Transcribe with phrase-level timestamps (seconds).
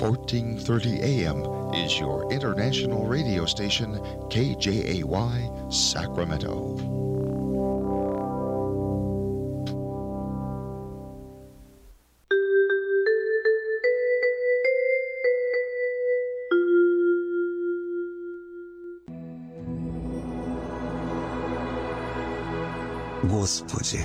[0.00, 3.94] 1430 AM is your international radio station,
[4.30, 6.96] KJAY Sacramento.
[23.28, 24.04] Господи,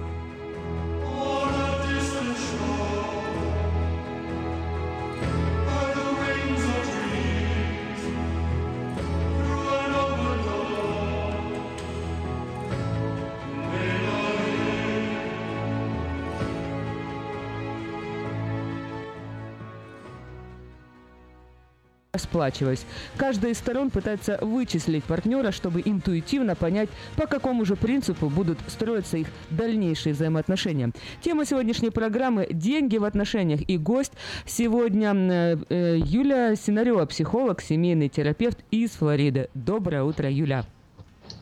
[22.21, 22.85] Расплачиваясь.
[23.17, 29.17] Каждая из сторон пытается вычислить партнера, чтобы интуитивно понять, по какому же принципу будут строиться
[29.17, 30.91] их дальнейшие взаимоотношения.
[31.21, 34.13] Тема сегодняшней программы «Деньги в отношениях» и гость
[34.45, 39.49] сегодня э, э, Юлия Синарева, психолог, семейный терапевт из Флориды.
[39.53, 40.65] Доброе утро, Юля.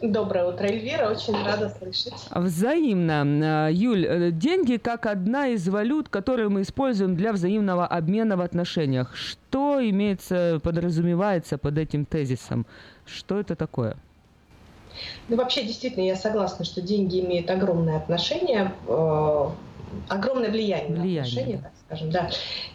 [0.02, 1.10] Доброе утро, Эльвира.
[1.10, 2.14] Очень рада слышать.
[2.32, 3.66] Взаимно.
[3.66, 8.42] А, Юль, э, деньги как одна из валют, которую мы используем для взаимного обмена в
[8.42, 9.16] отношениях.
[9.16, 12.66] Что имеется, подразумевается под этим тезисом?
[13.06, 13.98] Что это такое?
[15.28, 19.48] Ну, вообще, действительно, я согласна, что деньги имеют огромное отношение, э,
[20.08, 21.64] огромное влияние, влияние на отношения, да.
[21.64, 22.30] так скажем, да.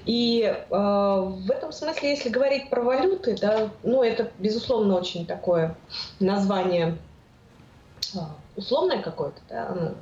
[0.04, 5.76] И э, в этом смысле, если говорить про валюты, да, ну, это, безусловно, очень такое
[6.20, 6.96] название
[8.16, 9.94] а, условное какое-то, да,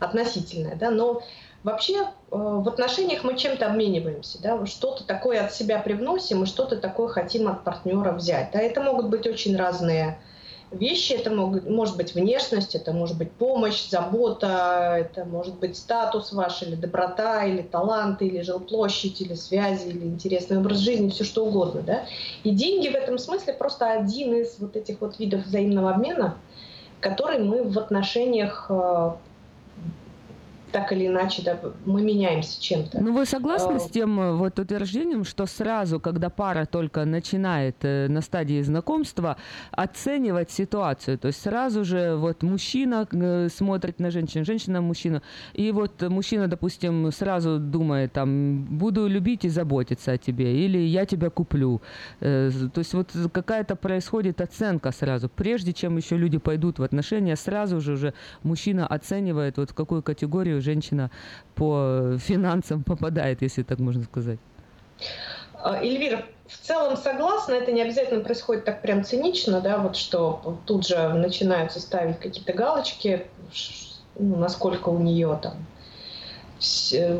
[0.00, 1.22] относительное, да, но
[1.64, 6.76] вообще э, в отношениях мы чем-то обмениваемся, да, что-то такое от себя привносим и что-то
[6.76, 8.50] такое хотим от партнера взять.
[8.52, 10.18] Да, это могут быть очень разные
[10.70, 16.32] вещи, это могут, может быть внешность, это может быть помощь, забота, это может быть статус
[16.32, 21.46] ваш, или доброта, или талант, или жилплощадь, или связи, или интересный образ жизни, все что
[21.46, 21.82] угодно.
[21.82, 22.06] Да?
[22.44, 26.36] И деньги в этом смысле просто один из вот этих вот видов взаимного обмена–
[27.00, 29.12] который мы в отношениях э,
[30.72, 33.00] так или иначе, да, мы меняемся чем-то.
[33.00, 33.78] Ну, вы согласны а...
[33.78, 39.36] с тем э, вот утверждением, что сразу, когда пара только начинает э, на стадии знакомства
[39.70, 45.22] оценивать ситуацию, то есть сразу же вот мужчина э, смотрит на женщину, женщина на мужчину,
[45.54, 51.06] и вот мужчина, допустим, сразу думает, там, буду любить и заботиться о тебе, или я
[51.06, 51.80] тебя куплю.
[52.20, 57.80] То есть вот какая-то происходит оценка сразу, прежде чем еще люди пойдут в отношения, сразу
[57.80, 61.10] же уже мужчина оценивает вот в какую категорию женщина
[61.54, 64.38] по финансам попадает, если так можно сказать.
[65.54, 70.58] А, Эльвира, в целом согласна, это не обязательно происходит так прям цинично, да, вот что
[70.66, 73.26] тут же начинаются ставить какие-то галочки,
[74.18, 75.54] ну, насколько у нее там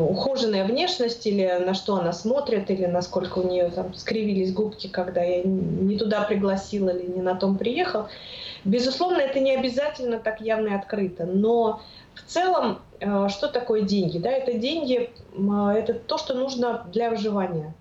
[0.00, 5.22] ухоженная внешность, или на что она смотрит, или насколько у нее там скривились губки, когда
[5.22, 8.08] я не туда пригласила или не на том приехал.
[8.64, 11.80] Безусловно, это не обязательно так явно и открыто, но
[12.14, 14.18] в целом, э, что такое деньги?
[14.18, 15.10] Да, это деньги,
[15.76, 17.74] это то, что нужно для выживания.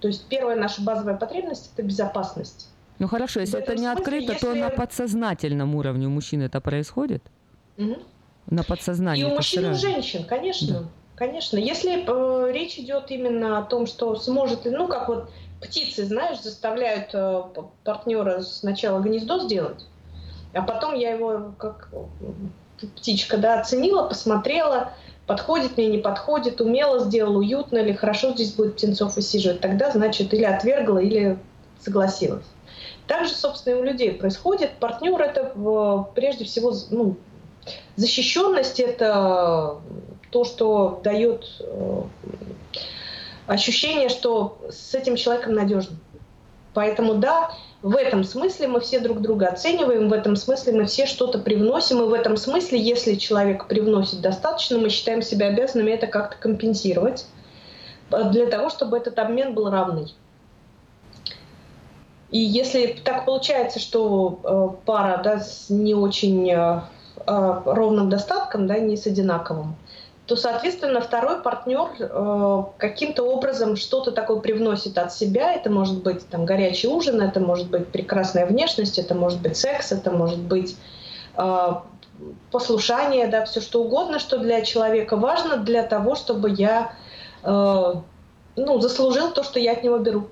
[0.00, 2.68] То есть первая наша базовая потребность– это безопасность.
[2.98, 4.46] Ну хорошо, если это не смысле, открыто, если...
[4.46, 7.22] то на подсознательном уровне у мужчин это происходит?
[7.78, 7.96] Угу.
[8.50, 9.22] На подсознании.
[9.22, 10.80] И у мужчин, и у женщин, конечно.
[10.80, 10.84] Да.
[11.14, 11.58] Конечно.
[11.58, 15.30] Если э, речь идет именно о том, что сможет, ну как вот
[15.60, 17.42] птицы, знаешь, заставляют э,
[17.84, 19.86] партнера сначала гнездо сделать,
[20.54, 21.90] а потом я его как
[22.96, 24.92] птичка, да, оценила, посмотрела,
[25.26, 30.32] подходит мне, не подходит, умело сделала, уютно или хорошо здесь будет птенцов высиживать, тогда, значит,
[30.34, 31.38] или отвергла, или
[31.80, 32.44] согласилась.
[33.06, 34.72] Также, собственно, и у людей происходит.
[34.78, 37.16] Партнер это прежде всего ну,
[37.96, 39.78] защищенность, это
[40.30, 42.02] то, что дает э,
[43.46, 45.96] ощущение, что с этим человеком надежно.
[46.72, 47.50] Поэтому да,
[47.82, 52.02] в этом смысле мы все друг друга оцениваем, в этом смысле мы все что-то привносим,
[52.02, 57.26] и в этом смысле, если человек привносит достаточно, мы считаем себя обязанными это как-то компенсировать
[58.10, 60.14] э, для того, чтобы этот обмен был равный.
[62.30, 66.82] И если так получается, что э, пара да, с не очень э,
[67.26, 69.74] ровным достатком, да, не с одинаковым,
[70.30, 75.54] то, соответственно, второй партнер э, каким-то образом что-то такое привносит от себя.
[75.54, 79.90] Это может быть там, горячий ужин, это может быть прекрасная внешность, это может быть секс,
[79.90, 80.76] это может быть
[81.36, 81.68] э,
[82.52, 86.92] послушание, да, все что угодно, что для человека важно для того, чтобы я
[87.42, 87.94] э,
[88.54, 90.28] ну, заслужил то, что я от него беру.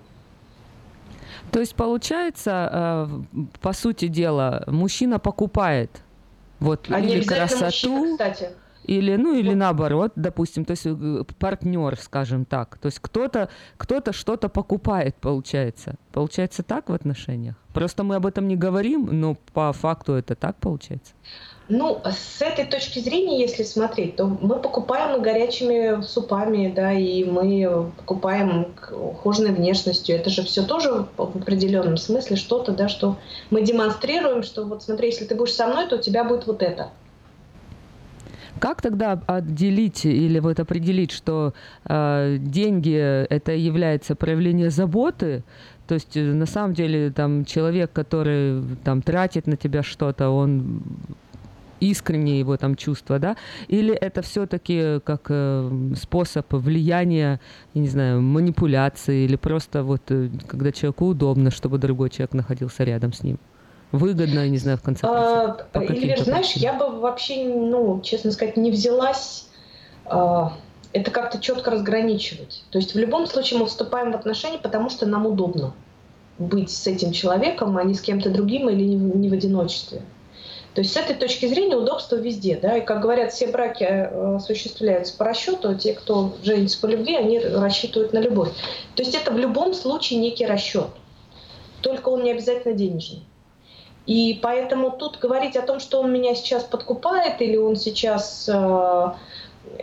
[1.51, 5.91] То есть получается, э, по сути дела, мужчина покупает
[6.61, 7.97] вот а или красоту.
[7.97, 8.51] Мужчина, кстати.
[8.89, 12.79] Или, ну, или наоборот, допустим, то есть э, партнер, скажем так.
[12.79, 15.97] То есть кто-то кто что-то покупает, получается.
[16.11, 17.55] Получается так в отношениях?
[17.75, 21.13] Просто мы об этом не говорим, но по факту это так получается.
[21.69, 27.25] Ну, с этой точки зрения, если смотреть, то мы покупаем и горячими супами, да, и
[27.25, 30.17] мы покупаем ухоженной внешностью.
[30.17, 33.19] Это же все тоже в определенном смысле что-то, да, что
[33.51, 36.63] мы демонстрируем, что вот смотри, если ты будешь со мной, то у тебя будет вот
[36.63, 36.91] это.
[38.61, 45.45] Как тогда отделить или вот определить, что э, деньги это является проявление заботы,
[45.87, 50.83] то есть э, на самом деле там человек, который там тратит на тебя что-то, он
[51.81, 53.37] искренние его там чувства, да,
[53.69, 57.41] или это все-таки как э, способ влияния,
[57.75, 62.85] я не знаю, манипуляции, или просто вот э, когда человеку удобно, чтобы другой человек находился
[62.85, 63.39] рядом с ним?
[63.93, 65.67] Выгодно, не знаю, в конце концов?
[65.73, 69.49] А, Или, знаешь, я бы вообще, ну, честно сказать, не взялась
[70.05, 70.53] а,
[70.93, 72.65] это как-то четко разграничивать.
[72.71, 75.75] То есть в любом случае мы вступаем в отношения, потому что нам удобно
[76.39, 80.03] быть с этим человеком, а не с кем-то другим или не в одиночестве.
[80.75, 82.59] То есть с этой точки зрения удобство везде.
[82.61, 82.77] Да?
[82.77, 87.17] И, как говорят, все браки э, осуществляются по расчету, а те, кто женится по любви,
[87.17, 88.51] они рассчитывают на любовь.
[88.95, 90.89] То есть это в любом случае некий расчет.
[91.83, 93.25] Только он не обязательно денежный.
[94.09, 99.13] И поэтому тут говорить о том, что он меня сейчас подкупает или он сейчас э,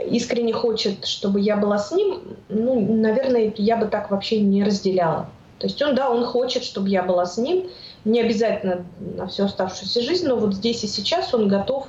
[0.07, 5.29] искренне хочет, чтобы я была с ним, ну, наверное, я бы так вообще не разделяла.
[5.59, 7.67] То есть он, да, он хочет, чтобы я была с ним,
[8.03, 11.85] не обязательно на всю оставшуюся жизнь, но вот здесь и сейчас он готов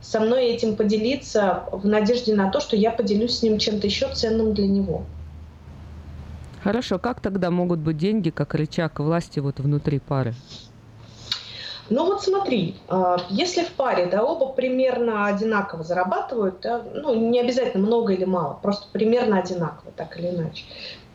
[0.00, 4.08] со мной этим поделиться в надежде на то, что я поделюсь с ним чем-то еще
[4.14, 5.02] ценным для него.
[6.64, 10.32] Хорошо, как тогда могут быть деньги как рычаг власти вот внутри пары?
[11.88, 17.40] Ну вот смотри, а, если в паре да, оба примерно одинаково зарабатывают, да, ну не
[17.40, 20.64] обязательно много или мало, просто примерно одинаково, так или иначе,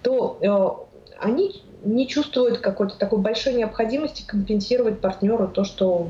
[0.01, 6.09] то э, они не чувствуют какой-то такой большой необходимости компенсировать партнеру то, что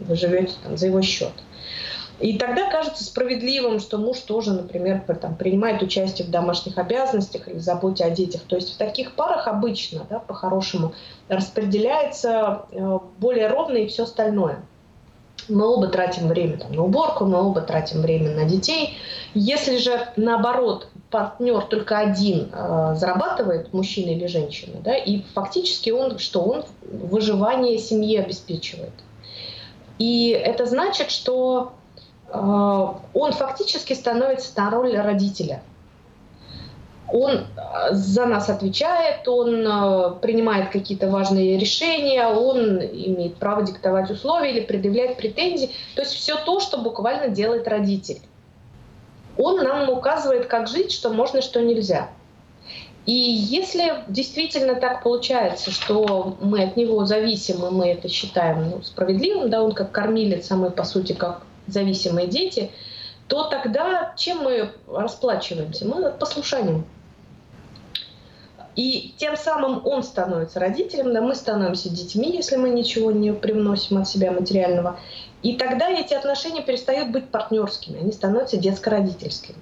[0.00, 1.32] вы живете там, за его счет.
[2.20, 7.58] И тогда кажется справедливым, что муж тоже, например, там, принимает участие в домашних обязанностях или
[7.58, 8.42] заботе о детях.
[8.42, 10.94] То есть в таких парах обычно, да, по-хорошему,
[11.28, 14.62] распределяется э, более ровно и все остальное.
[15.48, 18.98] Мы оба тратим время там, на уборку, мы оба тратим время на детей.
[19.34, 26.18] Если же наоборот партнер только один э, зарабатывает, мужчина или женщина, да, и фактически он,
[26.18, 28.92] что он выживание семьи обеспечивает.
[29.98, 31.72] И это значит, что
[32.32, 35.62] он фактически становится на роль родителя.
[37.10, 37.44] Он э,
[37.92, 44.60] за нас отвечает, он э, принимает какие-то важные решения, он имеет право диктовать условия или
[44.60, 45.70] предъявлять претензии.
[45.94, 48.20] То есть все то, что буквально делает родитель.
[49.38, 52.10] Он нам указывает, как жить, что можно, что нельзя.
[53.06, 58.82] И если действительно так получается, что мы от него зависим, и мы это считаем ну,
[58.82, 62.70] справедливым, да, он как кормилец, а мы, по сути, как зависимые дети,
[63.28, 65.86] то тогда чем мы расплачиваемся?
[65.86, 66.86] Мы послушанием.
[68.78, 73.98] И тем самым он становится родителем, да, мы становимся детьми, если мы ничего не привносим
[73.98, 75.00] от себя материального.
[75.42, 79.58] И тогда эти отношения перестают быть партнерскими, они становятся детско-родительскими.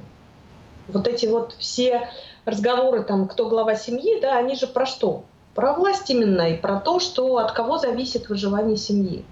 [0.88, 2.10] Вот эти вот все
[2.44, 5.24] разговоры, там, кто глава семьи, да, они же про что?
[5.54, 9.24] Про власть именно и про то, что от кого зависит выживание семьи.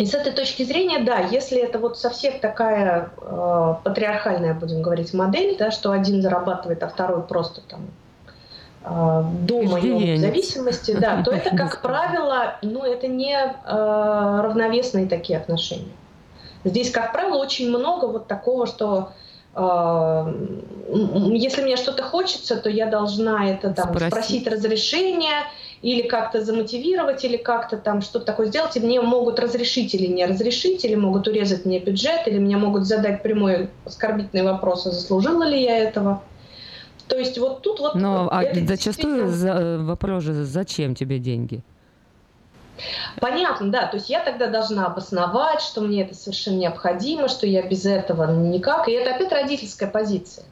[0.00, 5.12] И с этой точки зрения, да, если это вот совсем такая э, патриархальная, будем говорить,
[5.12, 7.80] модель, да, что один зарабатывает, а второй просто там
[8.82, 15.06] э, дома и в зависимости, да, то это, как правило, ну, это не э, равновесные
[15.06, 15.92] такие отношения.
[16.64, 19.12] Здесь, как правило, очень много вот такого, что
[19.52, 20.32] а,
[21.32, 25.44] если мне что-то хочется, то я должна это там спросить, спросить разрешение
[25.82, 30.26] или как-то замотивировать, или как-то там что-то такое сделать, и мне могут разрешить или не
[30.26, 35.44] разрешить, или могут урезать мне бюджет, или мне могут задать прямой оскорбительный вопрос, а заслужила
[35.44, 36.22] ли я этого.
[37.08, 37.94] То есть вот тут вот...
[37.94, 39.84] Но а зачастую действительно...
[39.84, 41.62] вопрос же, зачем тебе деньги?
[43.18, 43.86] Понятно, да.
[43.86, 48.30] То есть я тогда должна обосновать, что мне это совершенно необходимо, что я без этого
[48.32, 48.88] никак.
[48.88, 50.44] И это опять родительская позиция.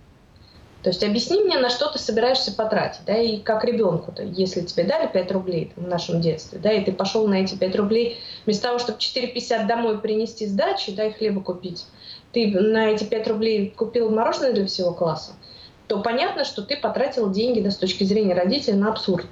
[0.88, 4.84] То есть объясни мне, на что ты собираешься потратить, да, и как ребенку-то, если тебе
[4.84, 8.16] дали 5 рублей там, в нашем детстве, да, и ты пошел на эти 5 рублей,
[8.46, 11.84] вместо того, чтобы 4,50 домой принести сдачи, да, и хлеба купить,
[12.32, 15.32] ты на эти 5 рублей купил мороженое для всего класса,
[15.88, 19.26] то понятно, что ты потратил деньги, да, с точки зрения родителей, на абсурд.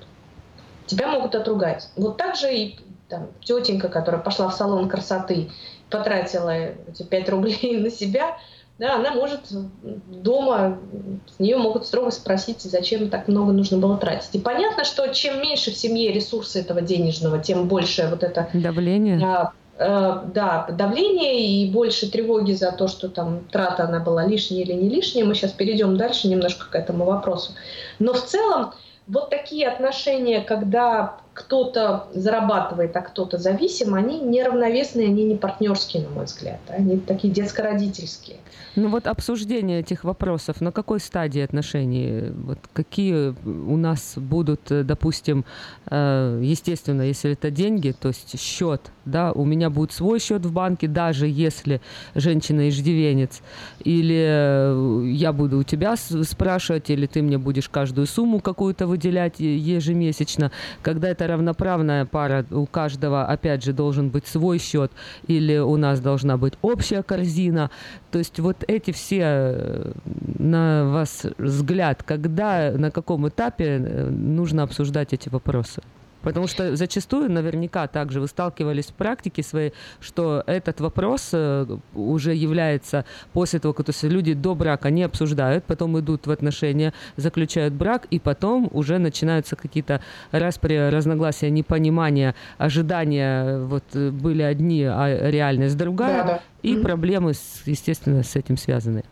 [0.84, 1.88] Тебя могут отругать.
[1.96, 5.48] Вот так же и там, тетенька, которая пошла в салон красоты,
[5.88, 8.36] потратила эти 5 рублей на себя,
[8.78, 9.40] да, она может
[10.06, 10.78] дома,
[11.26, 14.34] с нее могут строго спросить, зачем так много нужно было тратить.
[14.34, 18.48] И понятно, что чем меньше в семье ресурса этого денежного, тем больше вот это...
[18.52, 19.18] Давление.
[19.24, 24.62] А, э, да, давление и больше тревоги за то, что там трата она была лишняя
[24.62, 25.24] или не лишняя.
[25.24, 27.52] Мы сейчас перейдем дальше немножко к этому вопросу.
[27.98, 28.74] Но в целом
[29.06, 36.08] вот такие отношения, когда кто-то зарабатывает, а кто-то зависим, они неравновесные, они не партнерские, на
[36.08, 36.60] мой взгляд.
[36.68, 38.38] Они такие детско-родительские.
[38.74, 42.30] Ну вот обсуждение этих вопросов, на какой стадии отношений?
[42.30, 45.44] Вот какие у нас будут, допустим,
[45.90, 50.52] э, естественно, если это деньги, то есть счет, да, у меня будет свой счет в
[50.52, 51.80] банке, даже если
[52.14, 53.42] женщина иждивенец,
[53.84, 60.50] или я буду у тебя спрашивать, или ты мне будешь каждую сумму какую-то выделять ежемесячно,
[60.82, 64.90] когда это равноправная пара, у каждого, опять же, должен быть свой счет,
[65.26, 67.70] или у нас должна быть общая корзина.
[68.10, 69.92] То есть вот эти все, э,
[70.38, 75.82] на вас взгляд, когда, на каком этапе э, нужно обсуждать эти вопросы?
[76.26, 82.34] Потому что зачастую, наверняка, также вы сталкивались в практике своей, что этот вопрос э, уже
[82.34, 86.92] является после того, как то есть люди до брака не обсуждают, потом идут в отношения,
[87.16, 90.00] заключают брак, и потом уже начинаются какие-то
[90.32, 96.40] распри, разногласия, непонимания, ожидания вот были одни, а реальность другая, да, да.
[96.64, 96.82] и mm-hmm.
[96.82, 97.34] проблемы,
[97.66, 99.04] естественно, с этим связаны.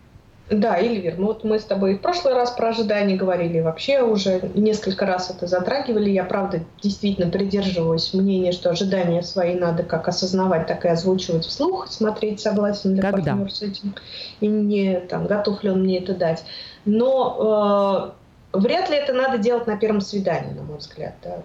[0.51, 4.51] Да, Эльвир, ну вот мы с тобой в прошлый раз про ожидания говорили, вообще уже
[4.55, 6.11] несколько раз это затрагивали.
[6.11, 11.89] Я, правда, действительно придерживаюсь мнения, что ожидания свои надо как осознавать, так и озвучивать вслух,
[11.89, 13.95] смотреть, согласен ли партнер с этим,
[14.41, 16.45] и не там, готов ли он мне это дать.
[16.85, 18.15] Но
[18.53, 21.15] э, вряд ли это надо делать на первом свидании, на мой взгляд.
[21.23, 21.39] Да.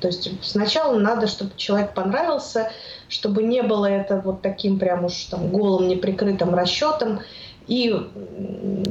[0.00, 2.70] То есть сначала надо, чтобы человек понравился,
[3.08, 7.20] чтобы не было это вот таким прям уж там голым неприкрытым расчетом.
[7.68, 7.94] И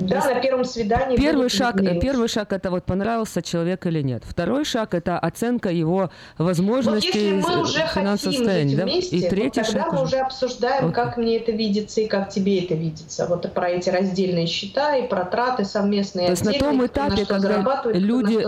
[0.07, 1.17] да, на первом свидании.
[1.17, 4.23] Первый шаг, первый шаг это вот понравился человек или нет.
[4.23, 8.83] Второй шаг это оценка его возможностей, вот если мы уже хотим жить да?
[8.83, 10.91] вместе, и третий вот тогда шаг мы уже обсуждаем, okay.
[10.91, 13.25] как мне это видится и как тебе это видится.
[13.27, 16.27] Вот про эти раздельные счета и про траты совместные.
[16.27, 18.45] То есть на том этапе, когда люди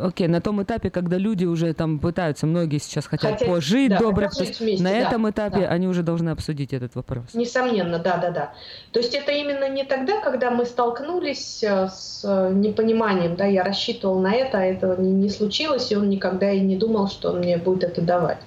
[0.00, 3.98] Окей, на том этапе, когда люди уже там пытаются, многие сейчас хотят, хотят пожить да,
[3.98, 5.68] добро, то есть вместе, на да, этом этапе да.
[5.68, 7.34] они уже должны обсудить этот вопрос.
[7.34, 8.54] Несомненно, да, да, да.
[8.92, 13.64] То есть это именно не тогда, когда мы столкнулись э, с э, непониманием, да, я
[13.64, 17.30] рассчитывал на это, а этого не, не случилось, и он никогда и не думал, что
[17.30, 18.38] он мне будет это давать.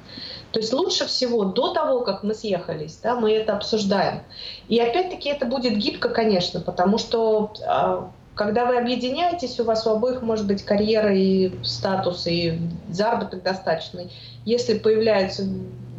[0.51, 4.23] То есть лучше всего до того, как мы съехались, да, мы это обсуждаем.
[4.67, 9.89] И опять-таки это будет гибко, конечно, потому что а, когда вы объединяетесь, у вас у
[9.89, 12.57] обоих может быть карьера и статус, и
[12.89, 14.13] заработок достаточный.
[14.45, 15.43] Если появляются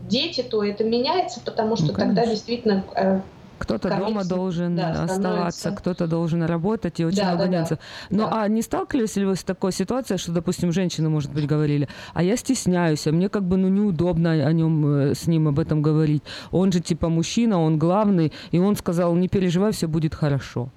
[0.09, 3.20] дети, то это меняется, потому что ну, тогда действительно э,
[3.59, 7.78] кто-то дома должен да, оставаться, кто-то должен работать и очень да, много да, нюансов.
[8.09, 8.42] Да, ну да.
[8.42, 12.23] а не сталкивались ли вы с такой ситуацией, что, допустим, женщины, может быть, говорили, а
[12.23, 15.82] я стесняюсь, а мне как бы ну неудобно о нем э, с ним об этом
[15.82, 16.23] говорить.
[16.52, 20.70] Он же типа мужчина, он главный, и он сказал, не переживай, все будет хорошо.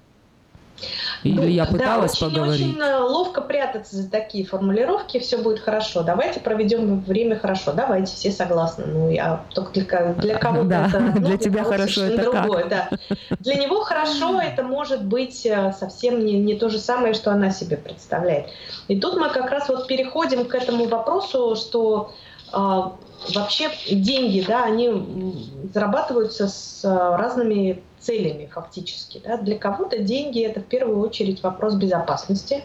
[1.22, 2.66] Или ну, я пыталась да, очень, поговорить?
[2.66, 6.02] очень э, ловко прятаться за такие формулировки, все будет хорошо.
[6.02, 7.72] Давайте проведем время хорошо.
[7.72, 8.84] Давайте, все согласны.
[8.86, 12.68] Ну, я только для, для кого-то да, это ну, для тебя хорошо это другое.
[12.68, 12.68] Как?
[12.70, 13.16] Да.
[13.40, 17.50] Для него хорошо это может быть э, совсем не, не то же самое, что она
[17.50, 18.46] себе представляет.
[18.88, 22.12] И тут мы как раз вот переходим к этому вопросу, что
[22.54, 22.92] а,
[23.34, 25.40] вообще деньги, да, они
[25.72, 29.20] зарабатываются с а, разными целями фактически.
[29.24, 29.36] Да.
[29.36, 32.62] Для кого-то деньги это в первую очередь вопрос безопасности.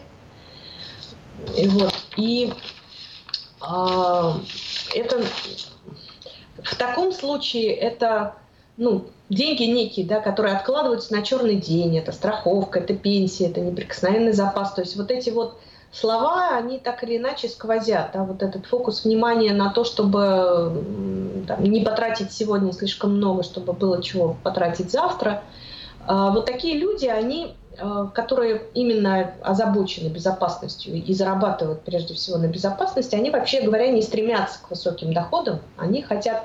[1.56, 1.94] И, вот.
[2.16, 2.52] и
[3.60, 4.36] а,
[4.94, 5.22] это
[6.62, 8.36] в таком случае это
[8.76, 14.32] ну, деньги некие, да, которые откладываются на черный день, это страховка, это пенсия, это неприкосновенный
[14.32, 14.74] запас.
[14.74, 15.58] То есть вот эти вот
[15.92, 18.10] слова, они так или иначе сквозят.
[18.12, 23.72] Да, вот этот фокус внимания на то, чтобы там, не потратить сегодня слишком много, чтобы
[23.72, 25.42] было чего потратить завтра.
[26.06, 32.46] А, вот такие люди, они а, которые именно озабочены безопасностью и зарабатывают прежде всего на
[32.46, 36.44] безопасности, они вообще говоря не стремятся к высоким доходам, они хотят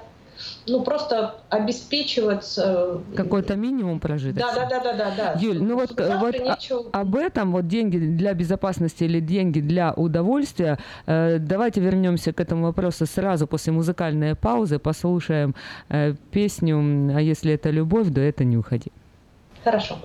[0.68, 2.56] ну, просто обеспечивать...
[2.58, 4.56] Э, Какой-то минимум прожиточности.
[4.58, 5.40] Да, да, да, да, да.
[5.40, 6.90] Юль, ну вот, вот нечего...
[6.92, 12.64] об этом, вот деньги для безопасности или деньги для удовольствия, э, давайте вернемся к этому
[12.66, 15.56] вопросу сразу после музыкальной паузы, послушаем
[15.90, 18.92] э, песню «А если это любовь, то это не уходи».
[19.64, 19.98] Хорошо.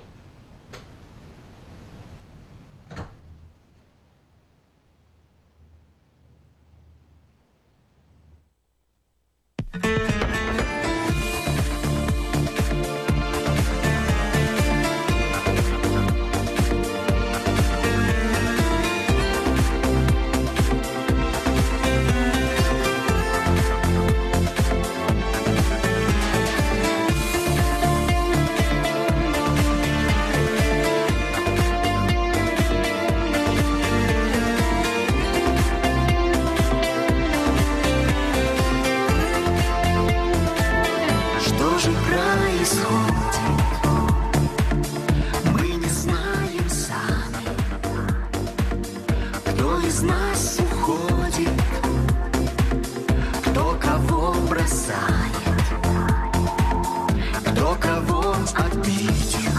[58.55, 59.53] обидел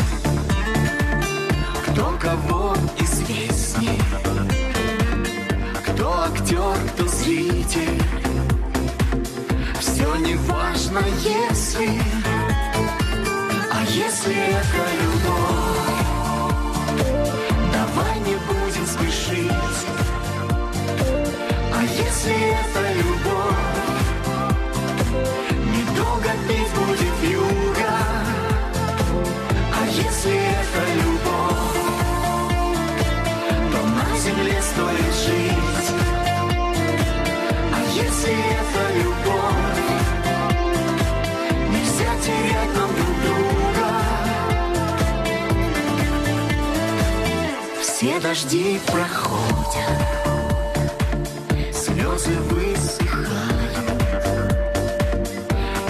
[1.87, 4.01] Кто кого известней
[5.85, 8.01] Кто актер, кто зритель.
[9.79, 12.01] Все не важно, если
[13.71, 15.10] А если это любовь.
[48.31, 50.07] Дожди проходят,
[51.73, 53.91] слезы высыхают,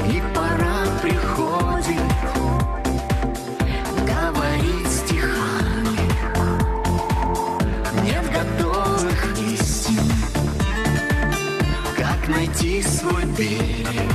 [0.07, 2.01] и пора приходит
[4.07, 6.09] говорить стихами.
[8.03, 10.11] Нет готовых истин,
[11.95, 14.10] как найти свой берег.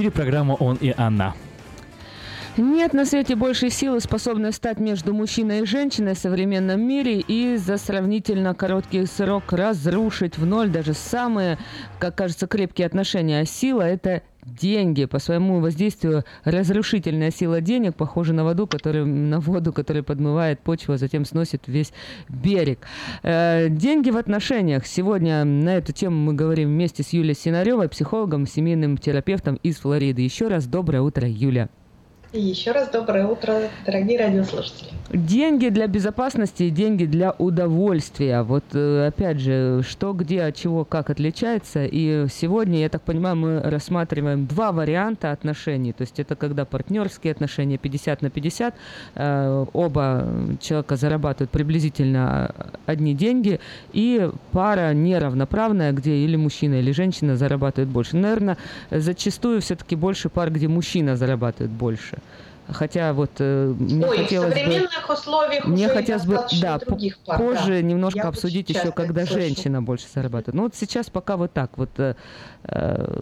[0.00, 1.34] Эфире программа «Он и она».
[2.56, 7.56] Нет на свете большей силы, способной стать между мужчиной и женщиной в современном мире и
[7.56, 11.58] за сравнительно короткий срок разрушить в ноль даже самые,
[11.98, 13.40] как кажется, крепкие отношения.
[13.40, 15.04] А сила– это деньги.
[15.04, 20.94] По своему воздействию разрушительная сила денег похожа на воду, который, на воду, которая подмывает почву,
[20.94, 21.92] а затем сносит весь
[22.28, 22.86] берег.
[23.22, 24.86] Э, деньги в отношениях.
[24.86, 30.22] Сегодня на эту тему мы говорим вместе с Юлией Синаревой, психологом, семейным терапевтом из Флориды.
[30.22, 31.68] Еще раз доброе утро, Юля.
[32.32, 34.90] И еще раз доброе утро, дорогие радиослушатели.
[35.12, 38.42] Деньги для безопасности и деньги для удовольствия.
[38.42, 41.84] Вот э, опять же, что, где, от чего, как отличается.
[41.84, 45.92] И сегодня, я так понимаю, мы рассматриваем два варианта отношений.
[45.92, 48.74] То есть это когда партнерские отношения 50 на 50,
[49.16, 50.28] э, оба
[50.60, 52.54] человека зарабатывают приблизительно
[52.86, 53.58] одни деньги,
[53.92, 58.16] и пара неравноправная, где или мужчина, или женщина зарабатывают больше.
[58.16, 58.56] Наверное,
[58.92, 62.19] зачастую все-таки больше пар, где мужчина зарабатывает больше.
[62.72, 64.60] Хотя вот э, мне Ой, в хотелось бы...
[64.60, 67.82] современных условиях Мне уже хотелось бы, да, других пар, позже да.
[67.82, 69.40] немножко Я обсудить еще, когда слышу.
[69.40, 70.54] женщина больше зарабатывает.
[70.54, 71.90] Ну вот сейчас пока вот так вот.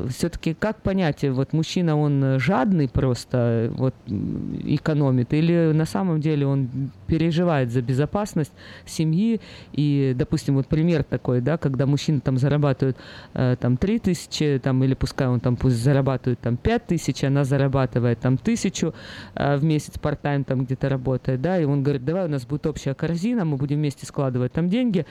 [0.08, 5.84] Все-таки как понять, э, вот мужчина, он э, жадный просто, э, вот экономит, или на
[5.84, 8.52] самом деле он переживает за безопасность
[8.84, 9.40] семьи,
[9.72, 12.96] и, допустим, вот пример такой, да, когда мужчина там зарабатывает
[13.34, 17.44] э, там 3 тысячи, там, или пускай он там пусть зарабатывает там 5 тысяч, она
[17.44, 18.94] зарабатывает там тысячу
[19.34, 22.66] э, в месяц part-time там где-то работает, да, и он говорит, давай у нас будет
[22.66, 25.06] общая корзина, мы будем вместе складывать там деньги,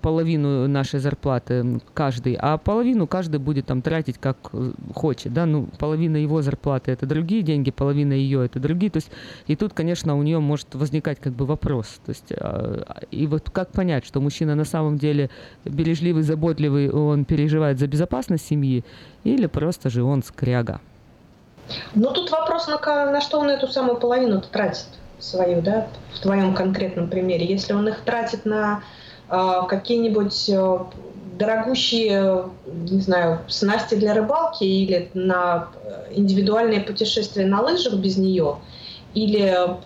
[0.00, 5.68] половину нашей зарплаты каждый, а половину каждый будет там тратить как э, хочет, да, ну,
[5.78, 9.10] половина его зарплаты это другие деньги, половина ее это другие, то есть
[9.46, 13.50] и тут, конечно, у нее может возникать как бы вопрос, то есть а, и вот
[13.50, 15.30] как понять, что мужчина на самом деле
[15.64, 18.84] бережливый, заботливый, он переживает за безопасность семьи,
[19.24, 20.80] или просто же он скряга?
[21.94, 22.78] Ну, тут вопрос, на,
[23.10, 24.86] на что он эту самую половину тратит
[25.18, 27.46] свою, да, в твоем конкретном примере.
[27.46, 28.82] Если он их тратит на
[29.28, 30.78] какие-нибудь э,
[31.38, 38.58] дорогущие, не знаю, снасти для рыбалки или на э, индивидуальные путешествия на лыжах без нее,
[39.14, 39.76] или э,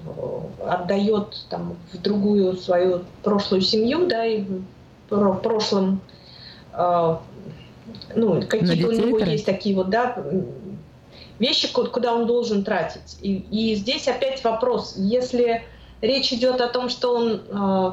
[0.66, 4.62] отдает там в другую свою прошлую семью, да, и в
[5.08, 6.00] про- прошлом,
[6.72, 7.16] э,
[8.14, 10.16] ну, какие-то у него есть такие вот, да,
[11.38, 13.16] вещи, ку- куда он должен тратить.
[13.22, 15.62] И, и здесь опять вопрос, если
[16.02, 17.92] речь идет о том, что он э,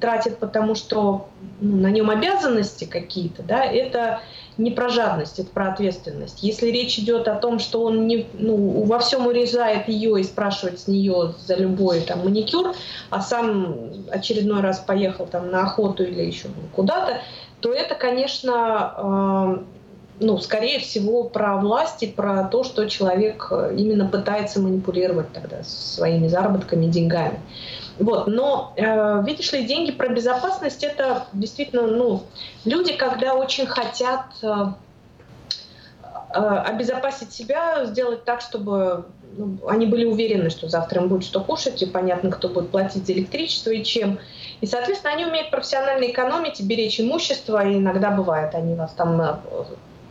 [0.00, 1.28] тратит, потому что
[1.60, 4.20] ну, на нем обязанности какие-то, да, это
[4.58, 6.42] не про жадность, это про ответственность.
[6.42, 10.80] Если речь идет о том, что он не, ну, во всем урезает ее и спрашивает
[10.80, 12.74] с нее за любой там маникюр,
[13.10, 17.20] а сам очередной раз поехал там на охоту или еще куда-то,
[17.60, 19.64] то это, конечно, э,
[20.20, 26.26] ну, скорее всего, про власть и про то, что человек именно пытается манипулировать тогда своими
[26.26, 27.40] заработками, деньгами.
[27.98, 32.22] Вот, но э, видишь ли, деньги про безопасность это действительно, ну,
[32.64, 34.66] люди, когда очень хотят э,
[36.32, 39.06] э, обезопасить себя, сделать так, чтобы
[39.36, 43.06] ну, они были уверены, что завтра им будет что кушать, и понятно, кто будет платить
[43.06, 44.18] за электричество и чем.
[44.60, 49.20] И, соответственно, они умеют профессионально экономить и беречь имущество, и иногда бывает, они вас там
[49.20, 49.36] э,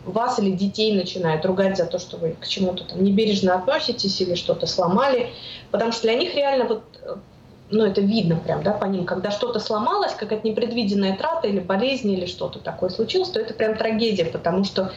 [0.05, 4.35] вас или детей начинают ругать за то, что вы к чему-то там небережно относитесь или
[4.35, 5.29] что-то сломали,
[5.71, 7.15] потому что для них реально вот э,
[7.69, 12.11] ну, это видно прям, да, по ним, когда что-то сломалось, какая-то непредвиденная трата или болезнь
[12.11, 14.93] или что-то такое случилось, то это прям трагедия, потому что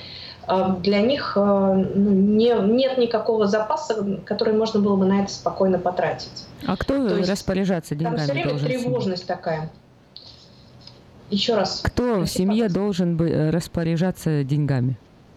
[0.47, 5.33] э, для них э, ну, не, нет никакого запаса, который можно было бы на это
[5.33, 6.47] спокойно потратить.
[6.67, 8.69] А кто То есть распоряжаться деньгами Там все время должен?
[8.69, 9.71] тревожность такая.
[11.31, 11.81] Еще раз.
[11.85, 12.79] Кто в семье пожалуйста.
[12.79, 14.97] должен бы э, распоряжаться деньгами?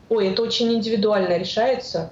[0.10, 2.12] Ой, это очень индивидуально решается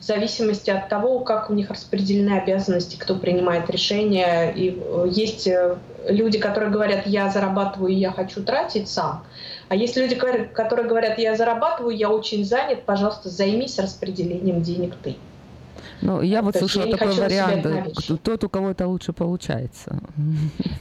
[0.00, 4.50] в зависимости от того, как у них распределены обязанности, кто принимает решения.
[4.50, 5.76] И э, есть э,
[6.08, 9.24] люди, которые говорят, я зарабатываю, я хочу тратить сам.
[9.68, 15.16] А есть люди, которые говорят, я зарабатываю, я очень занят, пожалуйста, займись распределением денег ты.
[16.02, 19.98] Ну, я вот То слышала я такой вариант, э, тот, у кого это лучше получается.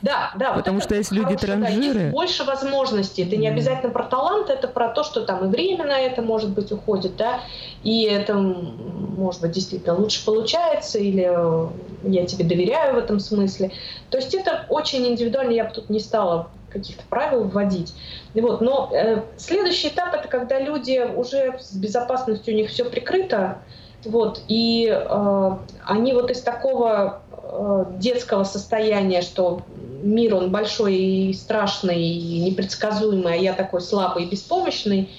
[0.01, 0.53] Да, да.
[0.53, 2.11] Потому что есть люди да, транжиры.
[2.11, 3.23] больше возможностей.
[3.23, 6.49] Это не обязательно про талант, это про то, что там и время на это, может
[6.51, 7.41] быть, уходит, да,
[7.83, 11.67] и это, может быть, действительно лучше получается, или э,
[12.03, 13.71] я тебе доверяю в этом смысле.
[14.09, 17.93] То есть это очень индивидуально, я бы тут не стала каких-то правил вводить.
[18.33, 18.61] Вот.
[18.61, 23.59] Но э, следующий этап это когда люди уже с безопасностью у них все прикрыто,
[24.05, 25.51] вот, и э,
[25.85, 29.61] они вот из такого э, детского состояния, что
[30.01, 35.09] мир он большой и страшный, и непредсказуемый, а я такой слабый и беспомощный,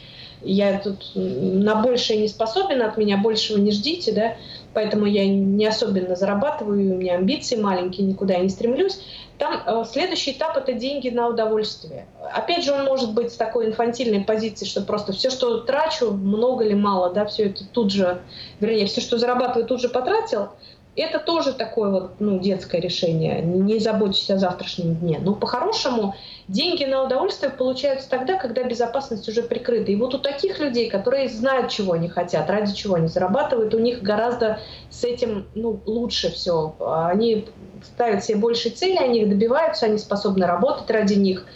[0.43, 4.37] я тут на большее не способен, от меня большего не ждите, да,
[4.73, 9.01] поэтому я не особенно зарабатываю, у меня амбиции маленькие, никуда я не стремлюсь.
[9.41, 12.07] Там э, следующий этап это деньги на удовольствие.
[12.31, 16.67] Опять же, он может быть с такой инфантильной позиции, что просто все, что трачу, много
[16.67, 18.21] или мало, да, все это тут же,
[18.61, 20.51] вернее, все, что зарабатываю, тут же потратил.
[20.97, 23.41] Это тоже такое вот, ну, детское решение.
[23.43, 25.21] Не, заботьтесь о завтрашнем дне.
[25.23, 26.17] Но по-хорошему
[26.49, 29.93] деньги на удовольствие получаются тогда, когда безопасность уже прикрыта.
[29.93, 33.79] И вот у таких людей, которые знают, чего они хотят, ради чего они зарабатывают, у
[33.79, 34.59] них гораздо
[34.91, 36.75] с этим ну, лучше все.
[36.81, 37.47] Они
[37.85, 41.47] ставят себе большие цели, они их добиваются, они способны работать ради них.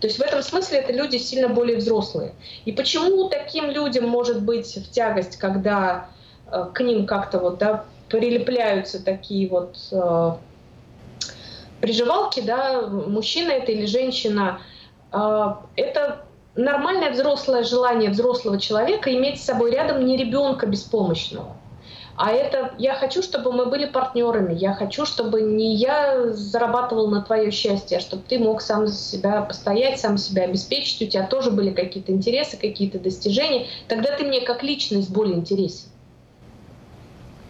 [0.00, 2.34] То есть в этом смысле это люди сильно более взрослые.
[2.66, 6.08] И почему таким людям может быть в тягость, когда
[6.50, 10.32] э, к ним как-то вот, да, прилепляются такие вот э,
[11.80, 14.60] приживалки, да, мужчина это или женщина,
[15.12, 21.56] э, это нормальное взрослое желание взрослого человека иметь с собой рядом не ребенка беспомощного.
[22.16, 24.54] А это я хочу, чтобы мы были партнерами.
[24.54, 28.94] Я хочу, чтобы не я зарабатывал на твое счастье, а чтобы ты мог сам за
[28.94, 31.02] себя постоять, сам себя обеспечить.
[31.02, 33.66] У тебя тоже были какие-то интересы, какие-то достижения.
[33.86, 35.90] Тогда ты мне как личность более интересен.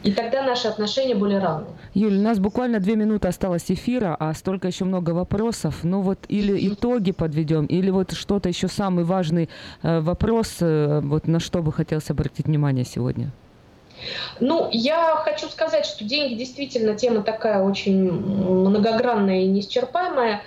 [0.07, 1.67] И тогда наши отношения более равны.
[1.95, 5.81] Юль, у нас буквально две минуты осталось эфира, а столько еще много вопросов.
[5.83, 9.49] Ну вот или итоги подведем, или вот что-то еще самый важный
[9.83, 13.33] э, вопрос, э, вот на что бы хотелось обратить внимание сегодня.
[14.41, 20.43] Ну, я хочу сказать, что деньги действительно тема такая очень многогранная и неисчерпаемая.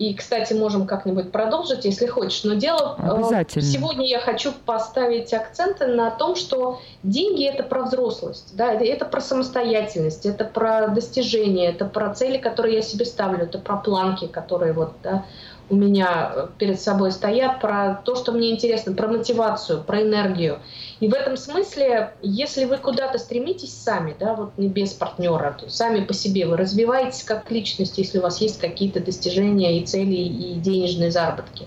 [0.00, 2.42] И, кстати, можем как-нибудь продолжить, если хочешь.
[2.44, 3.62] Но дело э, Обязательно.
[3.66, 9.04] сегодня я хочу поставить акценты на том, что деньги это про взрослость, да, это- это
[9.04, 14.26] про самостоятельность, это про достижения, это про цели, которые я себе ставлю, это про планки,
[14.26, 15.26] которые вот да,
[15.70, 20.58] у меня э, перед собой стоят, про то, что мне интересно, про мотивацию, про энергию.
[20.98, 25.70] И в этом смысле, если вы куда-то стремитесь сами, да, вот не без партнера, то
[25.70, 30.14] сами по себе вы развиваетесь как личность, если у вас есть какие-то достижения и цели,
[30.14, 31.66] и денежные заработки.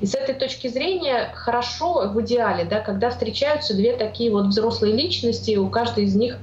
[0.00, 4.94] И с этой точки зрения хорошо в идеале, да, когда встречаются две такие вот взрослые
[4.94, 6.38] личности, и у каждой из них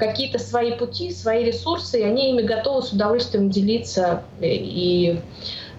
[0.00, 5.20] какие-то свои пути, свои ресурсы, и они ими готовы с удовольствием делиться э, и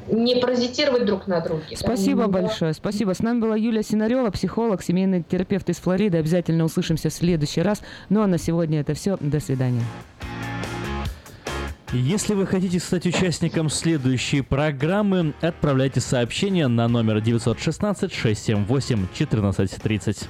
[0.09, 1.63] не паразитировать друг на друге.
[1.71, 3.13] да, Спасибо не- большое, спасибо.
[3.13, 6.17] С нами была Юлия Синарева, психолог, семейный терапевт из Флориды.
[6.17, 7.81] Обязательно услышимся в следующий раз.
[8.09, 9.17] Ну а на сегодня это все.
[9.19, 9.83] До свидания.
[11.93, 20.29] Если вы хотите стать участником следующей программы, отправляйте сообщение на номер 916 678 1430.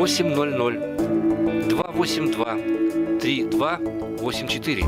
[0.00, 4.84] 800 282 3284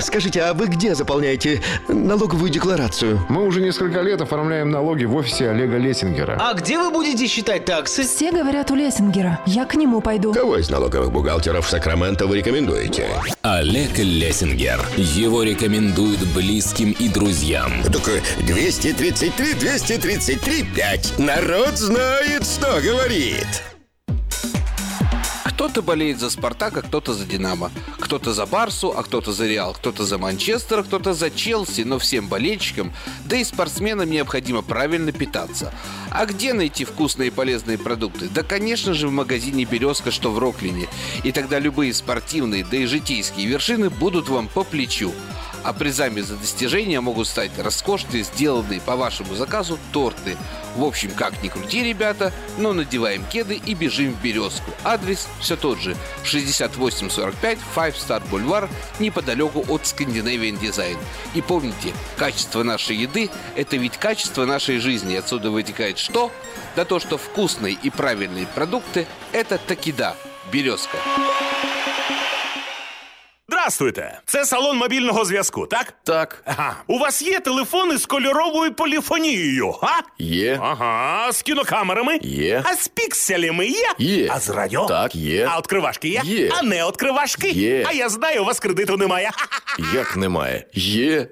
[0.00, 3.20] Скажите, а вы где заполняете налоговую декларацию?
[3.28, 6.38] Мы уже несколько лет оформляем налоги в офисе Олега Лессингера.
[6.40, 8.02] А где вы будете считать таксы?
[8.02, 9.40] Все говорят у Лессингера.
[9.46, 10.32] Я к нему пойду.
[10.32, 13.08] Кого из налоговых бухгалтеров Сакраменто вы рекомендуете?
[13.42, 14.80] Олег Лессингер.
[14.96, 17.72] Его рекомендуют близким и друзьям.
[17.84, 21.18] Так 233, 233, 5.
[21.18, 23.67] Народ знает, что говорит.
[25.58, 27.72] Кто-то болеет за Спартак, а кто-то за Динамо.
[27.98, 29.74] Кто-то за Барсу, а кто-то за Реал.
[29.74, 31.80] Кто-то за Манчестер, а кто-то за Челси.
[31.80, 32.92] Но всем болельщикам,
[33.24, 35.74] да и спортсменам необходимо правильно питаться.
[36.12, 38.28] А где найти вкусные и полезные продукты?
[38.28, 40.86] Да, конечно же, в магазине «Березка», что в Роклине.
[41.24, 45.12] И тогда любые спортивные, да и житейские вершины будут вам по плечу.
[45.64, 50.36] А призами за достижения могут стать роскошные, сделанные по вашему заказу торты.
[50.76, 54.70] В общем, как ни крути, ребята, но надеваем кеды и бежим в «Березку».
[54.84, 55.96] Адрес все тот же.
[56.24, 58.68] 6845 Five Star Boulevard,
[59.00, 60.96] неподалеку от Scandinavian Design.
[61.34, 65.16] И помните, качество нашей еды– это ведь качество нашей жизни.
[65.16, 66.30] Отсюда вытекает что?
[66.76, 70.14] Да то, что вкусные и правильные продукты– это таки да,
[70.52, 70.98] «Березка».
[73.50, 74.20] Здравствуйте!
[74.26, 75.94] Це салон мобільного зв'язку, так?
[76.04, 76.42] Так.
[76.46, 76.76] Ага.
[76.86, 79.86] У вас є телефони з кольоровою поліфонією, а?
[80.18, 80.58] Є.
[80.62, 81.32] Ага.
[81.32, 82.18] З кінокамерами?
[82.22, 82.62] Є.
[82.66, 83.92] А з пікселями є?
[83.98, 84.28] Є.
[84.32, 84.86] А з радіо?
[84.86, 85.48] Так, є.
[85.52, 86.20] А відкривашки є?
[86.24, 86.50] Є.
[86.58, 87.48] А не відкривашки?
[87.50, 87.84] Є.
[87.88, 89.30] А я знаю, у вас кредиту немає.
[89.94, 90.64] Як немає?
[90.74, 91.28] Є.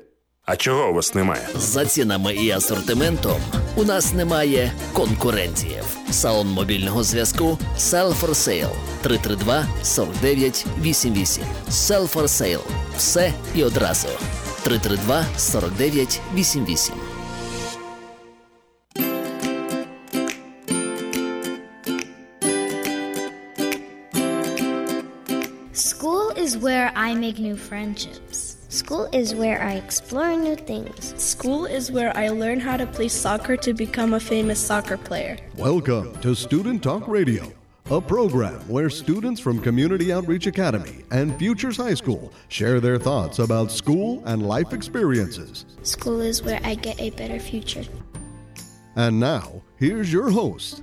[0.46, 1.48] А чого у вас немає?
[1.56, 3.40] За цінами і асортиментом
[3.76, 5.96] у нас немає конкурентів.
[6.10, 8.70] Салон мобільного зв'язку Sell for Sale
[9.02, 11.44] 332 49 88.
[11.70, 12.62] Sell for Sale.
[12.96, 14.08] Все і одразу.
[14.62, 16.94] 332 49 88.
[25.72, 28.45] School is where I make new friendships.
[28.76, 31.14] School is where I explore new things.
[31.16, 35.38] School is where I learn how to play soccer to become a famous soccer player.
[35.56, 37.50] Welcome to Student Talk Radio,
[37.90, 43.38] a program where students from Community Outreach Academy and Futures High School share their thoughts
[43.38, 45.64] about school and life experiences.
[45.80, 47.84] School is where I get a better future.
[48.94, 50.82] And now, here's your host,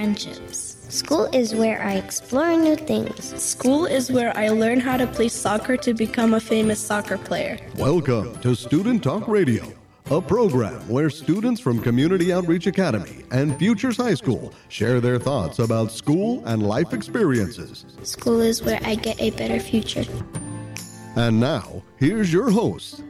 [0.00, 0.78] friendships.
[0.88, 3.22] School is where I explore new things.
[3.38, 7.58] School is where I learn how to play soccer to become a famous soccer player.
[7.76, 9.62] Welcome to Student Talk Radio,
[10.10, 15.58] a program where students from Community Outreach Academy and Futures High School share their thoughts
[15.58, 17.84] about school and life experiences.
[18.02, 20.06] School is where I get a better future.
[21.14, 23.04] And now, here's your host,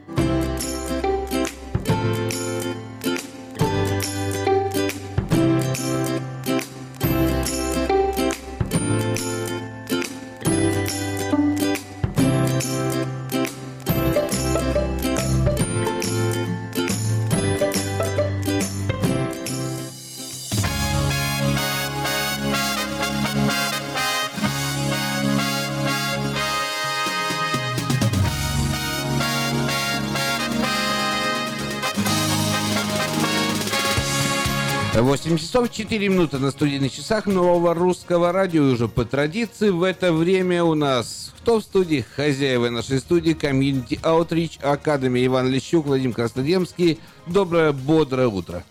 [35.10, 38.68] Восемь часов 4 минуты на студийных часах нового русского радио.
[38.68, 42.04] И уже по традиции в это время у нас кто в студии?
[42.14, 47.00] Хозяева нашей студии Community Outreach Academy Иван Лещук, Владимир Краснодемский.
[47.26, 48.62] Доброе, бодрое утро.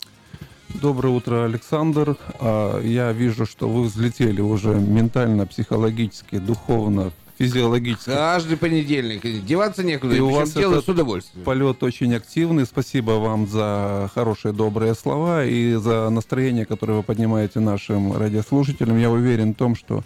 [0.69, 2.15] Доброе утро, Александр.
[2.39, 8.09] А, Я вижу, что вы взлетели уже ментально, психологически, духовно, физиологически.
[8.09, 9.21] Каждый понедельник.
[9.45, 10.15] Деваться некуда.
[10.15, 11.45] И у вас этот с удовольствием.
[11.45, 12.65] полет очень активный.
[12.65, 18.99] Спасибо вам за хорошие, добрые слова и за настроение, которое вы поднимаете нашим радиослушателям.
[18.99, 20.03] Я уверен в том, что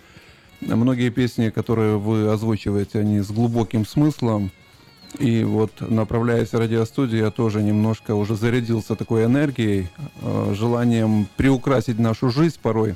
[0.61, 4.51] многие песни, которые вы озвучиваете, они с глубоким смыслом.
[5.19, 9.89] И вот, направляясь в радиостудию, я тоже немножко уже зарядился такой энергией,
[10.21, 12.95] э, желанием приукрасить нашу жизнь порой.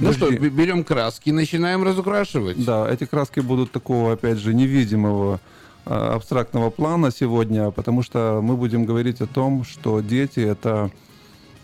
[0.00, 0.48] Ну что, Подожди.
[0.48, 2.64] б- берем краски и начинаем разукрашивать.
[2.64, 5.40] Да, эти краски будут такого, опять же, невидимого
[5.86, 10.90] э, абстрактного плана сегодня, потому что мы будем говорить о том, что дети это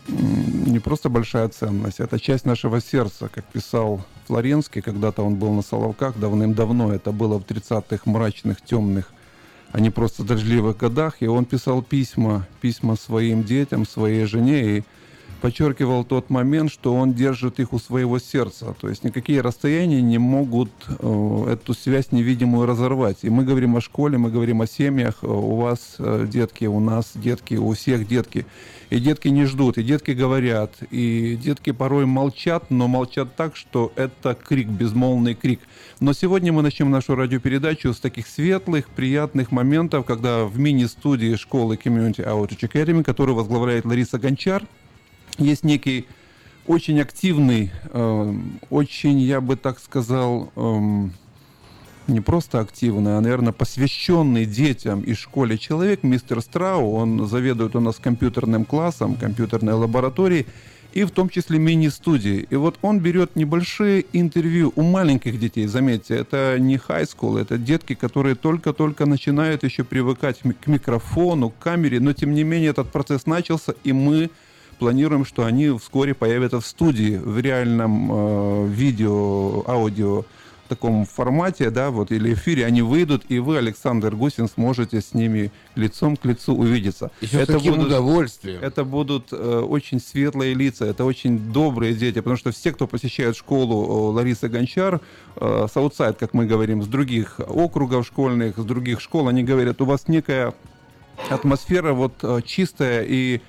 [0.07, 5.61] не просто большая ценность, это часть нашего сердца, как писал Флоренский, когда-то он был на
[5.63, 9.11] Соловках давным-давно, это было в 30-х мрачных, темных
[9.71, 11.15] а не просто дождливых годах.
[11.19, 14.83] И он писал письма, письма своим детям, своей жене, и
[15.45, 18.75] подчеркивал тот момент, что он держит их у своего сердца.
[18.81, 23.19] То есть никакие расстояния не могут э, эту связь невидимую разорвать.
[23.21, 25.19] И мы говорим о школе, мы говорим о семьях.
[25.21, 28.47] Э, у вас э, детки, у нас детки, у всех детки.
[28.89, 33.91] И детки не ждут, и детки говорят, и детки порой молчат, но молчат так, что
[33.95, 35.59] это крик, безмолвный крик.
[35.99, 41.75] Но сегодня мы начнем нашу радиопередачу с таких светлых, приятных моментов, когда в мини-студии школы
[41.75, 44.63] Community Outreach Academy, которую возглавляет Лариса Гончар,
[45.37, 46.07] есть некий
[46.67, 48.33] очень активный, э,
[48.69, 51.07] очень, я бы так сказал, э,
[52.07, 57.79] не просто активный, а, наверное, посвященный детям и школе человек, мистер Страу, он заведует у
[57.79, 60.45] нас компьютерным классом, компьютерной лабораторией,
[60.93, 62.47] и в том числе мини-студии.
[62.49, 67.57] И вот он берет небольшие интервью у маленьких детей, заметьте, это не high school, это
[67.57, 72.91] детки, которые только-только начинают еще привыкать к микрофону, к камере, но тем не менее этот
[72.91, 74.29] процесс начался, и мы
[74.75, 80.25] планируем, что они вскоре появятся в студии в реальном э, видео, аудио
[80.67, 85.51] таком формате, да, вот, или эфире, они выйдут, и вы, Александр Гусин, сможете с ними
[85.75, 87.11] лицом к лицу увидеться.
[87.21, 88.61] Еще это с таким будут, удовольствием.
[88.61, 93.35] Это будут э, очень светлые лица, это очень добрые дети, потому что все, кто посещает
[93.35, 95.01] школу Ларисы Гончар,
[95.35, 99.85] э, Southside, как мы говорим, с других округов школьных, с других школ, они говорят, у
[99.85, 100.53] вас некая
[101.29, 103.41] атмосфера вот э, чистая и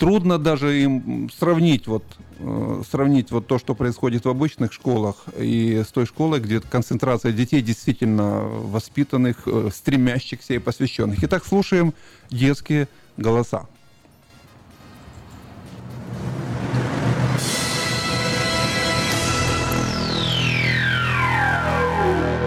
[0.00, 2.02] трудно даже им сравнить вот
[2.38, 7.32] э, сравнить вот то, что происходит в обычных школах и с той школой, где концентрация
[7.32, 11.22] детей действительно воспитанных, э, стремящихся и посвященных.
[11.22, 11.92] Итак, слушаем
[12.30, 12.88] детские
[13.18, 13.68] голоса.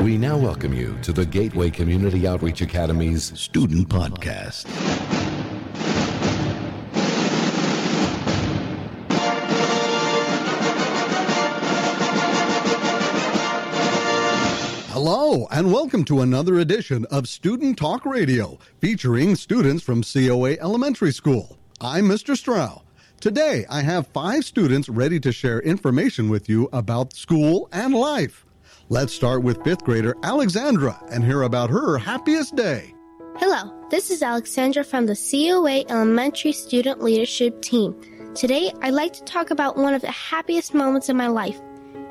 [0.02, 4.68] We now welcome you to the Gateway Community Outreach Academy's Student Podcast.
[15.06, 21.12] Hello, and welcome to another edition of Student Talk Radio, featuring students from COA Elementary
[21.12, 21.58] School.
[21.82, 22.38] I'm Mr.
[22.38, 22.84] Strau.
[23.20, 28.46] Today, I have five students ready to share information with you about school and life.
[28.88, 32.96] Let's start with fifth grader Alexandra and hear about her happiest day.
[33.36, 37.94] Hello, this is Alexandra from the COA Elementary Student Leadership Team.
[38.36, 41.60] Today, I'd like to talk about one of the happiest moments in my life.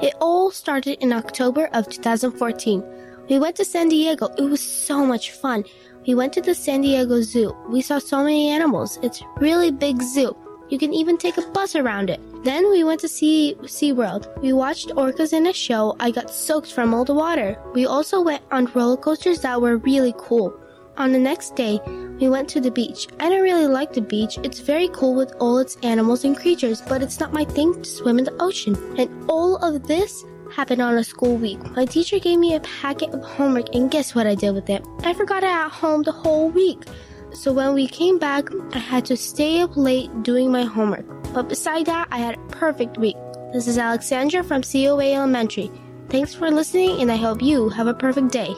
[0.01, 2.85] It all started in October of 2014.
[3.29, 4.27] We went to San Diego.
[4.37, 5.65] It was so much fun.
[6.07, 7.57] We went to the San Diego Zoo.
[7.69, 8.99] We saw so many animals.
[9.03, 10.37] It's really big zoo.
[10.69, 12.21] You can even take a bus around it.
[12.45, 14.41] Then we went to see SeaWorld.
[14.41, 15.95] We watched orcas in a show.
[16.01, 17.57] I got soaked from all the water.
[17.75, 20.53] We also went on roller coasters that were really cool.
[20.99, 21.81] On the next day,
[22.21, 23.09] we went to the beach.
[23.19, 24.39] I don't really like the beach.
[24.43, 27.85] It's very cool with all its animals and creatures, but it's not my thing to
[27.85, 28.77] swim in the ocean.
[28.99, 30.23] And all of this
[30.55, 31.59] happened on a school week.
[31.75, 34.85] My teacher gave me a packet of homework, and guess what I did with it?
[35.03, 36.85] I forgot it at home the whole week.
[37.33, 41.07] So when we came back, I had to stay up late doing my homework.
[41.33, 43.17] But beside that, I had a perfect week.
[43.55, 45.71] This is Alexandra from COA Elementary.
[46.11, 48.55] Thanks for listening, and I hope you have a perfect day.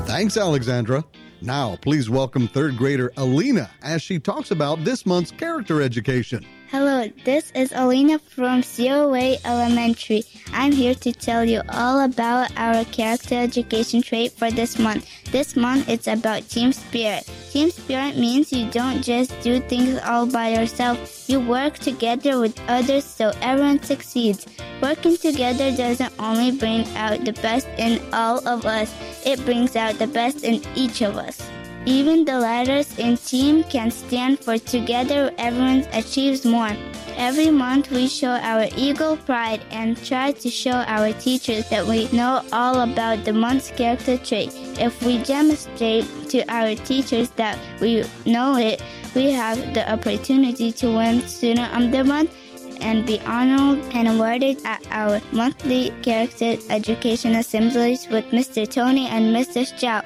[0.00, 1.04] Thanks, Alexandra.
[1.44, 6.46] Now, please welcome third grader Alina as she talks about this month's character education.
[6.74, 10.24] Hello, this is Alina from COA Elementary.
[10.52, 15.06] I'm here to tell you all about our character education trait for this month.
[15.30, 17.30] This month it's about team spirit.
[17.52, 21.30] Team spirit means you don't just do things all by yourself.
[21.30, 24.44] You work together with others so everyone succeeds.
[24.82, 28.92] Working together doesn't only bring out the best in all of us,
[29.24, 31.53] it brings out the best in each of us.
[31.86, 36.72] Even the letters in team can stand for together everyone achieves more.
[37.16, 42.08] Every month we show our eagle pride and try to show our teachers that we
[42.10, 44.50] know all about the month's character trait.
[44.80, 48.82] If we demonstrate to our teachers that we know it,
[49.14, 52.34] we have the opportunity to win Student of the Month
[52.80, 58.68] and be honored and awarded at our monthly character education assemblies with Mr.
[58.68, 59.64] Tony and Mr.
[59.64, 60.04] Strout.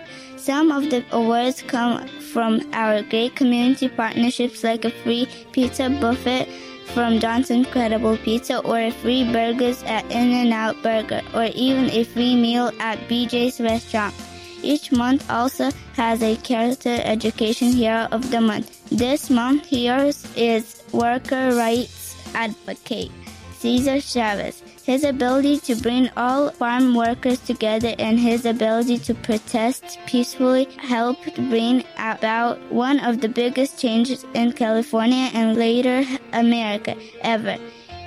[0.49, 6.49] Some of the awards come from our great community partnerships like a free pizza buffet
[6.95, 12.35] from Johnson's Credible Pizza or a free burgers at In-N-Out Burger or even a free
[12.35, 14.15] meal at BJ's Restaurant.
[14.63, 18.89] Each month also has a character education hero of the month.
[18.89, 23.13] This month heroes is worker rights advocate
[23.59, 24.63] Cesar Chavez.
[24.89, 31.35] His ability to bring all farm workers together and his ability to protest peacefully helped
[31.51, 37.59] bring about one of the biggest changes in California and later America ever.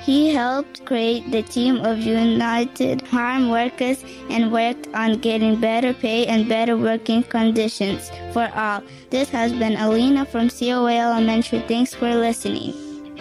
[0.02, 6.26] He helped create the team of United Farm Workers and worked on getting better pay
[6.26, 8.82] and better working conditions for all.
[9.12, 11.60] This has been Alina from COA Elementary.
[11.68, 12.74] Thanks for listening.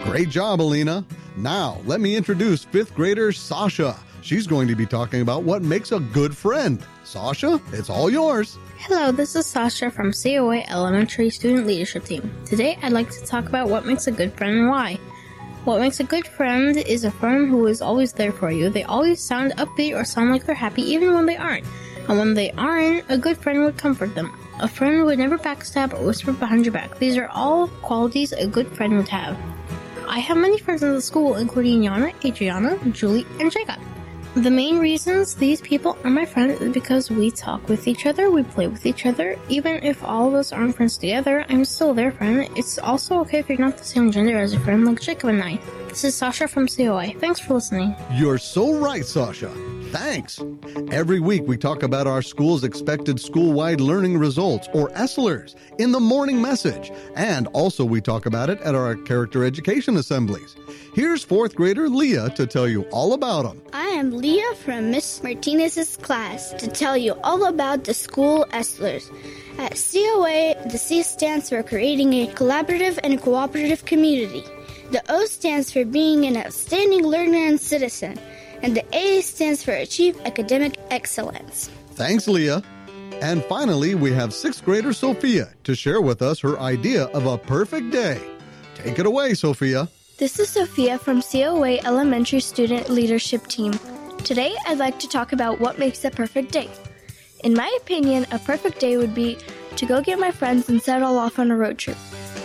[0.04, 1.04] Great job, Alina.
[1.40, 3.96] Now, let me introduce fifth grader Sasha.
[4.20, 6.84] She's going to be talking about what makes a good friend.
[7.02, 8.58] Sasha, it's all yours.
[8.76, 12.30] Hello, this is Sasha from COA Elementary Student Leadership Team.
[12.44, 14.96] Today I'd like to talk about what makes a good friend and why.
[15.64, 18.68] What makes a good friend is a friend who is always there for you.
[18.68, 21.64] They always sound upbeat or sound like they're happy even when they aren't.
[22.06, 24.30] And when they aren't, a good friend would comfort them.
[24.60, 26.98] A friend would never backstab or whisper behind your back.
[26.98, 29.38] These are all qualities a good friend would have.
[30.10, 33.78] I have many friends in the school, including Yana, Adriana, Julie, and Jacob.
[34.34, 38.28] The main reasons these people are my friends is because we talk with each other,
[38.28, 39.38] we play with each other.
[39.48, 42.48] Even if all of us aren't friends together, I'm still their friend.
[42.56, 45.44] It's also okay if you're not the same gender as a friend, like Jacob and
[45.44, 45.60] I.
[45.90, 47.14] This is Sasha from COA.
[47.18, 47.96] Thanks for listening.
[48.12, 49.50] You're so right, Sasha.
[49.90, 50.40] Thanks.
[50.92, 55.98] Every week we talk about our school's expected school-wide learning results, or ESLers, in the
[55.98, 56.92] morning message.
[57.16, 60.54] And also we talk about it at our character education assemblies.
[60.94, 63.60] Here's fourth grader Leah to tell you all about them.
[63.72, 69.10] I am Leah from Miss Martinez's class to tell you all about the school ESLers.
[69.58, 74.44] At COA, the C stands for creating a collaborative and cooperative community.
[74.90, 78.18] The O stands for being an outstanding learner and citizen.
[78.62, 81.70] And the A stands for achieve academic excellence.
[81.92, 82.62] Thanks, Leah.
[83.22, 87.38] And finally, we have sixth grader Sophia to share with us her idea of a
[87.38, 88.20] perfect day.
[88.74, 89.88] Take it away, Sophia.
[90.18, 93.72] This is Sophia from COA Elementary Student Leadership Team.
[94.24, 96.68] Today, I'd like to talk about what makes a perfect day.
[97.44, 99.38] In my opinion, a perfect day would be
[99.76, 101.96] to go get my friends and settle off on a road trip.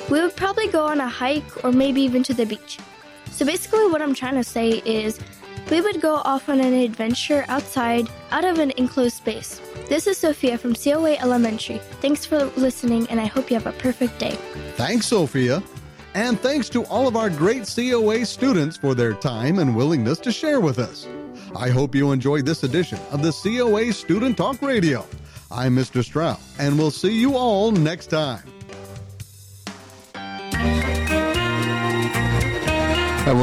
[0.09, 2.79] We would probably go on a hike or maybe even to the beach.
[3.31, 5.19] So basically, what I'm trying to say is
[5.71, 9.59] we would go off on an adventure outside, out of an enclosed space.
[9.89, 11.79] This is Sophia from COA Elementary.
[12.01, 14.37] Thanks for listening, and I hope you have a perfect day.
[14.75, 15.63] Thanks, Sophia.
[16.13, 20.31] And thanks to all of our great COA students for their time and willingness to
[20.31, 21.07] share with us.
[21.55, 25.05] I hope you enjoyed this edition of the COA Student Talk Radio.
[25.51, 26.03] I'm Mr.
[26.03, 28.43] Stroud, and we'll see you all next time.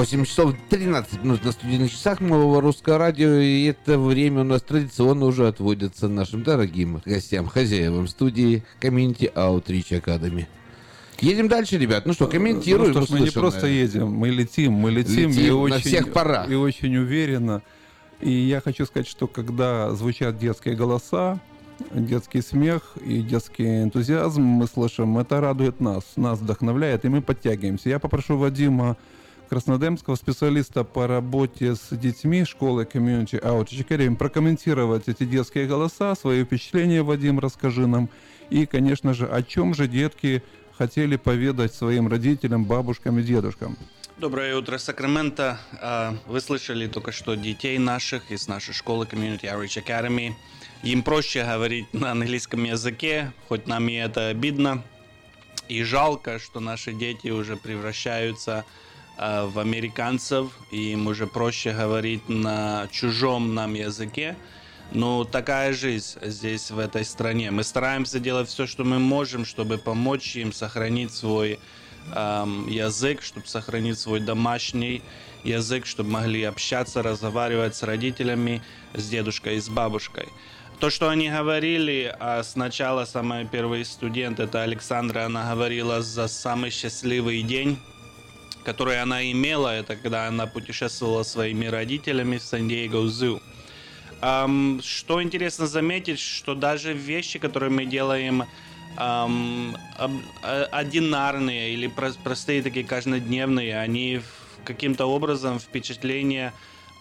[0.02, 4.62] 8 часов 13 минут на студийных часах Малого Русского Радио, и это время у нас
[4.62, 10.46] традиционно уже отводится нашим дорогим гостям, хозяевам студии Community Outreach Academy.
[11.20, 12.04] Едем дальше, ребят.
[12.04, 12.94] Ну что, комментируем.
[12.94, 15.80] Ну что ж, мы не просто едем, мы летим, мы летим, Летим и на очень,
[15.80, 16.50] всех парах.
[16.50, 17.62] И очень уверенно.
[18.20, 21.40] И я хочу сказать, что когда звучат детские голоса,
[21.90, 27.88] детский смех и детский энтузиазм мы слышим, это радует нас, нас вдохновляет, и мы подтягиваемся.
[27.88, 28.96] Я попрошу Вадима
[29.48, 36.44] Краснодемского, специалиста по работе с детьми школы Community Outreach Academy, прокомментировать эти детские голоса, свои
[36.44, 38.08] впечатления, Вадим, расскажи нам.
[38.50, 40.42] И, конечно же, о чем же детки
[40.76, 43.76] хотели поведать своим родителям, бабушкам и дедушкам.
[44.18, 45.58] Доброе утро, Сакраменто.
[45.80, 50.32] А, Вы слышали только что детей наших из нашей школы Community Outreach Academy.
[50.82, 54.82] Им проще говорить на английском языке, хоть нам и это обидно.
[55.68, 58.64] И жалко, что наши дети уже превращаются
[59.16, 64.36] а, в американцев, и им уже проще говорить на чужом нам языке.
[64.90, 67.52] Ну, такая жизнь здесь, в этой стране.
[67.52, 71.60] Мы стараемся делать все, что мы можем, чтобы помочь им сохранить свой
[72.12, 75.00] эм, язык, чтобы сохранить свой домашний
[75.44, 78.62] язык, чтобы могли общаться, разговаривать с родителями,
[78.94, 80.28] с дедушкой и с бабушкой.
[80.80, 86.70] То, что они говорили, а сначала самый первый студент, это Александра, она говорила за самый
[86.70, 87.78] счастливый день,
[88.64, 93.40] который она имела, это когда она путешествовала своими родителями в Сан-Диего Зу.
[94.20, 98.44] Ам, что интересно заметить, что даже вещи, которые мы делаем
[98.96, 99.28] а-
[100.72, 104.20] одинарные или про- простые такие каждодневные, они
[104.64, 106.52] каким-то образом впечатление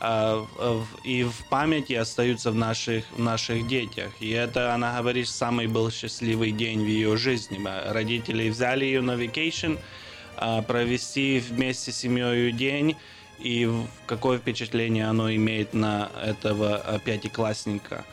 [0.01, 4.11] в- и в памяти остаются в наших, в наших детях.
[4.19, 7.59] И это, она говорит, самый был счастливый день в ее жизни.
[7.91, 9.77] Родители взяли ее на vacation,
[10.37, 12.95] а, провести вместе с семьей день,
[13.37, 13.69] и
[14.07, 18.03] какое впечатление оно имеет на этого а, пятиклассника.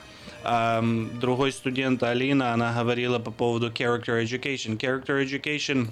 [0.45, 4.78] Ам, Другой студент Алина, она говорила по поводу character education.
[4.78, 5.89] Character education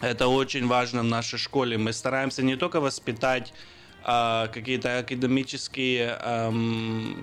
[0.00, 1.78] это очень важно в нашей школе.
[1.78, 3.52] Мы стараемся не только воспитать
[4.06, 6.52] э, какие-то академические э,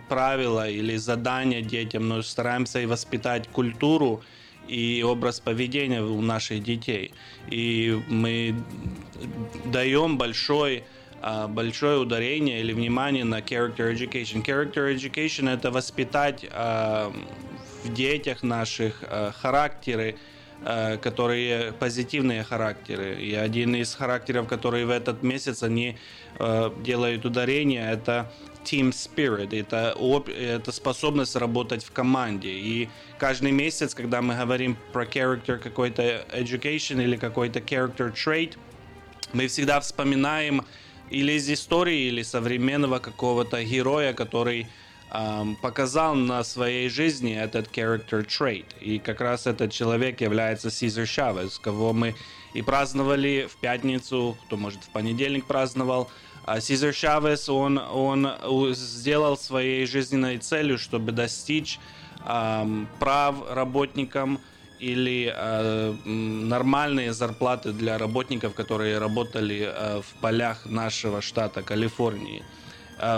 [0.09, 4.21] правила или задания детям, но стараемся и воспитать культуру
[4.67, 7.13] и образ поведения у наших детей.
[7.49, 8.55] И мы
[9.65, 10.83] даем большой
[11.25, 14.43] а, большое ударение или внимание на character education.
[14.43, 17.13] Character education это воспитать а,
[17.85, 20.17] в детях наших а, характеры,
[21.01, 23.21] которые позитивные характеры.
[23.21, 25.97] И один из характеров, который в этот месяц они
[26.83, 28.31] делают ударение, это
[28.63, 29.95] team spirit, это,
[30.31, 32.49] это способность работать в команде.
[32.49, 32.89] И
[33.19, 38.57] каждый месяц, когда мы говорим про character какой-то education или какой-то character trait,
[39.33, 40.63] мы всегда вспоминаем
[41.09, 44.67] или из истории, или современного какого-то героя, который
[45.61, 48.65] показал на своей жизни этот character trait.
[48.81, 52.15] И как раз этот человек является Сизер Шавес, кого мы
[52.53, 56.09] и праздновали в пятницу, кто, может, в понедельник праздновал.
[56.45, 58.27] А Сизер Шавес, он, он
[58.73, 61.79] сделал своей жизненной целью, чтобы достичь
[62.25, 64.39] эм, прав работникам,
[64.83, 72.43] или э, нормальные зарплаты для работников, которые работали э, в полях нашего штата Калифорнии.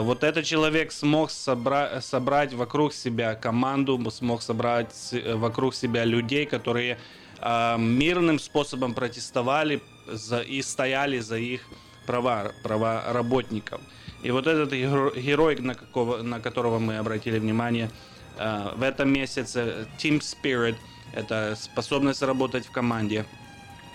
[0.02, 6.46] Вот этот человек смог собра- собрать вокруг себя команду, смог собрать э, вокруг себя людей,
[6.46, 6.98] которые
[7.40, 11.62] э, мирным способом протестовали за, и стояли за их
[12.08, 13.82] права, права работников.
[14.24, 17.92] И вот этот герой, на, какого, на которого мы обратили внимание
[18.38, 20.76] э, в этом месяце, Team Spirit–
[21.14, 23.26] это способность работать в команде,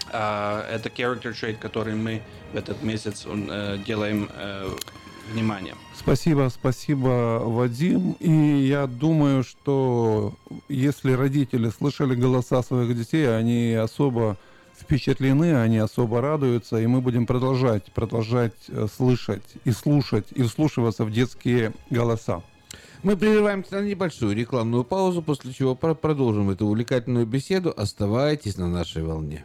[0.09, 2.23] это character trait, который мы
[2.53, 4.29] в этот месяц э, делаем
[5.31, 5.75] э, внимание.
[5.97, 8.17] Спасибо, спасибо, Вадим.
[8.21, 10.35] И я думаю, что
[10.69, 14.37] если родители слышали голоса своих детей, они особо
[14.79, 21.05] впечатлены, они особо радуются, и мы будем продолжать, продолжать э, слышать и слушать, и вслушиваться
[21.05, 22.43] в детские голоса.
[23.03, 27.73] Мы прерываемся на небольшую рекламную паузу, после чего продолжим эту увлекательную беседу.
[27.75, 29.45] Оставайтесь на нашей волне.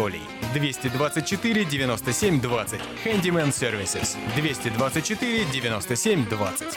[0.01, 0.21] Анатолий.
[0.53, 2.79] 224 97 20.
[3.05, 4.17] Handyman Services.
[4.35, 6.67] 224 97 20.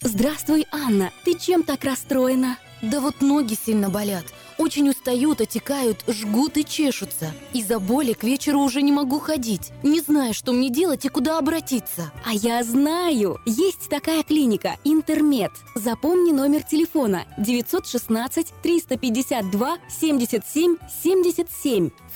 [0.00, 1.12] Здравствуй, Анна.
[1.24, 2.58] Ты чем так расстроена?
[2.82, 4.24] Да вот ноги сильно болят.
[4.62, 7.34] Очень устают, отекают, жгут и чешутся.
[7.52, 9.72] Из-за боли к вечеру уже не могу ходить.
[9.82, 12.12] Не знаю, что мне делать и куда обратиться.
[12.24, 13.40] А я знаю!
[13.44, 15.50] Есть такая клиника «Интермед».
[15.74, 21.90] Запомни номер телефона 916 352 77 77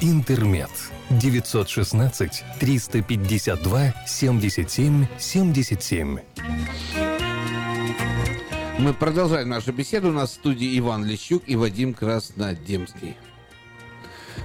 [0.00, 0.70] Интермед
[1.10, 6.18] 916 352 77 77.
[8.78, 10.08] Мы продолжаем нашу беседу.
[10.08, 13.16] У нас в студии Иван Лещук и Вадим Краснодемский.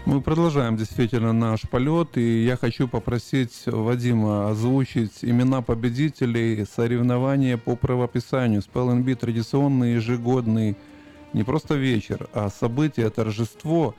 [0.06, 7.76] Мы продолжаем действительно наш полет, и я хочу попросить Вадима озвучить имена победителей соревнования по
[7.76, 8.62] правописанию.
[8.62, 10.78] Spelling Bee традиционный ежегодный
[11.34, 13.96] не просто вечер, а событие, торжество,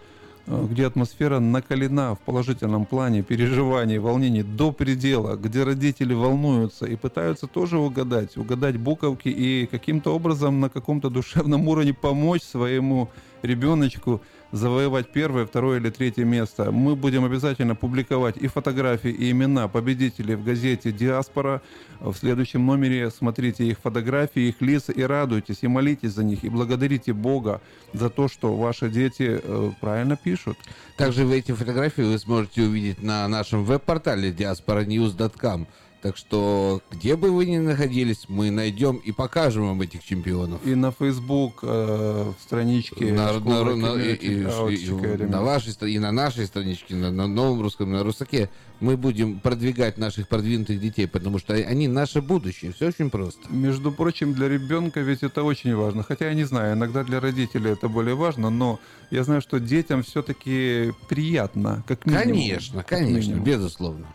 [0.47, 7.47] где атмосфера накалена в положительном плане переживаний, волнений до предела, где родители волнуются и пытаются
[7.47, 13.11] тоже угадать, угадать буковки и каким-то образом на каком-то душевном уровне помочь своему
[13.43, 14.21] ребеночку
[14.53, 16.73] завоевать первое, второе или третье место.
[16.73, 21.63] Мы будем обязательно публиковать и фотографии, и имена победителей в газете «Диаспора».
[22.01, 26.49] В следующем номере смотрите их фотографии, их лица и радуйтесь, и молитесь за них, и
[26.49, 27.61] благодарите Бога
[27.93, 30.57] за то, что ваши дети э, правильно пишут.
[30.97, 35.67] Также вы эти фотографии вы сможете увидеть на нашем веб-портале diasporanews.com.
[36.03, 40.59] Так что, где бы вы ни находились, мы найдем и покажем вам этих чемпионов.
[40.65, 46.11] И на Facebook э, страничке на, на, на, и, и- и- на вашей и на
[46.11, 48.49] нашей страничке, на, на новом русском, на Русаке,
[48.81, 52.73] мы будем продвигать наших продвинутых детей, потому что они наше будущее.
[52.73, 53.43] Все очень просто.
[53.51, 56.03] Между прочим, для ребенка ведь это очень важно.
[56.03, 58.81] Хотя я не знаю, иногда для родителей это более важно, но
[59.11, 62.25] я знаю, что детям все-таки приятно, как минимум.
[62.27, 63.45] Конечно, Как конечно, минимум.
[63.45, 64.07] безусловно.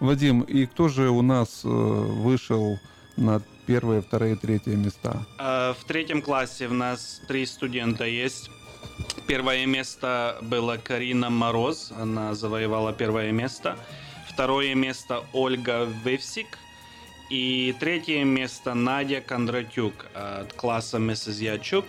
[0.00, 2.78] Вадим, и кто же у нас э, вышел
[3.16, 5.24] на первые, вторые, третье места?
[5.38, 8.50] Э, В третьем классе у нас три студента есть.
[9.26, 13.78] Первое место было Карина Мороз, она завоевала первое место.
[14.28, 16.58] Второе место Ольга Вевсик.
[17.30, 21.86] И третье место Надя Кондратюк от класса Миссис Ячук.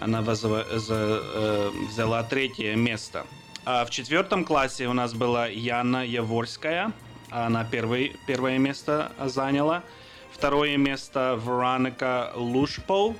[0.00, 3.26] Она э, взяла третье место.
[3.64, 6.92] А в четвертом классе у нас была Яна Яворская.
[7.30, 9.82] Она первый, первое место заняла.
[10.32, 13.16] Второе место Вероника Лушпол.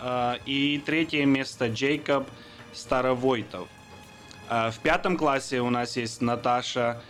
[0.00, 2.26] А, И третье место Джейкоб
[2.72, 3.68] Старовойтов.
[4.48, 7.00] А, В пятом классе у нас есть Наташа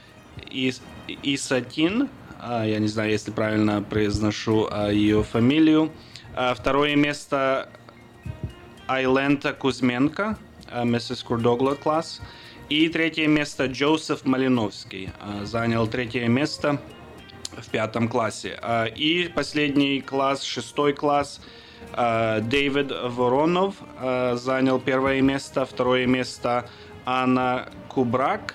[0.51, 0.83] Ис-
[1.23, 2.09] Исатин.
[2.41, 5.91] А, Я не знаю, если правильно произношу ее фамилию.
[6.57, 7.69] Второе место
[8.87, 10.39] Айлента Кузьменко,
[10.85, 12.21] миссис Курдогла класс.
[12.73, 15.11] И третье место Джозеф Малиновский.
[15.21, 16.81] а, Занял третье место
[17.59, 18.59] в пятом классе.
[18.63, 21.43] А, И последний класс, шестой класс,
[21.93, 23.75] а, Дэвид Воронов
[24.33, 26.67] занял первое место, второе место
[27.05, 28.55] Анна Кубрак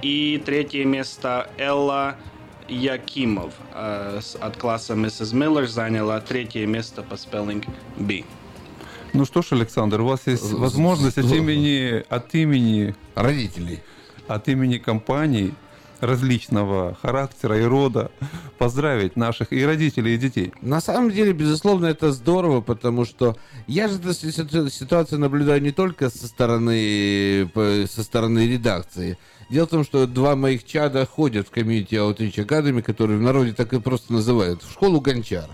[0.00, 2.14] и третье место Элла
[2.68, 7.66] Якимов от класса Миссис Миллер заняла третье место по spelling
[7.96, 8.22] B.
[9.14, 13.80] Ну что ж, Александр, у вас есть возможность от имени, от имени родителей,
[14.26, 15.54] от имени компаний
[16.00, 18.10] различного характера и рода
[18.58, 20.52] поздравить наших и родителей, и детей.
[20.60, 23.36] На самом деле, безусловно, это здорово, потому что
[23.68, 27.48] я же эту ситу- ситуацию наблюдаю не только со стороны,
[27.88, 29.16] со стороны редакции.
[29.48, 33.52] Дело в том, что два моих чада ходят в комьюнити Outreach Academy, который в народе
[33.52, 35.48] так и просто называют, в школу гончар.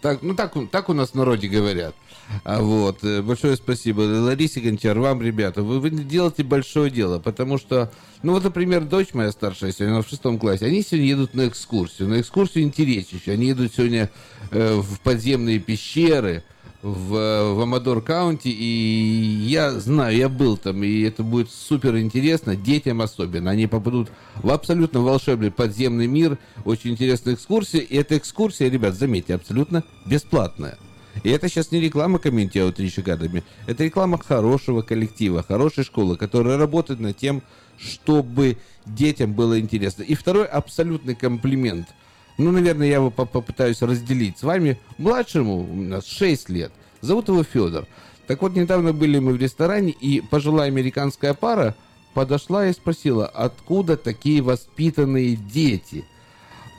[0.00, 1.94] Так, ну так, так у нас в народе говорят.
[2.44, 7.58] А вот, э, большое спасибо Ларисе Гончар, вам, ребята, вы, вы делаете большое дело, потому
[7.58, 11.34] что, ну вот, например, дочь моя старшая сегодня, она в шестом классе, они сегодня едут
[11.34, 14.10] на экскурсию, на экскурсию интереснейшую, они едут сегодня
[14.50, 16.42] э, в подземные пещеры,
[16.82, 22.56] в, в Амадор Каунти, и я знаю, я был там, и это будет супер интересно,
[22.56, 23.50] детям особенно.
[23.50, 24.10] Они попадут
[24.42, 30.76] в абсолютно волшебный подземный мир, очень интересная экскурсия, и эта экскурсия, ребят, заметьте, абсолютно бесплатная.
[31.22, 36.56] И это сейчас не реклама комьюнити Outreach Academy, это реклама хорошего коллектива, хорошей школы, которая
[36.56, 37.42] работает над тем,
[37.78, 40.02] чтобы детям было интересно.
[40.02, 41.88] И второй абсолютный комплимент.
[42.38, 44.78] Ну, наверное, я его по- попытаюсь разделить с вами.
[44.98, 46.72] Младшему у нас 6 лет.
[47.00, 47.86] Зовут его Федор.
[48.26, 51.74] Так вот, недавно были мы в ресторане, и пожилая американская пара
[52.14, 56.04] подошла и спросила, откуда такие воспитанные дети?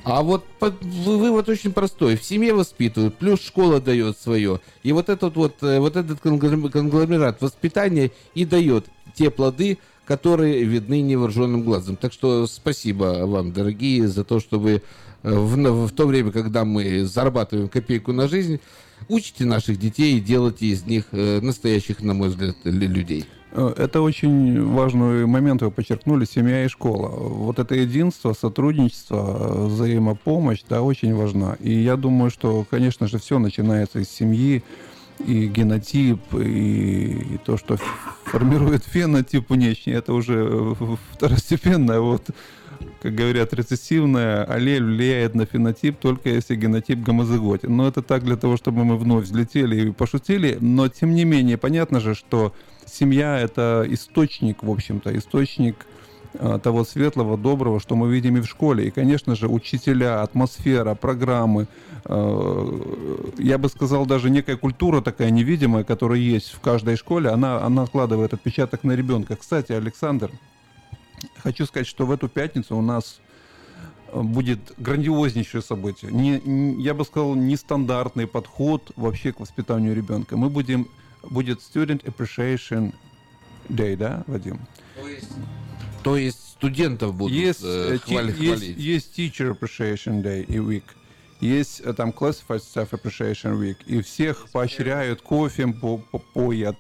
[0.03, 2.17] А вот вывод очень простой.
[2.17, 4.59] В семье воспитывают, плюс школа дает свое.
[4.83, 8.85] И вот этот вот, э, вот этот конглом- конгломерат воспитания и дает
[9.15, 11.95] те плоды, которые видны невооруженным глазом.
[11.95, 14.81] Так что спасибо вам, дорогие, за то, что вы
[15.23, 18.59] э, в, в то время, когда мы зарабатываем копейку на жизнь,
[19.07, 23.25] учите наших детей и делайте из них э, настоящих, на мой взгляд, лю- людей.
[23.53, 27.09] Э, Это очень важный момент, вы подчеркнули, семья и школа.
[27.09, 31.55] Вот это единство, сотрудничество, взаимопомощь, да, очень важна.
[31.59, 34.63] И я думаю, что, конечно же, все начинается из семьи,
[35.19, 37.77] и генотип, и, и то, что
[38.25, 41.99] формирует фенотип внешний, это уже э, второстепенное.
[41.99, 42.31] Вот,
[43.01, 47.75] как говорят, рецессивная аллель влияет на фенотип только если генотип гомозиготен.
[47.75, 50.57] Но это так для того, чтобы мы вновь взлетели и пошутили.
[50.59, 52.53] Но, тем не менее, понятно же, что
[52.85, 55.85] семья— это источник, в общем-то, источник
[56.33, 58.87] э, того светлого, доброго, что мы видим и в школе.
[58.87, 61.67] И, конечно же, учителя, атмосфера, программы,
[62.05, 62.79] э,
[63.37, 67.83] я бы сказал, даже некая культура такая невидимая, которая есть в каждой школе, она, она
[67.83, 69.35] откладывает отпечаток на ребенка.
[69.35, 70.31] Кстати, Александр,
[71.43, 73.19] хочу сказать, что в эту пятницу у нас
[74.13, 76.11] будет грандиознейшее событие.
[76.11, 80.37] Не, не, я бы сказал, нестандартный подход вообще к воспитанию ребенка.
[80.37, 80.87] Мы будем,
[81.23, 82.93] будет Student Appreciation
[83.69, 84.59] Day, да, Вадим?
[84.95, 85.31] То есть,
[86.03, 88.77] то есть студентов будут есть, э, хвали, есть, хвалить.
[88.77, 90.83] есть Teacher Appreciation Day и Week.
[91.41, 93.77] Есть э, там Classified Staff Appreciation Week.
[93.85, 96.77] И всех поощряют, кофе по, по, поят,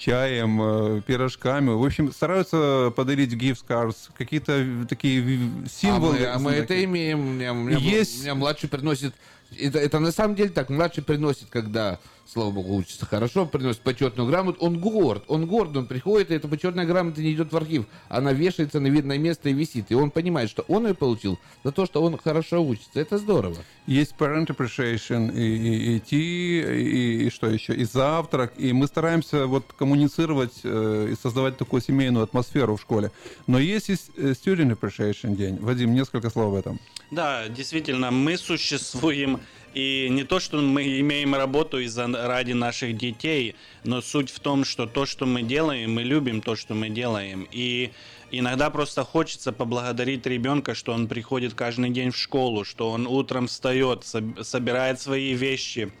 [0.00, 1.70] чаем, э, пирожками.
[1.70, 5.22] В общем, стараются подарить gift cards, какие-то такие
[5.70, 6.16] символы.
[6.16, 7.20] А мы, а мы это имеем.
[7.20, 9.14] У меня, у меня, Есть- у меня младший приносит...
[9.58, 10.70] Это, это на самом деле так.
[10.70, 11.98] Младший приносит, когда,
[12.30, 14.58] слава богу, учится хорошо, приносит почетную грамоту.
[14.60, 15.24] Он горд.
[15.28, 15.76] Он горд.
[15.76, 17.86] Он приходит, и эта почетная грамота не идет в архив.
[18.08, 19.86] Она вешается на видное место и висит.
[19.90, 23.00] И он понимает, что он ее получил за то, что он хорошо учится.
[23.00, 23.56] Это здорово.
[23.86, 28.52] Есть parent appreciation, и, и, и tea, и, и что еще, и завтрак.
[28.56, 33.10] И мы стараемся вот коммуницировать э, и создавать такую семейную атмосферу в школе.
[33.46, 35.56] Но есть и э, student appreciation день.
[35.56, 36.80] Вадим, несколько слов об этом.
[37.10, 39.40] Да, действительно, мы существуем,
[39.74, 43.54] и не то, что мы имеем работу из-за ради наших детей,
[43.84, 47.46] но суть в том, что то, что мы делаем, мы любим то, что мы делаем.
[47.52, 47.90] И
[48.32, 53.46] иногда просто хочется поблагодарить ребенка, что он приходит каждый день в школу, что он утром
[53.46, 55.92] встает, соб- собирает свои вещи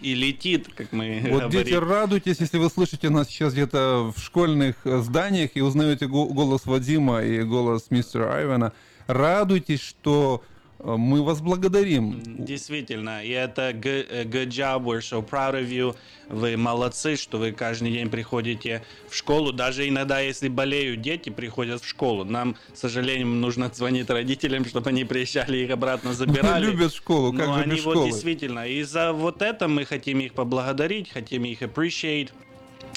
[0.00, 1.50] и летит, как мы Вот говорим.
[1.50, 6.26] дети, радуйтесь, если вы слышите нас сейчас где-то в школьных э, зданиях и узнаете го-
[6.28, 8.72] голос Вадима и голос мистера Айвана.
[9.08, 10.42] Радуйтесь, что
[10.82, 12.20] мы вас благодарим.
[12.24, 15.94] Действительно, и это good, э, good job, we're so proud of you.
[16.28, 19.52] Вы молодцы, что вы каждый день приходите в школу.
[19.52, 22.24] Даже иногда, если болеют дети, приходят в школу.
[22.24, 26.66] Нам, к сожалению, нужно звонить родителям, чтобы они приезжали их обратно забирали.
[26.66, 28.10] любят школу, как Но же они без вот школы?
[28.10, 28.66] действительно.
[28.68, 32.30] И за вот это мы хотим их поблагодарить, хотим их appreciate.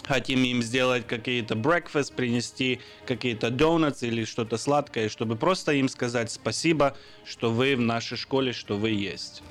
[0.03, 6.31] Хотим им сделать какие-то breakfast, принести какие-то donuts или что-то сладкое, чтобы просто им сказать
[6.31, 9.41] спасибо, что вы в нашей школе, что вы есть.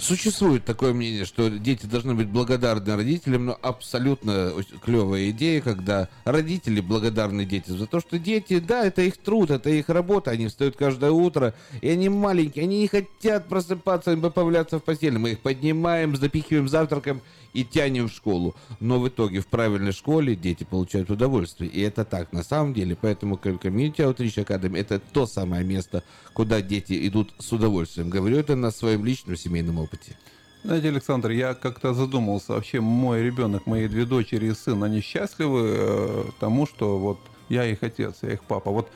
[0.00, 4.52] Существует такое мнение, что дети должны быть благодарны родителям, но абсолютно
[4.82, 9.68] клевая идея, когда родители благодарны детям за то, что дети, да, это их труд, это
[9.68, 14.78] их работа, они встают каждое утро, и они маленькие, они не хотят просыпаться и появляться
[14.78, 15.18] в постели.
[15.18, 17.20] Мы их поднимаем, запихиваем завтраком
[17.52, 18.54] и тянем в школу.
[18.80, 21.70] Но в итоге в правильной школе дети получают удовольствие.
[21.70, 22.96] И это так на самом деле.
[23.00, 28.10] Поэтому Community Outreach Academy это то самое место, куда дети идут с удовольствием.
[28.10, 30.16] Говорю это на своем личном семейном опыте.
[30.62, 35.74] Знаете, Александр, я как-то задумался, вообще мой ребенок, мои две дочери и сын, они счастливы
[35.74, 38.70] э, тому, что вот я их отец, я их папа.
[38.70, 38.90] Вот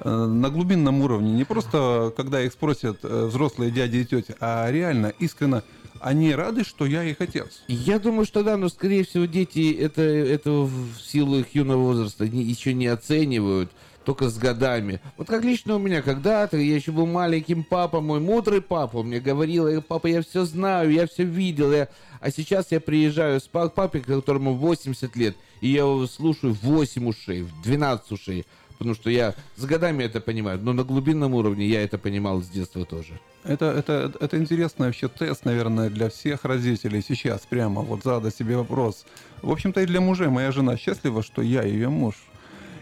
[0.00, 4.70] э, на глубинном уровне, не просто когда их спросят э, взрослые дяди и тети, а
[4.70, 5.62] реально, искренне,
[6.00, 7.62] они рады, что я их отец.
[7.68, 12.28] Я думаю, что да, но скорее всего дети это, это в силу их юного возраста
[12.28, 13.70] не, еще не оценивают,
[14.04, 15.00] только с годами.
[15.16, 19.20] Вот как лично у меня когда-то, я еще был маленьким папа, мой мудрый папа, мне
[19.20, 21.88] говорил, «Э, папа, я все знаю, я все видел, я...
[22.20, 26.62] а сейчас я приезжаю с па- папой, которому 80 лет, и я его слушаю в
[26.62, 28.46] 8 ушей, в 12 ушей,
[28.80, 32.48] потому что я с годами это понимаю, но на глубинном уровне я это понимал с
[32.48, 33.20] детства тоже.
[33.44, 38.56] Это, это, это интересный вообще тест, наверное, для всех родителей сейчас прямо вот задать себе
[38.56, 39.04] вопрос.
[39.42, 40.28] В общем-то и для мужей.
[40.28, 42.14] Моя жена счастлива, что я ее муж.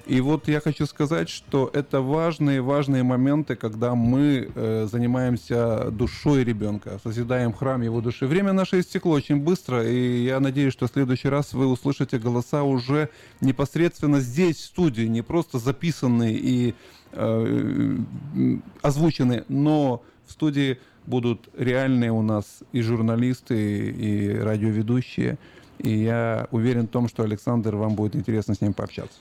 [0.08, 6.44] И вот я хочу сказать, что это важные, важные моменты, когда мы э, занимаемся душой
[6.44, 8.26] ребенка, созидаем храм его души.
[8.26, 12.62] Время наше истекло очень быстро, и я надеюсь, что в следующий раз вы услышите голоса
[12.62, 13.10] уже
[13.42, 16.74] непосредственно здесь, в студии, не просто записанные и
[17.12, 25.38] э, м, озвучены, но в студии будут реальные у нас и журналисты, и радиоведущие.
[25.76, 29.20] И я уверен в том, что Александр, вам будет интересно с ним пообщаться.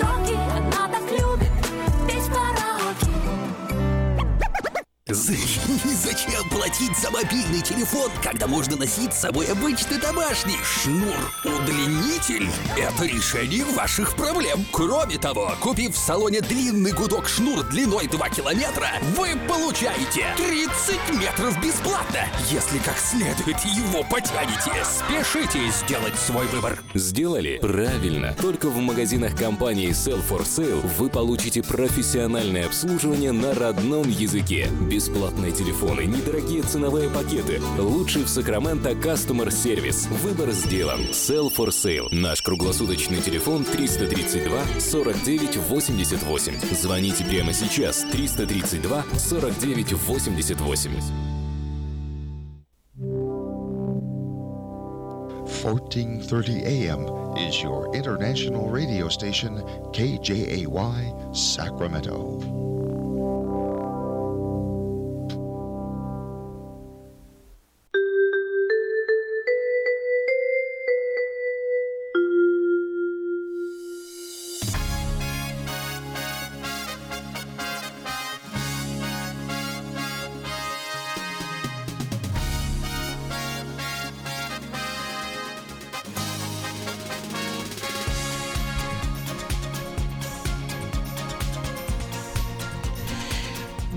[0.00, 0.39] stalking
[5.14, 12.48] Зачем платить за мобильный телефон, когда можно носить с собой обычный домашний шнур-удлинитель?
[12.78, 14.64] Это решение ваших проблем.
[14.70, 21.60] Кроме того, купив в салоне длинный гудок шнур длиной 2 километра, вы получаете 30 метров
[21.60, 24.70] бесплатно, если как следует его потянете.
[24.84, 26.78] Спешите сделать свой выбор.
[26.94, 27.58] Сделали?
[27.60, 28.36] Правильно.
[28.40, 34.68] Только в магазинах компании Sell for Sale вы получите профессиональное обслуживание на родном языке.
[35.00, 37.58] Бесплатные телефоны, недорогие ценовые пакеты.
[37.78, 40.06] Лучший в Сакраменто Customer Service.
[40.22, 41.00] Выбор сделан.
[41.10, 42.08] Sell for Sale.
[42.12, 46.54] Наш круглосуточный телефон 332 49 88.
[46.74, 50.90] Звоните прямо сейчас 332 49 88.
[55.64, 57.06] 1430 AM
[57.38, 59.62] is your international radio station,
[59.94, 62.69] KJAY Sacramento.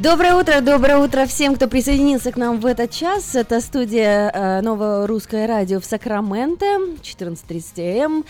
[0.03, 3.35] Доброе утро, доброе утро всем, кто присоединился к нам в этот час.
[3.35, 6.65] Это студия э, Новое Русское Радио в Сакраменто,
[7.01, 8.25] 14.30 АМ.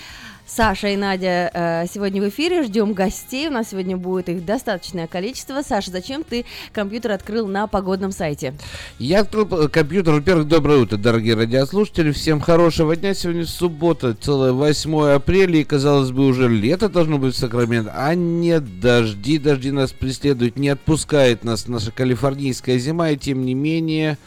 [0.56, 5.08] Саша и Надя э, сегодня в эфире, ждем гостей, у нас сегодня будет их достаточное
[5.08, 5.64] количество.
[5.64, 8.54] Саша, зачем ты компьютер открыл на погодном сайте?
[9.00, 14.52] Я открыл э, компьютер, во-первых, доброе утро, дорогие радиослушатели, всем хорошего дня, сегодня суббота, целое
[14.52, 19.72] 8 апреля, и, казалось бы, уже лето должно быть в Сакраменто, а нет, дожди, дожди
[19.72, 24.20] нас преследуют, не отпускает нас наша калифорнийская зима, и тем не менее...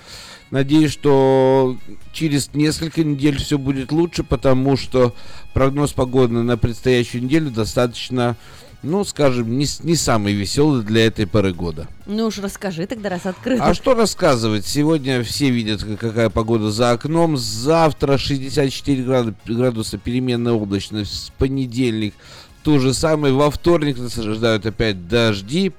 [0.50, 1.76] Надеюсь, что
[2.12, 5.12] через несколько недель все будет лучше, потому что
[5.52, 8.36] прогноз погоды на предстоящую неделю достаточно,
[8.82, 11.88] ну, скажем, не, не самый веселый для этой поры года.
[12.06, 13.58] Ну уж расскажи тогда, раз открыл.
[13.60, 14.66] А что рассказывать?
[14.66, 17.36] Сегодня все видят, какая погода за окном.
[17.36, 21.12] Завтра 64 градуса переменная облачность.
[21.12, 22.14] С понедельник
[22.62, 23.34] то же самое.
[23.34, 25.72] Во вторник нас ожидают опять дожди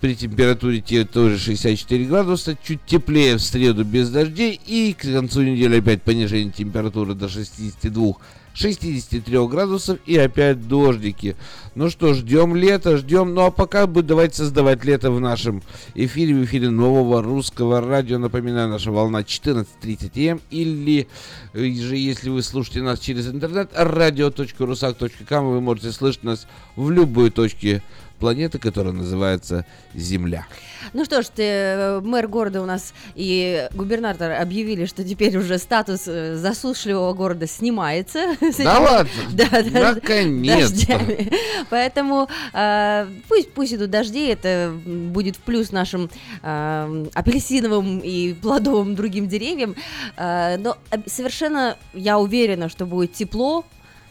[0.00, 5.78] при температуре тоже 64 градуса, чуть теплее в среду без дождей и к концу недели
[5.78, 8.14] опять понижение температуры до 62
[8.56, 11.36] 63 градусов и опять дождики.
[11.74, 13.34] Ну что, ждем лета, ждем.
[13.34, 15.62] Ну а пока бы давайте создавать лето в нашем
[15.94, 18.18] эфире, в эфире нового русского радио.
[18.18, 21.06] Напоминаю, наша волна 14.30 М или
[21.52, 27.82] же если вы слушаете нас через интернет, radio.rusak.com, вы можете слышать нас в любой точке
[28.18, 29.64] планеты, которая называется
[29.94, 30.46] Земля.
[30.92, 35.58] Ну что ж, ты, э, мэр города у нас и губернатор объявили, что теперь уже
[35.58, 38.36] статус э, засушливого города снимается.
[38.58, 39.10] Да ладно?
[39.32, 41.00] Да, да, Наконец-то.
[41.70, 46.10] Поэтому э, пусть, пусть идут дожди, это будет в плюс нашим
[46.42, 49.76] э, апельсиновым и плодовым другим деревьям.
[50.16, 53.64] Э, но совершенно я уверена, что будет тепло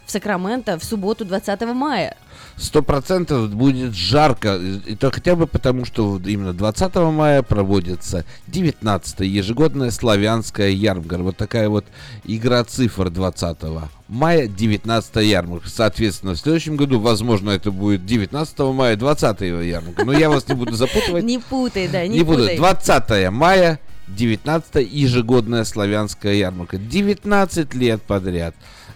[0.05, 2.17] в Сакраменто в субботу 20 мая
[2.57, 4.55] сто процентов будет жарко.
[4.55, 11.17] И то хотя бы потому, что именно 20 мая проводится 19 ежегодная славянская ярмарка.
[11.17, 11.85] Вот такая вот
[12.23, 13.57] игра цифр 20
[14.07, 15.69] мая, 19 ярмарка.
[15.69, 20.05] Соответственно, в следующем году, возможно, это будет 19 мая, 20 ярмарка.
[20.05, 21.23] Но я вас не буду запутывать.
[21.25, 22.57] Не путай, да, не путай.
[22.57, 26.77] 20 мая, 19 ежегодная славянская ярмарка.
[26.77, 28.55] 19 лет подряд.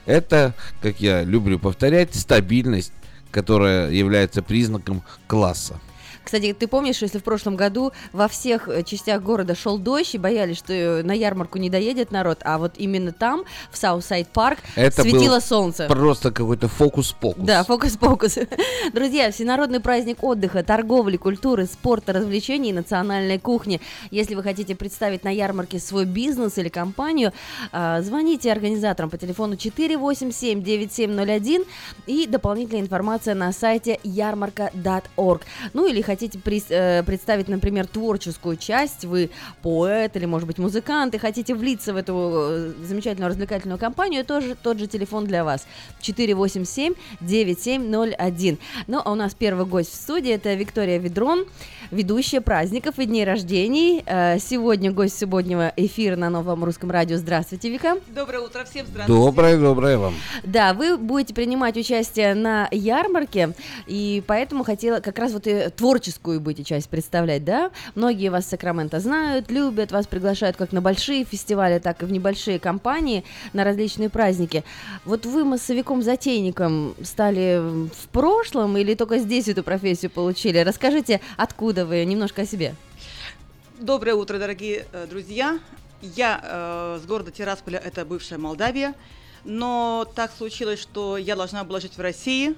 [0.10, 2.91] Это, как я люблю повторять, стабильность
[3.32, 5.80] которая является признаком класса.
[6.24, 10.17] Кстати, ты помнишь, если в прошлом году во всех э, частях города шел дождь и
[10.17, 14.59] боялись, что э, на ярмарку не доедет народ, а вот именно там, в Southside Park,
[14.76, 15.88] Это светило солнце.
[15.88, 17.43] Просто какой-то фокус-покус.
[17.43, 18.38] Да, фокус-покус.
[18.93, 23.82] Друзья, всенародный праздник отдыха, торговли, культуры, спорта, развлечений и национальной кухни.
[24.11, 27.34] Если вы хотите представить на ярмарке свой бизнес или компанию,
[27.72, 31.65] а, звоните организаторам по телефону 487-9701
[32.07, 35.41] и дополнительная информация на сайте ярмарка.org.
[35.74, 39.30] Ну или хотите прис- э, представить, например, творческую часть, вы
[39.62, 44.55] поэт или, может быть, музыкант, и хотите влиться в эту э, замечательную развлекательную кампанию, тоже
[44.55, 45.68] тот же телефон для вас.
[46.01, 48.57] 487-9701.
[48.88, 51.45] Ну, а у нас первый гость в студии, это Виктория Ведрон,
[51.91, 54.01] ведущая праздников и дней рождений.
[54.05, 57.18] Э, Сегодня гость субботнего эфира на Новом Русском радио.
[57.18, 57.97] Здравствуйте, Вика.
[58.07, 59.22] Доброе утро всем, здравствуйте.
[59.26, 60.16] Доброе, доброе вам.
[60.43, 63.53] Да, вы будете принимать участие на ярмарке,
[63.86, 67.71] и поэтому хотела как раз вот и творческую будете часть представлять, да?
[67.93, 72.11] Многие вас в Сакраменто знают, любят, вас приглашают как на большие фестивали, так и в
[72.11, 74.63] небольшие компании на различные праздники.
[75.03, 80.59] Вот вы массовиком-затейником стали в прошлом или только здесь эту профессию получили?
[80.59, 82.75] Расскажите, откуда вы, немножко о себе.
[83.77, 85.59] Доброе утро, дорогие э, друзья.
[86.01, 88.95] Я э, с города Тирасполя, это бывшая Молдавия,
[89.43, 92.55] но так случилось, что я должна была жить в России,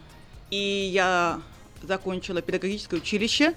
[0.51, 1.41] и я
[1.84, 3.53] закончила педагогическое училище,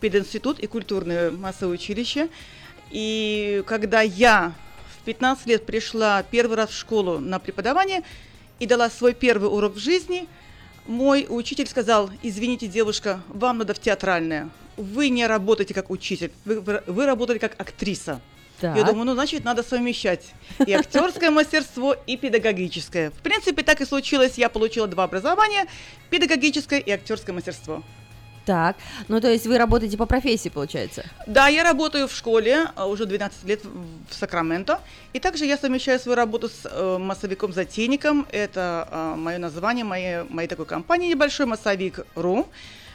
[0.00, 2.28] пединститут и культурное массовое училище.
[2.90, 4.54] И когда я
[5.00, 8.02] в 15 лет пришла первый раз в школу на преподавание
[8.58, 10.26] и дала свой первый урок в жизни,
[10.86, 14.48] мой учитель сказал, извините, девушка, вам надо в театральное.
[14.76, 18.20] Вы не работаете как учитель, вы, вы, работаете как актриса.
[18.60, 18.86] Я Так.
[18.86, 20.26] думаю, ну, значит, надо совмещать
[20.66, 23.10] и актерское мастерство, и педагогическое.
[23.10, 24.36] В принципе, так и случилось.
[24.38, 25.66] Я получила два образования,
[26.10, 27.82] педагогическое и актерское мастерство.
[28.44, 28.76] Так,
[29.08, 31.04] ну то есть вы работаете по профессии, получается?
[31.26, 34.80] Да, я работаю в школе а, уже 12 лет в Сакраменто.
[35.12, 38.26] И также я совмещаю свою работу с э, массовиком-затейником.
[38.32, 42.48] Это мое название моей, моей такой компании небольшой «Массовик.ру»,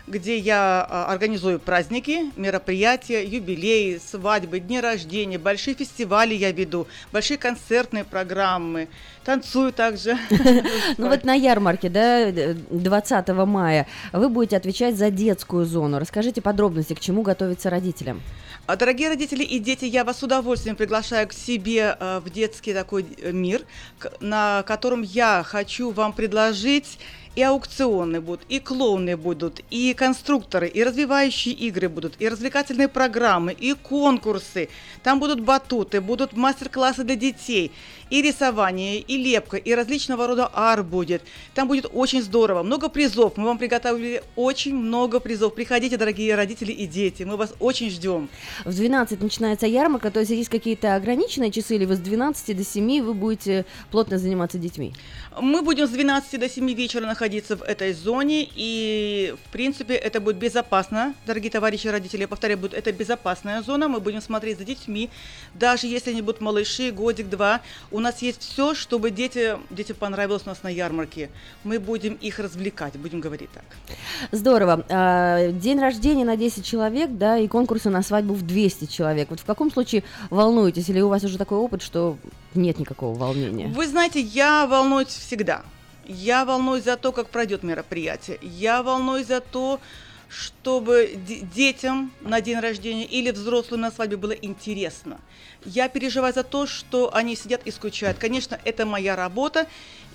[0.07, 7.37] где я а, организую праздники, мероприятия, юбилеи, свадьбы, дни рождения, большие фестивали я веду, большие
[7.37, 8.87] концертные программы,
[9.23, 10.17] танцую также.
[10.97, 15.99] Ну вот на ярмарке, да, д- 20 мая, вы будете отвечать за детскую зону.
[15.99, 18.21] Расскажите подробности, к чему готовиться родителям.
[18.65, 22.73] А, Дорогие родители и дети, я вас с удовольствием приглашаю к себе э, в детский
[22.73, 23.61] такой э, мир,
[24.21, 26.97] на котором я хочу вам предложить
[27.35, 33.53] и аукционы будут, и клоуны будут, и конструкторы, и развивающие игры будут, и развлекательные программы,
[33.53, 34.69] и конкурсы.
[35.03, 37.71] Там будут батуты, будут мастер-классы для детей,
[38.13, 41.23] и рисование, и лепка, и различного рода ар будет.
[41.55, 42.61] Там будет очень здорово.
[42.61, 43.37] Много призов.
[43.37, 45.55] Мы вам приготовили очень много призов.
[45.55, 47.23] Приходите, дорогие родители и дети.
[47.23, 48.29] Мы вас очень ждем.
[48.65, 52.63] В 12 начинается ярмарка, то есть есть какие-то ограниченные часы, или вы с 12 до
[52.63, 54.93] 7 вы будете плотно заниматься детьми?
[55.41, 60.19] Мы будем с 12 до 7 вечера находиться в этой зоне, и, в принципе, это
[60.19, 64.65] будет безопасно, дорогие товарищи родители, я повторяю, будет это безопасная зона, мы будем смотреть за
[64.65, 65.09] детьми,
[65.55, 70.49] даже если они будут малыши, годик-два, у нас есть все, чтобы дети, детям понравилось у
[70.49, 71.29] нас на ярмарке,
[71.63, 73.63] мы будем их развлекать, будем говорить так.
[74.31, 74.85] Здорово.
[74.89, 79.29] А, День рождения на 10 человек, да, и конкурсы на свадьбу в 200 человек.
[79.29, 82.17] Вот в каком случае волнуетесь, или у вас уже такой опыт, что
[82.53, 83.67] нет никакого волнения?
[83.67, 85.63] Вы знаете, я волнуюсь всегда.
[86.05, 88.37] Я волнуюсь за то, как пройдет мероприятие.
[88.41, 89.79] Я волнуюсь за то,
[90.33, 95.19] чтобы де- детям на день рождения или взрослым на свадьбе было интересно.
[95.63, 98.17] Я переживаю за то, что они сидят и скучают.
[98.17, 99.67] Конечно, это моя работа,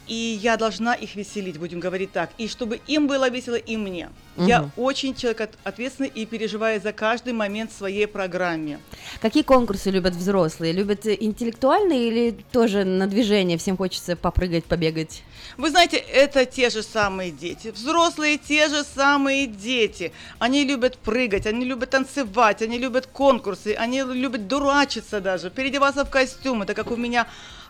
[0.09, 2.30] и я должна их веселить, будем говорить так.
[2.38, 4.09] И чтобы им было весело, и мне.
[4.36, 4.72] Я Мгм.
[4.76, 8.78] очень человек от- ответственный и переживаю за каждый момент в своей программе.
[9.20, 10.72] Какие конкурсы любят взрослые?
[10.72, 13.58] Любят интеллектуальные или тоже на движение?
[13.58, 15.22] Всем хочется попрыгать, побегать?
[15.57, 17.68] Вы знаете, это те же самые дети.
[17.68, 20.12] Взрослые те же самые дети.
[20.38, 26.11] Они любят прыгать, они любят танцевать, они любят конкурсы, они любят дурачиться даже, переодеваться в
[26.11, 27.26] костюмы, так как у меня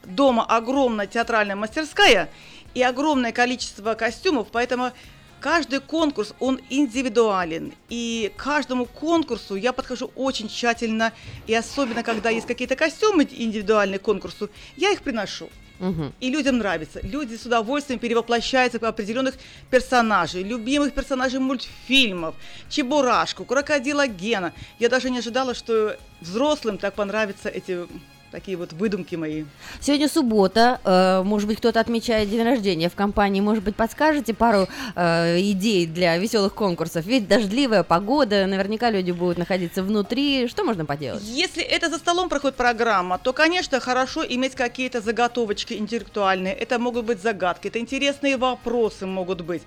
[0.09, 2.28] дома огромная театральная мастерская
[2.74, 4.93] и огромное количество костюмов, поэтому
[5.40, 7.72] каждый конкурс, он индивидуален.
[7.89, 11.12] И к каждому конкурсу я подхожу очень тщательно,
[11.47, 15.48] и особенно, когда есть какие-то костюмы индивидуальные к конкурсу, я их приношу.
[15.78, 16.12] Мгм.
[16.18, 16.98] И людям нравится.
[17.05, 19.36] Люди с удовольствием перевоплощаются в определенных
[19.70, 22.35] персонажей, любимых персонажей мультфильмов,
[22.68, 24.52] Чебурашку, Крокодила Гена.
[24.80, 27.86] Я даже не ожидала, что взрослым так понравятся эти
[28.30, 29.44] такие вот выдумки мои.
[29.80, 34.68] Сегодня суббота, э, может быть, кто-то отмечает день рождения в компании, может быть, подскажете пару
[34.94, 37.06] э, идей для веселых конкурсов?
[37.06, 41.22] Ведь дождливая погода, наверняка люди будут находиться внутри, что можно поделать?
[41.24, 46.55] Если это за столом проходит программа, то, конечно, хорошо иметь какие-то заготовочки интеллектуальные.
[46.55, 49.62] Это могут быть загадки, это интересные вопросы могут быть.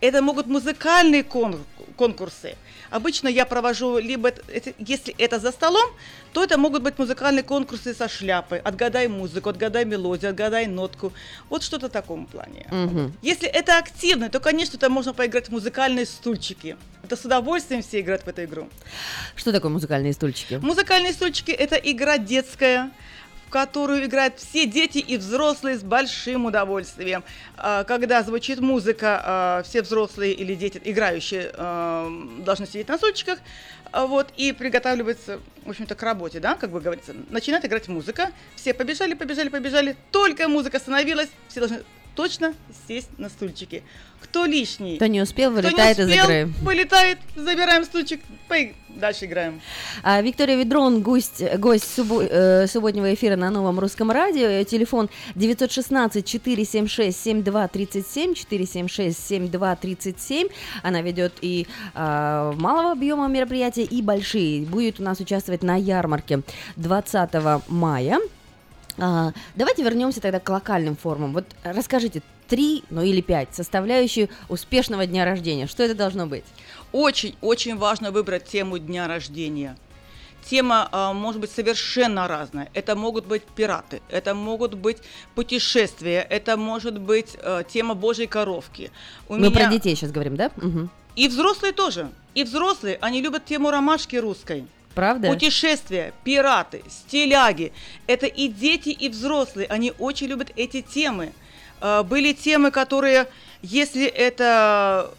[0.00, 1.64] Это могут музыкальные кон-
[1.96, 2.56] конкурсы.
[2.90, 5.90] Обычно я провожу либо, это- это- если это за столом,
[6.32, 8.58] то это могут быть музыкальные конкурсы со шляпой.
[8.58, 11.12] Отгадай музыку, отгадай мелодию, отгадай нотку.
[11.50, 12.66] Вот что-то в таком плане.
[12.70, 13.12] Мгм.
[13.22, 16.76] Если это активно, то, конечно, там можно поиграть в музыкальные стульчики.
[17.02, 18.68] Это с удовольствием все играют в эту игру.
[19.36, 20.54] Что такое музыкальные стульчики?
[20.54, 22.90] Музыкальные стульчики– это игра детская,
[23.54, 27.22] которую играют все дети и взрослые с большим удовольствием.
[27.56, 32.10] А, Когда звучит музыка, а, все взрослые или дети, играющие, а,
[32.40, 33.38] должны сидеть на стульчиках,
[33.92, 37.14] а, вот, и приготавливаться, в общем-то, к работе, да, как бы говорится.
[37.30, 41.84] Начинает играть музыка, все побежали, побежали, побежали, только музыка остановилась, все должны
[42.16, 42.54] точно
[42.88, 43.84] сесть на стульчики.
[44.20, 44.96] Кто лишний?
[44.96, 46.52] Кто не успел, Кто не вылетает из успел, игры.
[46.62, 48.20] Вылетает, забираем стульчик,
[49.04, 49.60] дальше играем.
[50.02, 54.46] А, Виктория Ведрон, гость, гость суббо- э, субботнего эфира на новом русском радио.
[54.46, 60.50] Э, Телефон 916-476-7237, 476-7237.
[60.82, 64.64] Она ведет и а, малого объема мероприятия, и большие.
[64.64, 66.40] Будет у нас участвовать на ярмарке
[66.76, 68.18] 20 мая.
[68.96, 71.34] А, давайте вернемся тогда к локальным формам.
[71.34, 75.66] Вот расскажите три, ну или пять составляющие успешного дня рождения.
[75.66, 76.44] Что это должно быть?
[76.92, 79.76] Очень-очень важно выбрать тему дня рождения.
[80.48, 82.68] Тема а, может быть совершенно разная.
[82.74, 84.98] Это могут быть пираты, это могут быть
[85.34, 88.90] путешествия, это может быть а, тема Божьей коровки.
[89.28, 90.50] У Мы про меня- детей сейчас говорим, да?
[90.56, 90.90] Мгм.
[91.16, 92.10] И взрослые тоже.
[92.34, 94.66] И взрослые, они любят тему ромашки русской.
[94.94, 95.28] Правда?
[95.28, 97.72] Путешествия, пираты, стиляги.
[98.06, 99.66] Это и дети, и взрослые.
[99.68, 101.32] Они очень любят эти темы.
[101.86, 103.28] А, Были темы, которые,
[103.60, 105.10] если это,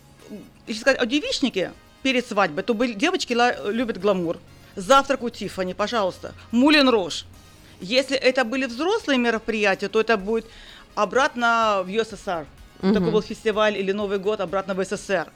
[0.65, 1.71] если сказать о девичнике
[2.01, 3.37] перед свадьбой, то были, девочки
[3.71, 4.39] любят гламур.
[4.75, 6.33] Завтрак у Тиффани, пожалуйста.
[6.49, 7.25] Мулен Рош.
[7.81, 10.47] Если это были взрослые мероприятия, то это будет
[10.95, 12.47] обратно в ЮССР.
[12.81, 12.93] Мгм.
[12.95, 15.31] Такой был фестиваль или Новый год обратно в СССР.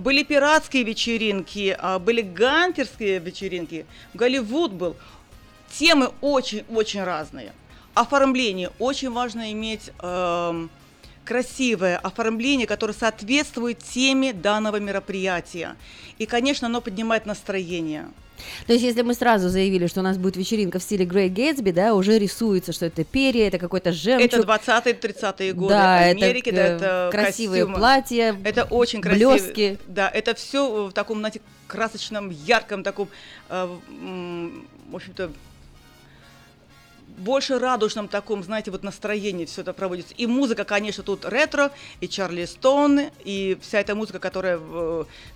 [0.00, 4.96] Были пиратские вечеринки, а, были гантерские вечеринки, Голливуд был.
[5.70, 7.52] Темы очень-очень разные.
[7.94, 8.70] Оформление.
[8.78, 10.70] Очень важно иметь эм,
[11.24, 15.76] красивое оформление, которое соответствует теме данного мероприятия.
[16.18, 18.06] И, конечно, оно поднимает настроение.
[18.66, 21.70] То есть, если мы сразу заявили, что у нас будет вечеринка в стиле Грей Гейтсби,
[21.70, 24.40] да, уже рисуется, что это перья, это какой-то жемчуг.
[24.40, 27.78] Это 20-30-е годы Да, это, Америки, да, э, это красивые костюмы.
[27.78, 29.32] платья, это очень красиво.
[29.32, 29.78] блестки.
[29.86, 33.08] Да, это все в таком, знаете, красочном, ярком таком,
[33.48, 33.78] э,
[34.90, 35.30] в общем-то,
[37.18, 40.14] больше радужном таком, знаете, вот настроении все это проводится.
[40.16, 41.70] И музыка, конечно, тут ретро,
[42.00, 44.60] и Чарли Стоун, и вся эта музыка, которая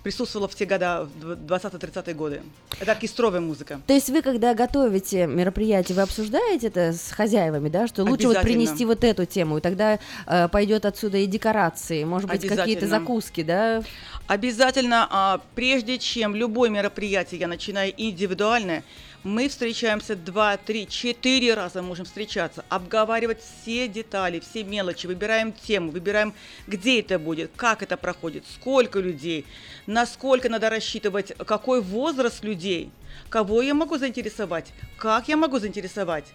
[0.03, 2.41] присутствовала в те года, в 20-30-е годы.
[2.79, 3.79] Это оркестровая музыка.
[3.87, 8.41] То есть вы, когда готовите мероприятие, вы обсуждаете это с хозяевами, да, что лучше вот
[8.41, 13.43] принести вот эту тему, и тогда э, пойдет отсюда и декорации, может быть, какие-то закуски,
[13.43, 13.83] да?
[14.27, 18.83] Обязательно, а, прежде чем любое мероприятие я начинаю индивидуальное,
[19.27, 25.91] мы встречаемся два, три, четыре раза можем встречаться, обговаривать все детали, все мелочи, выбираем тему,
[25.91, 26.33] выбираем,
[26.65, 29.45] где это будет, как это проходит, сколько людей,
[29.85, 32.89] насколько надо рассчитывать, какой возраст людей,
[33.29, 36.25] кого я могу заинтересовать, как я могу заинтересовать.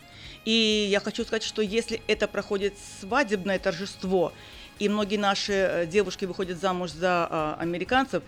[0.44, 4.35] И я хочу сказать, что если это проходит свадебное торжество,
[4.82, 8.24] и многие наши э, девушки выходят замуж за а, американцев,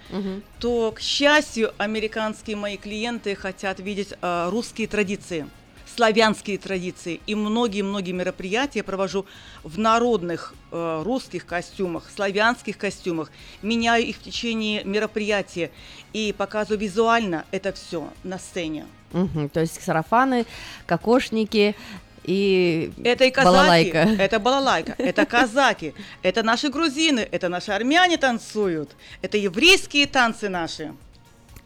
[0.60, 5.48] то, к счастью, американские мои клиенты хотят видеть а, русские традиции,
[5.97, 7.20] славянские традиции.
[7.26, 9.26] И многие-многие мероприятия я провожу
[9.64, 13.32] в народных э, русских костюмах, славянских костюмах,
[13.62, 15.72] меняю их в течение мероприятия
[16.12, 18.86] и показываю визуально это все на сцене.
[19.12, 20.44] Мгм, То есть сарафаны,
[20.86, 21.76] кокошники
[22.25, 23.99] и Это и казаки, балалайка.
[24.19, 28.91] это балалайка, это казаки, это наши грузины, это наши армяне танцуют,
[29.23, 30.95] это еврейские танцы наши.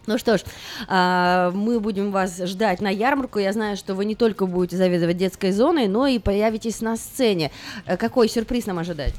[0.06, 0.42] Ну что ж,
[0.88, 3.38] а, мы будем вас ждать на ярмарку.
[3.38, 7.50] Я знаю, что вы не только будете заведовать детской зоной, но и появитесь на сцене.
[7.84, 9.12] Э, Какой сюрприз нам ожидать?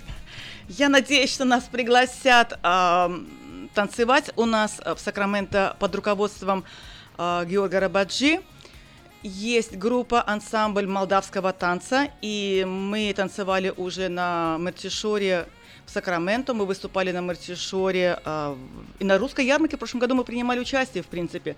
[0.67, 3.27] Я надеюсь, что нас пригласят ам,
[3.75, 6.63] танцевать у нас э, в Сакраменто под руководством
[7.19, 8.39] а, Георга Рабаджи.
[9.21, 15.45] Есть группа ансамбль молдавского танца, и мы танцевали уже на Мертишоре
[15.85, 20.15] в Сакраменто, мы выступали на Мертишоре а, в- и на русской ярмарке в прошлом году
[20.15, 21.57] мы принимали участие, в принципе.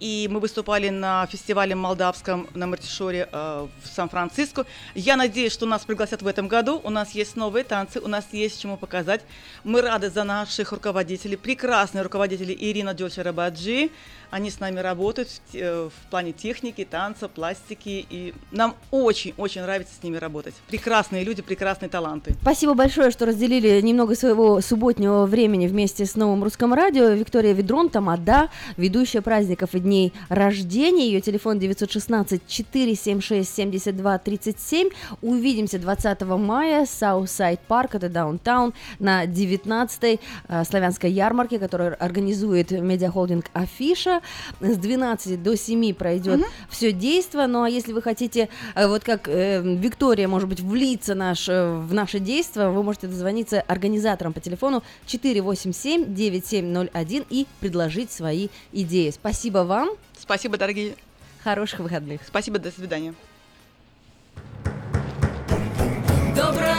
[0.00, 4.66] И мы выступали на фестивале молдавском на Мартишоре э, в Сан-Франциско.
[4.94, 6.80] Я надеюсь, что нас пригласят в этом году.
[6.82, 9.20] У нас есть новые танцы, у нас есть чему показать.
[9.62, 13.90] Мы рады за наших руководителей, прекрасные руководители Ирина Дёльча Баджи.
[14.30, 19.92] Они с нами работают в, э, в плане техники, танца, пластики, и нам очень-очень нравится
[20.00, 20.54] с ними работать.
[20.68, 22.34] Прекрасные люди, прекрасные таланты.
[22.40, 27.08] Спасибо большое, что разделили немного своего субботнего времени вместе с Новым Русским Радио.
[27.10, 29.89] Виктория Ведрон, Тамада, ведущая праздников и дней
[30.28, 31.06] рождения.
[31.06, 34.88] Ее телефон 916 476 72 37.
[35.22, 36.86] Увидимся 20 мая.
[36.86, 44.20] Southside Park, это downtown, на 19-й э, славянской ярмарке, которую организует медиахолдинг Афиша.
[44.60, 47.46] С 12 до 7 пройдет все действо.
[47.46, 51.76] Ну а если вы хотите, э, вот как э, Виктория, может быть, влиться наш, э,
[51.76, 59.10] в наше действо, вы можете дозвониться организаторам по телефону 487-9701 и предложить свои идеи.
[59.10, 59.90] Спасибо вам.
[60.18, 60.96] Спасибо, дорогие.
[61.42, 62.20] Хороших выходных.
[62.26, 63.14] Спасибо, до свидания.
[66.36, 66.69] Доброе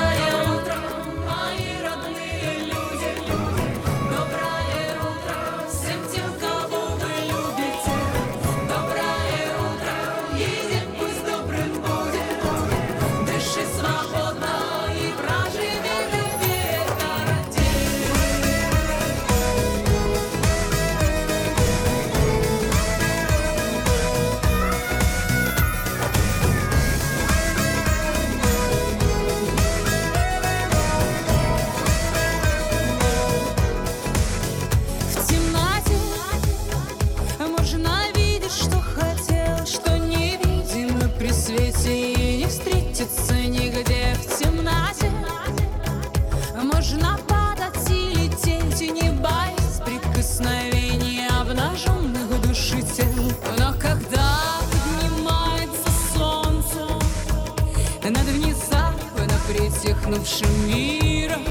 [60.11, 61.43] притихнувшим миром,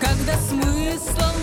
[0.00, 1.42] когда смысла в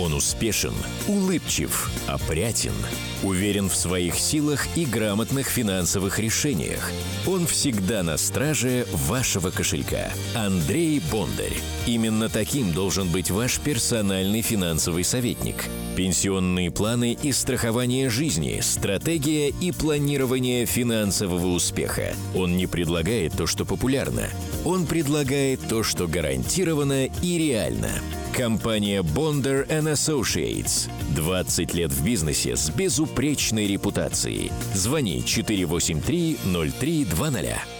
[0.00, 0.72] Он успешен,
[1.08, 2.72] улыбчив, опрятен,
[3.22, 6.90] уверен в своих силах и грамотных финансовых решениях.
[7.26, 10.10] Он всегда на страже вашего кошелька.
[10.34, 11.52] Андрей Бондарь.
[11.86, 15.66] Именно таким должен быть ваш персональный финансовый советник.
[15.96, 22.14] Пенсионные планы и страхование жизни, стратегия и планирование финансового успеха.
[22.34, 24.30] Он не предлагает то, что популярно.
[24.64, 27.90] Он предлагает то, что гарантированно и реально.
[28.32, 30.88] Компания Bonder Associates.
[31.14, 34.50] 20 лет в бизнесе с безупречной репутацией.
[34.74, 37.79] Звони 483-0320.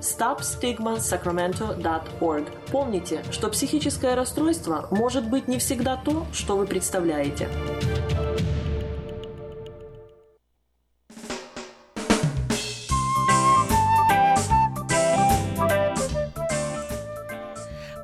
[0.00, 2.44] stopstigmasacramento.org.
[2.70, 7.48] Помните, что психическое расстройство может быть не всегда то, что вы представляете.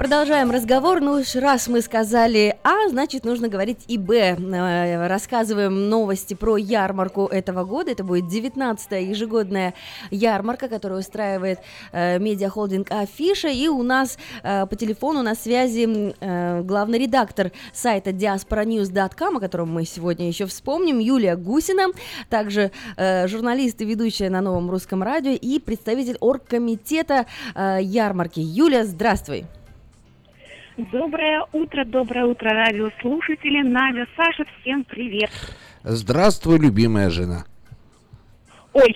[0.06, 1.00] Продолжаем разговор.
[1.00, 4.36] Ну уж раз мы сказали А, значит нужно говорить и Б.
[4.38, 7.90] Э, Рассказываем новости про ярмарку этого года.
[7.90, 9.74] Это будет 19-я ежегодная
[10.12, 11.58] ярмарка, которую устраивает
[11.90, 13.48] э, медиахолдинг Афиша.
[13.48, 19.72] И у нас э, по телефону на связи э, главный редактор сайта diasporanews.com, о котором
[19.72, 21.86] мы сегодня еще вспомним, Юлия Гусина,
[22.30, 27.26] также э, журналист и ведущая на новом русском радио и представитель оргкомитета
[27.56, 28.38] э, ярмарки.
[28.38, 29.46] Юлия, здравствуй.
[30.76, 33.62] Доброе утро, доброе утро, радиослушатели.
[33.66, 35.30] Надя, Саша, всем привет.
[35.84, 37.46] Здравствуй, любимая жена.
[38.74, 38.94] Ой,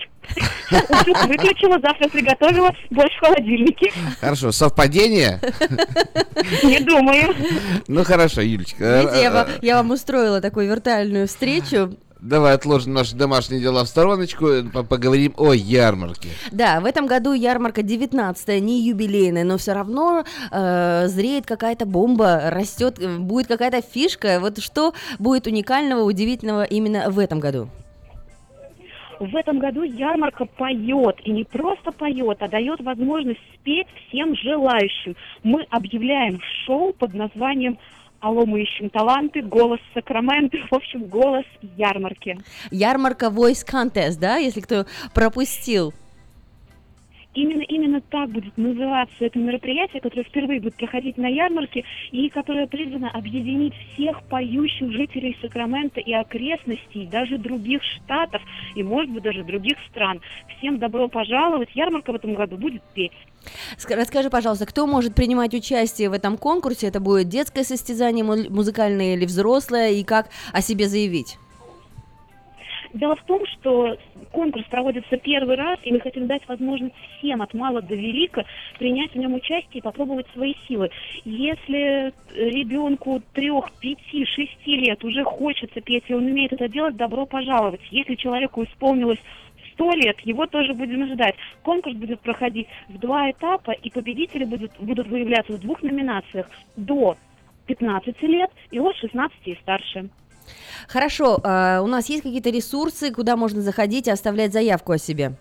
[0.71, 3.91] утюг выключила, завтра приготовила, больше в холодильнике.
[4.21, 5.41] Хорошо, совпадение?
[6.63, 7.35] Не думаю.
[7.89, 9.01] Ну хорошо, Юлечка.
[9.01, 9.33] Видите,
[9.63, 11.97] я вам устроила такую виртуальную встречу.
[12.23, 16.29] Давай отложим наши домашние дела в стороночку, э, по- поговорим о ярмарке.
[16.53, 22.51] Да, в этом году ярмарка 19 не юбилейная, но все равно э, зреет какая-то бомба,
[22.51, 24.39] растет, э, будет какая-то фишка.
[24.39, 27.69] Вот что будет уникального, удивительного именно в этом году?
[29.19, 35.15] В этом году ярмарка поет, и не просто поет, а дает возможность спеть всем желающим.
[35.43, 37.79] Мы объявляем шоу под названием
[38.21, 42.39] «Алло, мы ищем таланты», «Голос Сакраменто», в общем, «Голос ярмарки».
[42.71, 44.85] Ярмарка Voice Contest, да, если кто
[45.15, 45.95] пропустил.
[47.33, 52.67] Именно, именно так будет называться это мероприятие, которое впервые будет проходить на ярмарке и которое
[52.67, 58.43] призвано объединить всех поющих жителей Сакрамента и окрестностей, даже других штатов
[58.75, 60.21] и, может быть, даже других стран.
[60.59, 61.71] Всем добро пожаловать.
[61.75, 63.13] Ярмарка в этом году будет петь.
[63.79, 66.89] Ск- Расскажи, пожалуйста, кто может принимать участие в этом конкурсе?
[66.89, 71.39] Это будет детское состязание, му- музыкальное или взрослое, и как о себе заявить?
[72.93, 73.97] Дело в том, что
[74.33, 78.45] конкурс проводится первый раз, и мы хотим дать возможность всем от мала до велика
[78.81, 80.91] принять в нем участие и попробовать свои силы.
[81.25, 87.27] Если ребенку трех, пяти, шести лет уже хочется петь, и он умеет это делать, добро
[87.27, 87.81] пожаловать.
[87.93, 89.21] Если человеку исполнилось
[89.81, 91.35] 100 лет, его тоже будем ждать.
[91.63, 96.47] Конкурс будет проходить в два этапа, и победители будут, будут выявляться в двух номинациях
[96.77, 97.17] до
[97.67, 100.11] 15 лет и от 16 и старше.
[100.87, 105.33] Хорошо, а, у нас есть какие-то ресурсы, куда можно заходить и оставлять заявку о себе?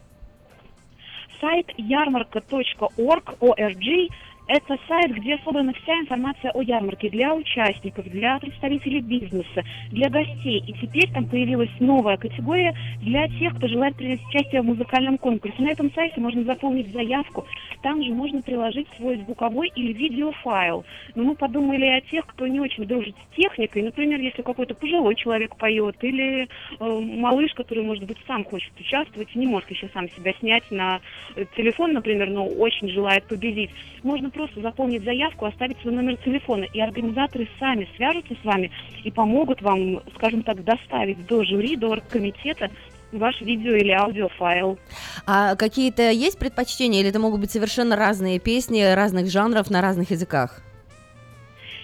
[1.41, 4.09] Сайт ярмарка.org, ORG,
[4.49, 10.63] Это сайт, где собрана вся информация о ярмарке для участников, для представителей бизнеса, для гостей.
[10.65, 15.61] И теперь там появилась новая категория для тех, кто желает принять участие в музыкальном конкурсе.
[15.61, 17.45] На этом сайте можно заполнить заявку.
[17.83, 20.83] Там же можно приложить свой звуковой или видеофайл.
[21.13, 23.83] Но мы подумали о тех, кто не очень дружит с техникой.
[23.83, 26.47] Например, если какой-то пожилой человек поет или
[26.79, 31.01] э, малыш, который, может быть, сам хочет участвовать, не может еще сам себя снять на
[31.35, 33.69] э, телефон, например, но очень желает победить.
[34.01, 38.71] Можно просто заполнить заявку, оставить свой номер телефона, и организаторы сами свяжутся с вами
[39.03, 42.71] и помогут вам, скажем так, доставить до жюри, до оргкомитета
[43.11, 44.79] ваш видео или аудиофайл.
[45.27, 50.11] А какие-то есть предпочтения, или это могут быть совершенно разные песни разных жанров на разных
[50.11, 50.61] языках?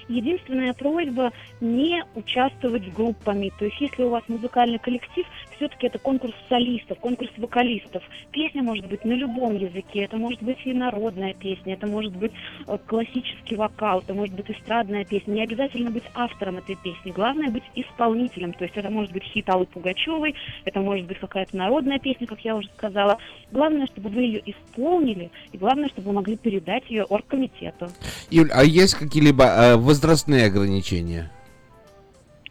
[0.07, 3.51] Единственная просьба не участвовать группами.
[3.59, 5.25] То есть, если у вас музыкальный коллектив,
[5.55, 8.03] все-таки это конкурс солистов, конкурс вокалистов.
[8.31, 10.03] Песня может быть на любом языке.
[10.03, 12.31] Это может быть и народная песня, это может быть
[12.67, 15.33] э, классический вокал, это может быть эстрадная песня.
[15.33, 17.11] Не обязательно быть автором этой песни.
[17.11, 18.53] Главное быть исполнителем.
[18.53, 22.39] То есть, это может быть хит Аллы Пугачевой, это может быть какая-то народная песня, как
[22.41, 23.17] я уже сказала.
[23.51, 27.89] Главное, чтобы вы ее исполнили, и главное, чтобы вы могли передать ее оргкомитету.
[28.29, 31.31] Юль, а есть какие-либо э, возрастные ограничения?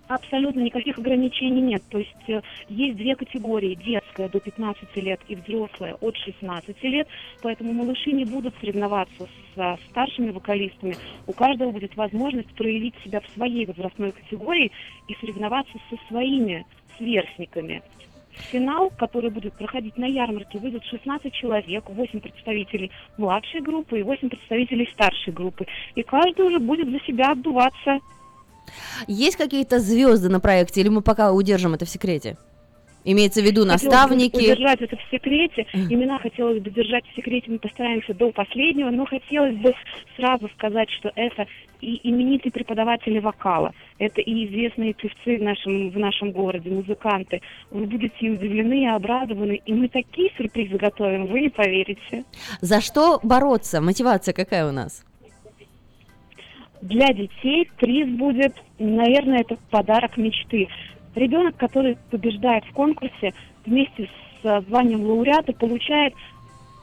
[0.07, 1.83] Абсолютно никаких ограничений нет.
[1.89, 3.75] То есть э, есть две категории.
[3.75, 7.09] Детская до 15 лет и взрослая от 16 лет.
[7.43, 10.97] Поэтому малыши не будут соревноваться со старшими вокалистами.
[11.27, 14.71] У каждого будет возможность проявить себя в своей возрастной категории
[15.09, 16.67] и соревноваться со своими
[16.99, 17.83] сверстниками.
[18.51, 24.29] Финал, который будет проходить на ярмарке, выйдут 16 человек, 8 представителей младшей группы и 8
[24.29, 25.67] представителей старшей группы.
[25.95, 28.01] И каждый уже будет за себя отдуваться.
[29.07, 32.37] Есть какие-то звезды на проекте, или мы пока удержим это в секрете?
[33.07, 34.37] Имеется в виду Хотелось наставники.
[34.37, 35.67] удержать это в секрете.
[35.75, 39.75] Имена хотелось бы держать в секрете, мы постараемся до последнего, но хотелось бы
[40.17, 41.47] сразу сказать, что это
[41.83, 47.43] и именитые преподаватели вокала, это и известные певцы в нашем, в нашем городе, музыканты.
[47.71, 52.25] Вы будете удивлены и обрадованы, и мы такие сюрпризы готовим, вы не поверите.
[52.63, 53.83] За что бороться?
[53.83, 55.05] Мотивация какая у нас?
[56.85, 60.69] Для детей приз будет, наверное, это подарок мечты.
[61.15, 63.33] Ребенок, который побеждает в конкурсе
[63.65, 64.07] вместе
[64.43, 66.13] с званием лауреата, получает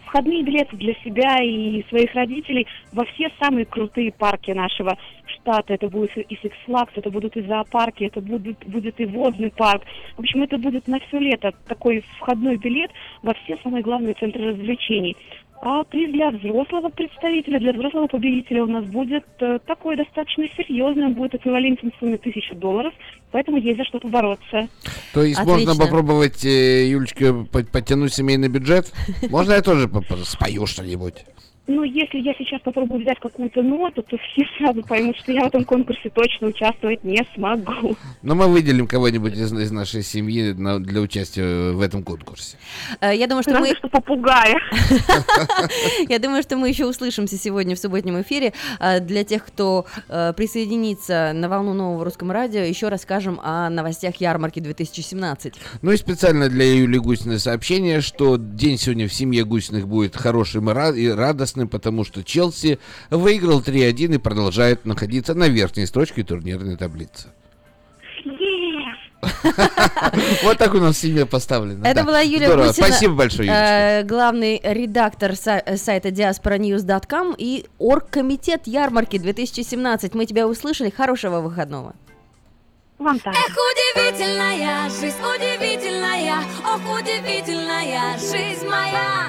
[0.07, 4.97] входные билеты для себя и своих родителей во все самые крутые парки нашего
[5.27, 5.75] штата.
[5.75, 9.83] Это будет и Six Flags, это будут и зоопарки, это будет, будет и водный парк.
[10.17, 12.89] В общем, это будет на все лето такой входной билет
[13.21, 15.15] во все самые главные центры развлечений.
[15.63, 21.05] А приз для взрослого представителя, для взрослого победителя у нас будет э, такой достаточно серьезный,
[21.05, 22.91] он будет эквивалентен сумме тысячи долларов,
[23.31, 24.67] поэтому есть за что побороться.
[25.13, 28.91] То есть можно попробовать, э, Юлечка, по- подтянуть семейный бюджет?
[29.29, 29.87] Можно я тоже
[30.25, 31.25] спою что-нибудь?
[31.73, 35.47] Ну, если я сейчас попробую взять какую-то ноту, то все сразу поймут, что я в
[35.47, 37.95] этом конкурсе точно участвовать не смогу.
[38.21, 42.57] Но мы выделим кого-нибудь из, из нашей семьи на- для участия в этом конкурсе.
[42.99, 43.75] Э, Я думаю, что Разве мы...
[43.77, 44.55] что попугая.
[46.09, 48.53] Я думаю, что мы еще услышимся сегодня в субботнем эфире.
[48.79, 54.15] А Для тех, кто э, присоединится на волну нового русского радио, еще расскажем о новостях
[54.17, 55.53] ярмарки 2017.
[55.81, 60.69] Ну и специально для Юли Гусиной сообщение, что день сегодня в семье Гусиных будет хорошим
[60.69, 60.91] и ра-
[61.61, 62.79] и радостным, потому что Челси
[63.09, 67.29] выиграл 3-1 и продолжает находиться на верхней строчке турнирной таблицы.
[70.43, 71.85] Вот так у нас семья поставлена.
[71.85, 72.47] Это была Юлия.
[72.47, 80.15] Гусина, Спасибо большое, э, главный редактор са- сайта diasporanews.com и оргкомитет ярмарки 2017.
[80.15, 80.89] Мы тебя услышали.
[80.89, 81.93] Хорошего выходного.
[83.01, 83.33] Вам так.
[83.33, 83.57] Эх,
[83.95, 89.25] удивительная жизнь, удивительная, ох, удивительная жизнь моя.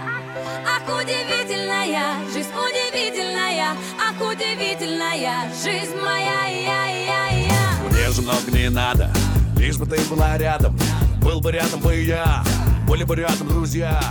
[0.67, 6.49] Ах, удивительная жизнь, удивительная, ах, удивительная жизнь моя.
[6.49, 7.91] Я, я, я.
[7.91, 9.11] Мне же много не надо,
[9.57, 10.79] лишь бы ты была рядом
[11.23, 12.45] Был бы рядом бы и я,
[12.87, 14.03] были бы рядом друзья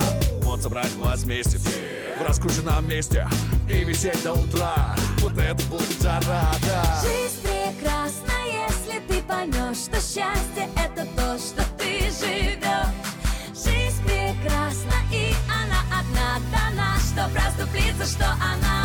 [0.42, 3.28] Вот собрать вас вместе в раскрученном месте
[3.70, 8.41] И висеть до утра, вот это будет жара, да Жизнь прекрасна,
[9.32, 12.92] поймешь, что счастье это то, что ты живешь.
[13.56, 18.81] Жизнь прекрасна, и она одна дана, что проступится, что она.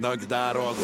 [0.00, 0.82] Ноги дорогу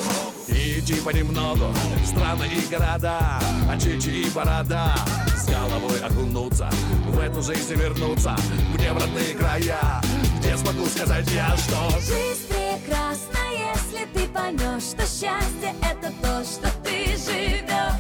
[0.49, 1.73] И идти понемногу
[2.05, 4.95] страны и города А чичи и борода
[5.37, 6.69] С головой окунуться
[7.07, 8.37] В эту жизнь вернуться
[8.75, 10.03] Мне в родные края
[10.39, 12.51] Где смогу сказать я, что Жизнь
[12.81, 17.95] прекрасна, если ты поймешь, что счастье это то, что ты живешь.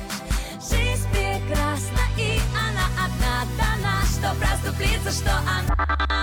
[0.60, 6.19] Жизнь прекрасна, и она одна дана, что проступлится, что она.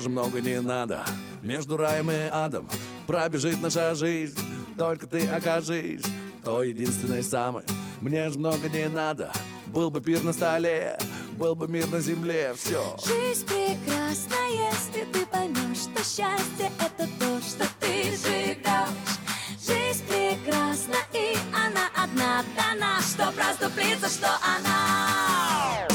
[0.00, 1.04] Же много не надо.
[1.42, 2.68] Между раем и адом
[3.06, 4.38] Пробежит наша жизнь.
[4.76, 6.02] Только ты окажись
[6.44, 7.64] То единственной самой.
[8.00, 9.32] Мне же много не надо.
[9.66, 10.98] Был бы пир на столе
[11.36, 17.40] Был бы мир на земле Все Жизнь прекрасна, если ты поймешь, что счастье это то,
[17.40, 18.40] что ты живешь.
[19.66, 25.89] Жизнь прекрасна, и она одна дана, что проступлится, что она.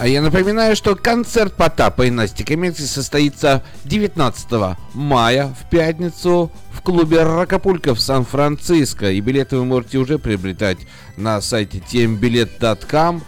[0.00, 6.82] А я напоминаю, что концерт Потапа и Насти Каменской состоится 19 мая в пятницу в
[6.82, 9.10] клубе Ракапулька в Сан-Франциско.
[9.10, 10.78] И билеты вы можете уже приобретать
[11.16, 13.22] на сайте tmbilet.com.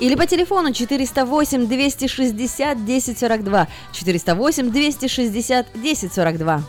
[0.00, 3.68] Или по телефону 408 260 1042.
[3.92, 6.62] 408 260 1042.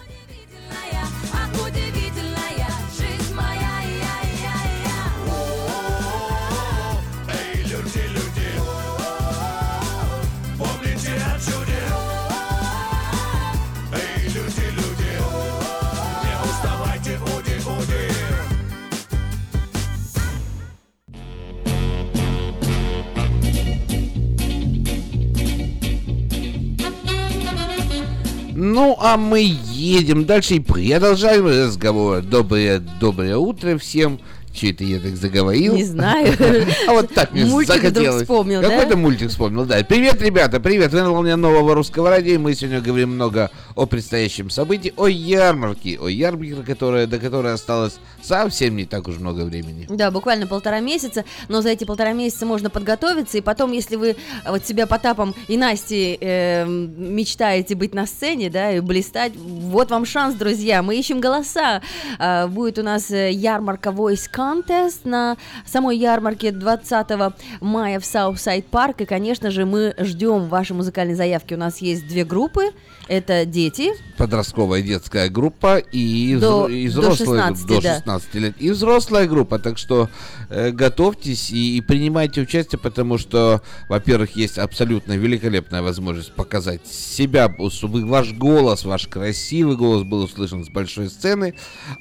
[28.59, 32.23] Ну, а мы едем дальше и продолжаем разговор.
[32.23, 34.19] Доброе, доброе утро всем.
[34.51, 35.75] Че это я так заговорил?
[35.75, 36.33] Не знаю.
[36.87, 38.23] А вот так мне Мультик захотелось.
[38.23, 38.69] вспомнил, да?
[38.69, 39.83] Какой-то мультик вспомнил, да.
[39.83, 40.91] Привет, ребята, привет.
[40.91, 42.33] Вы на волне нового русского радио.
[42.33, 45.99] и Мы сегодня говорим много о предстоящем событии, о ярмарке.
[46.01, 49.85] О ярмарке, которая, до которой осталось совсем не так уж много времени.
[49.89, 54.15] Да, буквально полтора месяца, но за эти полтора месяца можно подготовиться, и потом, если вы
[54.43, 59.91] а, вот себя Потапом и Настей э, мечтаете быть на сцене, да, и блистать, вот
[59.91, 61.81] вам шанс, друзья, мы ищем голоса.
[62.19, 67.07] А, будет у нас э, ярмарка Voice Contest на самой ярмарке 20
[67.61, 71.53] мая в Southside Park, и, конечно же, мы ждем ваши музыкальные заявки.
[71.53, 72.71] У нас есть две группы,
[73.07, 78.01] это дети, Подростковая детская группа и, До- и до взрослая 16, до да.
[78.17, 78.55] 16 лет.
[78.59, 79.59] И взрослая группа.
[79.59, 80.09] Так что
[80.49, 87.53] э, готовьтесь и, и принимайте участие, потому что, во-первых, есть абсолютно великолепная возможность показать себя,
[87.69, 91.55] чтобы ваш голос, ваш красивый голос был услышан с большой сцены.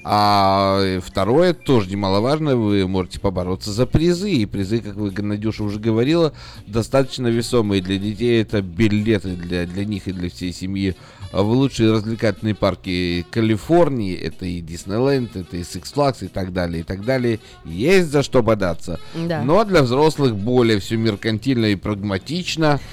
[0.05, 4.31] А э, второе, тоже немаловажно, вы можете побороться за призы.
[4.31, 6.33] И призы, как вы, Надюша уже говорила,
[6.67, 8.41] достаточно весомые для детей.
[8.43, 10.97] Это билеты для, для них и для всей семьи
[11.43, 14.17] в лучшие развлекательные парки Калифорнии.
[14.17, 17.41] Это и Диснейленд, это и Six Flags и так далее, и так далее.
[17.65, 18.99] Есть за что бодаться.
[19.15, 19.43] Да.
[19.43, 22.81] Но для взрослых более все меркантильно и прагматично.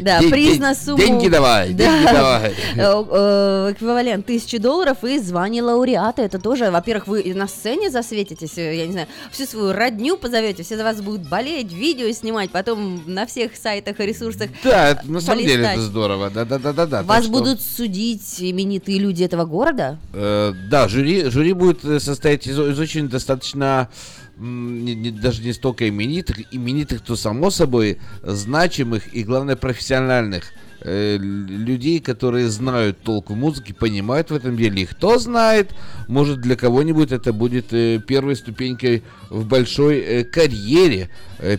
[0.00, 0.98] Да, Ден- приз ден- на сумму...
[0.98, 1.84] Деньги давай, Да.
[1.84, 2.54] деньги давай.
[2.76, 6.22] Э, э, Эквивалент тысячи долларов и звание лауреата.
[6.22, 10.62] Это тоже, во-первых, вы на сцене засветитесь, э, я не знаю, всю свою родню позовете,
[10.62, 15.20] все за вас будут болеть, видео снимать, потом на всех сайтах и ресурсах Да, на
[15.20, 16.30] самом деле это здорово.
[16.30, 17.02] Да-да-да-да.
[17.02, 19.98] Вас будут судить именитые люди этого города?
[20.12, 23.88] Э, да, жюри, жюри будет э, состоять из, из очень достаточно
[24.36, 31.16] не- не- даже не столько именитых, именитых, то само собой значимых и, главное, профессиональных э,
[31.18, 34.82] людей, которые знают толк в музыке, понимают в этом деле.
[34.82, 35.70] И кто знает,
[36.08, 41.10] может для кого-нибудь это будет э, первой ступенькой в большой карьере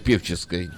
[0.04, 0.72] певческой.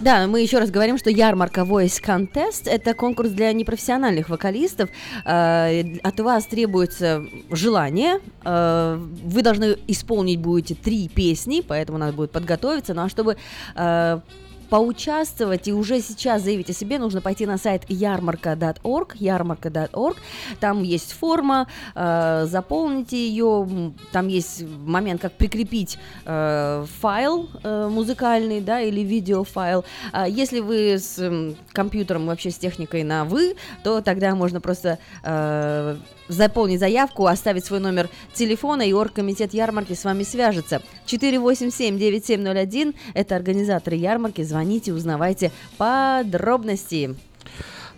[0.00, 4.90] Да, мы еще раз говорим, что ярмарка Voice Contest– это конкурс для непрофессиональных вокалистов.
[5.24, 8.20] Э, От вас требуется желание.
[8.44, 12.92] Э, Вы должны исполнить будете три песни, поэтому надо будет подготовиться.
[12.92, 13.38] Ну а чтобы
[13.74, 14.20] э,
[14.68, 20.16] поучаствовать и уже сейчас заявить о себе, нужно пойти на сайт ярмарка.org, ярмарка.org.
[20.60, 23.92] Там есть форма, э, заполните ее.
[24.12, 29.84] Там есть момент, как прикрепить э, файл э, музыкальный, да, или видеофайл.
[30.12, 34.98] А если вы с м, компьютером, вообще с техникой на вы, то тогда можно просто
[35.22, 35.96] э,
[36.28, 40.82] заполнить заявку, оставить свой номер телефона, и оргкомитет ярмарки с вами свяжется.
[41.06, 44.42] 487-9701– это организаторы ярмарки.
[44.42, 44.55] Звоните,
[44.92, 47.16] узнавайте подробности.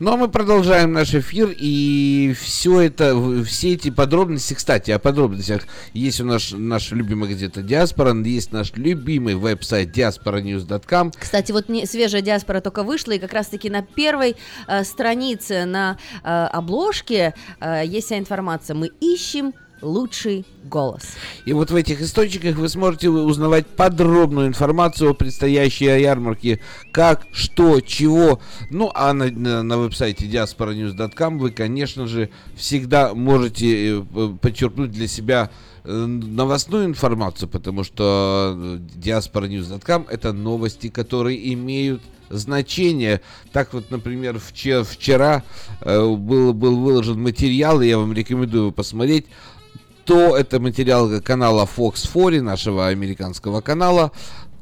[0.01, 5.63] Ну а мы продолжаем наш эфир, и все это, все эти подробности, кстати, о подробностях,
[5.93, 11.11] есть у нас наша любимая газета «Диаспора», есть наш любимый веб-сайт diasporanews.com.
[11.19, 14.37] Кстати, вот не, свежая диаспора только вышла, и как раз-таки на первой
[14.69, 18.77] э, странице, на э, обложке э, есть вся информация.
[18.77, 19.53] Мы ищем
[19.83, 21.03] лучший голос.
[21.45, 26.61] И вот в этих источниках вы сможете узнавать подробную информацию о предстоящей ярмарке,
[26.93, 28.41] как, что, чего.
[28.71, 34.03] Ну, а на, на, на веб-сайте diasporanews.com вы, конечно же, всегда можете э,
[34.41, 35.51] подчеркнуть для себя
[35.85, 43.21] э, новостную информацию, потому что э, diasporanews.com это новости, которые имеют значение.
[43.53, 45.43] Так вот, например, вчера, вчера
[45.81, 49.27] э, был, был выложен материал, и я вам рекомендую его посмотреть,
[50.09, 54.11] то это материал канала Fox 4, нашего американского канала,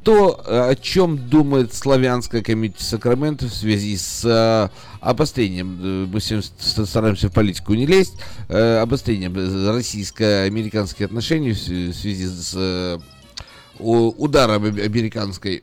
[0.02, 4.68] то, э, о чем думает славянская комитет Сакраменто в связи с э,
[5.00, 8.14] обострением, э, мы всем стараемся в политику не лезть,
[8.48, 9.36] обострением
[9.68, 12.98] российско-американских отношений в свя- в связи с
[13.78, 15.62] ударом ам- американской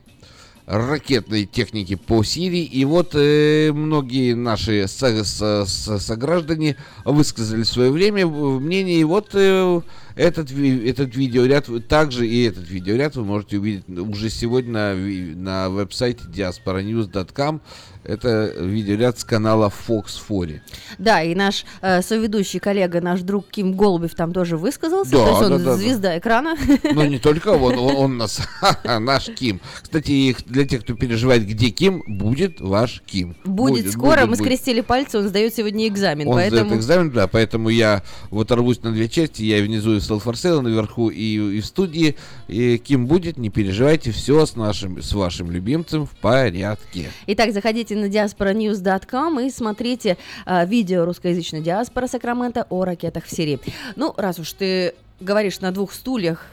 [0.66, 2.64] ракетной техники по Сирии.
[2.64, 9.02] И вот э, многие наши со- со- со- сограждане высказали свое время мнение.
[9.02, 9.82] И вот э,
[10.16, 14.96] этот, ви- этот видеоряд, также и этот видеоряд вы можете увидеть уже сегодня на,
[15.36, 17.62] на веб-сайте diasporanews.com.
[18.04, 20.62] Это видеоряд с канала Fox 4.
[20.98, 25.12] Да, и наш э, соведущий коллега, наш друг Ким Голубев там тоже высказался.
[25.12, 25.76] Да, то есть он да, да, да.
[25.76, 26.56] звезда экрана.
[26.92, 28.42] Но не только он, он, он нас,
[28.84, 29.62] наш Ким.
[29.82, 33.36] Кстати, для тех, кто переживает, где Ким, будет ваш Ким.
[33.46, 34.40] Будет, скоро, будет, мы будет.
[34.40, 36.66] скрестили пальцы, он сдает сегодня экзамен, Он поэтому...
[36.66, 40.62] сдает экзамен, да, поэтому я вот рвусь на две части, я внизу и в Sale,
[40.62, 42.16] наверху и, и в студии.
[42.48, 47.10] И Ким будет, не переживайте, все с нашим, с вашим любимцем в порядке.
[47.28, 53.60] Итак, заходите на diasporanews.com и смотрите а, видео русскоязычной диаспоры Сакрамента о ракетах в Сирии.
[53.96, 56.48] Ну, раз уж ты говоришь на двух стульях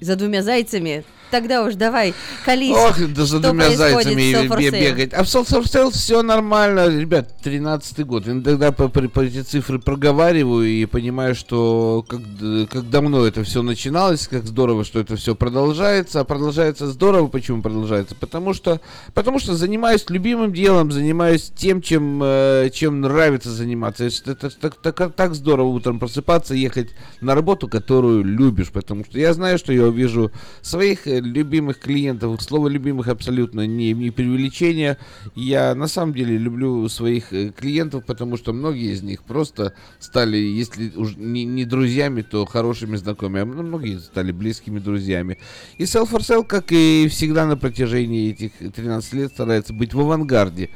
[0.00, 5.12] за двумя зайцами, тогда уж давай колись, Ох, да за двумя зайцами бегать.
[5.14, 8.26] А в for Sale все нормально, ребят, 13 год.
[8.28, 12.20] Иногда по, по- по эти цифры проговариваю и понимаю, что как,
[12.70, 16.20] как давно это все начиналось, как здорово, что это все продолжается.
[16.20, 17.28] А продолжается здорово.
[17.28, 18.14] Почему продолжается?
[18.14, 18.80] Потому что,
[19.14, 24.04] потому что занимаюсь любимым делом, занимаюсь тем, чем, э, чем нравится заниматься.
[24.04, 26.90] Это, это так, так, так здорово утром просыпаться, ехать
[27.20, 28.70] на работу, которую любишь.
[28.70, 30.30] Потому что я знаю, что я увижу
[30.62, 32.40] своих э, любимых клиентов.
[32.42, 34.98] Слово любимых абсолютно не, не преувеличение.
[35.34, 40.36] Я на самом деле люблю своих э, клиентов, потому что многие из них просто стали,
[40.36, 45.38] если уж не, не друзьями, то хорошими знакомыми, а многие стали близкими друзьями.
[45.78, 50.00] И Sell for Sale, как и всегда на протяжении этих 13 лет, старается быть в
[50.00, 50.70] авангарде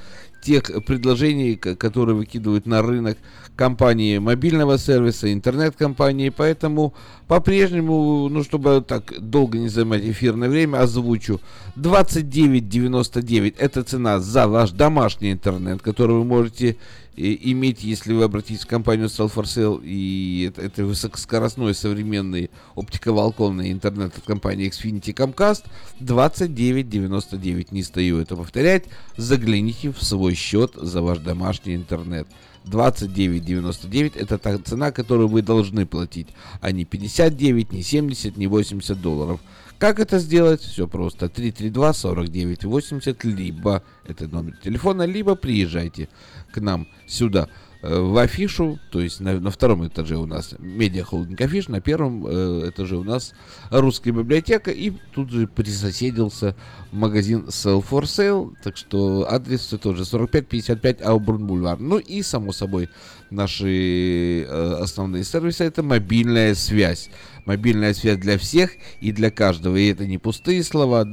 [0.45, 3.17] тех предложений, которые выкидывают на рынок
[3.57, 6.95] компании мобильного сервиса, интернет-компании, поэтому
[7.29, 11.41] по-прежнему, ну, чтобы так долго не занимать эфирное время, озвучу.
[11.77, 16.77] 29.99 это цена за ваш домашний интернет, который вы можете
[17.17, 22.51] э, иметь, если вы обратитесь в компанию Sell for Sale, и это, это высокоскоростной современный
[22.75, 25.65] оптиковолоконный интернет от компании Xfinity Comcast,
[26.01, 27.69] 29.99.
[27.71, 28.85] Не стою это повторять.
[29.17, 32.27] Загляните в свой счет за ваш домашний интернет.
[32.65, 36.29] 29.99 это та цена, которую вы должны платить,
[36.61, 39.41] а не 59, не 70, не 80 долларов.
[39.79, 40.63] Как это сделать?
[40.63, 41.27] Все просто.
[41.27, 46.09] 332-49-80, либо это номер телефона, либо приезжайте
[46.53, 47.49] к нам сюда
[47.87, 52.71] в афишу, то есть на, на втором этаже у нас медиахолдинг афиш, на первом э,
[52.71, 53.35] этаже у нас
[53.71, 56.57] русская библиотека, и тут же присоседился
[56.93, 61.79] магазин Sell for Sale, так что адрес все тот же, 4555 Аубурн Бульвар.
[61.79, 62.89] Ну и, само собой,
[63.31, 67.11] наши э, основные сервисы это мобильная связь.
[67.45, 68.71] Мобильная связь для всех
[69.01, 69.77] и для каждого.
[69.77, 71.05] И это не пустые слова.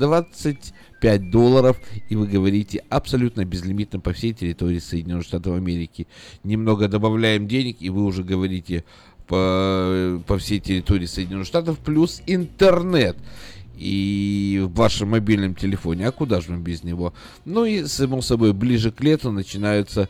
[1.02, 1.78] 25 долларов,
[2.10, 6.08] и вы говорите абсолютно безлимитно по всей территории Соединенных Штатов Америки.
[6.44, 8.84] Немного добавляем денег, и вы уже говорите
[9.28, 13.18] по, по всей территории Соединенных Штатов, плюс интернет.
[13.76, 16.08] и в вашем мобильном телефоне.
[16.08, 17.14] А куда же мы без него?
[17.46, 20.08] Ну и, само собой, ближе к лету начинаются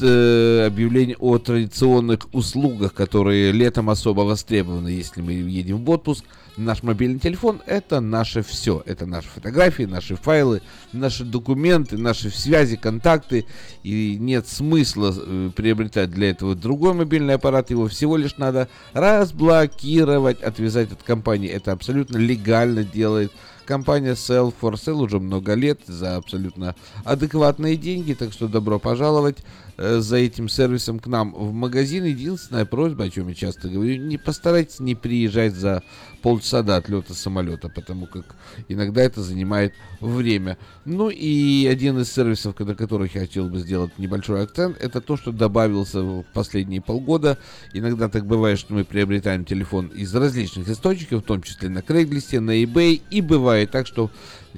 [0.00, 6.24] э, объявления о традиционных услугах, которые летом особо востребованы, если мы едем в отпуск.
[6.56, 8.82] Наш мобильный телефон– это наше все.
[8.84, 10.60] Это наши фотографии, наши файлы,
[10.92, 13.46] наши документы, наши связи, контакты.
[13.84, 17.70] И нет смысла э, приобретать для этого другой мобильный аппарат.
[17.70, 21.48] Его всего лишь надо разблокировать, отвязать от компании.
[21.48, 23.30] Это абсолютно легально делает
[23.68, 29.44] компания Sell for Sale уже много лет за абсолютно адекватные деньги, так что добро пожаловать
[29.78, 32.04] за этим сервисом к нам в магазин.
[32.04, 35.82] Единственная просьба, о чем я часто говорю, не постарайтесь не приезжать за
[36.20, 38.34] полчаса до отлета самолета, потому как
[38.68, 40.58] иногда это занимает время.
[40.84, 45.16] Ну и один из сервисов, на которых я хотел бы сделать небольшой акцент, это то,
[45.16, 47.38] что добавился в последние полгода.
[47.72, 52.40] Иногда так бывает, что мы приобретаем телефон из различных источников, в том числе на Craigslist,
[52.40, 54.10] на eBay, и бывает так, что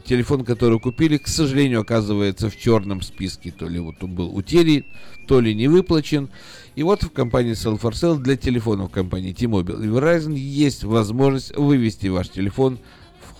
[0.05, 3.51] телефон, который купили, к сожалению, оказывается в черном списке.
[3.51, 4.85] То ли вот он был утерян,
[5.27, 6.29] то ли не выплачен.
[6.77, 11.57] И вот в компании Sell for Sale для телефонов компании T-Mobile и Verizon есть возможность
[11.57, 12.79] вывести ваш телефон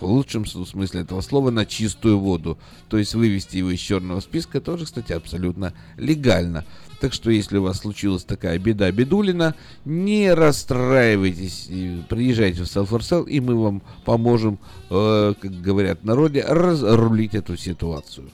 [0.01, 2.57] в лучшем смысле этого слова на чистую воду.
[2.89, 6.65] То есть вывести его из черного списка тоже, кстати, абсолютно легально.
[6.99, 9.55] Так что если у вас случилась такая беда бедулина,
[9.85, 11.67] не расстраивайтесь,
[12.09, 14.59] приезжайте в Sell for и мы вам поможем,
[14.89, 18.29] э, как говорят народе, разрулить эту ситуацию.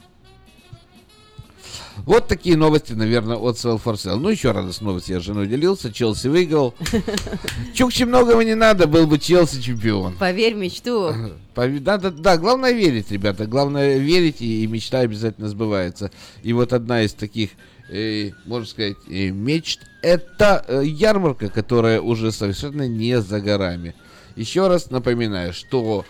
[2.04, 4.16] Вот такие новости, наверное, от Sell for Sale.
[4.16, 5.92] Ну, еще раз новости я с женой делился.
[5.92, 6.74] Челси выиграл.
[7.74, 10.16] Чукче многого не надо, был бы Челси чемпион.
[10.16, 11.12] Поверь мечту.
[11.58, 13.44] Да, да, да, главное верить, ребята.
[13.44, 16.12] Главное верить, и, и мечта обязательно сбывается.
[16.44, 17.50] И вот одна из таких,
[17.90, 23.96] э, можно сказать, э, мечт, это э, ярмарка, которая уже совершенно не за горами.
[24.36, 26.04] Еще раз напоминаю, что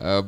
[0.00, 0.22] э,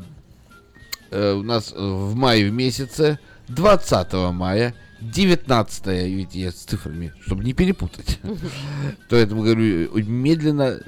[1.11, 3.19] э, у нас в мае в месяце,
[3.49, 4.75] 20 мая,
[5.11, 8.19] 19 ведь я с цифрами, чтобы не перепутать.
[9.09, 10.81] Поэтому говорю, медленно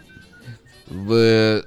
[0.86, 1.64] в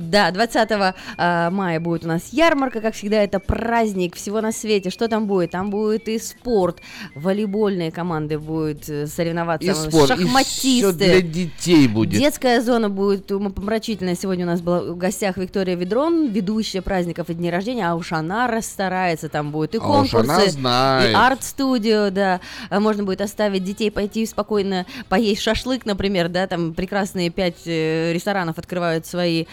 [0.00, 0.70] да, 20
[1.18, 4.90] э, мая будет у нас ярмарка, как всегда, это праздник всего на свете.
[4.90, 5.50] Что там будет?
[5.50, 6.78] Там будет и спорт,
[7.14, 10.68] волейбольные команды будут э, соревноваться, и спорт, шахматисты.
[10.68, 12.18] И все для детей будет.
[12.18, 14.16] Детская зона будет умопомрачительная.
[14.16, 18.12] Сегодня у нас была в гостях Виктория Ведрон, ведущая праздников и дней рождения, а уж
[18.12, 22.40] она расстарается, там будет и а конкурсы, и арт-студио, да.
[22.70, 28.12] А можно будет оставить детей пойти спокойно поесть шашлык, например, да, там прекрасные пять э,
[28.12, 29.46] ресторанов открывают свои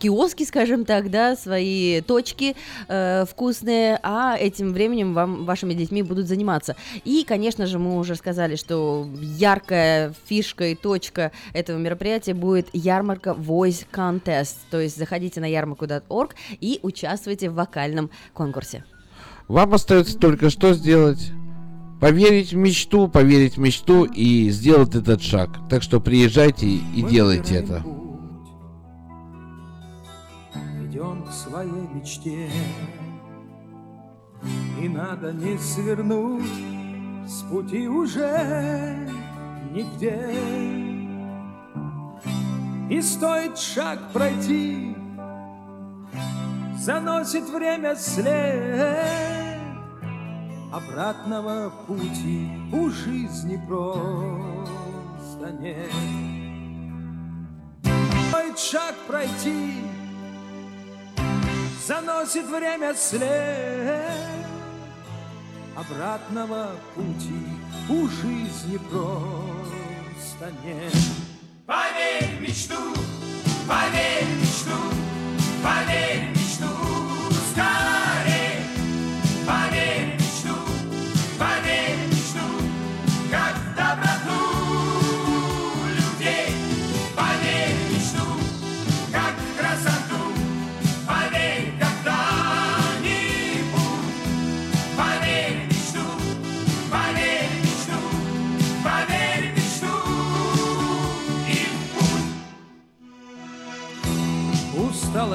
[0.00, 2.56] киоски, скажем так, да, свои точки
[2.88, 6.76] э, вкусные, а этим временем вам, вашими детьми будут заниматься.
[7.04, 13.30] И, конечно же, мы уже сказали, что яркая фишка и точка этого мероприятия будет ярмарка
[13.30, 18.84] Voice Contest, то есть заходите на ярмарку.org и участвуйте в вокальном конкурсе.
[19.48, 21.30] Вам остается только что сделать?
[22.00, 25.50] Поверить в мечту, поверить в мечту и сделать этот шаг.
[25.70, 27.82] Так что приезжайте и делайте это
[30.96, 32.50] идем к своей мечте.
[34.80, 36.50] И надо не свернуть
[37.28, 38.96] с пути уже
[39.72, 40.34] нигде.
[42.88, 44.96] И стоит шаг пройти,
[46.78, 49.60] заносит время след.
[50.72, 55.92] Обратного пути у жизни просто нет.
[58.28, 59.74] Стоит шаг пройти,
[61.86, 64.10] заносит время след
[65.76, 67.46] Обратного пути.
[67.88, 70.92] У жизни просто нет.
[71.66, 72.74] Поверь мечту,
[73.68, 74.70] поверь мечту,
[75.62, 76.35] поверь мечту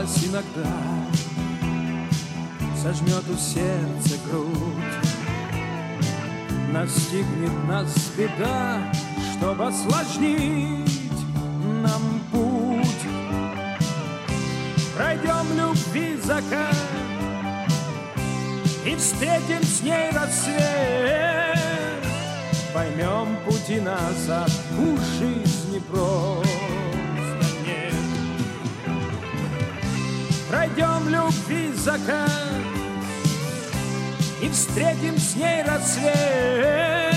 [0.02, 0.70] Усталость иногда
[2.76, 4.48] сожмет у сердца грудь.
[6.72, 8.82] Настигнет нас беда,
[9.36, 10.90] чтобы осложнить
[11.84, 12.02] нам
[12.32, 12.88] путь.
[14.96, 16.76] Пройдем любви закат
[18.86, 21.60] И встретим с ней рассвет.
[22.74, 26.61] Поймем пути назад, у жизни просто
[30.52, 32.30] Пройдем любви закат
[34.42, 37.16] И встретим с ней рассвет.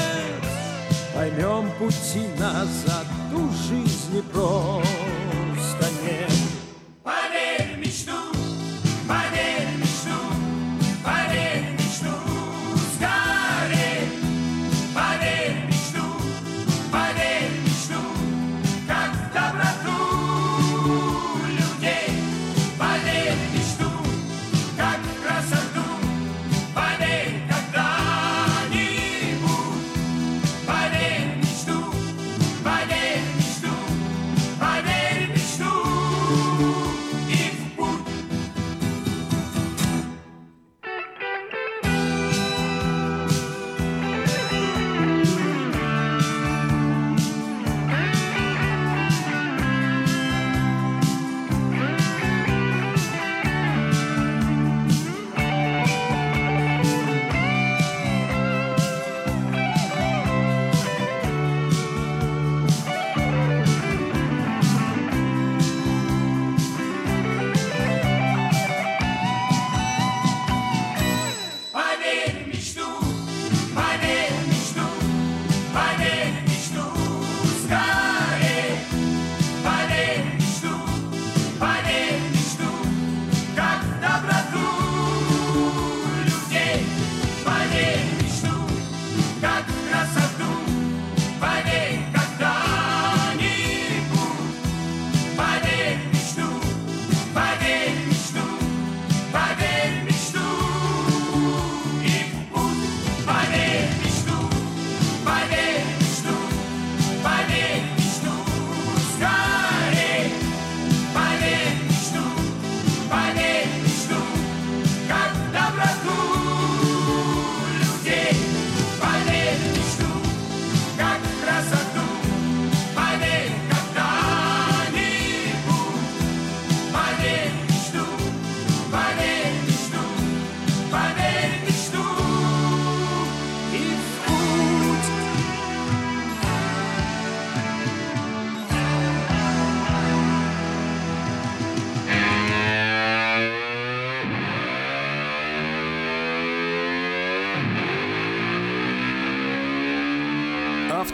[1.13, 6.44] Поймем пути назад Ту жизни просто нет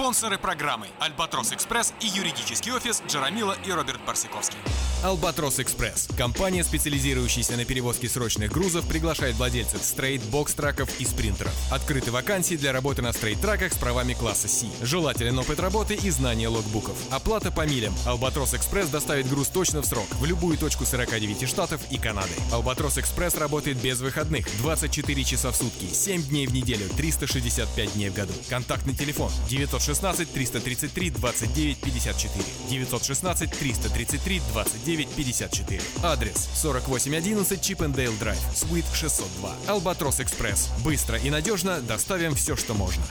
[0.00, 4.56] Спонсоры программы «Albatross Express» и юридический офис Джарамила и Роберт Барсиковский.
[5.02, 6.08] Albatross Express.
[6.14, 11.54] Компания, специализирующаяся на перевозке срочных грузов, приглашает владельцев straight, box truck ов и спринтеров.
[11.72, 14.66] Открыты вакансии для работы на straight truck ах с правами класса C.
[14.82, 16.98] Желателен опыт работы и знание logbook ов.
[17.10, 17.94] Оплата по милям.
[18.04, 22.34] Albatross Express доставит груз точно в срок, в любую точку 49 штатов и Канады.
[22.52, 28.10] Albatross Express работает без выходных, 24 часа в сутки, 7 дней в неделю, 365 дней
[28.10, 28.34] в году.
[28.50, 32.44] Контактный телефон 916 333 29 54.
[32.68, 35.80] 916 333 29 54.
[36.02, 39.52] Адрес 4811 Chippendale Drive, Suite 602.
[39.68, 40.70] Albatross Экспресс.
[40.84, 43.02] Быстро и надежно доставим все, что можно.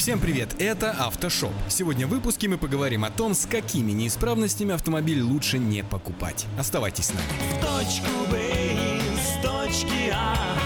[0.00, 1.52] Всем привет, это Автошоп.
[1.68, 6.46] Сегодня в выпуске мы поговорим о том, с какими неисправностями автомобиль лучше не покупать.
[6.58, 7.26] Оставайтесь с нами.
[7.50, 10.56] В точку Б из точки А,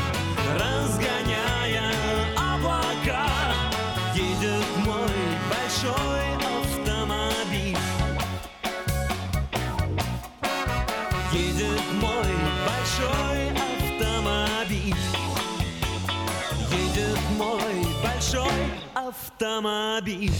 [19.35, 20.31] автомобиль.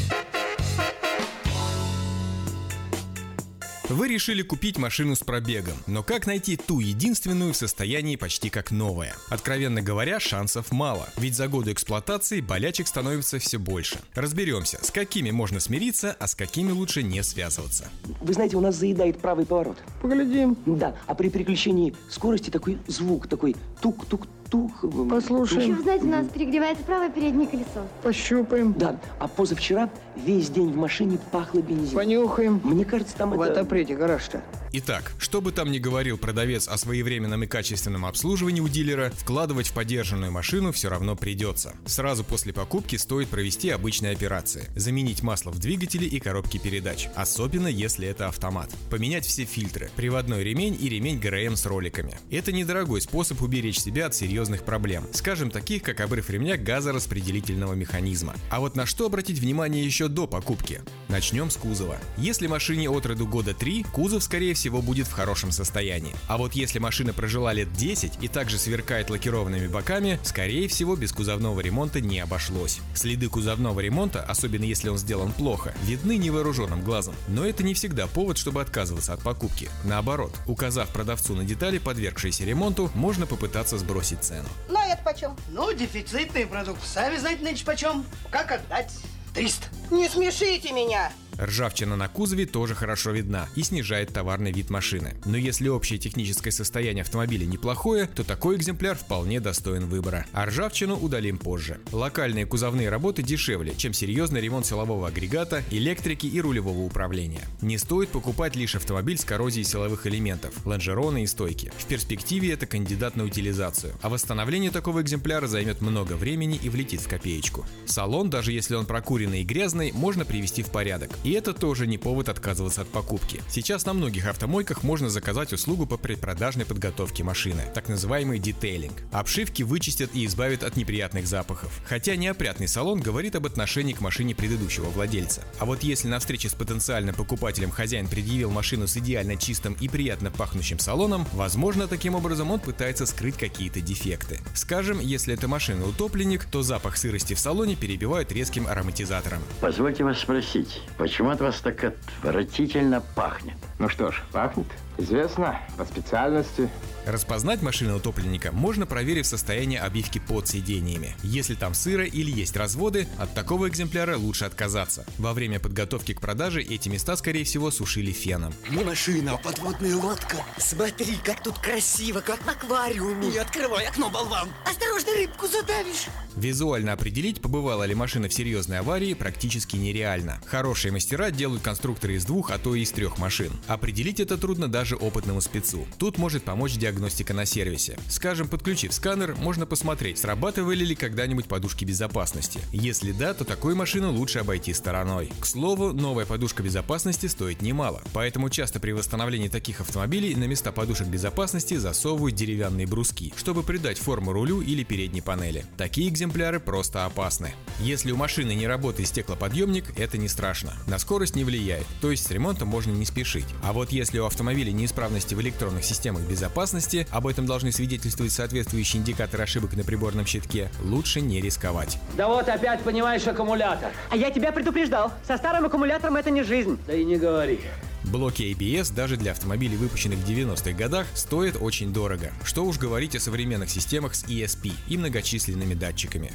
[3.91, 8.71] Вы решили купить машину с пробегом, но как найти ту единственную в состоянии почти как
[8.71, 9.15] новая?
[9.29, 13.99] Откровенно говоря, шансов мало, ведь за годы эксплуатации болячек становится все больше.
[14.15, 17.91] Разберемся, с какими можно смириться, а с какими лучше не связываться.
[18.21, 19.77] Вы знаете, у нас заедает правый поворот.
[20.01, 20.57] Поглядим.
[20.65, 24.44] Да, а при переключении скорости такой звук, такой тук-тук-тук.
[24.53, 27.87] Еще, вы знаете, у нас перегревается правое переднее колесо.
[28.03, 28.75] Пощупаем.
[28.75, 31.95] Да, а позавчера весь день в машине пахло бензином.
[31.95, 32.61] Понюхаем.
[32.63, 33.61] Мне кажется, там В это...
[33.61, 34.43] отоприте гараж-то.
[34.77, 39.69] Итак, что бы там ни говорил продавец о своевременном и качественном обслуживании у дилера, вкладывать
[39.69, 41.75] в подержанную машину все равно придется.
[41.87, 44.65] Сразу после покупки стоит провести обычные операции.
[44.75, 48.69] Заменить масло в двигателе и коробке передач, особенно если это автомат.
[48.91, 52.19] Поменять все фильтры, приводной ремень и ремень ГРМ с роликами.
[52.33, 54.34] Это недорогой способ уберечь себя от серьезных
[54.65, 58.35] проблем, скажем, таких как обрыв ремня газораспределительного механизма.
[58.51, 60.83] А вот на что обратить внимание еще до покупки?
[61.09, 61.99] Начнем с кузова.
[62.17, 66.15] Если машине от роду года 3, кузов скорее всего будет в хорошем состоянии.
[66.27, 71.13] А вот если машина прожила лет 10 и также сверкает лакированными боками, скорее всего без
[71.13, 72.81] кузовного ремонта не обошлось.
[72.95, 77.15] Следы кузовного ремонта, особенно если он сделан плохо, видны невооруженным глазом.
[77.29, 79.69] Но это не всегда повод, чтобы отказываться от покупки.
[79.85, 84.49] Наоборот, указав продавцу на детали, подвергшиеся ремонту, можно попытаться сбросить цену.
[84.69, 85.37] Ну, а это почем?
[85.49, 86.85] Ну, дефицитный продукт.
[86.85, 88.07] Сами знаете, нынче почем.
[88.31, 88.93] Как отдать?
[89.35, 89.67] 300.
[89.91, 91.13] Не смешите меня.
[91.41, 95.15] Ржавчина на кузове тоже хорошо видна и снижает товарный вид машины.
[95.25, 100.27] Но если общее техническое состояние автомобиля неплохое, то такой экземпляр вполне достоин выбора.
[100.33, 101.81] А ржавчину удалим позже.
[101.93, 107.43] Локальные кузовные работы дешевле, чем серьезный ремонт силового агрегата, электрики и рулевого управления.
[107.61, 111.73] Не стоит покупать лишь автомобиль с коррозией силовых элементов, лонжероны и стойки.
[111.79, 117.01] В перспективе это кандидат на утилизацию, а восстановление такого экземпляра займет много времени и влетит
[117.01, 117.67] в копеечку.
[117.87, 121.11] Салон, даже если он прокуренный и грязный, можно привести в порядок.
[121.25, 123.41] И это тоже не повод отказываться от покупки.
[123.49, 128.93] Сейчас на многих автомойках можно заказать услугу по предпродажной подготовке машины, так называемый детейлинг.
[129.11, 131.81] Обшивки вычистят и избавят от неприятных запахов.
[131.87, 135.43] Хотя неопрятный салон говорит об отношении к машине предыдущего владельца.
[135.59, 139.89] А вот если на встрече с потенциальным покупателем хозяин предъявил машину с идеально чистым и
[139.89, 144.41] приятно пахнущим салоном, возможно, таким образом он пытается скрыть какие-то дефекты.
[144.55, 149.43] Скажем, если это машина утопленник, то запах сырости в салоне перебивают резким ароматизатором.
[149.63, 153.57] Позвольте вас спросить, почему от вас так отвратительно пахнет?
[153.79, 154.67] Ну что ж, пахнет.
[154.97, 156.71] Известно, по специальности.
[157.07, 161.15] Распознать машину утопленника можно, проверив состояние обивки под сидениями.
[161.23, 165.05] Если там сыро или есть разводы, от такого экземпляра лучше отказаться.
[165.19, 168.55] Во время подготовки к продаже эти места, скорее всего, сушили феном.
[168.71, 170.39] Не машина, а подводная лодка.
[170.57, 173.29] Смотри, как тут красиво, как в аквариуме.
[173.29, 174.49] Не открывай окно, болван.
[174.65, 176.07] Осторожно, рыбку задавишь.
[176.37, 180.41] Визуально определить, побывала ли машина в серьезной аварии, практически нереально.
[180.47, 183.53] Хорошие мастера делают конструкторы из двух, а то и из трех машин.
[183.67, 185.87] Определить это трудно даже опытному спецу.
[185.99, 187.99] Тут может помочь диагностика на сервисе.
[188.09, 192.61] Скажем, подключив сканер, можно посмотреть, срабатывали ли когда-нибудь подушки безопасности.
[192.73, 195.33] Если да, то такую машину лучше обойти стороной.
[195.41, 200.73] К слову, новая подушка безопасности стоит немало, поэтому часто при восстановлении таких автомобилей на места
[200.73, 205.65] подушек безопасности засовывают деревянные бруски, чтобы придать форму рулю или передней панели.
[205.77, 207.55] Такие экземпляры просто опасны.
[207.81, 210.75] Если у машины не работает стеклоподъемник, это не страшно.
[210.87, 213.47] На скорость не влияет, то есть с ремонтом можно не спешить.
[213.63, 219.01] А вот если у автомобиля неисправности в электронных системах безопасности, об этом должны свидетельствовать соответствующие
[219.01, 221.99] индикаторы ошибок на приборном щитке, лучше не рисковать.
[222.17, 223.93] Да вот опять понимаешь аккумулятор.
[224.11, 225.13] А я тебя предупреждал.
[225.27, 226.79] Со старым аккумулятором это не жизнь.
[226.87, 227.61] Да и не говори.
[228.05, 232.33] Блоки ABS даже для автомобилей, выпущенных в 90-х годах, стоят очень дорого.
[232.45, 236.33] Что уж говорить о современных системах с ESP и многочисленными датчиками.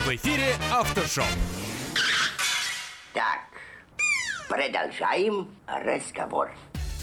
[0.00, 1.24] В эфире Автошоу.
[3.14, 3.38] Так,
[4.48, 6.50] продолжаем разговор.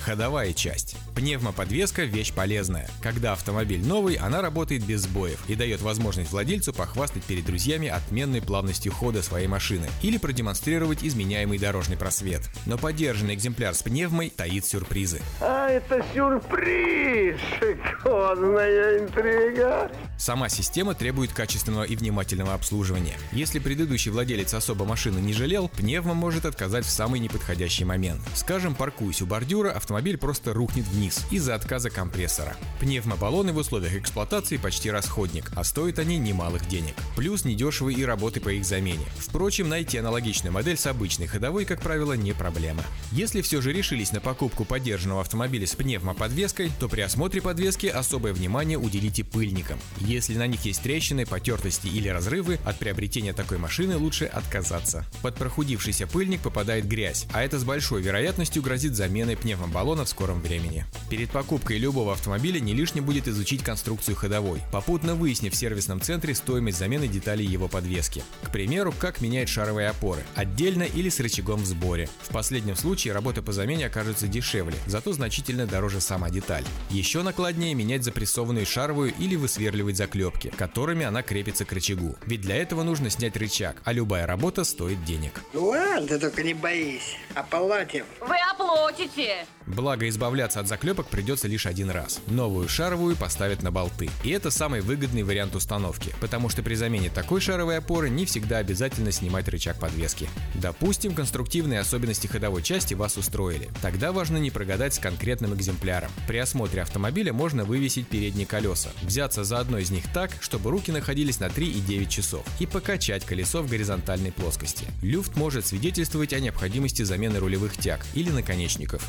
[0.03, 0.95] Ходовая часть.
[1.15, 2.89] Пневмоподвеска– вещь полезная.
[3.01, 8.41] Когда автомобиль новый, она работает без сбоев и дает возможность владельцу похвастать перед друзьями отменной
[8.41, 12.41] плавностью хода своей машины или продемонстрировать изменяемый дорожный просвет.
[12.65, 15.21] Но поддержанный экземпляр с пневмой таит сюрпризы.
[15.41, 17.37] А это сюрприз!
[17.59, 19.91] Шикарная интрига!
[20.17, 23.17] Сама система требует качественного и внимательного обслуживания.
[23.31, 28.21] Если предыдущий владелец особо машины не жалел, пневма может отказать в самый неподходящий момент.
[28.33, 29.88] Скажем, паркуясь у бордюра, автомобиль
[30.19, 32.55] просто рухнет вниз из-за отказа компрессора.
[32.79, 36.93] Пневмобаллоны в условиях эксплуатации почти расходник, а стоят они немалых денег.
[37.15, 39.05] Плюс недешевые и работы по их замене.
[39.17, 42.83] Впрочем, найти аналогичную модель с обычной ходовой, как правило, не проблема.
[43.11, 48.33] Если все же решились на покупку поддержанного автомобиля с пневмоподвеской, то при осмотре подвески особое
[48.33, 49.79] внимание уделите пыльникам.
[49.97, 55.05] Если на них есть трещины, потертости или разрывы, от приобретения такой машины лучше отказаться.
[55.21, 60.41] Под прохудившийся пыльник попадает грязь, а это с большой вероятностью грозит заменой пневмобаллона в скором
[60.41, 60.85] времени.
[61.09, 66.35] Перед покупкой любого автомобиля не лишне будет изучить конструкцию ходовой, попутно выяснив в сервисном центре
[66.35, 68.23] стоимость замены деталей его подвески.
[68.43, 72.09] К примеру, как менять шаровые опоры, отдельно или с рычагом в сборе.
[72.21, 76.65] В последнем случае работа по замене окажется дешевле, зато значительно дороже сама деталь.
[76.89, 82.15] Еще накладнее менять запрессованную шаровую или высверливать заклепки, которыми она крепится к рычагу.
[82.25, 85.41] Ведь для этого нужно снять рычаг, а любая работа стоит денег.
[85.53, 87.17] Уа, Ладно, ты только не боись.
[87.35, 88.05] Оплатим.
[88.21, 89.45] Вы оплатите.
[89.69, 92.19] Благо, избавляться от заклепок придется лишь один раз.
[92.27, 94.09] Новую шаровую поставят на болты.
[94.23, 98.57] И это самый выгодный вариант установки, потому что при замене такой шаровой опоры не всегда
[98.57, 100.27] обязательно снимать рычаг подвески.
[100.55, 103.69] Допустим, конструктивные особенности ходовой части вас устроили.
[103.81, 106.11] Тогда важно не прогадать с конкретным экземпляром.
[106.27, 110.91] При осмотре автомобиля можно вывесить передние колеса, взяться за одно из них так, чтобы руки
[110.91, 114.87] находились на 3,9 часов, и покачать колесо в горизонтальной плоскости.
[115.03, 119.07] Люфт может свидетельствовать о необходимости замены рулевых тяг или наконечников.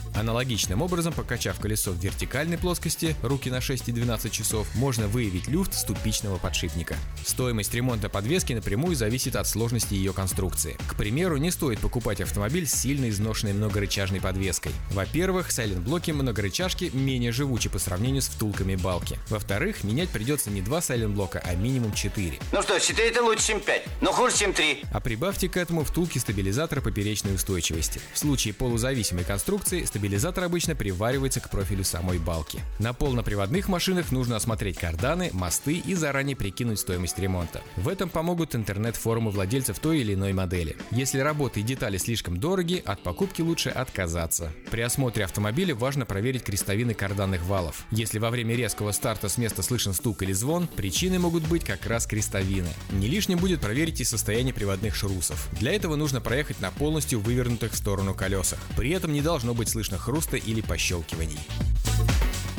[0.51, 5.47] Аналогичным образом, покачав колесо в вертикальной плоскости, руки на 6 и 12 часов, можно выявить
[5.47, 6.97] люфт ступичного подшипника.
[7.25, 10.77] Стоимость ремонта подвески напрямую зависит от сложности ее конструкции.
[10.89, 14.73] К примеру, не стоит покупать автомобиль с сильно изношенной многорычажной подвеской.
[14.91, 19.21] Во-первых, сайлент-блоки многорычажки менее живучи по сравнению с втулками балки.
[19.29, 22.41] Во-вторых, менять придется не два сайлент-блока, а минимум 4.
[22.51, 24.83] Ну что, 4 это лучше, чем 5, но хуже, чем 3.
[24.93, 28.01] А прибавьте к этому втулки стабилизатора поперечной устойчивости.
[28.13, 32.61] В случае полузависимой конструкции стабилизатор обычно приваривается к профилю самой балки.
[32.79, 37.63] На полноприводных машинах нужно осмотреть карданы, мосты и заранее прикинуть стоимость ремонта.
[37.77, 40.77] В этом помогут интернет-форумы владельцев той или иной модели.
[40.91, 44.53] Если работы и детали слишком дороги, от покупки лучше отказаться.
[44.71, 47.85] При осмотре автомобиля важно проверить крестовины карданных валов.
[47.91, 51.87] Если во время резкого старта с места слышен стук или звон, причиной могут быть как
[51.87, 52.69] раз крестовины.
[52.91, 55.49] Не лишним будет проверить и состояние приводных шрусов.
[55.59, 58.59] Для этого нужно проехать на полностью вывернутых в сторону колесах.
[58.77, 61.39] При этом не должно быть слышно хруста или пощелкиваний.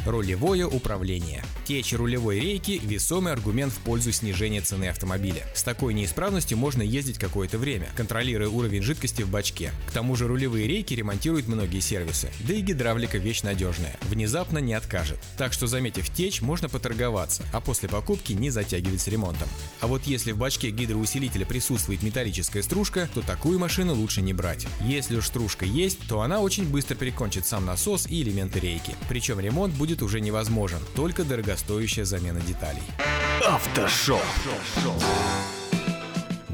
[0.06, 1.44] Рулевое управление.
[1.64, 5.46] Течь рулевой рейки– весомый аргумент в пользу снижения цены автомобиля.
[5.54, 9.72] С такой неисправностью можно ездить какое-то время, контролируя уровень жидкости в бачке.
[9.88, 14.74] К тому же рулевые рейки ремонтируют многие сервисы, да и гидравлика вещь надежная, внезапно не
[14.74, 15.20] откажет.
[15.38, 19.50] Так что заметив течь, можно поторговаться, а после покупки не затягивать с ремонтом.
[19.82, 24.66] А вот если в бачке гидроусилителя присутствует металлическая стружка, то такую машину лучше не брать.
[24.84, 28.96] Если уж стружка есть, то она очень быстро перекончит сам насос и элементы рейки.
[29.08, 32.84] Причем ремонт будет уже невозможен, только дорогостоящая замена деталей.
[33.46, 34.22] Автошоп.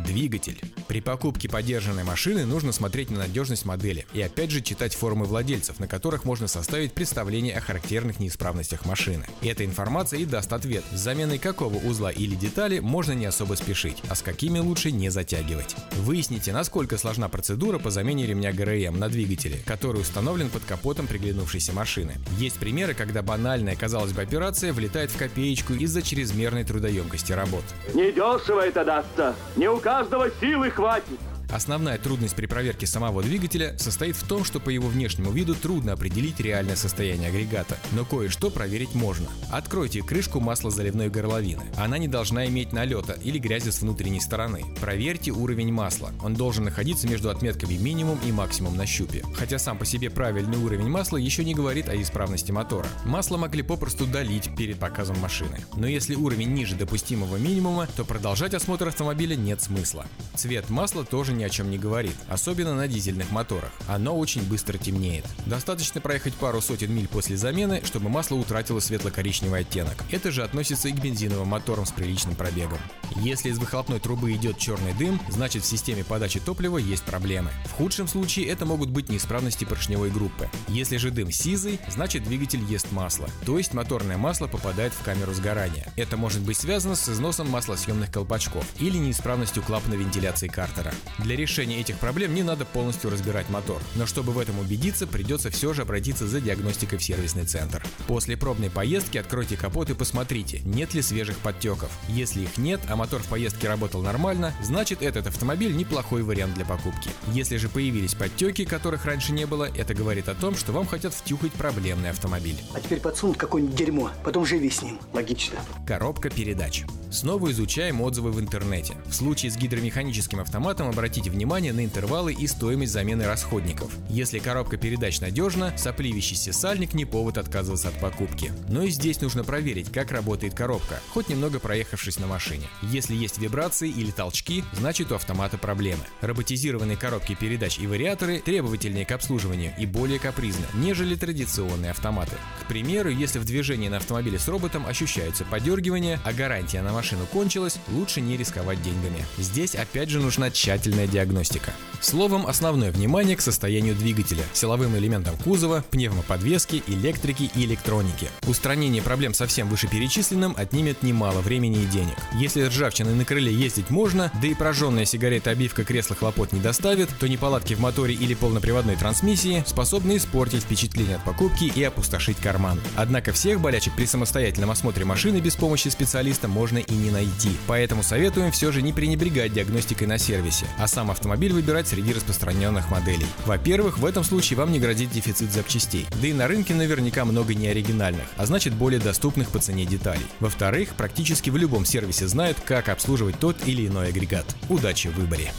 [0.08, 0.62] Двигатель.
[0.88, 5.82] При покупке подержанной машины нужно смотреть на надежность модели и опять же читать форумы владельцев,
[5.82, 9.26] на которых можно составить представление о характерных неисправностях машины.
[9.42, 14.02] Эта информация и даст ответ, с заменой какого узла или детали можно не особо спешить,
[14.10, 15.76] а с какими лучше не затягивать.
[15.98, 21.74] Выясните, насколько сложна процедура по замене ремня ГРМ на двигателе, который установлен под капотом приглянувшейся
[21.74, 22.14] машины.
[22.38, 27.66] Есть примеры, когда банальная, казалось бы, операция влетает в копеечку из-за чрезмерной трудоемкости работ.
[27.94, 29.36] Недешево это дастся.
[29.58, 31.37] Не у каждого силы хватит.
[31.50, 35.94] Основная трудность при проверке самого двигателя состоит в том, что по его внешнему виду трудно
[35.94, 39.28] определить реальное состояние агрегата, но кое-что проверить можно.
[39.52, 41.64] Откройте крышку маслозаливной горловины.
[41.78, 44.66] Она не должна иметь налета или грязи с внутренней стороны.
[44.82, 46.12] Проверьте уровень масла.
[46.22, 49.24] Он должен находиться между отметками минимум и максимум на щупе.
[49.36, 52.88] Хотя сам по себе правильный уровень масла еще не говорит о исправности мотора.
[53.06, 55.60] Масло могли попросту долить перед показом машины.
[55.76, 60.06] Но если уровень ниже допустимого минимума, то продолжать осмотр автомобиля нет смысла.
[60.36, 63.72] Цвет масла тоже ни о чем не говорит, особенно на дизельных моторах.
[63.88, 65.26] Оно очень быстро темнеет.
[65.46, 70.04] Достаточно проехать пару сотен миль после замены, чтобы масло утратило светло-коричневый оттенок.
[70.12, 72.80] Это же относится и к бензиновым моторам с приличным пробегом.
[73.16, 77.52] Если из выхлопной трубы идет черный дым, значит в системе подачи топлива есть проблемы.
[77.66, 80.50] В худшем случае это могут быть неисправности поршневой группы.
[80.68, 85.34] Если же дым сизый, значит двигатель ест масло, то есть моторное масло попадает в камеру
[85.34, 85.92] сгорания.
[85.96, 90.94] Это может быть связано с износом маслосъемных колпачков или неисправностью клапана вентиляции картера.
[91.28, 95.52] Для решения этих проблем не надо полностью разбирать мотор, но чтобы в этом убедиться, придется
[95.52, 97.86] все же обратиться за диагностикой в сервисный центр.
[98.08, 101.92] После пробной поездки откройте капот и посмотрите, нет ли свежих подтеков.
[102.08, 106.64] Если их нет, а мотор в поездке работал нормально, значит этот автомобиль неплохой вариант для
[106.64, 107.10] покупки.
[107.34, 111.14] Если же появились подтеки, которых раньше не было, это говорит о том, что вам хотят
[111.14, 112.56] втюхать проблемный автомобиль.
[112.74, 114.98] А теперь подсунут какое-нибудь дерьмо, потом живи с ним.
[115.12, 115.60] Логично.
[115.86, 116.86] Коробка передач.
[117.12, 118.96] Снова изучаем отзывы в интернете.
[119.08, 120.88] В случае с гидромеханическим автоматом
[121.18, 123.92] обратите внимание на интервалы и стоимость замены расходников.
[124.08, 128.52] Если коробка передач надежна, сопливящийся сальник не повод отказываться от покупки.
[128.70, 132.68] Но и здесь нужно проверить, как работает коробка, хоть немного проехавшись на машине.
[132.84, 136.04] Если есть вибрации или толчки, значит у автомата проблемы.
[136.22, 142.36] Роботизированные коробки передач и вариаторы требовательнее к обслуживанию и более капризны, нежели традиционные автоматы.
[142.62, 147.26] К примеру, если в движении на автомобиле с роботом ощущаются подергивания, а гарантия на машину
[147.26, 149.26] кончилась, лучше не рисковать деньгами.
[149.38, 151.74] Здесь опять же нужна тщательная предварительная диагностика.
[152.00, 158.30] Словом, основное внимание к состоянию двигателя, силовым элементам кузова, пневмоподвески, электрики и электроники.
[158.46, 162.16] Устранение проблем со всем вышеперечисленным отнимет немало времени и денег.
[162.36, 167.10] Если ржавчиной на крыле ездить можно, да и прожженная сигарета обивка кресла хлопот не доставит,
[167.20, 172.80] то неполадки в моторе или полноприводной трансмиссии способны испортить впечатление от покупки и опустошить карман.
[172.96, 177.58] Однако всех болячек при самостоятельном осмотре машины без помощи специалиста можно и не найти.
[177.66, 182.90] Поэтому советуем все же не пренебрегать диагностикой на сервисе, а сам автомобиль выбирать среди распространенных
[182.90, 183.28] моделей.
[183.46, 187.54] Во-первых, в этом случае вам не грозит дефицит запчастей, да и на рынке наверняка много
[187.54, 190.26] неоригинальных, а значит более доступных по цене деталей.
[190.40, 194.48] Во-вторых, практически в любом сервисе знают, как обслуживать тот или иной агрегат.
[194.70, 195.52] Удачи в выборе!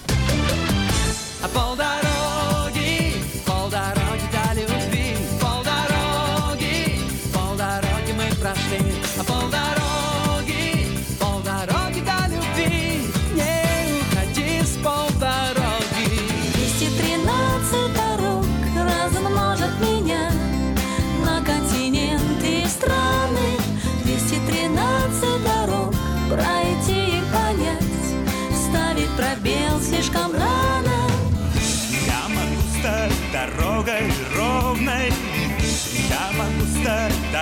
[1.40, 2.17] А полдороги,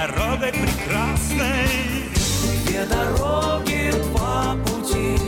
[0.06, 2.10] дорогой прекрасной.
[2.66, 5.18] Две дороги, два пути,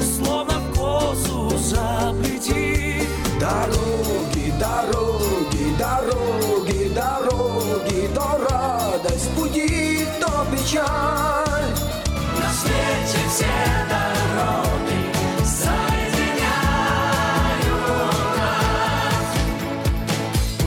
[0.00, 3.08] словно в косу заплети.
[3.40, 11.72] Дороги, дороги, дороги, дороги, то радость пути, то печаль.
[12.40, 13.54] На свете все
[13.88, 14.98] дороги
[15.44, 16.44] соединяют
[18.36, 19.28] нас.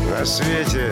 [0.09, 0.91] На свете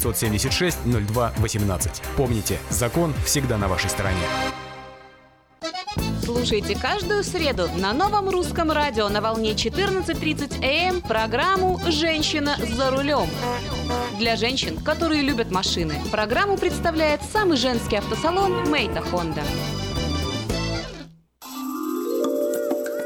[0.01, 2.01] 576 0218.
[2.17, 4.17] Помните, закон всегда на вашей стороне.
[6.23, 13.27] Слушайте каждую среду на новом русском радио на волне 14.30 АМ программу «Женщина за рулем».
[14.17, 19.41] Для женщин, которые любят машины, программу представляет самый женский автосалон «Мейта Хонда».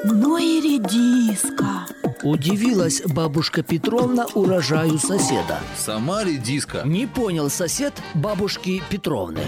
[0.03, 1.87] Ну и редиска.
[2.25, 5.59] Удивилась бабушка Петровна урожаю соседа.
[5.77, 6.81] Сама редиска.
[6.83, 9.41] Не понял сосед бабушки Петровны.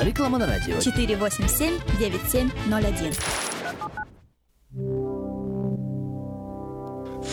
[0.00, 0.76] Реклама на радио.
[0.76, 3.16] 487-9701.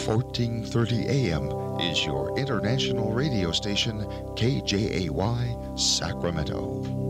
[0.07, 4.03] 1430 AM is your international radio station,
[4.35, 7.06] KJAY Sacramento.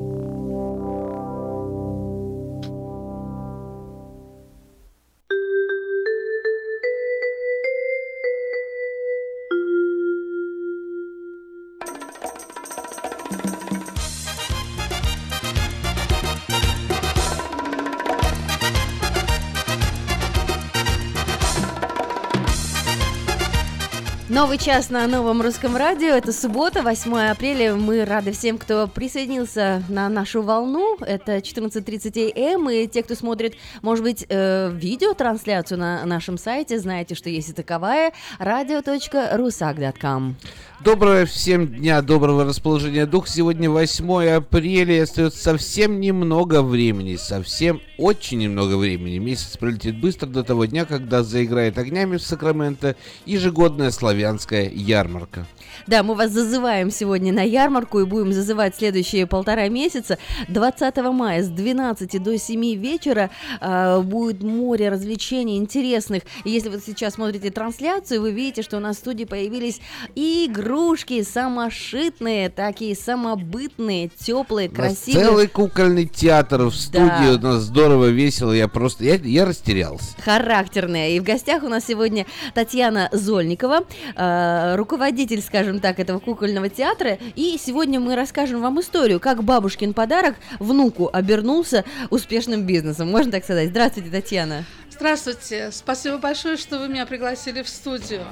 [24.48, 26.08] Новый час на новом русском радио.
[26.08, 27.76] Это суббота, 8 апреля.
[27.76, 30.96] Мы рады всем, кто присоединился на нашу волну.
[31.02, 32.70] Это 14.30 АМ.
[32.70, 37.54] И те, кто смотрит, может быть, э, видеотрансляцию на нашем сайте, знаете, что есть и
[37.54, 38.14] таковая.
[38.40, 40.38] radio.rusak.com
[40.80, 43.28] Доброго всем дня, доброго расположения духа.
[43.28, 49.18] Сегодня 8 апреля, и остается совсем немного времени, совсем очень немного времени.
[49.18, 52.96] Месяц пролетит быстро до того дня, когда заиграет огнями в Сакраменто
[53.26, 55.48] ежегодная славянская ярмарка.
[55.88, 60.20] Да, мы вас зазываем сегодня на ярмарку и будем зазывать следующие полтора месяца.
[60.48, 66.22] 20 мая с 12 до 7 вечера э, будет море развлечений интересных.
[66.46, 69.82] Если вы сейчас смотрите трансляцию, вы видите, что у нас в студии появились
[70.14, 75.26] и игрушки самошитные, такие самобытные, теплые, красивые.
[75.26, 80.16] целый кукольный театр в студии, у нас здорово, весело, я просто, я, я растерялся.
[80.22, 81.16] характерные.
[81.16, 83.86] И в гостях у нас сегодня Татьяна Зольникова,
[84.16, 87.18] э, руководитель, скажем так, этого кукольного театра.
[87.36, 93.10] И сегодня мы расскажем вам историю, как бабушкин подарок внуку обернулся успешным бизнесом.
[93.10, 93.70] Можно так сказать?
[93.70, 94.66] Здравствуйте, Татьяна.
[94.90, 95.70] Здравствуйте.
[95.72, 98.24] Спасибо большое, что вы меня пригласили в студию.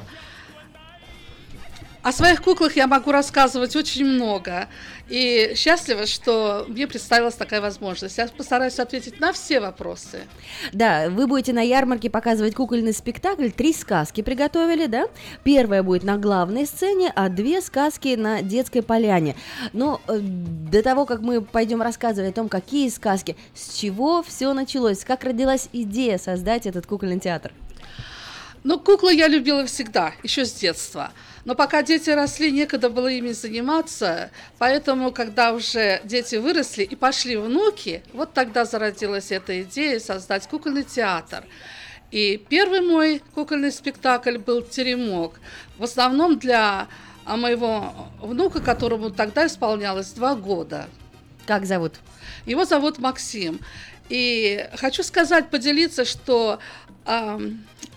[2.06, 4.68] О своих куклах я могу рассказывать очень много.
[5.10, 8.19] И счастлива, что мне представилась такая возможность.
[8.19, 10.19] Я постараюсь ответить на все вопросы.
[10.72, 13.49] Да, вы будете на ярмарке показывать кукольный спектакль.
[13.49, 15.07] Три сказки приготовили, да?
[15.44, 19.36] Первая будет на главной сцене, а две сказки на детской поляне.
[19.73, 24.53] Но э, до того, как мы пойдем рассказывать о том, какие сказки, с чего все
[24.53, 27.52] началось, как родилась идея создать этот кукольный театр?
[28.64, 31.11] Ну, куклы я любила всегда, еще с детства.
[31.45, 37.38] Но пока дети росли, некогда было ими заниматься, поэтому, когда уже дети выросли и пошли
[37.38, 41.45] внуки, вот тогда зародилась эта идея создать кукольный театр.
[42.09, 45.39] И первый мой кукольный спектакль был «Теремок»,
[45.77, 46.88] в основном для
[47.26, 50.88] а, моего внука, которому тогда исполнялось два года.
[51.45, 51.93] Как зовут?
[52.47, 53.59] Его зовут Максим.
[54.09, 56.59] И хочу сказать, поделиться, что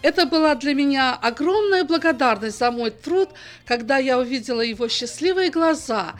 [0.03, 3.31] это была для меня огромная благодарность за мой труд,
[3.67, 6.15] когда я увидела его счастливые глаза,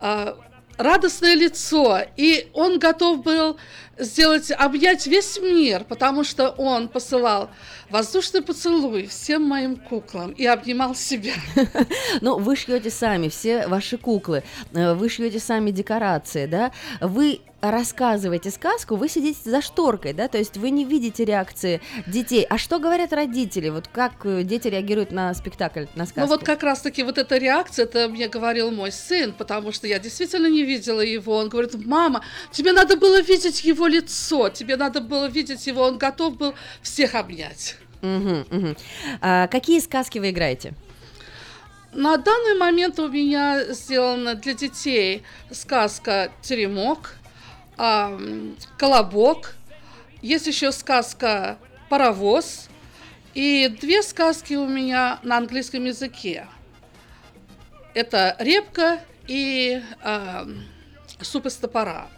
[0.00, 0.34] э,
[0.76, 3.58] радостное лицо, и он готов был
[3.98, 7.50] сделать, объять весь мир, потому что он посылал
[7.90, 11.34] воздушный поцелуй всем моим куклам и обнимал себя.
[12.20, 14.42] Ну, вы шьете сами все ваши куклы,
[14.72, 16.72] э, вы шьете сами декорации, да?
[17.00, 22.44] Вы рассказываете сказку, вы сидите за шторкой, да, то есть вы не видите реакции детей.
[22.48, 23.68] А что говорят родители?
[23.68, 26.20] Вот как э, дети реагируют на спектакль, на сказку?
[26.20, 29.98] Ну вот как раз-таки вот эта реакция, это мне говорил мой сын, потому что я
[29.98, 31.36] действительно не видела его.
[31.36, 35.98] Он говорит, мама, тебе надо было видеть его лицо, тебе надо было видеть его, он
[35.98, 37.76] готов был всех обнять.
[38.02, 38.76] Угу, угу.
[39.20, 40.74] А, какие сказки вы играете?
[41.92, 47.16] На данный момент у меня сделана для детей сказка «Теремок»,
[47.80, 48.20] а,
[48.76, 49.56] «Колобок»,
[50.20, 51.56] есть еще сказка
[51.88, 52.68] «Паровоз»,
[53.32, 56.46] и две сказки у меня на английском языке.
[57.94, 60.46] Это «Репка» и а,
[61.22, 62.08] «Суп из топора».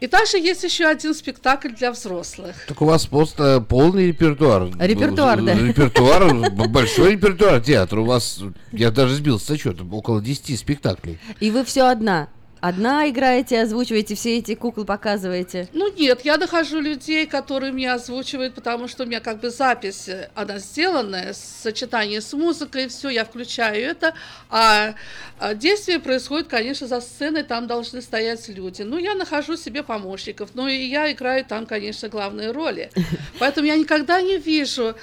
[0.00, 2.54] И также есть еще один спектакль для взрослых.
[2.68, 4.70] Так у вас просто полный репертуар.
[4.78, 5.54] Репертуар, да.
[5.54, 8.00] Репертуар, большой репертуар театра.
[8.00, 11.18] У вас, я даже сбился со счета, около 10 спектаклей.
[11.40, 12.28] И вы все одна?
[12.60, 15.68] Одна играете, озвучиваете, все эти куклы показываете?
[15.72, 20.08] Ну нет, я нахожу людей, которые мне озвучивают, потому что у меня как бы запись,
[20.08, 24.14] э, она сделанная, сочетание с музыкой, все, я включаю это,
[24.48, 24.94] а,
[25.38, 28.82] а действие происходит, конечно, за сценой, там должны стоять люди.
[28.82, 32.90] Ну, я нахожу себе помощников, ну и я играю там, конечно, главные роли.
[33.38, 34.94] Поэтому я никогда не вижу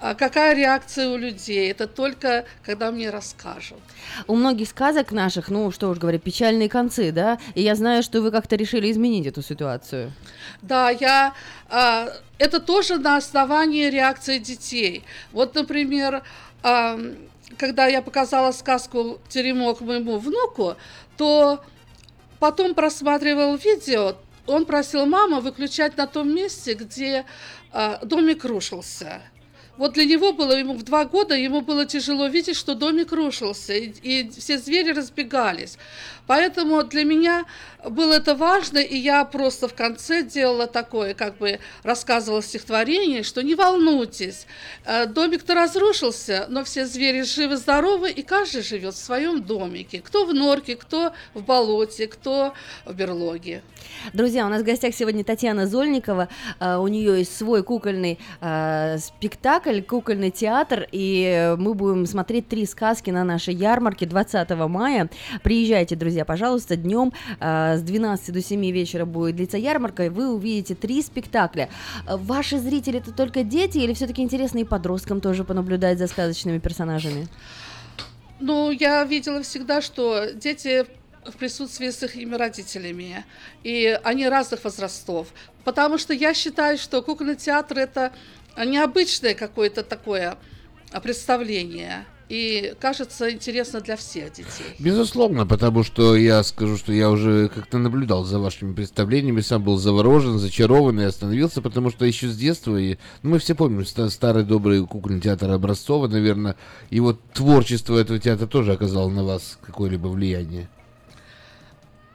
[0.00, 1.70] а какая реакция у людей?
[1.70, 3.78] Это только когда мне расскажут.
[4.26, 7.38] У многих сказок наших, ну что уж говорить, печальные концы, да?
[7.54, 10.12] И я знаю, что вы как-то решили изменить эту ситуацию.
[10.62, 11.34] Да, я...
[11.68, 12.08] А,
[12.38, 15.04] это тоже на основании реакции детей.
[15.32, 16.22] Вот, например,
[16.62, 16.98] а,
[17.58, 20.76] когда я показала сказку «Теремок» моему внуку,
[21.18, 21.62] то
[22.38, 24.16] потом просматривал видео,
[24.46, 27.26] он просил маму выключать на том месте, где
[27.70, 29.20] а, домик рушился.
[29.76, 33.72] Вот для него было, ему в два года, ему было тяжело видеть, что домик рушился,
[33.72, 35.78] и, и все звери разбегались.
[36.30, 37.44] Поэтому для меня
[37.88, 43.42] было это важно, и я просто в конце делала такое, как бы рассказывала стихотворение, что
[43.42, 44.46] не волнуйтесь,
[44.84, 50.00] э, домик-то разрушился, но все звери живы-здоровы, и каждый живет в своем домике.
[50.00, 52.54] Кто в норке, кто в болоте, кто
[52.84, 53.62] в берлоге.
[54.12, 56.28] Друзья, у нас в гостях сегодня Татьяна Зольникова.
[56.60, 62.66] Uh, у нее есть свой кукольный uh, спектакль, кукольный театр, и мы будем смотреть три
[62.66, 65.10] сказки на нашей ярмарке 20 мая.
[65.42, 70.32] Приезжайте, друзья, пожалуйста, днем uh, с 12 до 7 вечера будет длиться ярмарка, и вы
[70.32, 71.68] увидите три спектакля.
[72.06, 77.28] Ваши зрители это только дети или все-таки интересно и подросткам тоже понаблюдать за сказочными персонажами?
[78.40, 80.86] Ну, я видела всегда, что дети
[81.24, 83.24] в присутствии с их родителями.
[83.62, 85.28] И они разных возрастов.
[85.64, 88.12] Потому что я считаю, что кукольный театр это
[88.56, 90.38] необычное какое-то такое
[91.02, 92.06] представление.
[92.30, 94.76] И кажется интересно для всех детей.
[94.78, 99.78] Безусловно, потому что я скажу, что я уже как-то наблюдал за вашими представлениями, сам был
[99.78, 104.44] заворожен, зачарован и остановился, потому что еще с детства, и, ну, мы все помним старый
[104.44, 106.54] добрый кукольный театр Образцова, наверное,
[106.90, 110.68] и вот творчество этого театра тоже оказало на вас какое-либо влияние.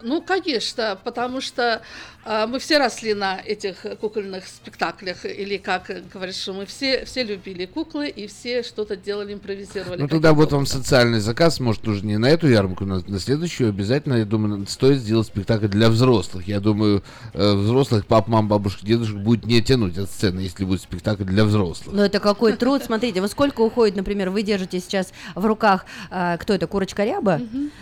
[0.02, 1.82] Ну, конечно, потому что
[2.26, 7.66] мы все росли на этих кукольных спектаклях, или как говоришь, что мы все, все любили
[7.66, 10.02] куклы и все что-то делали, импровизировали.
[10.02, 13.70] Ну тогда вот вам социальный заказ, может уже не на эту ярмарку, на, на следующую
[13.70, 16.48] обязательно, я думаю, стоит сделать спектакль для взрослых.
[16.48, 17.04] Я думаю,
[17.34, 21.46] э, взрослых пап, мам, бабушек, дедушек будет не тянуть от сцены, если будет спектакль для
[21.46, 21.96] взрослых.
[21.96, 26.38] Но это какой труд, смотрите, вот сколько уходит, например, вы держите сейчас в руках, э,
[26.40, 27.42] кто это, курочка ряба,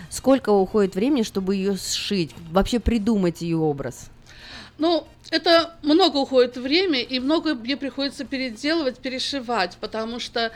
[0.10, 4.10] сколько уходит времени, чтобы ее сшить, вообще придумать ее образ?
[4.84, 10.52] Ну, это много уходит время, и много мне приходится переделывать, перешивать, потому что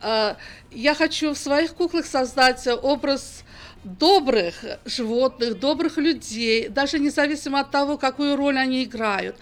[0.00, 0.34] э,
[0.70, 3.42] я хочу в своих куклах создать образ
[3.82, 9.34] добрых животных, добрых людей, даже независимо от того, какую роль они играют.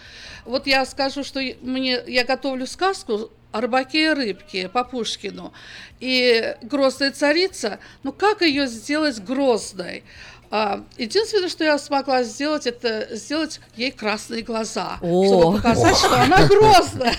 [0.47, 5.53] Вот я скажу, что мне, я готовлю сказку о рыбаке и рыбке по Пушкину.
[5.99, 10.05] И «Грозная царица», ну как ее сделать грозной?
[10.53, 15.25] А, единственное, что я смогла сделать, это сделать ей красные глаза, О.
[15.25, 17.15] чтобы показать, что она грозная.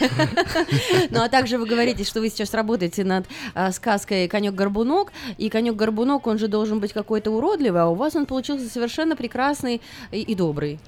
[1.10, 6.28] Ну а также вы говорите, что вы сейчас работаете над а, сказкой Конек-горбунок, и Конек-горбунок,
[6.28, 9.82] он же должен быть какой-то уродливый, а у вас он получился совершенно прекрасный
[10.12, 10.80] и добрый.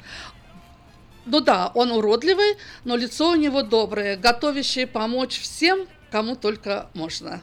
[1.25, 7.41] Ну да, он уродливый, но лицо у него доброе, готовящее помочь всем, кому только можно.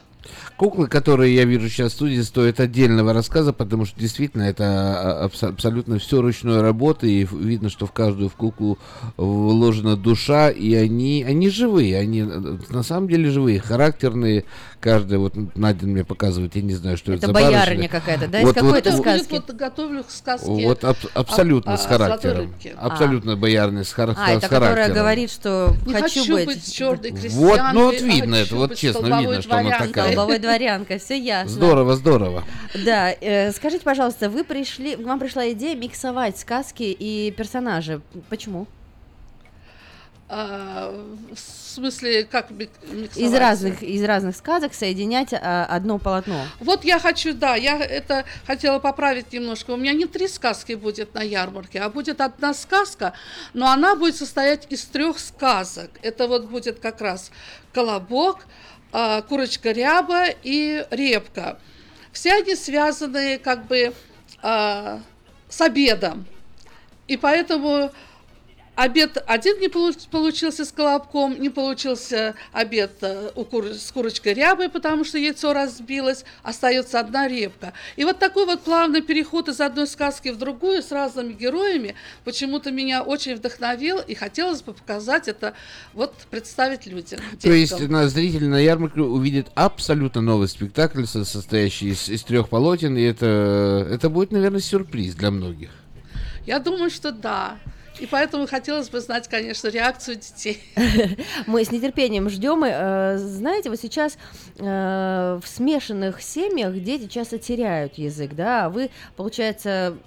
[0.57, 5.25] Куклы, которые я вижу сейчас в студии, стоят отдельного рассказа, потому что действительно это а,
[5.25, 8.77] абс- абсолютно все ручной работы, и видно, что в каждую в куклу
[9.17, 14.45] вложена душа, и они, они живые, они э, на самом деле живые, характерные,
[14.81, 18.39] каждая, вот Надя мне показывает, я не знаю, что это, Это за боярыня какая-то, да,
[18.41, 19.29] из Вот- какой-то вот- сказки?
[19.29, 20.49] Будет вот готовлю к сказке.
[20.67, 22.37] Вот аб- абсолютно о- с характером.
[22.37, 22.75] рыбке.
[22.77, 24.97] Абсолютно боярный с, хар- А, с это которая характером.
[24.97, 26.45] говорит, что Не хочу, хочу быть...
[26.47, 30.11] быть черной Вот, крестьянкой, ну вот а видно это, вот честно видно, что она такая.
[30.11, 31.49] Столбовой дворянка, все ясно.
[31.51, 32.43] Здорово, здорово.
[32.85, 38.01] Да, э, скажите, пожалуйста, вы пришли, к вам пришла идея миксовать сказки и персонажи.
[38.29, 38.67] Почему?
[40.33, 40.89] А,
[41.35, 43.17] в смысле, как мик- миксовать?
[43.17, 46.45] Из разных, из разных сказок соединять а, одно полотно.
[46.61, 49.71] Вот я хочу, да, я это хотела поправить немножко.
[49.71, 53.11] У меня не три сказки будет на ярмарке, а будет одна сказка,
[53.53, 55.91] но она будет состоять из трех сказок.
[56.01, 57.29] Это вот будет как раз
[57.73, 58.45] колобок,
[58.93, 61.59] а, курочка ряба и репка.
[62.13, 63.93] Все они связаны как бы
[64.41, 65.01] а,
[65.49, 66.25] с обедом.
[67.09, 67.91] И поэтому
[68.81, 73.31] обед один не получ- получился с колобком, не получился обед э,
[73.73, 77.73] с курочкой рябой, потому что яйцо разбилось, остается одна репка.
[77.95, 82.71] И вот такой вот плавный переход из одной сказки в другую с разными героями почему-то
[82.71, 85.53] меня очень вдохновил, и хотелось бы показать это,
[85.93, 87.19] вот представить людям.
[87.41, 87.91] То есть деткам.
[87.91, 93.01] на зритель на ярмарке увидит абсолютно новый спектакль, со- состоящий из, из трех полотен, и
[93.03, 95.69] это, это будет, наверное, сюрприз для многих.
[96.45, 97.59] Я думаю, что да.
[97.99, 100.63] И поэтому хотелось бы знать, конечно, реакцию детей.
[101.45, 102.63] Мы с нетерпением ждем.
[102.63, 104.17] э, Знаете, вот сейчас
[104.57, 109.97] э, в смешанных семьях дети часто теряют язык, да, а вы, получается,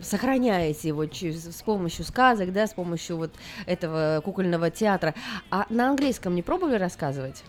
[0.00, 3.32] сохраняете его с помощью сказок, да, с помощью вот
[3.66, 5.14] этого кукольного театра.
[5.50, 7.42] А на английском не пробовали рассказывать?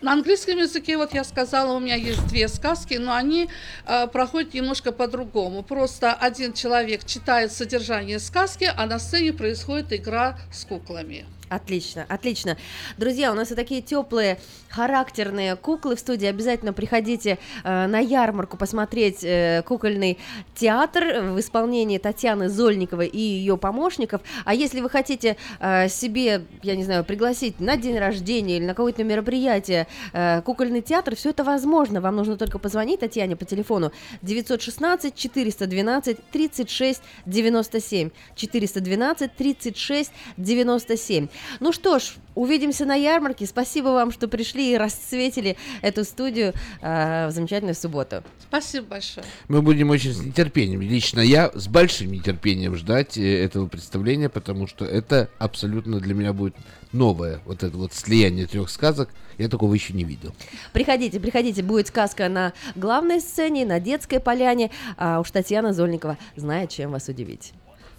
[0.00, 3.48] На английском языке, вот я сказала, у меня есть две сказки, но они
[3.86, 5.62] э, проходят немножко по-другому.
[5.62, 11.26] Просто один человек читает содержание сказки, а на сцене происходит игра с куклами.
[11.48, 12.56] Отлично, отлично.
[12.98, 14.38] Друзья, у нас и такие теплые,
[14.68, 16.26] характерные куклы в студии.
[16.26, 20.18] Обязательно приходите э, на ярмарку посмотреть э, кукольный
[20.54, 24.20] театр в исполнении Татьяны Зольниковой и ее помощников.
[24.44, 28.74] А если вы хотите э, себе, я не знаю, пригласить на день рождения или на
[28.74, 32.02] какое-то мероприятие э, кукольный театр, все это возможно.
[32.02, 41.28] Вам нужно только позвонить Татьяне по телефону 916 412 36 97 412 36 97.
[41.60, 43.46] Ну что ж, увидимся на ярмарке.
[43.46, 48.22] Спасибо вам, что пришли и расцветили эту студию э, в замечательную субботу.
[48.40, 49.26] Спасибо большое.
[49.48, 54.66] Мы будем очень с нетерпением, лично я с большим нетерпением ждать э, этого представления, потому
[54.66, 56.54] что это абсолютно для меня будет
[56.92, 60.34] новое, вот это вот слияние трех сказок, я такого еще не видел.
[60.72, 66.70] Приходите, приходите, будет сказка на главной сцене, на детской поляне, а уж Татьяна Зольникова знает,
[66.70, 67.52] чем вас удивить.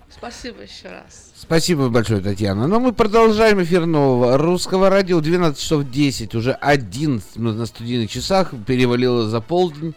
[0.10, 1.29] Спасибо еще раз.
[1.41, 2.68] Спасибо большое, Татьяна.
[2.68, 5.22] Но мы продолжаем эфир нового русского радио.
[5.22, 9.94] 12 часов 10, уже 11 минут на студийных часах, перевалило за полдень.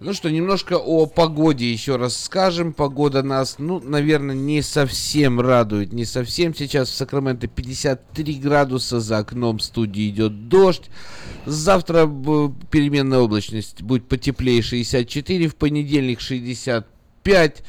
[0.00, 2.74] Ну что, немножко о погоде еще раз скажем.
[2.74, 5.94] Погода нас, ну, наверное, не совсем радует.
[5.94, 6.54] Не совсем.
[6.54, 10.90] Сейчас в Сакраменто 53 градуса, за окном студии идет дождь.
[11.46, 12.06] Завтра
[12.70, 16.84] переменная облачность будет потеплее 64, в понедельник 65
[17.26, 17.62] 5.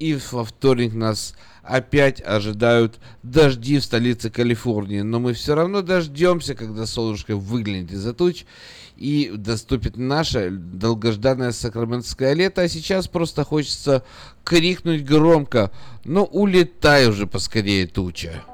[0.00, 1.34] И во вторник нас
[1.66, 5.00] опять ожидают дожди в столице Калифорнии.
[5.00, 8.44] Но мы все равно дождемся, когда солнышко выглянет из-за туч
[8.96, 12.62] и доступит наше долгожданное сакраментское лето.
[12.62, 14.04] А сейчас просто хочется
[14.44, 15.70] крикнуть громко,
[16.04, 18.44] ну улетай уже поскорее туча.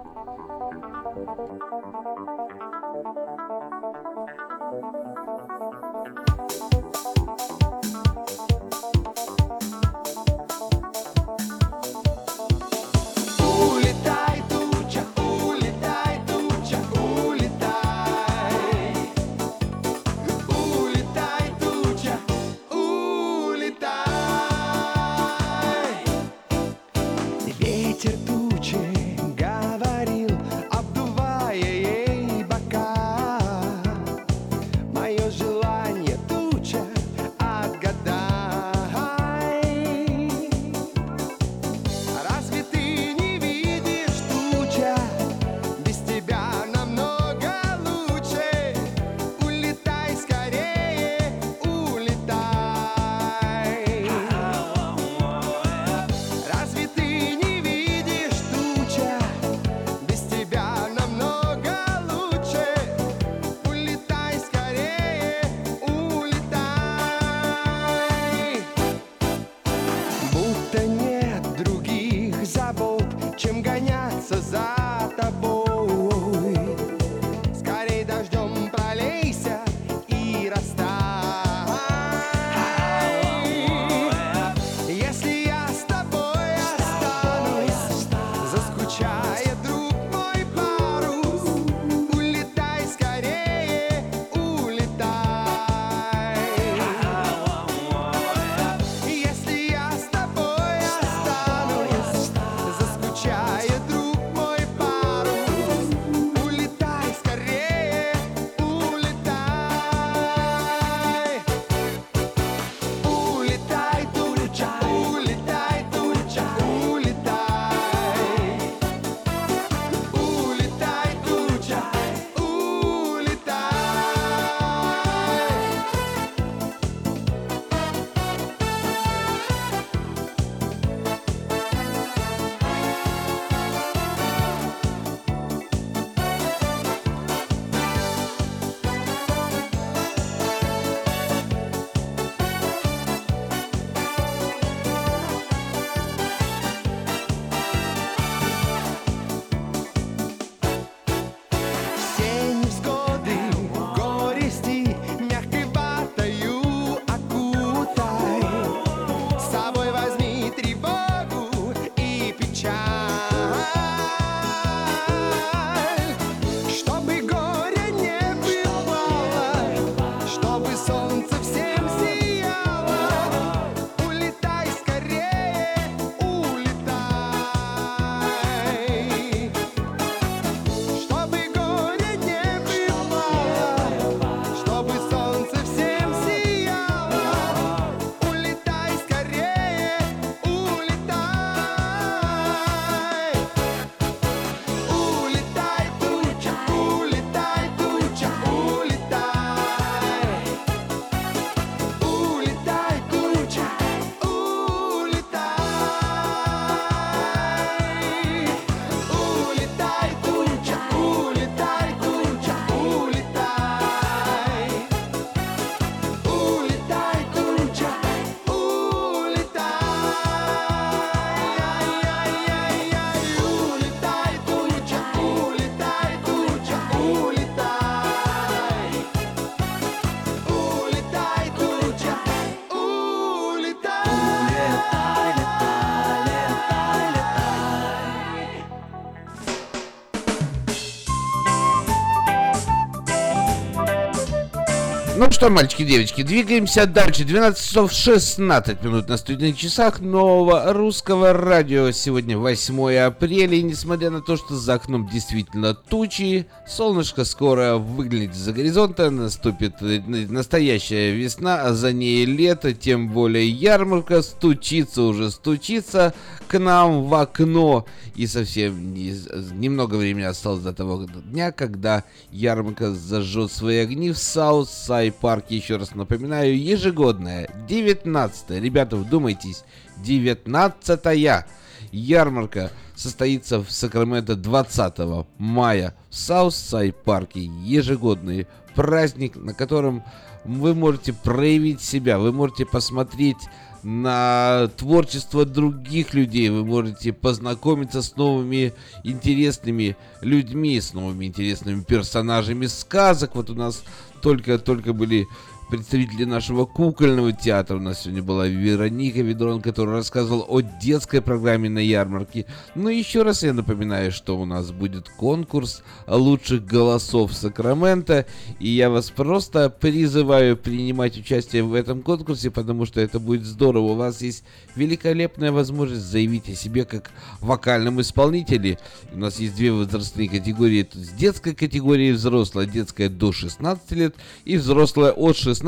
[245.41, 247.25] Что, мальчики, девочки, двигаемся дальше.
[247.25, 251.93] 12 часов 16 минут на студийных часах нового русского радио.
[251.93, 258.33] Сегодня 8 апреля, и несмотря на то, что за окном действительно тучи, солнышко скоро выглянет
[258.33, 266.15] из-за горизонта, наступит настоящая весна, а за ней лето, тем более ярмарка стучится уже, стучится
[266.49, 267.87] к нам в окно.
[268.15, 269.15] И совсем не-
[269.53, 275.77] немного времени осталось до того дня, когда ярмарка зажжет свои огни в Southside Сай-парке, еще
[275.77, 279.65] раз напоминаю, ежегодная, 19 ребята, вдумайтесь,
[280.05, 281.47] 19-я
[281.93, 282.71] ярмарка
[283.01, 287.51] состоится в Сакраменто 20 мая в Саус-Сай парке.
[287.65, 290.05] Ежегодный праздник, на котором
[290.45, 293.39] вы можете проявить себя, вы можете посмотреть
[293.83, 302.67] на творчество других людей, вы можете познакомиться с новыми интересными людьми, с новыми интересными персонажами
[302.67, 303.35] сказок.
[303.35, 303.83] Вот у нас
[304.21, 305.27] только-только были
[305.71, 307.77] представители нашего кукольного театра.
[307.77, 312.47] У нас сегодня была Вероника Ведрон, которая рассказывала о детской программе на ярмарке.
[312.75, 318.27] Но еще раз я напоминаю, что у нас будет конкурс лучших голосов Сакрамента.
[318.59, 323.93] И я вас просто призываю принимать участие в этом конкурсе, потому что это будет здорово.
[323.93, 324.43] У вас есть
[324.75, 328.79] великолепная возможность заявить о себе как вокальном исполнителе.
[329.13, 330.89] У нас есть две возрастные категории.
[330.93, 335.60] С детской категории взрослая, детская до 16 лет и взрослая от 16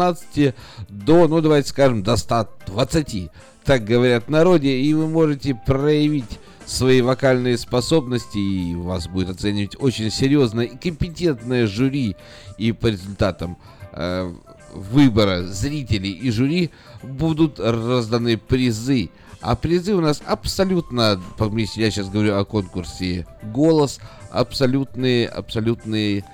[0.88, 3.30] до, ну давайте скажем, до 120.
[3.64, 10.10] Так говорят народе, и вы можете проявить свои вокальные способности, и вас будет оценивать очень
[10.10, 12.16] серьезное и компетентное жюри.
[12.58, 13.56] И по результатам
[13.92, 14.32] э,
[14.74, 16.70] выбора зрителей и жюри
[17.02, 19.10] будут разданы призы.
[19.40, 23.98] А призы у нас абсолютно, я сейчас говорю о конкурсе «Голос»,
[24.30, 26.24] абсолютные, абсолютные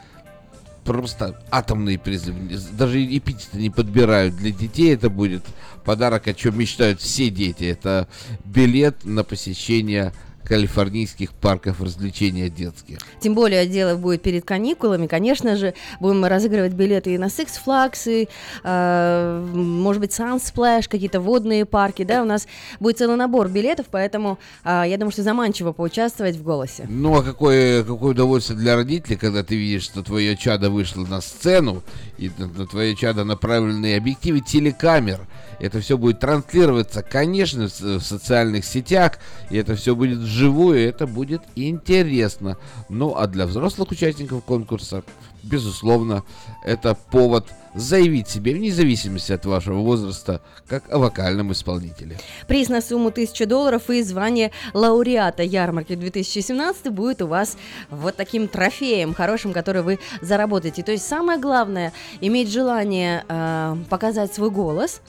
[0.89, 2.33] просто атомные призы.
[2.73, 4.37] Даже эпитеты не подбирают.
[4.37, 5.45] Для детей это будет
[5.85, 7.65] подарок, о чем мечтают все дети.
[7.65, 8.09] Это
[8.43, 10.15] билет на посещение
[10.49, 12.99] калифорнийских парков развлечения детских.
[13.21, 15.07] Тем более дело будет перед каникулами.
[15.07, 18.29] Конечно же, будем разыгрывать билеты и на Six Flags, и,
[18.65, 22.05] э, может быть, Sunsplash, какие-то водные парки.
[22.05, 22.47] Да, у нас
[22.81, 26.87] будет целый набор билетов, поэтому э, я думаю, что заманчиво поучаствовать в голосе.
[26.89, 31.21] Ну, а какое, какое удовольствие для родителей, когда ты видишь, что твое чадо вышло на
[31.21, 31.83] сцену,
[32.19, 35.27] и на, на твое чадо направлены объективы телекамер.
[35.61, 39.19] Это все будет транслироваться, конечно, в, социальных сетях,
[39.51, 42.59] и это все будет вживую, это будет интересно.
[42.89, 45.03] Ну, а для взрослых участников конкурса,
[45.49, 46.23] безусловно,
[46.65, 52.19] это повод заявить себе, вне зависимости от вашего возраста, как о вокальном исполнителе.
[52.47, 57.57] Приз на сумму 1000 долларов и звание лауреата ярмарки 2017 будет у вас
[57.91, 60.83] вот таким трофеем хорошим, который вы заработаете.
[60.83, 65.01] То есть самое главное иметь желание э, показать свой голос,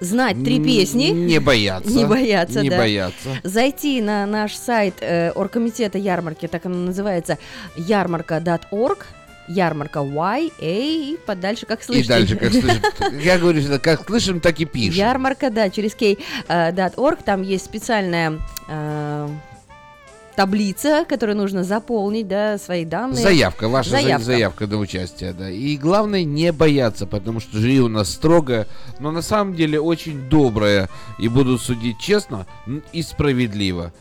[0.00, 1.06] знать три песни.
[1.06, 1.90] Не бояться.
[1.90, 2.78] Не бояться, Не да.
[2.78, 3.28] бояться.
[3.42, 7.38] Зайти на наш сайт э, оргкомитета ярмарки, так оно называется,
[7.76, 9.06] ярмарка.org,
[9.48, 12.06] ярмарка Y, A, и подальше как слышите.
[12.06, 12.82] И дальше, как слышим.
[13.20, 14.94] Я говорю всегда, как слышим, так и пишем.
[14.94, 16.16] Ярмарка, да, через K,
[16.48, 16.72] э,
[17.24, 19.28] там есть специальная э,
[20.38, 23.20] таблица, которую нужно заполнить, да, свои данные.
[23.20, 24.24] Заявка, ваша заявка.
[24.24, 24.66] Заявка.
[24.68, 25.50] на участие, да.
[25.50, 28.68] И главное не бояться, потому что жюри у нас строгое,
[29.00, 30.88] но на самом деле очень доброе.
[31.18, 32.46] И будут судить честно
[32.92, 33.92] и справедливо.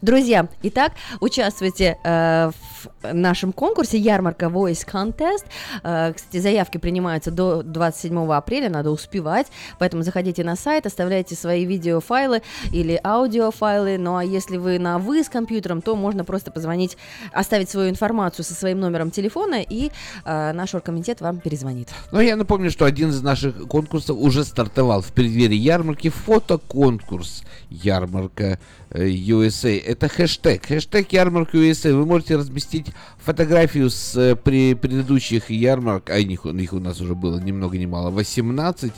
[0.00, 5.44] Друзья, итак, участвуйте э, в нашем конкурсе Ярмарка Voice Contest.
[5.82, 9.46] Э, кстати, заявки принимаются до 27 апреля, надо успевать,
[9.78, 13.98] поэтому заходите на сайт, оставляйте свои видеофайлы или аудиофайлы.
[13.98, 16.96] Ну а если вы на вы с компьютером, то можно просто позвонить,
[17.32, 19.90] оставить свою информацию со своим номером телефона, и
[20.24, 21.88] э, наш оргкомитет вам перезвонит.
[22.12, 28.58] Но я напомню, что один из наших конкурсов уже стартовал в преддверии ярмарки фотоконкурс ярмарка
[28.90, 29.80] э, USA.
[29.80, 30.66] Это хэштег.
[30.66, 31.94] Хэштег ярмарка USA.
[31.94, 32.73] Вы можете разместить
[33.18, 37.78] фотографию с э, при предыдущих ярмарок, а их, их у нас уже было ни много
[37.78, 38.92] ни мало, 18,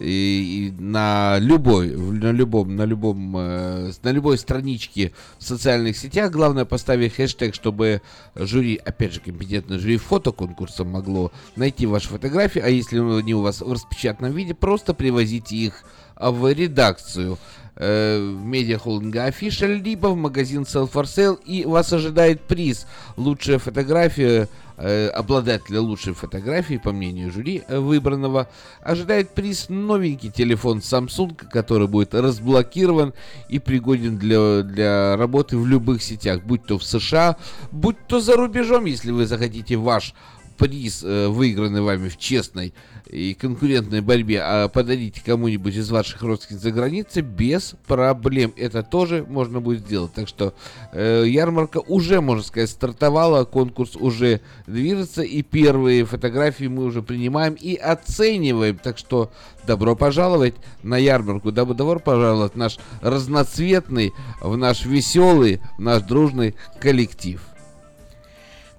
[0.00, 6.30] и, и на любой, на любом, на любом, э, на любой страничке в социальных сетях,
[6.30, 8.02] главное поставить хэштег, чтобы
[8.34, 13.60] жюри, опять же, компетентное жюри фотоконкурса могло найти ваши фотографии, а если они у вас
[13.60, 15.84] в распечатанном виде, просто привозите их
[16.20, 17.38] в редакцию
[17.80, 22.86] э, медиахолдинга Official, либо в магазин Sell for Sale, и вас ожидает приз.
[23.16, 28.48] Лучшая фотография, э, обладателя лучшей фотографии, по мнению жюри э, выбранного,
[28.82, 33.14] ожидает приз новенький телефон Samsung, который будет разблокирован
[33.48, 37.36] и пригоден для, для работы в любых сетях, будь то в США,
[37.72, 40.14] будь то за рубежом, если вы захотите ваш
[40.60, 42.74] приз, э, выигранный вами в честной
[43.08, 48.52] и конкурентной борьбе, а подарите кому-нибудь из ваших родственников за границей без проблем.
[48.58, 50.12] Это тоже можно будет сделать.
[50.12, 50.52] Так что
[50.92, 57.54] э, ярмарка уже, можно сказать, стартовала, конкурс уже движется, и первые фотографии мы уже принимаем
[57.54, 58.76] и оцениваем.
[58.76, 59.32] Так что
[59.66, 66.02] добро пожаловать на ярмарку, доб- добро пожаловать в наш разноцветный, в наш веселый, в наш
[66.02, 67.40] дружный коллектив.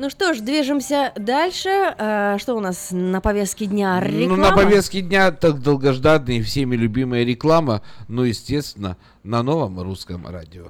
[0.01, 1.69] Ну что ж, движемся дальше.
[1.69, 3.99] А, что у нас на повестке дня?
[3.99, 4.35] Реклама?
[4.35, 10.25] Ну, на повестке дня так долгожданная и всеми любимая реклама, ну, естественно, на новом русском
[10.25, 10.69] радио.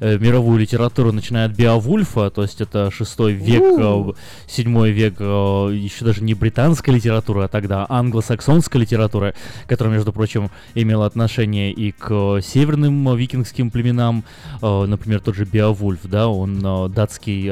[0.00, 4.10] мировую литературу, начиная от Беовульфа, то есть это шестой век, У.
[4.10, 4.14] э,
[4.46, 9.34] седьмой век, еще даже не британская литература, а тогда англосаксонская литература,
[9.66, 14.22] которая, между прочим, имела отношение и к северным викингским племенам,
[14.62, 17.50] например, тот же Беовульф, да, он датский,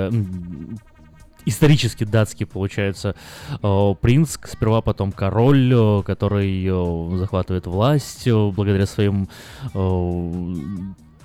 [1.46, 3.14] исторически датский, получается,
[3.62, 9.28] э, принц, сперва потом король, э, который э, захватывает власть благодаря своим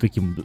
[0.02, 0.36] таким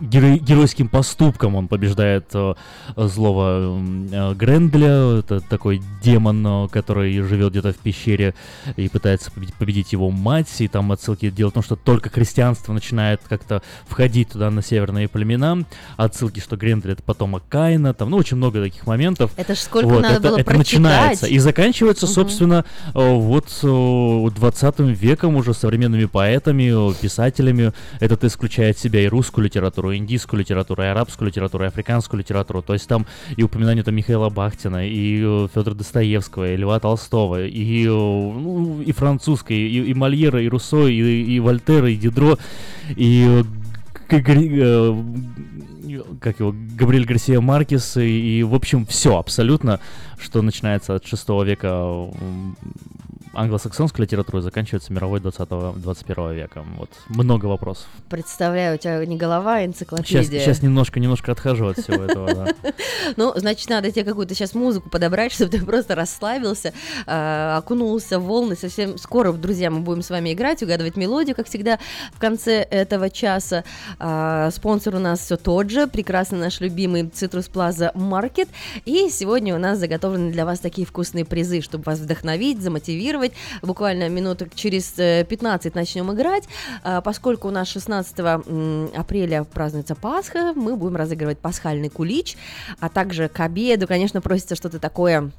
[0.00, 2.54] геро- геройским поступкам он побеждает э,
[2.96, 3.78] злого
[4.12, 8.34] э, Грендля, это такой демон, э, который живет где-то в пещере
[8.76, 12.72] и пытается победить, победить его мать, и там отсылки дело в том, что только христианство
[12.72, 15.58] начинает как-то входить туда на северные племена,
[15.96, 19.30] отсылки, что Грендель это потомок Каина, там, ну, очень много таких моментов.
[19.36, 20.80] Это ж сколько Вот, надо это, было это прочитать.
[20.80, 22.14] начинается и заканчивается, Мгм.
[22.14, 27.72] собственно, э, вот э, 20 веком уже современными поэтами, э, писателями.
[28.00, 32.62] Этот исключает себя и русскую литературу, и индийскую литературу, и арабскую литературу, и африканскую литературу.
[32.62, 35.18] То есть там и упоминание там Михаила Бахтина, и
[35.54, 40.86] Федора Достоевского, и Льва Толстого, и, э, ну, и французской, и, и Мольера, и Руссо,
[40.86, 42.38] и, и Вольтера, и Дидро,
[42.96, 43.44] и э,
[44.10, 45.04] э,
[46.20, 49.80] как его, Габриэль Гарсия Маркес, и, и, в общем, все абсолютно,
[50.18, 52.10] что начинается от 6 века
[53.34, 56.64] англосаксонской литературы, заканчивается мировой 20-21 века.
[56.76, 57.86] Вот, много вопросов.
[58.08, 60.40] Представляю, у тебя не голова, а Сейчас, энциклопедия.
[60.40, 62.54] сейчас немножко, немножко отхожу от всего этого, да.
[63.16, 66.72] Ну, значит, надо тебе какую-то сейчас музыку подобрать, чтобы ты просто расслабился,
[67.06, 68.56] э, окунулся в волны.
[68.56, 71.78] Совсем скоро, друзья, мы будем с вами играть, угадывать мелодию, как всегда,
[72.12, 73.64] в конце этого часа.
[73.98, 78.48] А, спонсор у нас все тот же, прекрасный наш любимый Citrus Plaza Market.
[78.84, 83.23] И сегодня у нас заготовлены для вас такие вкусные призы, чтобы вас вдохновить, замотивировать.
[83.62, 86.44] Буквально минуток через э, 15 начнем играть.
[86.82, 92.36] А, Поскольку у нас 16 м, апреля празднуется Пасха, мы будем разыгрывать пасхальный кулич,
[92.80, 95.30] а также к обеду, конечно, просится что-то такое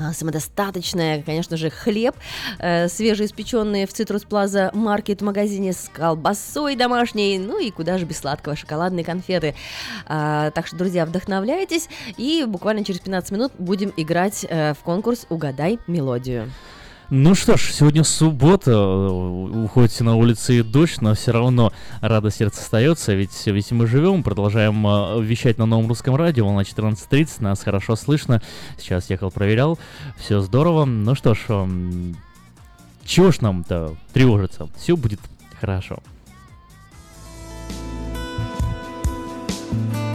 [0.00, 2.16] а, самодостаточное, конечно же, хлеб,
[2.58, 8.18] э, свежеиспеченный в Citrus Plaza Market магазине с колбасой домашней, ну и куда же без
[8.18, 9.54] сладкого, шоколадные конфеты.
[10.06, 15.26] А, так что, друзья, вдохновляйтесь, и буквально через 15 минут будем играть э, в конкурс
[15.28, 16.50] «Угадай мелодию».
[17.08, 19.08] Ну что ж, сегодня суббота, э,
[19.64, 24.24] уходите на улице и дождь, но все равно радость сердца остается, ведь, ведь мы живем,
[24.24, 28.42] продолжаем э, вещать на новом русском радио, на 14.30, нас хорошо слышно,
[28.76, 29.78] сейчас ехал, проверял,
[30.16, 30.84] все здорово.
[30.84, 32.16] Ну что ж, эм,
[33.04, 35.20] чего ж нам-то тревожиться, все будет
[35.60, 36.00] хорошо.
[39.70, 40.05] Я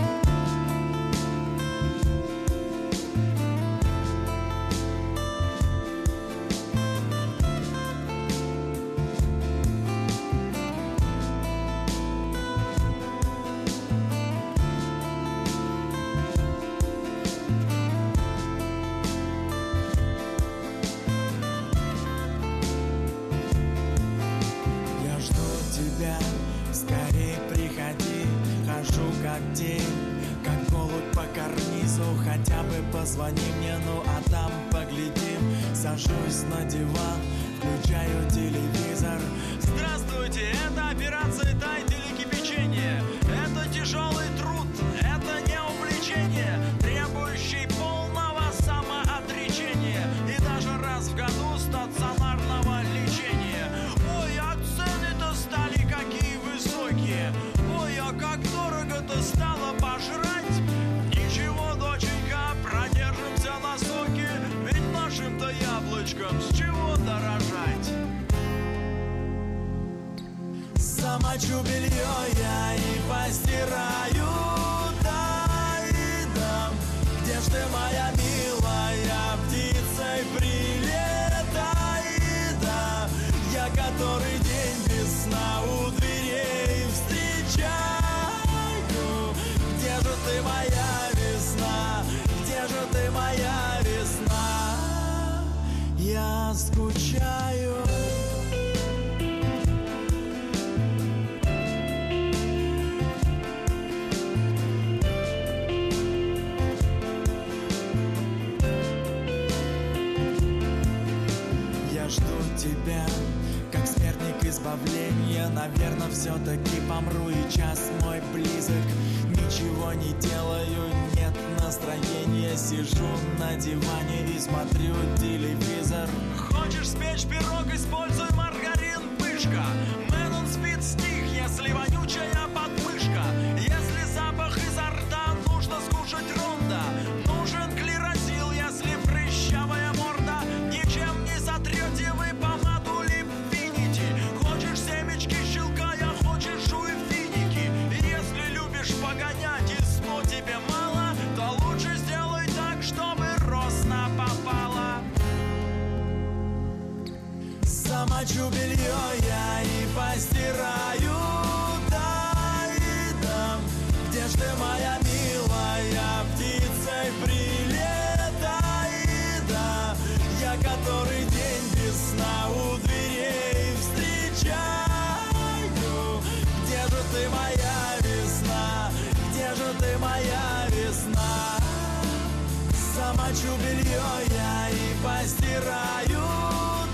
[185.22, 186.24] и постираю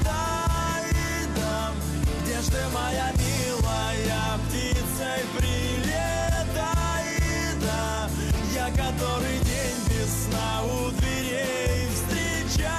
[0.04, 0.46] Да
[0.90, 1.74] и дам
[2.24, 7.08] Где ж ты, моя милая птицей прилетай
[7.62, 8.10] Да,
[8.54, 12.76] я который день без сна у дверей встречаю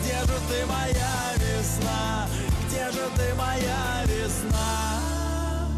[0.00, 2.28] Где же ты, моя весна?
[2.66, 5.68] Где же ты, моя весна?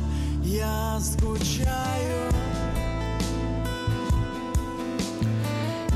[0.43, 2.32] Я скучаю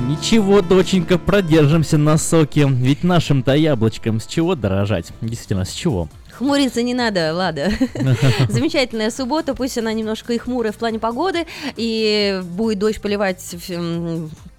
[0.07, 5.07] Ничего, доченька, продержимся на соке, ведь нашим-то яблочкам с чего дорожать?
[5.21, 6.09] Действительно, с чего?
[6.31, 7.73] Хмуриться не надо, Лада.
[8.49, 13.57] Замечательная суббота, пусть она немножко и хмурая в плане погоды, и будет дождь поливать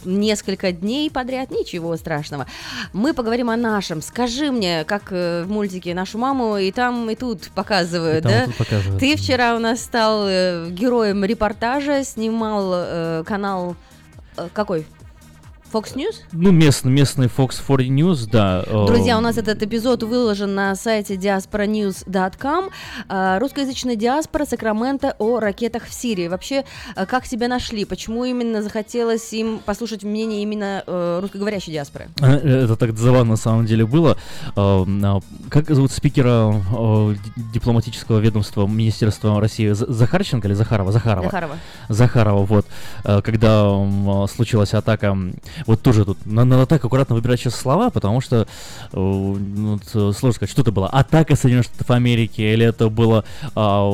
[0.04, 2.46] несколько дней подряд, ничего страшного.
[2.92, 4.02] Мы поговорим о нашем.
[4.02, 8.32] Скажи мне, как э, в мультике нашу маму и там, и тут показывают, И там,
[8.32, 8.46] да?
[8.48, 9.00] тут показывают.
[9.00, 13.78] Ты вчера у нас стал э, героем репортажа, снимал э, канал
[14.36, 14.86] э, какой?
[15.74, 16.16] Fox News?
[16.32, 18.64] Ну, местный, местный Fox 4 News, да.
[18.66, 22.70] э, Друзья, у нас этот эпизод выложен на сайте diasporanews.com.
[23.10, 26.28] А, Русскоязычная диаспора Сакрамента о ракетах в Сирии.
[26.28, 26.64] Вообще,
[26.96, 27.86] а, как себя нашли?
[27.86, 32.08] Почему именно захотелось им послушать мнение именно э, русскоговорящей диаспоры?
[32.22, 32.26] э,
[32.66, 34.18] Это так забавно на самом деле было.
[34.56, 34.86] Э,
[35.50, 39.72] Как зовут спикера э, ди- дипломатического ведомства Министерства России?
[39.72, 40.92] Захарченко или Захарова?
[40.92, 41.26] Захарова.
[41.26, 41.56] Захарова.
[41.90, 42.66] Захарова, вот.
[43.04, 43.68] Э, Когда
[44.28, 45.18] случилась атака
[45.66, 48.46] Вот тоже тут на- надо так аккуратно выбирать сейчас слова, потому что э,
[48.94, 50.88] ну, э, сложно сказать, что это было.
[50.88, 53.24] Атака Соединенных Штатов Америки, или это было
[53.56, 53.90] а,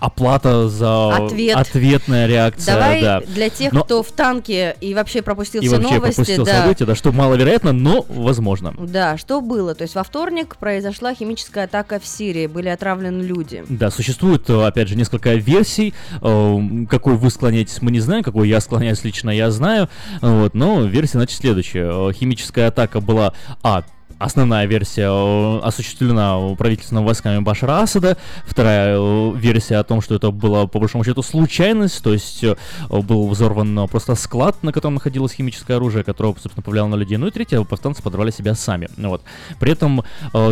[0.00, 1.56] оплата за Ответ.
[1.56, 2.74] ответная реакция.
[2.74, 3.20] Давай да.
[3.20, 6.62] для тех, Но- кто в танке и вообще пропустил и все вообще новости, пропустил да.
[6.62, 8.74] события, да, что маловероятно, но возможно.
[8.78, 9.74] Да, что было?
[9.74, 13.64] То есть во вторник произошла химическая атака в Сирии, были отравлены люди.
[13.68, 15.94] Да, существует, э, опять же, несколько версий.
[16.22, 19.88] Э, Какой вы склоняетесь, мы не знаем, какой я склоняюсь лично, я знаю.
[20.20, 22.08] Вот, но версия, значит, следующая.
[22.08, 23.84] Э, Химическая атака была, а,
[24.20, 28.18] Основная версия э, осуществлена правительственными войсками Башара Асада.
[28.44, 32.54] Вторая э, версия о том, что это была по большому счету случайность, то есть э,
[32.90, 37.16] был взорван просто склад, на котором находилось химическое оружие, которое, собственно, повлияло на людей.
[37.16, 38.90] Ну и третья, повстанцы подорвали себя сами.
[38.98, 39.22] Ну Вот.
[39.58, 40.02] При этом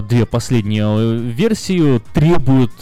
[0.09, 2.73] две последние версии требуют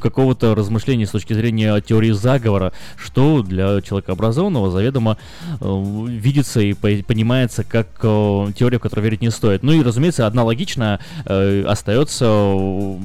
[0.00, 5.18] какого-то размышления с точки зрения теории заговора, что для человека образованного заведомо
[5.60, 9.64] видится и по- понимается как теория, в которую верить не стоит.
[9.64, 12.96] Ну и, разумеется, одна логичная э, остается э,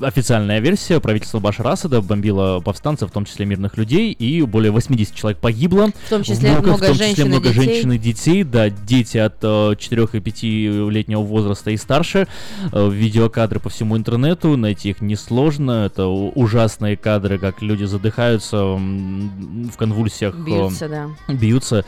[0.00, 1.00] официальная версия.
[1.00, 5.90] Правительство Башара Асада бомбило повстанцев, в том числе мирных людей, и более 80 человек погибло.
[6.06, 7.64] В том числе Много- много в том числе женщин и много детей.
[7.64, 12.26] женщин и детей, да, дети от э, 4 и 5-летнего возраста и старше.
[12.72, 15.86] Э, видеокадры по всему интернету, найти их несложно.
[15.86, 20.34] Это ужасные кадры, как люди задыхаются м, в конвульсиях.
[20.34, 21.08] э, Бьются, да.
[21.32, 21.84] Бьются,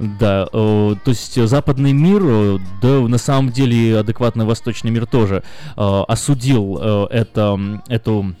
[0.00, 0.48] да.
[0.52, 5.06] э, То есть э, западный мир, э, да, на самом деле и адекватный восточный мир
[5.06, 5.42] тоже
[5.76, 8.34] э, осудил э, это, м, эту,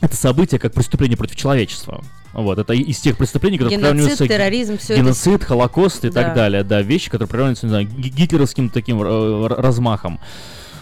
[0.00, 2.02] это событие как преступление против человечества.
[2.34, 6.22] Вот, это из тех преступлений, которые Геноцид, приравниваются терроризм, это геноцид, холокост и Да.
[6.22, 10.20] так далее, да, вещи, которые приравниваются, не знаю, ги- гитлеровским таким э, размахом.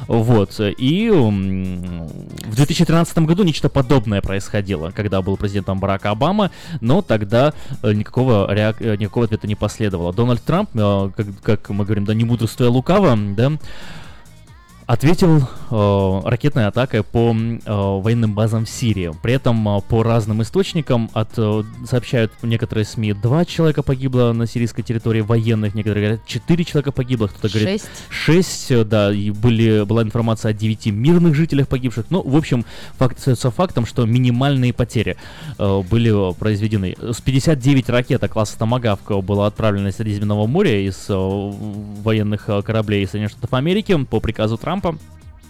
[0.09, 7.55] Вот, и в 2013 году нечто подобное происходило, когда был президентом Барак Обама, но тогда
[7.83, 10.13] э, никакого, реак- э, никакого ответа не последовало.
[10.13, 13.53] Дональд Трамп, как, как мы говорим, да не мудрствуя лукаво, да,
[14.87, 19.12] ответил э, ракетной атакой по э, военным базам в Сирии.
[19.23, 24.47] При этом э, по разным источникам от, э, сообщают некоторые СМИ, два человека погибло на
[24.47, 27.91] сирийской территории военных, некоторые говорят, четыре человека погибло, кто-то говорит Шесть.
[28.70, 32.07] э, да, и были, была информация о девяти мирных жителях погибших.
[32.11, 32.65] Ну, в общем,
[32.99, 35.17] факт остается фактом, что минимальные потери
[35.59, 36.97] э, были произведены.
[37.01, 42.62] С 59 ракет класса Томагавк э, было отправлено из Средиземного моря из э, военных э,
[42.62, 44.99] кораблей Соединенных Штатов Америки по приказу Трампа.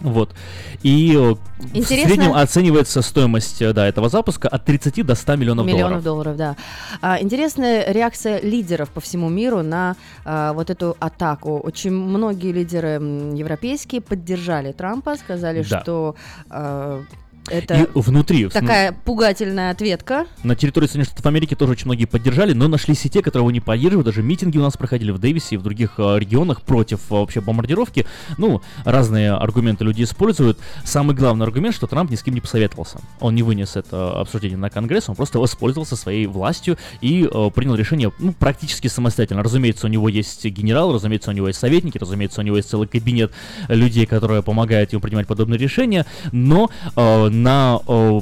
[0.00, 0.34] Вот.
[0.82, 1.38] И э, в
[1.74, 6.36] Интересно- среднем оценивается стоимость э, да, этого запуска от 30 до 100 миллионов, Миллионов долларов.
[6.36, 6.56] долларов, да.
[7.00, 11.58] А, интересная реакция лидеров по всему миру на а, вот эту атаку.
[11.58, 13.00] Очень многие лидеры
[13.34, 15.80] европейские поддержали Трампа, сказали, Да.
[15.80, 16.14] что
[16.50, 17.02] а,
[17.48, 20.26] это И внутри, такая пугательная ответка.
[20.42, 23.50] На территории Соединенных Штатов Америки тоже очень многие поддержали, но нашлись и те, которые его
[23.50, 24.06] не поддерживают.
[24.06, 27.40] Даже митинги у нас проходили в Дэвисе и в других э, регионах против э, вообще
[27.40, 28.06] бомбардировки.
[28.38, 30.58] Ну, разные аргументы люди используют.
[30.84, 33.00] Самый главный аргумент, что Трамп ни с кем не посоветовался.
[33.20, 37.74] Он не вынес это обсуждение на Конгресс, он просто воспользовался своей властью и э, принял
[37.74, 39.42] решение ну, практически самостоятельно.
[39.42, 42.88] Разумеется, у него есть генерал, разумеется, у него есть советники, разумеется, у него есть целый
[42.88, 43.32] кабинет
[43.68, 47.78] людей, которые помогают ему принимать подобные решения, но э, на,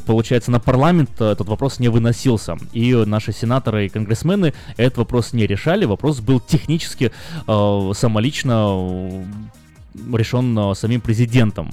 [0.06, 2.56] получается, на парламент э, этот вопрос не выносился.
[2.72, 5.84] И наши сенаторы и конгрессмены этот вопрос не решали.
[5.84, 7.12] Вопрос был технически
[7.46, 9.24] э, самолично э,
[10.12, 11.70] решен самим президентом.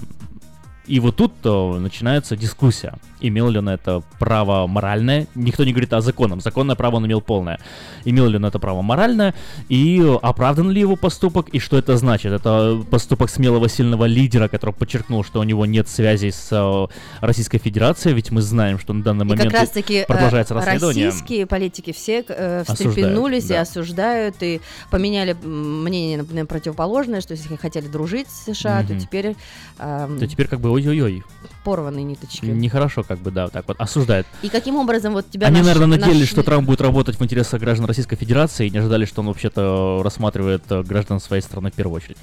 [0.87, 2.95] И вот тут начинается дискуссия.
[3.21, 5.27] Имел ли он это право моральное?
[5.35, 6.41] Никто не говорит о законном.
[6.41, 7.59] Законное право он имел полное.
[8.05, 9.33] Имел ли он это право моральное?
[9.69, 11.49] И э, оправдан ли его поступок?
[11.49, 12.31] И что это значит?
[12.31, 16.87] Это поступок смелого, сильного лидера, который подчеркнул, что у него нет связей с э,
[17.25, 21.05] Российской Федерацией, ведь мы знаем, что на данный И момент как раз-таки продолжается э, расследование.
[21.07, 23.61] российские политики все э, встрепенулись и да.
[23.61, 28.99] осуждают, и поменяли мнение на, противоположное, что если хотели дружить с США, то Мгм.
[29.01, 29.35] теперь
[29.79, 31.23] эм, То теперь как бы ой-ой-ой.
[31.63, 32.45] Порванные ниточки.
[32.45, 34.27] Нехорошо как бы, да, вот так вот осуждают.
[34.41, 37.23] И каким образом вот тебя Они, наш- наверное, надеялись, нашли- что Трамп будет работать в
[37.23, 41.71] интересах граждан Российской Федерации и не ожидали, что он вообще-то рассматривает э, граждан своей страны
[41.71, 42.17] в первую очередь.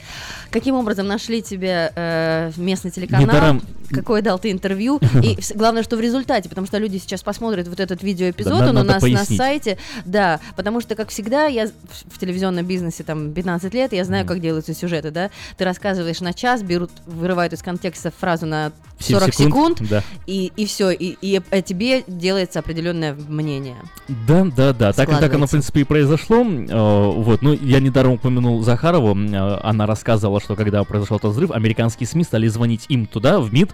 [0.50, 3.22] Каким образом нашли тебя э, местный телеканал?
[3.26, 5.00] Недаром- Какое дал ты интервью?
[5.22, 8.76] И главное, что в результате, потому что люди сейчас посмотрят вот этот видеоэпизод, Да, он
[8.76, 9.38] у нас на пояснить.
[9.38, 9.78] сайте.
[10.04, 11.68] Да, потому что, как всегда, я
[12.10, 15.30] в телевизионном бизнесе там 15 лет, я знаю, как делаются сюжеты, да?
[15.56, 20.02] Ты рассказываешь на час, берут, вырывают из контекста фразу на 40 секунд, да.
[20.26, 23.76] и, и все, и, и о тебе делается определенное мнение.
[24.26, 24.92] Да, да, да.
[24.92, 26.44] Так, так оно, в принципе, и произошло.
[26.44, 29.16] Э, Вот, ну, я недаром упомянул Захарову.
[29.16, 33.52] Э, Она рассказывала, что когда произошел этот взрыв, американские СМИ стали звонить им туда, в
[33.52, 33.72] МИД,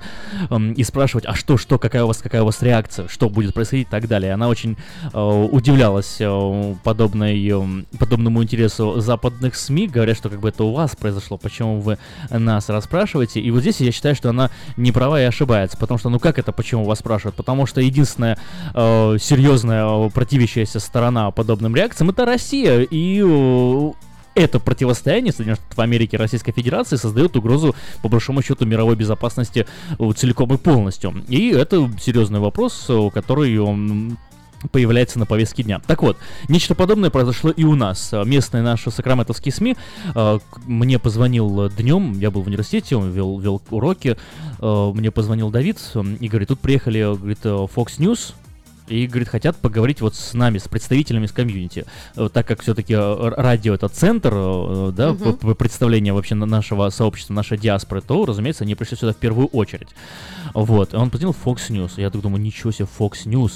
[0.76, 3.86] и спрашивать, а что, что, какая у вас, какая у вас реакция, что будет происходить
[3.88, 4.32] и так далее.
[4.34, 4.76] Она очень
[5.12, 6.20] э, удивлялась
[6.82, 7.52] подобной,
[7.98, 11.98] подобному интересу западных СМИ, говорят, что как бы это у вас произошло, почему вы
[12.30, 13.40] нас расспрашиваете.
[13.40, 16.38] И вот здесь я считаю, что она не права и ошибается, потому что, ну как
[16.38, 17.36] это, почему вас спрашивают?
[17.36, 18.38] Потому что единственная
[18.74, 23.92] э, серьезная э, противящаяся сторона подобным реакциям это Россия, и э,
[24.34, 29.66] это противостояние Соединенных Штатов Америки и Российской Федерации создает угрозу, по большому счету, мировой безопасности
[29.98, 31.14] э, целиком и полностью.
[31.28, 33.56] И это серьезный вопрос, который
[34.72, 35.80] появляется на повестке дня.
[35.86, 36.16] Так вот,
[36.48, 38.12] нечто подобное произошло и у нас.
[38.12, 39.76] Э, Местные наши сакраментовские СМИ
[40.14, 44.16] э, мне позвонил днем, я был в университете, он вел, вел уроки,
[44.60, 48.32] э, мне позвонил Давид э, и говорит, тут приехали, э, говорит, э, Fox News,
[48.86, 51.86] и, говорит, хотят поговорить вот с нами, с представителями с комьюнити.
[52.16, 56.90] Э, Так как все-таки радио это центр, э, да, п- п- представления вообще на- нашего
[56.90, 59.88] сообщества, нашей диаспоры, то, разумеется, они пришли сюда в первую очередь.
[60.52, 60.92] Вот.
[60.92, 61.92] И он позвонил Fox News.
[61.96, 63.52] Я так думаю, ничего себе, Fox News.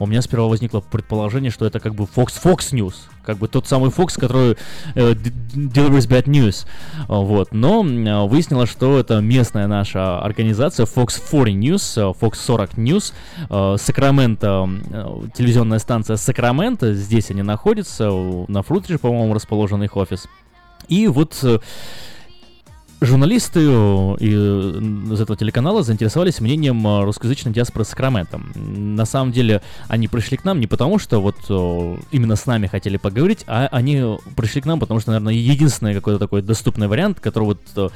[0.00, 2.94] У меня сперва возникло предположение, что это как бы Fox Fox News.
[3.22, 4.56] Как бы тот самый Fox, который
[4.94, 6.66] э, delivers bad news.
[7.06, 7.52] А, Вот.
[7.52, 13.12] Но э, выяснилось, что это местная наша организация Fox 40 News, э, Fox 40 News,
[13.50, 18.10] э, Сакраменто, э, телевизионная станция Сакраменто, здесь они находятся,
[18.48, 20.28] на Фрутридже, по-моему, расположен их офис.
[20.88, 21.58] И вот э,
[23.02, 23.62] Журналисты э,
[24.20, 28.36] из этого телеканала заинтересовались мнением э, русскоязычной диаспоры Сакрамента.
[28.36, 32.44] М, На самом деле они пришли к нам не потому, что вот э, именно с
[32.44, 36.88] нами хотели поговорить, а они пришли к нам, потому что, наверное, единственный какой-то такой доступный
[36.88, 37.92] вариант, который вот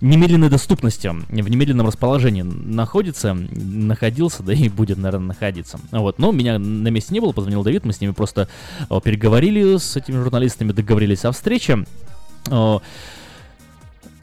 [0.00, 5.78] немедленной доступности, в немедленном расположении находится, находился, да и будет, наверное, находиться.
[5.92, 6.18] Вот.
[6.18, 8.48] Но меня на месте не было, позвонил Давид, мы с ними просто
[9.04, 11.84] переговорили с этими журналистами, договорились о встрече.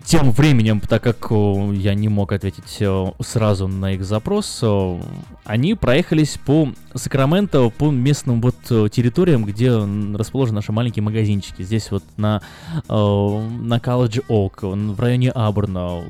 [0.05, 4.63] Э, тем временем, так как о, я не мог ответить о, сразу на их запрос,
[4.63, 4.99] о,
[5.43, 9.71] они проехались по Сакраменто, по местным вот территориям, где
[10.17, 11.61] расположены наши маленькие магазинчики.
[11.61, 12.41] Здесь вот на,
[12.87, 16.01] на College Oak, в районе Аберна.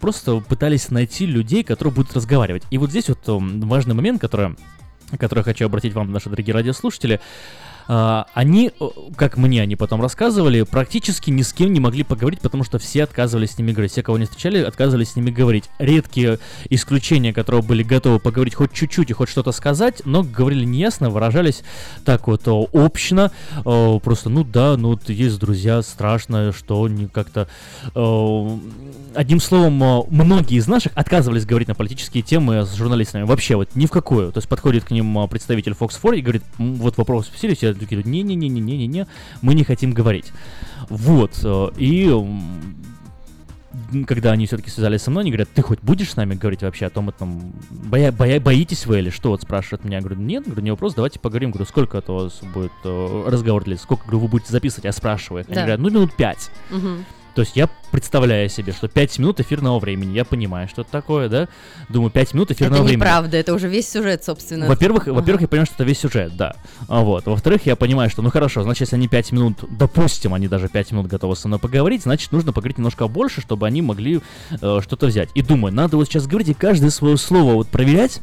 [0.00, 2.64] Просто пытались найти людей, которые будут разговаривать.
[2.70, 4.56] И вот здесь вот важный момент, который,
[5.16, 7.20] который я хочу обратить вам, наши дорогие радиослушатели.
[7.88, 8.72] А, они,
[9.16, 13.04] как мне они потом рассказывали, практически ни с кем не могли поговорить, потому что все
[13.04, 13.92] отказывались с ними говорить.
[13.92, 15.64] Все, кого не встречали, отказывались с ними говорить.
[15.78, 16.38] Редкие
[16.70, 21.62] исключения, которые были готовы поговорить хоть чуть-чуть и хоть что-то сказать, но говорили неясно, выражались
[22.04, 23.30] так вот общно.
[23.64, 27.48] Просто, ну да, ну есть друзья, страшно, что они как-то...
[29.14, 33.24] Одним словом, многие из наших отказывались говорить на политические темы с журналистами.
[33.24, 34.32] Вообще, вот ни в какую.
[34.32, 37.54] То есть подходит к ним о, представитель Fox 4 и говорит, «М, вот вопрос спросили,
[37.72, 39.06] все такие, говорят, не-не-не-не-не-не,
[39.42, 40.32] мы не хотим говорить.
[40.88, 41.32] Вот.
[41.42, 42.10] э, И
[44.06, 46.86] когда они все-таки связались со мной, они говорят, ты хоть будешь с нами говорить вообще
[46.86, 50.44] о том, этом, боя, боя- боитесь вы или что, вот спрашивают меня, я говорю, нет,
[50.44, 54.02] говорю, не вопрос, давайте поговорим, говорю, сколько это у вас будет э, разговор длиться, сколько,
[54.04, 55.60] говорю, вы будете записывать, я спрашиваю, они Да.
[55.62, 56.50] говорят, ну, минут пять.
[56.70, 57.04] Мгм.
[57.34, 61.28] То есть я представляю себе, что 5 минут эфирного времени, я понимаю, что это такое,
[61.28, 61.48] да?
[61.88, 63.00] Думаю, 5 минут эфирного Это времени.
[63.00, 64.66] неправда, это уже весь сюжет, собственно.
[64.66, 65.14] Во-первых, Ага.
[65.14, 66.54] во-первых, я понимаю, что это весь сюжет, да.
[66.88, 67.26] А вот.
[67.26, 70.92] Во-вторых, я понимаю, что, ну хорошо, значит, если они 5 минут, допустим, они даже 5
[70.92, 74.20] минут готовы со мной поговорить, значит, нужно поговорить немножко больше, чтобы они могли
[74.50, 75.30] э, что-то взять.
[75.34, 78.20] И думаю, надо вот сейчас говорить и каждое свое слово вот проверять,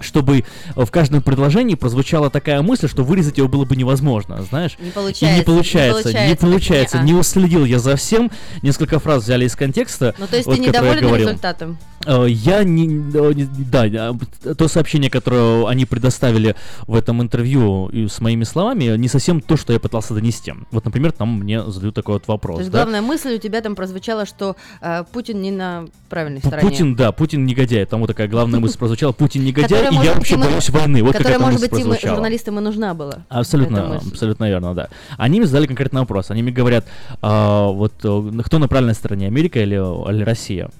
[0.00, 0.44] чтобы
[0.74, 4.76] э, в каждом предложении прозвучала такая мысль, что вырезать его было бы невозможно, знаешь?
[4.78, 7.20] Не И получается, не не получается, не получается, получается, не не- а.
[7.20, 8.30] уследил я за всем.
[8.62, 10.14] Несколько фраз взяли из контекста.
[10.18, 11.78] Ну, то есть вот, ты недоволен результатом?
[12.06, 14.14] Э, Я не, э, не- да,
[14.54, 16.54] то сообщение, которое они предоставили
[16.86, 20.52] в этом интервью и с моими словами, не совсем то, что я пытался донести.
[20.70, 22.56] Вот, например, там мне задают такой вот вопрос.
[22.56, 22.78] То есть да.
[22.78, 26.62] главная мысль у тебя там прозвучала, что э, Путин не на правильной стороне.
[26.62, 27.84] Путин, да, Путин негодяй.
[27.86, 29.12] Там вот такая главная мысль прозвучала.
[29.12, 31.02] Путин негодяй, Которая, я может вообще боюсь войны.
[31.02, 33.24] Вот которая, может быть, им, журналистам и нужна была.
[33.28, 34.88] Абсолютно, абсолютно верно, да.
[35.16, 36.30] Они мне задали конкретный вопрос.
[36.30, 36.86] Они мне говорят,
[37.22, 40.70] а, вот э, кто на правильной стороне, Америка или, или Россия?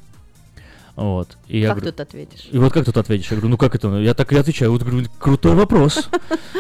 [0.97, 1.37] Вот.
[1.47, 2.49] И я Как говорю, тут ответишь?
[2.51, 3.31] И вот как тут ответишь?
[3.31, 3.89] Я говорю, ну как это?
[3.99, 4.73] Я так и отвечаю.
[4.73, 6.09] Вот говорю, крутой вопрос.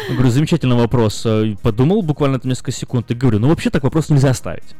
[0.08, 1.23] Я говорю, замечательный вопрос.
[1.25, 4.76] Э, Подумал буквально несколько секунд и говорю, ну вообще так вопрос нельзя ставить.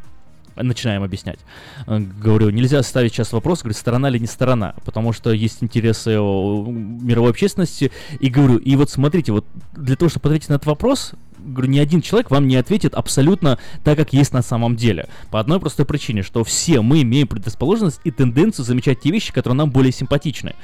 [0.57, 1.39] Начинаем объяснять.
[1.87, 6.19] Э, Говорю, нельзя ставить сейчас вопрос, говорю, сторона или не сторона, потому что есть интересы
[6.19, 7.93] о, мировой общественности.
[8.21, 11.79] И говорю, и вот смотрите, вот для того, чтобы ответить на этот вопрос, говорю, ни
[11.79, 15.09] один человек вам не ответит абсолютно так, как есть на самом деле.
[15.31, 19.57] По одной простой причине, что все мы имеем предрасположенность и тенденцию замечать те вещи, которые
[19.57, 20.55] нам более симпатичны.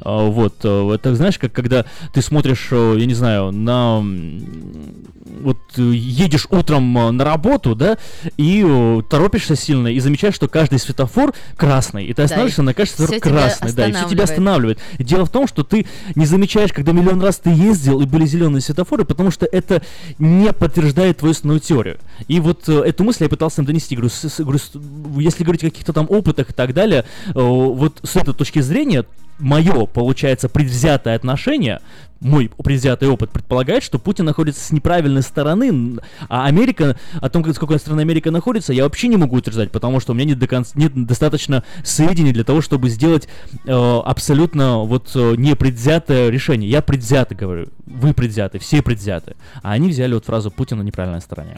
[0.00, 4.04] А, Вот, э, это знаешь, как когда ты смотришь, э, я не знаю, на
[5.40, 7.98] вот э, едешь утром на работу, да,
[8.36, 8.64] и
[9.08, 12.92] торопишься сильно, и замечаешь, что каждый светофор красный, и ты Да, останавливаешься и на каждый
[12.94, 14.78] светофор красный, да, и все тебя останавливает.
[14.98, 18.62] дело в том, что ты не замечаешь, когда миллион раз ты ездил, и были зеленые
[18.62, 19.82] светофоры, потому что это
[20.18, 21.98] не подтверждает твою основную теорию.
[22.26, 23.96] И вот э, эту мысль я пытался им донести.
[23.96, 24.10] Говорю,
[25.20, 29.04] если говорить о каких-то там опытах и так далее, э, вот с этой точки зрения,
[29.38, 31.80] мое, получается, предвзятое отношение,
[32.20, 37.54] мой предвзятый опыт предполагает, что Путин находится с неправильной стороны, а Америка, о том, как,
[37.54, 40.38] с какой стороны Америка находится, я вообще не могу утверждать, потому что у меня нет,
[40.38, 43.28] до конца, нет достаточно сведений для того, чтобы сделать
[43.64, 46.68] э, абсолютно вот э, непредвзятое решение.
[46.68, 49.36] Я предвзято говорю, вы предвзяты, все предвзяты.
[49.62, 51.56] А они взяли вот фразу Путина на неправильной стороне.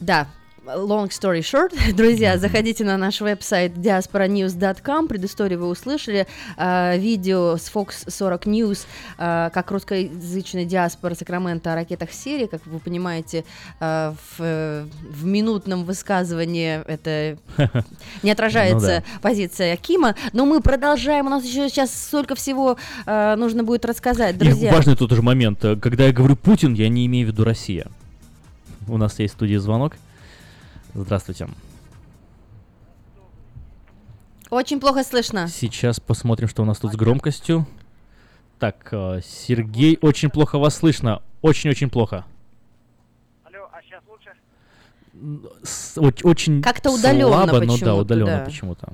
[0.00, 0.26] Да,
[0.64, 6.26] long story short, друзья, заходите на наш веб-сайт diasporanews.com, предысторию вы услышали,
[6.56, 8.86] а, видео с Fox 40 News,
[9.18, 13.44] а, как русскоязычная диаспора Сакрамента о ракетах в Сирии, как вы понимаете,
[13.80, 17.36] а, в, э, в минутном высказывании это
[18.22, 22.76] не отражается Ну позиция Акима, но мы продолжаем, у нас еще сейчас столько всего
[23.06, 24.72] а, нужно будет рассказать, И друзья.
[24.72, 25.64] важный тут же момент.
[25.64, 27.88] э, Когда я говорю Путин, я не имею в виду Россия.
[28.88, 29.96] У нас есть в студии звонок.
[30.94, 31.48] Здравствуйте.
[34.50, 35.48] Очень плохо слышно.
[35.48, 37.66] Сейчас посмотрим, что у нас тут с громкостью.
[38.58, 41.22] Так, э, Сергей, очень плохо вас слышно.
[41.40, 42.24] Очень-очень плохо.
[43.44, 44.30] Алло, а сейчас лучше?
[45.64, 48.44] С- оч- очень Как-то удаленно слабо, но да, почему-то, удаленно да.
[48.44, 48.92] почему-то.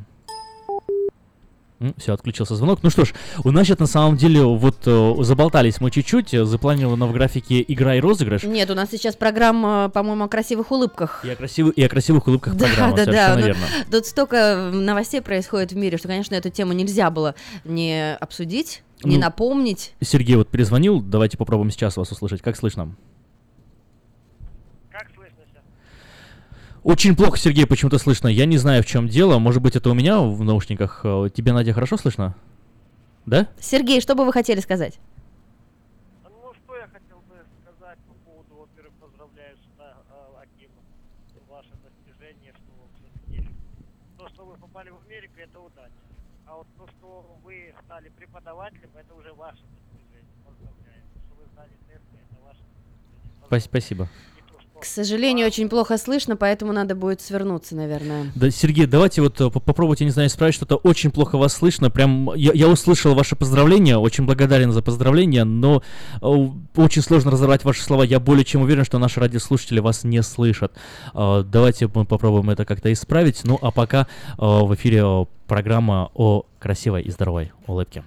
[1.96, 2.80] Все, отключился звонок.
[2.82, 6.44] Ну что ж, у нас сейчас на самом деле вот э, заболтались мы чуть-чуть, э,
[6.44, 8.42] запланировано в графике игра и розыгрыш.
[8.42, 11.24] Нет, у нас сейчас программа, по-моему, о красивых улыбках.
[11.24, 13.40] И о, красивых, и о красивых улыбках Да, программа, да, совершенно да.
[13.40, 13.66] ну, верно.
[13.92, 19.14] Тут столько новостей происходит в мире, что, конечно, эту тему нельзя было не обсудить, не
[19.14, 19.94] Ну, напомнить.
[20.00, 22.42] Сергей вот перезвонил, давайте попробуем сейчас вас услышать.
[22.42, 22.92] Как слышно?
[24.90, 25.62] Как слышно сейчас?
[26.88, 28.28] Очень плохо, Сергей, почему-то слышно.
[28.28, 29.38] Я не знаю, в чем дело.
[29.38, 31.02] Может быть, это у меня в наушниках.
[31.04, 32.34] Э, Тебе, Надя, хорошо слышно?
[33.26, 33.46] Да?
[33.60, 34.98] Сергей, что бы вы хотели сказать?
[36.24, 36.30] Ну,
[36.64, 39.68] что я хотел бы сказать по поводу, во-первых, поздравляю с
[40.40, 40.80] Акима,
[41.50, 43.46] ваше достижение, что все-таки
[44.16, 45.92] то, что вы попали в Америку, это удача.
[46.46, 50.32] А вот то, что вы стали преподавателем, это уже ваше достижение.
[50.40, 51.04] Поздравляю.
[51.20, 51.44] Что вы
[51.84, 53.44] тесты, это ваше достижение.
[53.44, 54.08] Спа- Спасибо.
[54.80, 58.30] К сожалению, очень плохо слышно, поэтому надо будет свернуться, наверное.
[58.36, 60.76] Да, Сергей, давайте вот э, по- попробуйте, не знаю, исправить что-то.
[60.76, 61.90] Очень плохо вас слышно.
[61.90, 65.82] Прям я, я услышал ваше поздравление, очень благодарен за поздравления, но
[66.22, 68.04] э, очень сложно разобрать ваши слова.
[68.04, 70.72] Я более чем уверен, что наши радиослушатели вас не слышат.
[71.12, 73.40] Э, давайте мы попробуем это как-то исправить.
[73.42, 78.04] Ну, а пока в эфире программа о красивой и здоровой улыбке.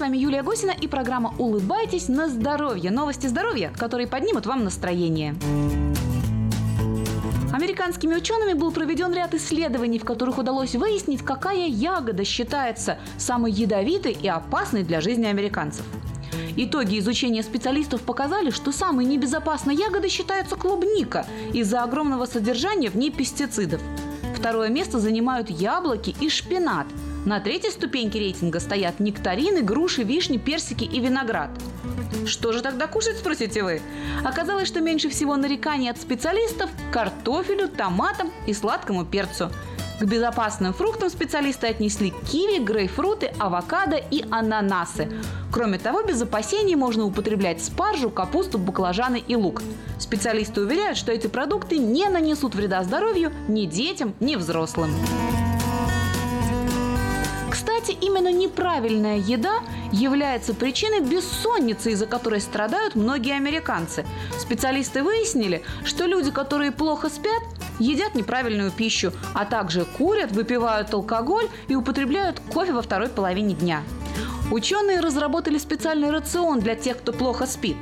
[0.00, 2.90] С вами Юлия Гусина и программа «Улыбайтесь на здоровье».
[2.90, 5.34] Новости здоровья, которые поднимут вам настроение.
[7.52, 14.12] Американскими учеными был проведен ряд исследований, в которых удалось выяснить, какая ягода считается самой ядовитой
[14.12, 15.84] и опасной для жизни американцев.
[16.56, 23.10] Итоги изучения специалистов показали, что самой небезопасной ягодой считается клубника из-за огромного содержания в ней
[23.10, 23.82] пестицидов.
[24.34, 26.86] Второе место занимают яблоки и шпинат.
[27.26, 31.50] На третьей ступеньке рейтинга стоят нектарины, груши, вишни, персики и виноград.
[32.26, 33.82] Что же тогда кушать, спросите вы?
[34.24, 39.50] Оказалось, что меньше всего нареканий от специалистов картофелю, томатам и сладкому перцу.
[40.00, 45.12] К безопасным фруктам специалисты отнесли киви, грейпфруты, авокадо и ананасы.
[45.52, 49.60] Кроме того, без опасений можно употреблять спаржу, капусту, баклажаны и лук.
[49.98, 54.90] Специалисты уверяют, что эти продукты не нанесут вреда здоровью ни детям, ни взрослым.
[57.60, 59.58] Кстати, именно неправильная еда
[59.92, 64.06] является причиной бессонницы, из-за которой страдают многие американцы.
[64.38, 67.42] Специалисты выяснили, что люди, которые плохо спят,
[67.78, 73.82] едят неправильную пищу, а также курят, выпивают алкоголь и употребляют кофе во второй половине дня.
[74.50, 77.76] Ученые разработали специальный рацион для тех, кто плохо спит.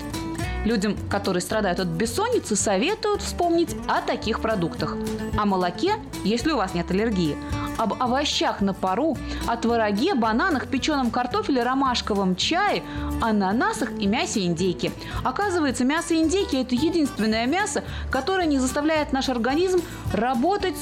[0.65, 4.97] Людям, которые страдают от бессонницы, советуют вспомнить о таких продуктах.
[5.39, 7.37] О молоке, если у вас нет аллергии,
[7.79, 12.83] об овощах на пару, о твороге, бананах, печеном картофеле, ромашковом чае,
[13.23, 14.93] ананасах и мясе индейки.
[15.25, 19.81] Оказывается, мясо индейки– это единственное мясо, которое не заставляет наш организм
[20.13, 20.75] работать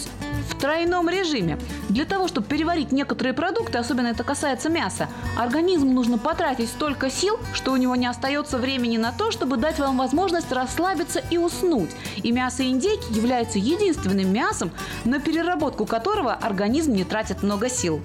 [0.49, 1.59] в тройном режиме.
[1.91, 7.39] Для того, чтобы переварить некоторые продукты, особенно это касается мяса, организму нужно потратить столько сил,
[7.53, 11.91] что у него не остается времени на то, чтобы дать вам возможность расслабиться и уснуть.
[12.23, 14.71] И мясо индейки является единственным мясом,
[15.05, 18.01] на переработку которого организм не тратит много сил.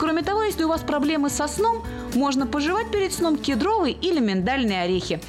[0.00, 4.82] Кроме того, если у вас проблемы со сном, можно пожевать перед сном кедровые или миндальные
[4.82, 5.20] орехи.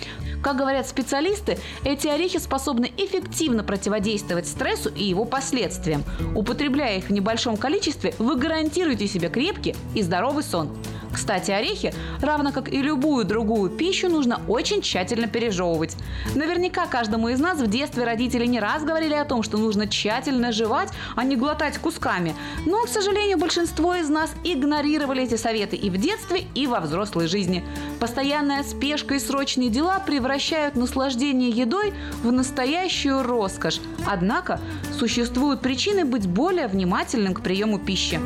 [0.42, 6.04] Как говорят специалисты, эти орехи способны эффективно противодействовать стрессу и его последствиям.
[6.36, 10.76] Употребляя их в небольшом количестве, вы гарантируете себе крепкий и здоровый сон.
[11.14, 15.96] Кстати, орехи, равно как и любую другую пищу, нужно очень тщательно пережевывать.
[16.36, 20.52] Наверняка каждому из нас в детстве родители не раз говорили о том, что нужно тщательно
[20.52, 22.36] жевать, а не глотать кусками.
[22.66, 27.28] Но, к сожалению, большинство из нас игнорировали эти советы и в детстве, и во взрослой
[27.28, 27.64] жизни.
[28.00, 31.94] Постоянная спешка и срочные дела превращают наслаждение едой
[32.24, 33.80] в настоящую роскошь.
[34.06, 34.60] Однако
[34.98, 38.20] существуют причины быть более внимательным к приему пищи.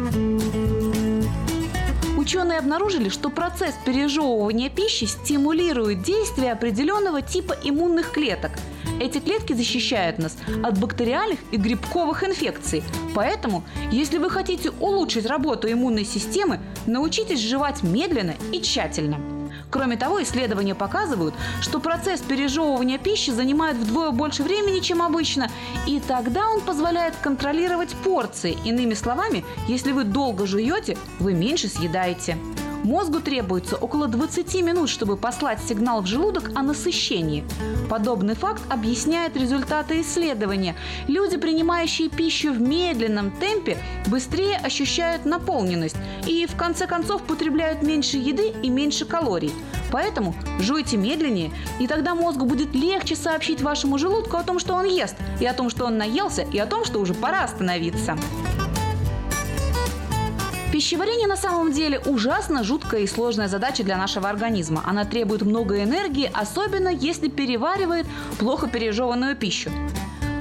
[2.17, 8.51] Ученые обнаружили, что процесс пережевывания пищи стимулирует действие определенного типа иммунных клеток.
[8.99, 12.83] Эти клетки защищают нас от бактериальных и грибковых инфекций.
[13.13, 19.36] Поэтому, если вы хотите улучшить работу иммунной системы, научитесь жевать медленно и тщательно.
[19.69, 25.49] Кроме того, исследования показывают, что процесс пережевывания пищи занимает вдвое больше времени, чем обычно,
[25.85, 28.57] и тогда он позволяет контролировать порции.
[28.63, 32.37] Иными словами, если вы долго жуете, вы меньше съедаете.
[32.87, 37.43] Мозгу требуется около 20 минут, чтобы послать сигнал в желудок о насыщении.
[37.89, 40.73] Подобный факт объясняет результаты исследования.
[41.09, 48.15] Люди, принимающие пищу в медленном темпе, быстрее ощущают наполненность и в конце концов потребляют меньше
[48.15, 49.51] еды и меньше калорий.
[49.91, 51.51] Поэтому жуйте медленнее,
[51.81, 55.53] и тогда мозгу будет легче сообщить вашему желудку о том, что он ест, и о
[55.53, 58.17] том, что он наелся, и о том, что уже пора остановиться.
[60.77, 64.83] Пищеварение на самом деле ужасно жуткая и сложная задача для нашего организма.
[64.85, 68.05] Она требует много энергии, особенно если переваривает
[68.37, 69.71] плохо пережеванную пищу.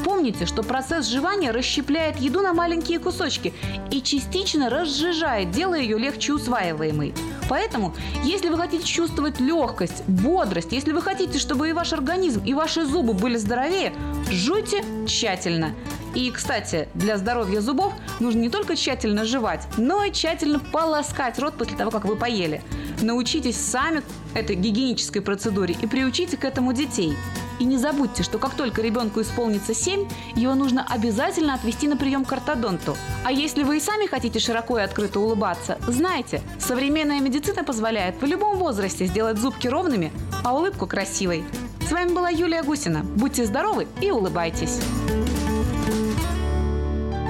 [0.04, 3.54] Помните, что процесс жевания расщепляет еду на маленькие кусочки
[3.90, 7.14] и частично разжижает, делая ее легче усваиваемой.
[7.48, 12.52] Поэтому, если вы хотите чувствовать легкость, бодрость, если вы хотите, чтобы и ваш организм, и
[12.52, 13.94] ваши зубы были здоровее,
[14.30, 15.74] жуйте тщательно.
[16.16, 21.58] И, кстати, для здоровья зубов нужно не только тщательно жевать, но и тщательно полоскать рот
[21.58, 22.62] после того, как вы поели.
[23.02, 27.14] Научитесь сами этой гигиенической процедуре и приучите к этому детей.
[27.58, 32.24] И не забудьте, что как только ребенку исполнится 7, его нужно обязательно отвести на прием
[32.24, 32.96] к ортодонту.
[33.22, 38.24] А если вы и сами хотите широко и открыто улыбаться, знайте, современная медицина позволяет в
[38.24, 40.10] любом возрасте сделать зубки ровными,
[40.42, 41.44] а улыбку красивой.
[41.86, 43.02] С вами была Юлия Гусина.
[43.02, 44.80] Будьте здоровы и улыбайтесь.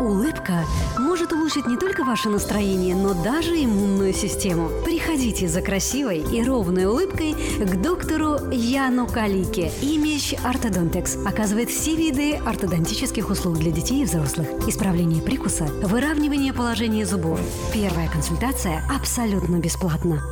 [0.00, 0.64] Улыбка
[0.98, 4.68] может улучшить не только ваше настроение, но даже иммунную систему.
[4.84, 9.70] Приходите за красивой и ровной улыбкой к доктору Яну Калике.
[9.82, 14.48] Image Orthodontics оказывает все виды ортодонтических услуг для детей и взрослых.
[14.68, 17.40] Исправление прикуса, выравнивание положения зубов.
[17.72, 20.22] Первая консультация абсолютно бесплатна.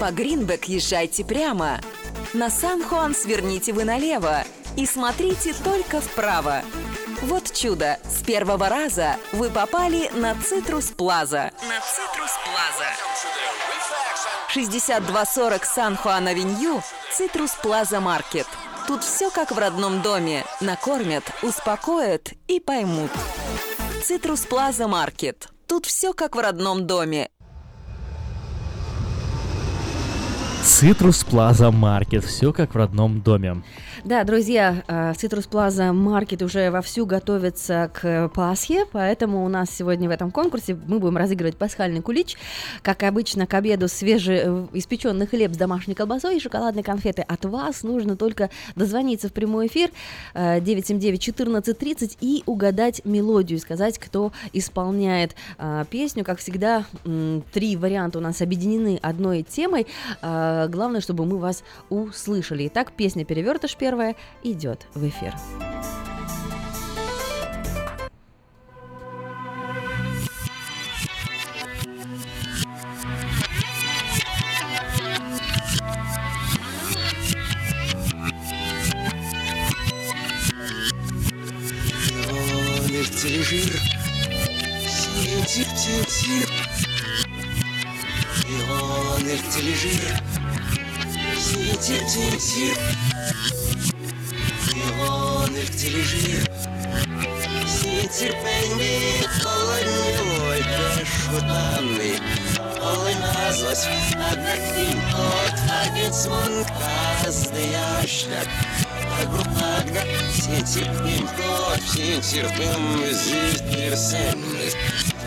[0.00, 1.80] По Гринбек езжайте прямо.
[2.34, 4.44] На San Juan сверните вы налево
[4.76, 6.62] и смотрите только вправо.
[7.22, 7.98] Вот чудо!
[8.04, 11.50] С первого раза вы попали на Citrus Plaza.
[11.68, 12.86] На Citrus Plaza.
[14.48, 16.82] 6240 San Juan Avenue,
[17.12, 18.46] Citrus Plaza Market.
[18.88, 20.44] Тут все как в родном доме.
[20.60, 23.10] Накормят, успокоят и поймут.
[24.02, 25.48] Citrus Plaza Market.
[25.66, 27.28] Тут все как в родном доме.
[30.62, 32.26] Citrus Plaza Market.
[32.26, 33.62] Все как в родном доме.
[34.02, 40.08] Да, друзья, э, Citrus Plaza Market уже вовсю готовится к Пасхе, поэтому у нас сегодня
[40.08, 42.38] в этом конкурсе мы будем разыгрывать пасхальный кулич.
[42.80, 47.20] Как обычно, к обеду свежий э, хлеб с домашней колбасой и шоколадные конфеты.
[47.22, 49.90] От вас нужно только дозвониться в прямой эфир
[50.32, 56.24] э, 979-1430 и угадать мелодию, сказать, кто исполняет э, песню.
[56.24, 56.86] Как всегда,
[57.52, 59.86] три варианта у нас объединены одной темой.
[60.22, 62.66] Э, Главное, чтобы мы вас услышали.
[62.68, 63.89] Итак, песня «Перевертыш» первая
[64.42, 65.34] идет в эфир.
[83.22, 83.78] Тележир,
[85.46, 86.48] тир-тир-тир,
[88.48, 90.49] Ионер тележир,
[91.40, 92.76] тир-тир-тир,
[94.74, 96.44] Ионер тележир,
[97.66, 100.62] Ситир-пеньми, Олой
[100.98, 102.20] пешутанный,
[102.82, 106.28] Олой назвать, Однаким от Агец
[107.22, 108.48] каждый яшляк,
[109.20, 110.02] Агруппагда,
[110.34, 114.72] Ситир-пем тот, Ситир-пем зитир-сенный,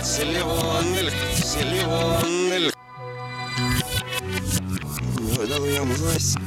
[0.04, 2.72] Селивонель, Селивонель,
[5.36, 6.38] Выдал я власть,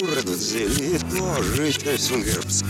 [0.00, 2.62] городу зелит, Можешь ты сунгербс.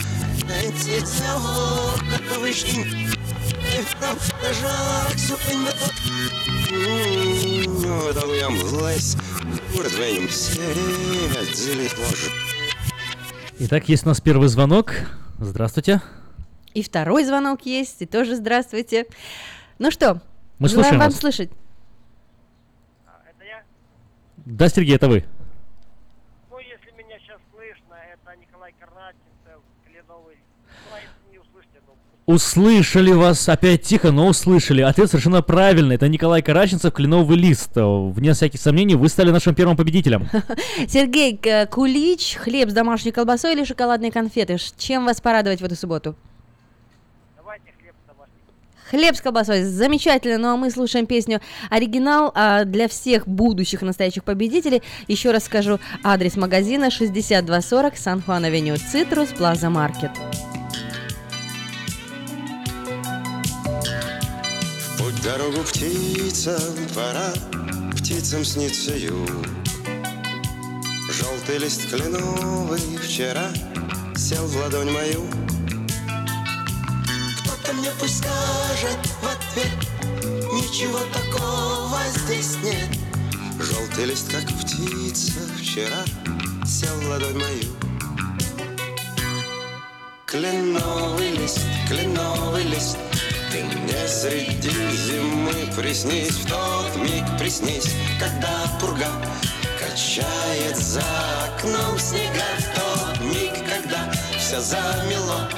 [0.46, 4.16] Найти того, как вышли, И в там
[5.62, 5.94] на тот.
[8.06, 9.18] Выдал я власть,
[9.74, 12.30] город венем, Серия Можешь.
[13.60, 14.92] Итак, есть у нас первый звонок.
[15.38, 16.00] Здравствуйте.
[16.74, 19.06] И второй звонок есть, и тоже здравствуйте.
[19.78, 20.20] Ну что,
[20.58, 21.18] Мы желаем слушаем вам вас.
[21.18, 21.50] слышать.
[24.46, 25.24] Да, Сергей, это вы.
[26.50, 30.36] Ну, если меня сейчас слышно, это Николай Карначенцев, Кленовый.
[30.66, 31.94] Ну, а если не услышите, ну,
[32.30, 34.82] Услышали вас, опять тихо, но услышали.
[34.82, 35.96] Ответ совершенно правильный.
[35.96, 37.72] Это Николай Караченцев, Кленовый лист.
[37.74, 40.28] Вне всяких сомнений, вы стали нашим первым победителем.
[40.86, 44.58] Сергей, к- кулич, хлеб с домашней колбасой или шоколадные конфеты?
[44.78, 46.14] Чем вас порадовать в эту субботу?
[48.90, 53.84] Хлеб с колбасой, замечательно, ну а мы слушаем песню оригинал а для всех будущих и
[53.84, 54.82] настоящих победителей.
[55.08, 60.10] Еще раз скажу, адрес магазина 6240 Сан-Хуан-Авеню, Цитрус, Плаза Маркет.
[60.12, 60.59] Путь
[65.22, 67.32] дорогу птицам, пора
[67.96, 69.28] птицам снится юг.
[71.12, 73.48] Желтый лист кленовый вчера
[74.16, 75.26] сел в ладонь мою.
[77.38, 79.72] Кто-то мне пусть скажет в ответ,
[80.52, 82.88] ничего такого здесь нет.
[83.58, 86.02] Желтый лист, как птица, вчера
[86.64, 87.76] сел в ладонь мою.
[90.24, 92.96] Кленовый лист, кленовый лист,
[93.50, 99.10] ты мне среди зимы приснись, в тот миг приснись, когда пурга
[99.78, 101.02] качает за
[101.44, 105.48] окном снега, в тот миг, когда все замело,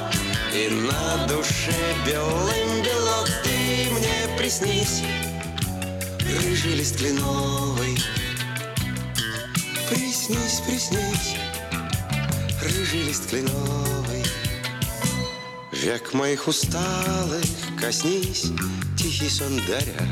[0.53, 1.73] и на душе
[2.05, 5.03] белым бело, ты мне приснись,
[6.19, 7.97] рыжий лист кленовый.
[9.89, 11.35] Приснись, приснись,
[12.61, 14.22] рыжий лист кленовый.
[15.83, 17.43] Век моих усталых
[17.77, 18.53] коснись,
[18.97, 20.07] тихий сон даря.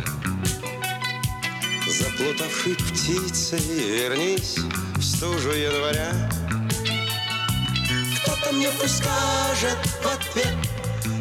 [1.88, 4.58] Заплутавшей птицей вернись
[4.98, 6.12] в стужу января.
[8.18, 10.58] Кто-то мне пусть скажет в ответ,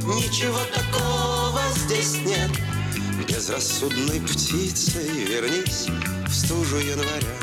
[0.03, 2.51] ничего такого здесь нет.
[3.29, 5.87] Безрассудной птицей вернись
[6.27, 7.37] в стужу января.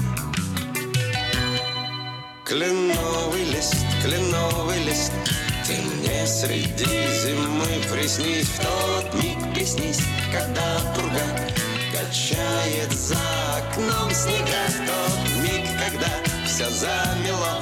[2.44, 5.14] Кленовый лист, кленовый лист,
[5.68, 10.00] ты мне среди зимы приснись, в тот миг приснись,
[10.32, 11.28] когда пурга
[11.92, 13.18] качает за
[13.58, 16.08] окном снега, в тот миг, когда
[16.46, 17.62] все замело,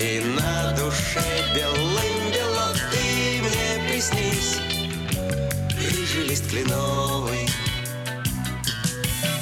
[0.00, 1.22] и на душе
[1.54, 4.58] белым бело, ты мне приснись,
[5.78, 7.48] рыжий лист кленовый.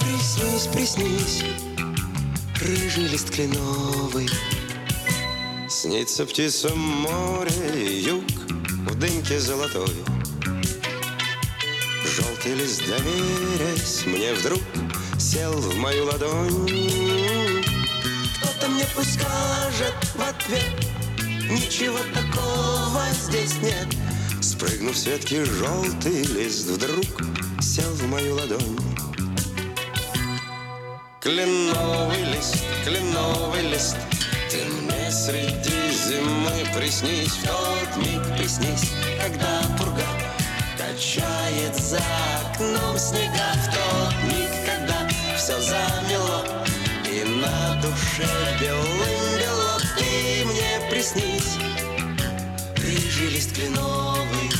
[0.00, 1.44] Приснись, приснись,
[2.60, 4.28] рыжий лист кленовый.
[5.85, 8.25] Снится птицам море юг
[8.89, 9.95] в дымке золотой.
[12.07, 14.63] Желтый лист, доверясь мне вдруг,
[15.19, 17.63] сел в мою ладонь.
[18.39, 20.73] Кто-то мне пусть скажет в ответ,
[21.51, 23.89] ничего такого здесь нет.
[24.43, 27.05] Спрыгнув с ветки, желтый лист вдруг
[27.61, 28.79] сел в мою ладонь.
[31.21, 33.97] Кленовый лист, кленовый лист
[34.55, 40.07] Ты мне среди зимы приснись В тот миг приснись, когда пурга
[40.78, 46.44] Качает за окном снега В тот миг, когда все замело
[47.10, 48.28] И на душе
[48.60, 51.58] белым бело Ты мне приснись.
[52.76, 54.50] Рыжий лист кленовый.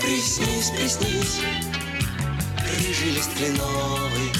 [0.00, 1.40] Приснись, приснись.
[2.64, 4.32] Рыжий лист кленовый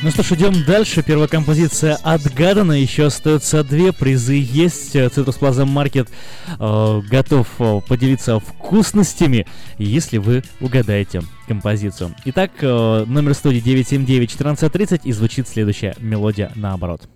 [0.00, 1.02] Ну что ж, идем дальше.
[1.02, 2.70] Первая композиция отгадана.
[2.72, 3.92] Еще остается две.
[3.92, 4.92] Призы есть.
[4.92, 6.08] Цитрус Плаза Маркет
[6.56, 9.44] э, готов э, поделиться вкусностями,
[9.76, 12.14] если вы угадаете композицию.
[12.26, 17.08] Итак, э, номер студии 979-1430 и звучит следующая мелодия наоборот.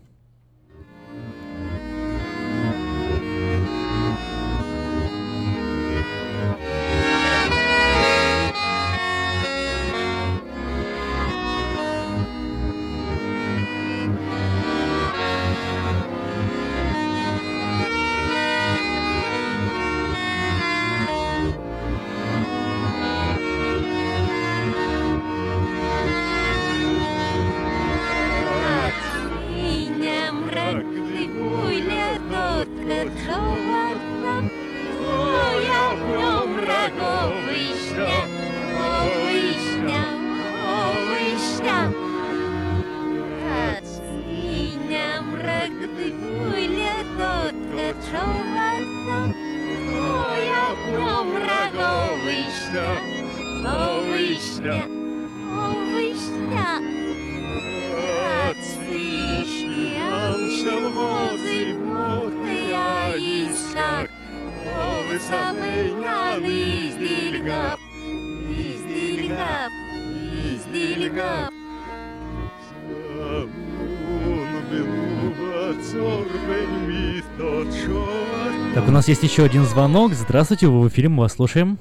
[79.02, 80.12] Нас есть еще один звонок.
[80.12, 81.76] Здравствуйте, вы в эфире, мы вас слушаем.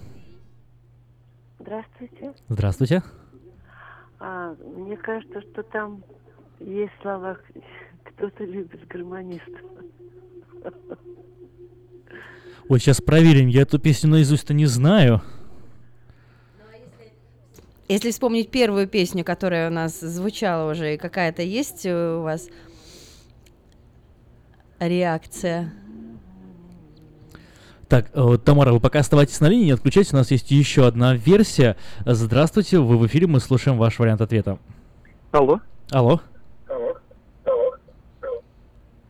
[1.59, 2.33] Здравствуйте.
[2.47, 3.03] Здравствуйте.
[4.17, 6.03] А, мне кажется, что там
[6.59, 7.37] есть слова
[8.05, 9.61] «кто-то любит гармонистов».
[12.67, 15.21] Вот сейчас проверим, я эту песню наизусть-то не знаю.
[17.87, 22.49] Если вспомнить первую песню, которая у нас звучала уже, и какая-то есть у вас
[24.79, 25.71] реакция?
[27.91, 31.13] Так, э, Тамара, вы пока оставайтесь на линии, не отключайтесь, у нас есть еще одна
[31.13, 31.75] версия.
[32.05, 34.59] Здравствуйте, вы в эфире, мы слушаем ваш вариант ответа.
[35.33, 35.59] Алло.
[35.91, 36.21] Алло.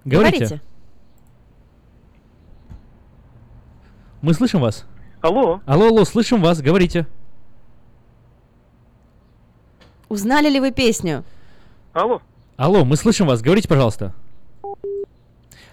[0.03, 0.39] Говорите.
[0.39, 0.61] Говорите.
[4.23, 4.85] Мы слышим вас.
[5.21, 5.61] Алло.
[5.67, 7.05] Алло, алло, слышим вас, говорите.
[10.09, 11.23] Узнали ли вы песню?
[11.93, 12.19] Алло.
[12.57, 14.11] Алло, мы слышим вас, говорите, пожалуйста.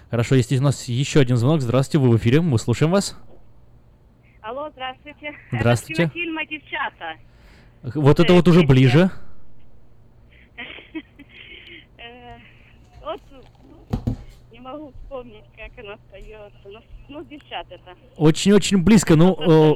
[0.09, 1.61] Хорошо, есть у нас еще один звонок.
[1.61, 3.15] Здравствуйте, вы в эфире, мы слушаем вас.
[4.41, 5.33] Алло, здравствуйте.
[5.51, 6.03] Здравствуйте.
[6.03, 7.17] Это с кинофильма «Девчата».
[7.83, 9.11] Вот это вот уже ближе.
[11.97, 12.37] Э,
[13.03, 13.21] Вот
[14.51, 16.51] не могу вспомнить, как она поется.
[16.65, 16.79] Ну,
[17.09, 17.95] ну, девчат это.
[18.17, 19.75] Очень-очень близко, ну, э,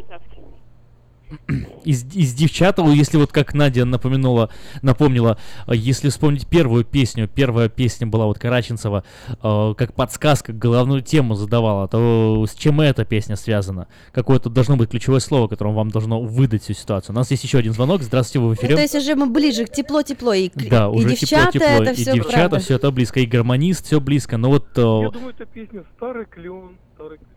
[1.84, 4.50] из, из девчат, вот если вот как Надя напомянула,
[4.82, 5.38] напомнила,
[5.68, 11.36] э, если вспомнить первую песню, первая песня была вот Караченцева, э, как подсказка, главную тему
[11.36, 13.88] задавала, то с чем эта песня связана?
[14.12, 17.14] Какое-то должно быть ключевое слово, которым вам должно выдать всю ситуацию.
[17.14, 18.02] У нас есть еще один звонок.
[18.02, 18.76] Здравствуйте, вы в Ну, эфире.
[18.76, 21.96] то есть уже мы ближе к тепло-тепло, и, Да, и уже девчата, тепло-тепло, это и
[21.96, 24.38] все девчата, все это близко, и гармонист, все близко.
[24.38, 27.28] Но вот э, Я думаю, это песня «Старый клен», «Старый клен».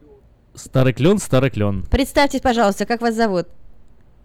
[0.54, 1.84] старый клен, старый клен.
[1.90, 3.46] Представьтесь, пожалуйста, как вас зовут?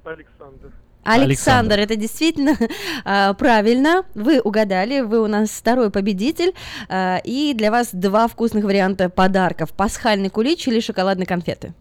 [0.04, 0.72] Александр.
[1.04, 1.80] Александр, Александр.
[1.80, 2.58] это действительно
[3.06, 4.04] а, правильно.
[4.14, 6.54] Вы угадали, вы у нас второй победитель.
[6.90, 9.72] а, и для вас два вкусных варианта подарков.
[9.74, 11.74] Пасхальный кулич или шоколадные конфеты.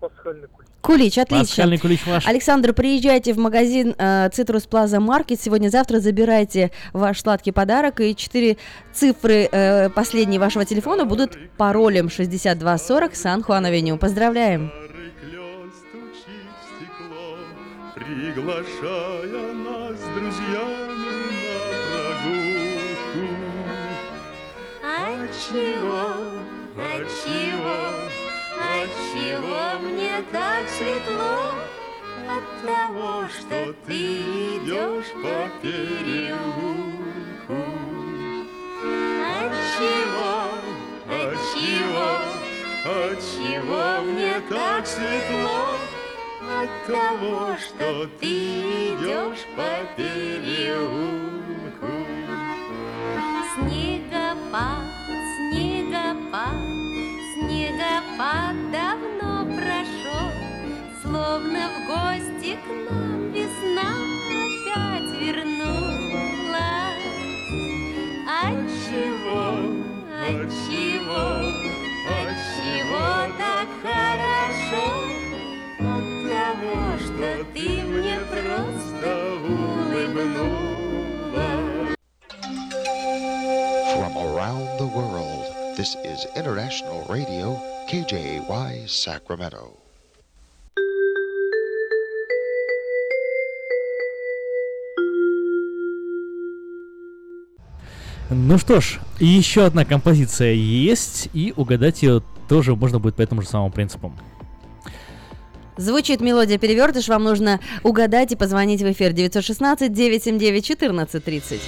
[0.00, 0.70] Пасхальный кулич.
[0.80, 1.44] Кулич, отлично.
[1.44, 2.26] Пасхальный кулич ваш.
[2.26, 3.94] Александр, приезжайте в магазин
[4.32, 5.40] Цитрус Плаза Маркет.
[5.40, 8.00] Сегодня-завтра забирайте ваш сладкий подарок.
[8.00, 8.56] И четыре
[8.94, 13.98] цифры э, последние вашего телефона будут паролем 6240 Сан-Хуан-Авеню.
[13.98, 14.72] Поздравляем!
[18.10, 21.54] Приглашая нас с друзьями на
[21.86, 23.26] прогулку.
[24.82, 26.02] Отчего,
[26.76, 27.80] отчего,
[28.82, 31.36] отчего мне так светло?
[32.28, 34.00] От того, что ты
[34.56, 37.60] идешь по переулку.
[39.40, 40.34] Отчего,
[41.08, 42.10] отчего,
[42.84, 45.99] отчего мне так светло?
[46.50, 51.86] От того, что ты идешь по переулку.
[53.54, 54.84] Снегопад,
[55.36, 56.60] снегопад,
[57.34, 60.30] снегопад давно прошел,
[61.02, 63.90] Словно в гости к нам весна
[64.28, 65.80] опять вернулась.
[68.42, 69.44] Отчего,
[70.26, 71.24] отчего,
[72.08, 73.06] отчего
[73.38, 75.19] так хорошо?
[76.60, 79.10] От того, что ты мне просто
[79.48, 80.76] улыбнулась.
[83.94, 85.46] From around the world,
[85.78, 87.58] this is International Radio,
[87.90, 89.76] KJY Sacramento.
[98.28, 103.42] Ну что ж, еще одна композиция есть, и угадать ее тоже можно будет по этому
[103.42, 104.12] же самому принципу.
[105.80, 111.60] Звучит мелодия перевертыш, вам нужно угадать и позвонить в эфир 916 979 1430.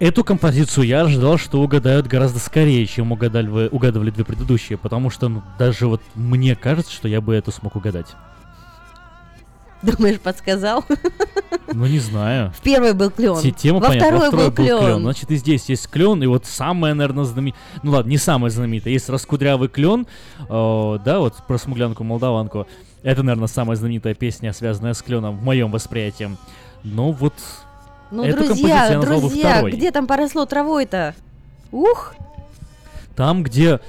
[0.00, 5.10] Эту композицию я ожидал, что угадают гораздо скорее, чем угадали вы, угадывали две предыдущие, потому
[5.10, 8.16] что ну, даже вот мне кажется, что я бы эту смог угадать.
[9.82, 10.84] Думаешь, подсказал?
[11.72, 12.52] Ну, не знаю.
[12.52, 13.36] В первой был клен.
[13.40, 14.78] Те- Тема Во понятна, второй во второй был был клен.
[14.78, 15.00] клен.
[15.00, 17.62] Значит, и здесь есть клен, и вот самая, наверное, знаменитая...
[17.82, 18.92] Ну ладно, не самая знаменитая.
[18.92, 20.06] Есть раскудрявый клен,
[20.40, 22.66] э, да, вот про смуглянку-молдаванку.
[23.02, 26.36] Это, наверное, самая знаменитая песня, связанная с кленом в моем восприятии.
[26.84, 27.34] Но вот
[28.10, 29.72] Ну, эту друзья, друзья, второй.
[29.72, 31.14] где там поросло травой-то?
[31.70, 32.14] Ух!
[33.14, 33.80] Там, где...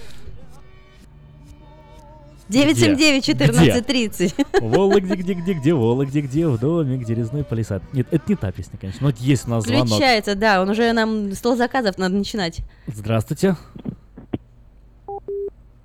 [2.49, 3.45] 979 Где?
[3.45, 4.35] 1430.
[4.61, 7.81] Вола где, где, где, где, Вола где, где, в доме, где резной палисад.
[7.93, 9.87] Нет, это не та песня, конечно, но вот есть у нас звонок.
[9.87, 12.59] Включается, да, он уже нам стол заказов надо начинать.
[12.87, 13.55] Здравствуйте.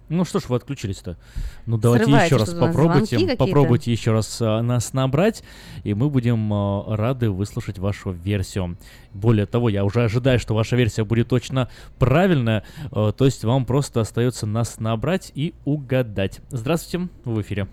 [0.09, 1.17] Ну что ж, вы отключились-то.
[1.67, 5.43] Ну давайте Срываете еще раз попробуйте, попробуйте еще раз а, нас набрать,
[5.83, 8.79] и мы будем а, рады выслушать вашу версию.
[9.13, 11.69] Более того, я уже ожидаю, что ваша версия будет точно
[11.99, 16.41] правильная, а, то есть вам просто остается нас набрать и угадать.
[16.51, 17.67] Здравствуйте, вы в эфире.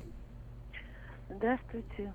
[1.30, 2.14] Здравствуйте.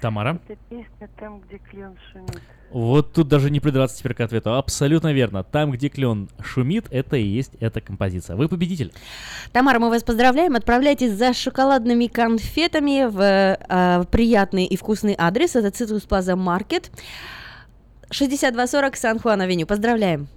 [0.00, 0.38] Тамара.
[0.48, 2.42] Это песня «Там, где клен шумит».
[2.70, 4.54] Вот тут даже не придраться теперь к ответу.
[4.54, 5.42] Абсолютно верно.
[5.42, 8.36] Там, где клен шумит, это и есть эта композиция.
[8.36, 8.92] Вы победитель.
[9.52, 10.54] Тамара, мы вас поздравляем.
[10.54, 15.56] Отправляйтесь за шоколадными конфетами в э, приятный и вкусный адрес.
[15.56, 16.90] Это Citrus Plaza Market.
[18.10, 19.66] 6240 Сан-Хуан-Авеню.
[19.66, 20.28] Поздравляем.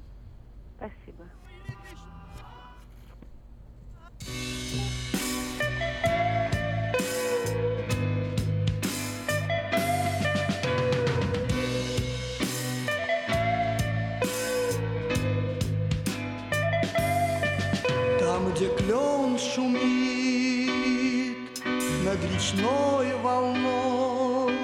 [22.54, 24.58] Над речной волной,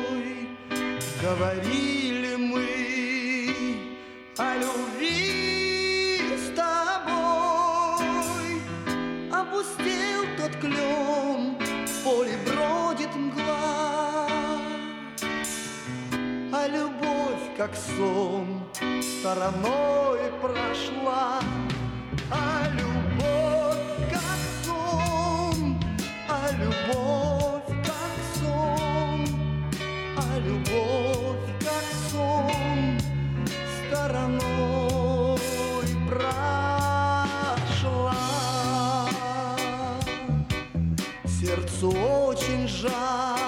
[1.21, 2.67] Говорили мы
[4.37, 7.81] о любви с тобой.
[9.31, 14.27] Опустел тот клен, в поле бродит мгла,
[16.53, 18.63] А любовь, как сон,
[19.01, 21.39] стороной прошла.
[22.31, 22.88] А любовь
[42.81, 43.38] жаль,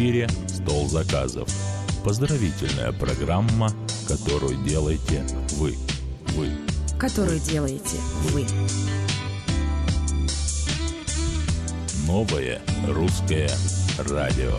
[0.00, 1.46] эфире «Стол заказов».
[2.02, 3.70] Поздравительная программа,
[4.08, 5.22] которую делаете
[5.58, 5.76] вы.
[6.28, 6.48] Вы.
[6.98, 7.98] Которую делаете
[8.30, 8.46] вы.
[12.06, 13.50] Новое русское
[13.98, 14.54] радио.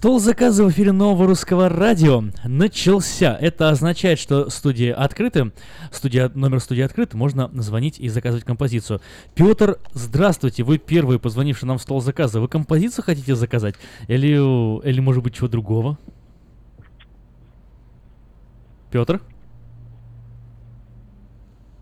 [0.00, 3.36] Стол заказа в эфире нового русского радио начался.
[3.38, 5.52] Это означает, что студии открыты.
[5.92, 7.12] Студия, номер студии открыт.
[7.12, 9.02] Можно звонить и заказывать композицию.
[9.34, 10.62] Петр, здравствуйте.
[10.62, 12.40] Вы первый, позвонивший нам в стол заказа.
[12.40, 13.74] Вы композицию хотите заказать?
[14.08, 14.28] Или,
[14.88, 15.98] или может быть, чего другого?
[18.90, 19.20] Петр?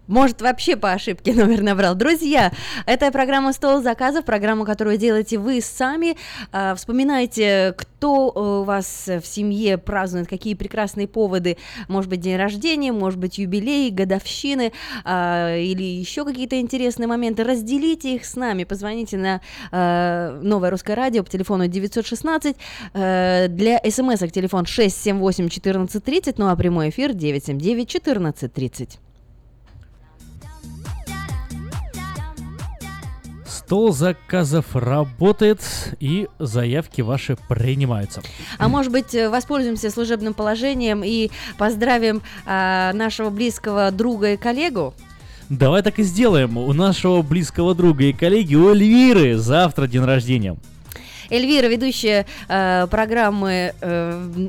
[0.08, 1.94] Может, вообще по ошибке номер набрал.
[1.94, 2.50] Друзья,
[2.86, 6.16] это программа «Стол заказов», программа, которую делаете вы сами.
[6.50, 11.58] А, Вспоминайте, кто э, у вас в семье празднует, какие прекрасные поводы.
[11.88, 14.72] Может быть, день рождения, может быть, юбилей, годовщины
[15.04, 17.44] а, или еще какие-то интересные моменты.
[17.44, 18.64] Разделите их с нами.
[18.64, 22.56] Позвоните на э, Новое Русское Радио по телефону 916.
[22.94, 29.07] э, Для смс-ок телефон 678 1430, ну а прямой эфир 979
[33.68, 35.60] Стол заказов работает
[36.00, 38.22] и заявки ваши принимаются.
[38.56, 44.94] А может быть, э, воспользуемся служебным положением и поздравим а, нашего близкого друга и коллегу?
[45.50, 46.56] Давай так и сделаем.
[46.56, 50.56] У нашего близкого друга и коллеги у Эльвиры завтра день рождения.
[51.28, 54.48] Эльвира, ведущая э, программы э,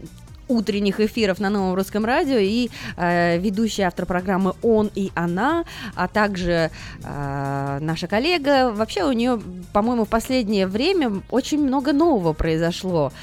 [0.50, 5.64] утренних эфиров на Новом Русском Радио и э, ведущая автор программы «Он и она»,
[5.96, 6.72] а также
[7.04, 8.72] э, наша коллега.
[8.72, 9.40] Вообще у нее,
[9.72, 13.14] по-моему, в последнее время очень много нового произошло.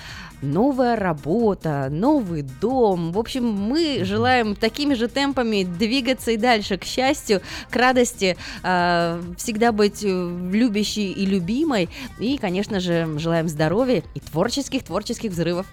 [0.42, 3.12] Новая работа, новый дом.
[3.12, 7.40] В общем, мы желаем такими же темпами двигаться и дальше к счастью,
[7.70, 11.88] к радости, э, всегда быть э, любящей и любимой.
[12.18, 15.66] И, конечно же, желаем здоровья и творческих, творческих взрывов.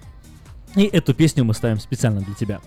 [0.76, 2.60] И эту песню мы ставим специально для тебя.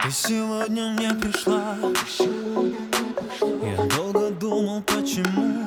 [0.00, 1.76] Ты сегодня мне пришла
[3.62, 5.63] Я долго думал, почему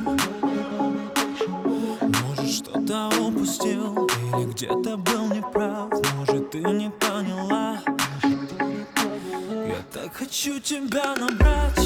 [2.58, 5.92] что-то упустил Или где-то был неправ.
[6.16, 7.78] Может, ты не поняла?
[8.24, 11.80] Я так хочу тебя набрать.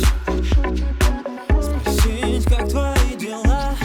[1.61, 3.75] Спросить, как твои дела?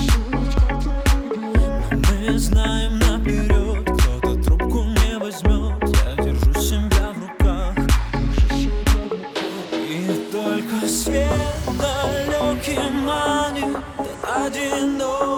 [1.54, 7.74] Но мы знаем наперед Кто-то трубку не возьмет Я держу себя в руках.
[9.72, 11.30] И только свет
[11.80, 15.35] далекий манит до одинокого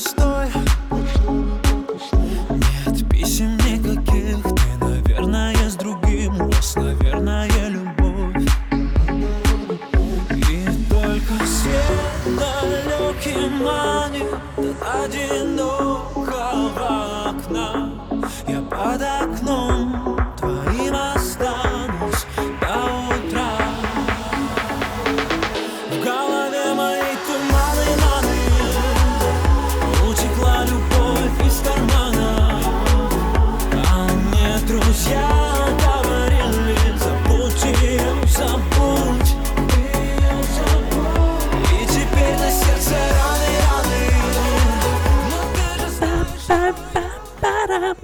[0.00, 0.69] I'm story.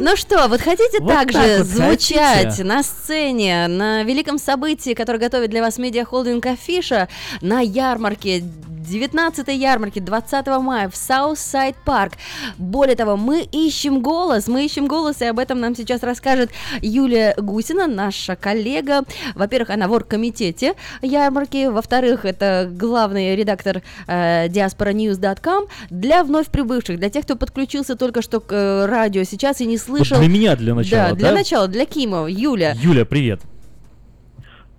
[0.09, 2.63] Ну что, вот хотите Вот также так вот звучать хотите?
[2.63, 7.09] на сцене, на великом событии, которое готовит для вас медиахолдинг Афиша,
[7.41, 8.45] на ярмарке
[8.87, 12.13] 19 ярмарки 20 мая в Southside Парк.
[12.59, 16.51] Более того, мы ищем голос, мы ищем голос, и об этом нам сейчас расскажет
[16.83, 19.03] Юлия Гусина, наша коллега.
[19.35, 27.11] Во-первых, она в оргкомитете ярмарки, во-вторых, это главный редактор э, diasporanews.com для вновь прибывших, для
[27.11, 30.19] тех, кто подключился только что к э, радио сейчас и не слышал.
[30.19, 31.35] для меня для начала, Да, для да?
[31.35, 32.75] начала, для Кима, Юля.
[32.81, 33.41] Юля, привет.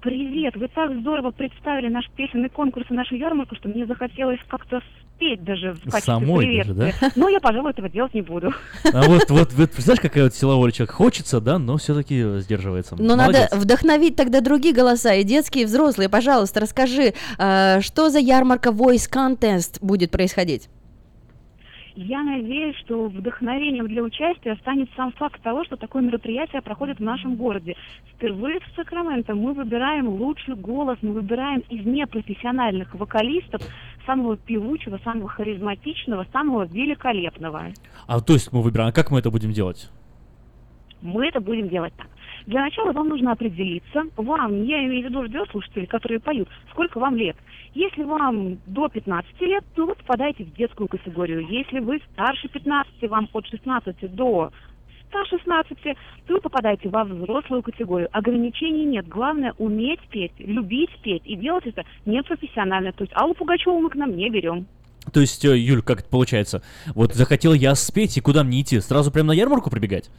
[0.07, 0.55] Привет!
[0.55, 4.79] Вы так здорово представили наш песенный конкурс и нашу ярмарку, что мне захотелось как-то
[5.17, 7.11] спеть даже в качестве Самой даже, приветствия.
[7.17, 8.53] Но я, пожалуй, этого делать не буду.
[8.85, 10.95] А вот, вот, вот, знаешь, какая вот сила воли человек?
[10.95, 12.95] Хочется, да, но все-таки сдерживается.
[12.97, 13.51] Но Молодец.
[13.51, 16.07] надо вдохновить тогда другие голоса, и детские, и взрослые.
[16.07, 20.69] Пожалуйста, расскажи, э, что за ярмарка Voice Contest будет происходить?
[21.99, 27.03] Я надеюсь, что вдохновением для участия станет сам факт того, что такое мероприятие проходит в
[27.03, 27.75] нашем городе.
[28.13, 33.63] Впервые в Сакраменто мы выбираем лучший голос, мы выбираем из непрофессиональных вокалистов
[34.05, 37.73] самого певучего, самого харизматичного, самого великолепного.
[38.05, 39.89] А то есть мы выбираем, а как мы это будем делать?
[41.01, 42.09] Мы это будем делать так.
[42.47, 47.17] Для начала вам нужно определиться, вам, я имею в виду радиослушателей, которые поют, сколько вам
[47.17, 47.35] лет.
[47.73, 51.45] Если вам до 15 лет, то вы попадаете в детскую категорию.
[51.45, 54.51] Если вы старше 15, вам от 16 до
[55.09, 55.77] 116,
[56.25, 58.07] то вы попадаете во взрослую категорию.
[58.13, 59.09] Ограничений нет.
[59.09, 62.93] Главное уметь петь, любить петь и делать это непрофессионально.
[62.93, 64.67] То есть Аллу Пугачеву мы к нам не берем.
[65.11, 66.61] То есть, э, Юль, как это получается?
[66.95, 68.79] Вот захотел я спеть, и куда мне идти?
[68.79, 70.09] Сразу прям на ярмарку прибегать?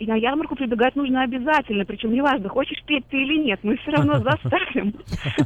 [0.00, 3.90] И на ярмарку прибегать нужно обязательно, причем неважно, хочешь петь ты или нет, мы все
[3.90, 4.94] равно заставим.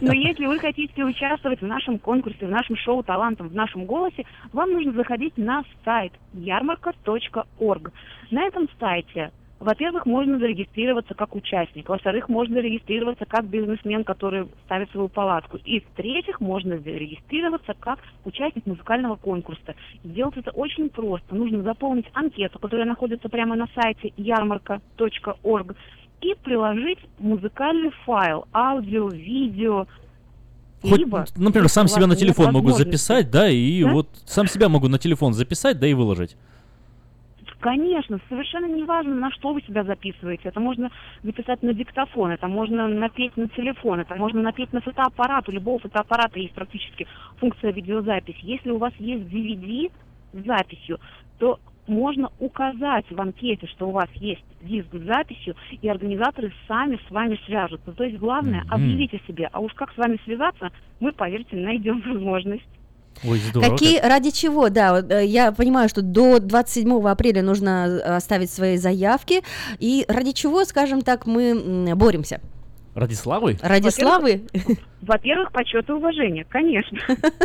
[0.01, 4.25] Но если вы хотите участвовать в нашем конкурсе, в нашем шоу талантом, в нашем голосе,
[4.53, 7.93] вам нужно заходить на сайт ярмарка.орг.
[8.31, 9.33] На этом сайте
[9.65, 11.89] во-первых, можно зарегистрироваться как участник.
[11.89, 15.57] Во-вторых, можно зарегистрироваться как бизнесмен, который ставит свою палатку.
[15.65, 19.75] И в-третьих, можно зарегистрироваться как участник музыкального конкурса.
[20.05, 21.35] Сделать это очень просто.
[21.35, 25.75] Нужно заполнить анкету, которая находится прямо на сайте ярмарка.орг
[26.21, 29.87] и приложить музыкальный файл, аудио, видео,
[30.83, 33.93] Хоть, либо, например, сам себя на телефон могу записать, да, и Да?
[33.93, 36.37] вот сам себя могу на телефон записать, да, и выложить.
[37.65, 40.51] Конечно, совершенно не важно, на что вы себя записываете.
[40.51, 40.91] Это можно
[41.23, 45.49] записать на диктофон, это можно напеть на телефон, это можно напеть на фотоаппарат.
[45.49, 47.07] У любого фотоаппарата есть практически
[47.39, 48.37] функция видеозапись.
[48.43, 49.91] Если у вас есть DVD
[50.35, 51.01] с записью,
[51.39, 57.01] то можно указать в анкете, что у вас есть диск с записью, и организаторы сами
[57.09, 57.93] с вами свяжутся.
[57.93, 59.49] То есть главное, объявите себе.
[59.51, 60.71] А уж как с вами связаться,
[61.01, 62.69] мы, поверьте, найдем возможность.
[63.23, 63.71] Ой, здорово.
[63.71, 68.77] Какие, ради чего, да, э, я понимаю, что до 27 апреля нужно э, оставить свои
[68.77, 69.43] заявки,
[69.79, 72.41] и ради чего, скажем так, мы боремся?
[72.95, 73.57] Ради славы?
[73.61, 74.43] Ради славы?
[75.03, 76.99] Во-первых, почет и уважение, конечно.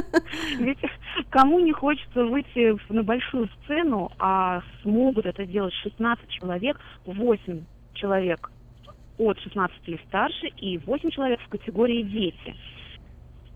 [0.59, 0.77] Ведь
[1.31, 8.51] кому не хочется выйти на большую сцену, а смогут это делать 16 человек, 8 человек
[9.17, 12.55] от 16 и старше и 8 человек в категории дети.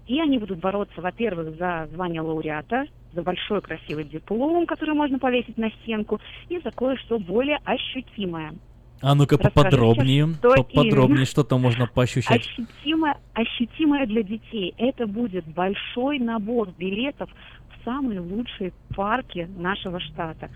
[0.07, 5.57] И они будут бороться, во-первых, за звание лауреата, за большой красивый диплом, который можно повесить
[5.57, 8.53] на стенку, и за кое-что более ощутимое.
[9.01, 12.41] А ну-ка поподробнее, что поподробнее, что там можно поощущать.
[12.41, 14.73] Ощутимое, ощутимое для детей.
[14.77, 20.49] Это будет большой набор билетов в самые лучшие парки нашего штата.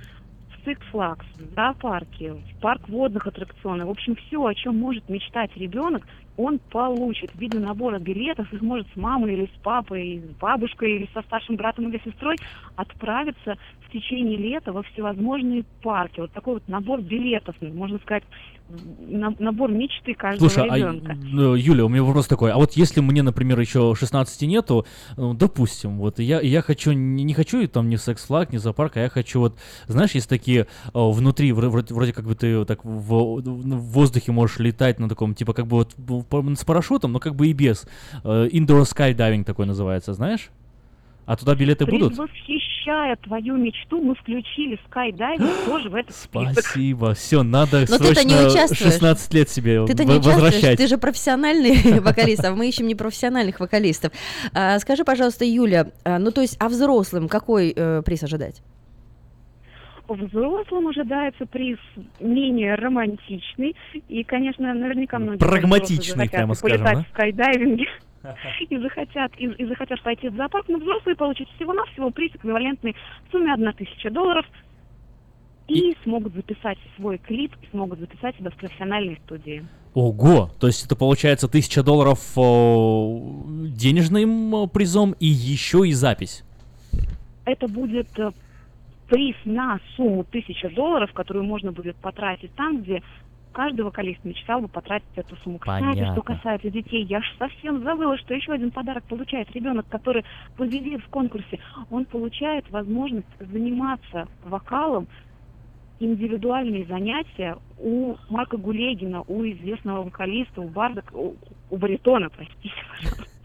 [0.68, 3.88] Six Flags, в зоопарке, в парк водных аттракционов.
[3.88, 6.06] В общем, все, о чем может мечтать ребенок,
[6.36, 10.38] он получит в виде набора билетов и сможет с мамой или с папой, или с
[10.38, 12.38] бабушкой или со старшим братом или сестрой
[12.76, 13.56] отправиться
[14.00, 16.20] течение лета во всевозможные парки.
[16.20, 18.24] Вот такой вот набор билетов, можно сказать,
[19.08, 21.14] на- набор мечты каждого Слушай, а, ребенка.
[21.14, 22.52] э, Юля, у меня вопрос такой.
[22.52, 24.86] А вот если мне, например, еще 16 нету,
[25.16, 29.02] ну, допустим, вот я, я хочу, не, не хочу там ни секс-флаг, ни зоопарк, а
[29.02, 32.84] я хочу вот, знаешь, есть такие э, внутри, вро- вроде, вроде как бы ты так
[32.84, 35.96] в, в воздухе можешь летать на таком, типа как бы вот
[36.30, 37.88] по- с парашютом, но как бы и без.
[38.26, 40.50] Э, Indoor skydiving такой называется, знаешь?
[41.28, 42.16] А туда билеты будут?
[42.16, 46.64] Предвосхищая твою мечту, мы включили скайдайвинг тоже в этот список.
[46.64, 47.14] Спасибо.
[47.16, 48.94] Все, надо Но ты-то не срочно участвуешь.
[48.94, 50.78] 16 лет себе Ты-то не участвуешь, возвращать.
[50.78, 54.14] ты же профессиональный вокалист, а мы ищем непрофессиональных вокалистов.
[54.54, 58.64] А, скажи, пожалуйста, Юля, а, ну то есть, а взрослым какой э, приз ожидать?
[60.08, 61.78] Взрослым ожидается приз
[62.22, 63.76] менее романтичный.
[64.08, 67.04] И, конечно, наверняка многие Прагматичный, прямо скажем, полетать да?
[67.04, 67.86] в скайдайвинге
[68.70, 72.96] и захотят, и, и захотят пойти в зоопарк, но взрослые получат всего-навсего приз, эквивалентный
[73.32, 74.46] сумме 1000 долларов,
[75.68, 79.66] и смогут записать свой клип, и смогут записать себя в профессиональной студии.
[79.94, 80.50] Ого!
[80.60, 82.20] То есть это получается тысяча долларов
[83.76, 86.44] денежным призом и еще и запись.
[87.46, 88.32] Это будет э,
[89.10, 93.02] приз на сумму 1000 долларов, которую можно будет потратить там, где
[93.58, 95.58] каждый вокалист мечтал бы потратить эту сумму.
[95.58, 96.14] Кстати, Понятно.
[96.14, 100.24] что касается детей, я ж совсем забыла, что еще один подарок получает ребенок, который
[100.56, 101.60] победит в конкурсе.
[101.90, 105.08] Он получает возможность заниматься вокалом,
[106.00, 111.34] индивидуальные занятия у Марка Гулегина, у известного вокалиста, у барда, у,
[111.72, 113.37] у баритона, простите, пожалуйста.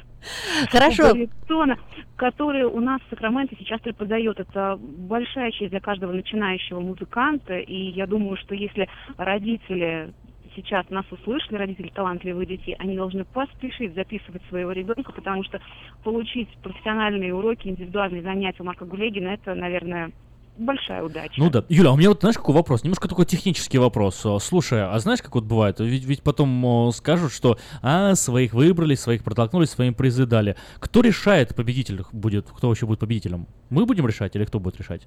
[0.70, 1.12] Хорошо.
[1.12, 1.78] Баритона,
[2.16, 4.38] который у нас в Сакраменто сейчас преподает.
[4.40, 7.58] Это большая честь для каждого начинающего музыканта.
[7.58, 10.12] И я думаю, что если родители
[10.54, 15.60] сейчас нас услышали, родители талантливых детей, они должны поспешить записывать своего ребенка, потому что
[16.04, 20.12] получить профессиональные уроки, индивидуальные занятия у Марка Гулегина, это, наверное,
[20.62, 21.34] большая удача.
[21.36, 21.64] Ну да.
[21.68, 22.82] Юля, а у меня вот знаешь какой вопрос?
[22.82, 24.24] Немножко такой технический вопрос.
[24.24, 25.80] О, Слушай, а знаешь, как вот бывает?
[25.80, 30.56] Ведь, ведь потом о, скажут, что а, своих выбрали, своих протолкнули, своим призы дали.
[30.78, 33.46] Кто решает, победитель будет, кто вообще будет победителем?
[33.70, 35.06] Мы будем решать или кто будет решать?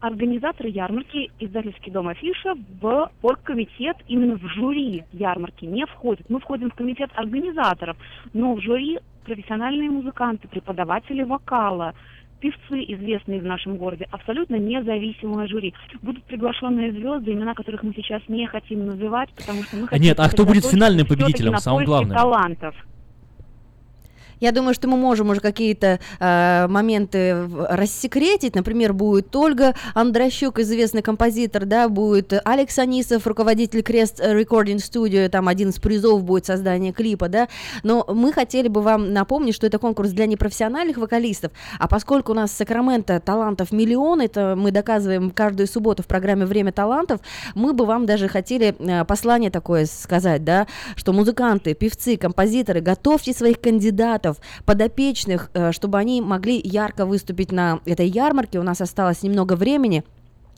[0.00, 6.28] Организаторы ярмарки, издательский дом Афиша, в оргкомитет, именно в жюри ярмарки не входит.
[6.28, 7.96] Мы входим в комитет организаторов,
[8.34, 11.94] но в жюри профессиональные музыканты, преподаватели вокала,
[12.40, 15.74] певцы, известные в нашем городе, абсолютно независимое жюри.
[16.02, 20.20] Будут приглашенные звезды, имена которых мы сейчас не хотим называть, потому что мы хотим нет,
[20.20, 22.16] а кто будет финальным победителем, поиске главным?
[22.16, 22.74] талантов.
[24.40, 28.54] Я думаю, что мы можем уже какие-то э, моменты рассекретить.
[28.54, 35.48] Например, будет Ольга Андрощук, известный композитор, да, будет Алекс Анисов, руководитель Крест Recording Studio, там
[35.48, 37.48] один из призов будет создание клипа, да.
[37.82, 42.34] Но мы хотели бы вам напомнить, что это конкурс для непрофессиональных вокалистов, а поскольку у
[42.34, 47.20] нас в Сакраменто талантов миллион, это мы доказываем каждую субботу в программе «Время талантов»,
[47.54, 53.32] мы бы вам даже хотели э, послание такое сказать, да, что музыканты, певцы, композиторы, готовьте
[53.32, 54.33] своих кандидатов,
[54.64, 58.58] подопечных, э, чтобы они могли ярко выступить на этой ярмарке.
[58.58, 60.04] У нас осталось немного времени.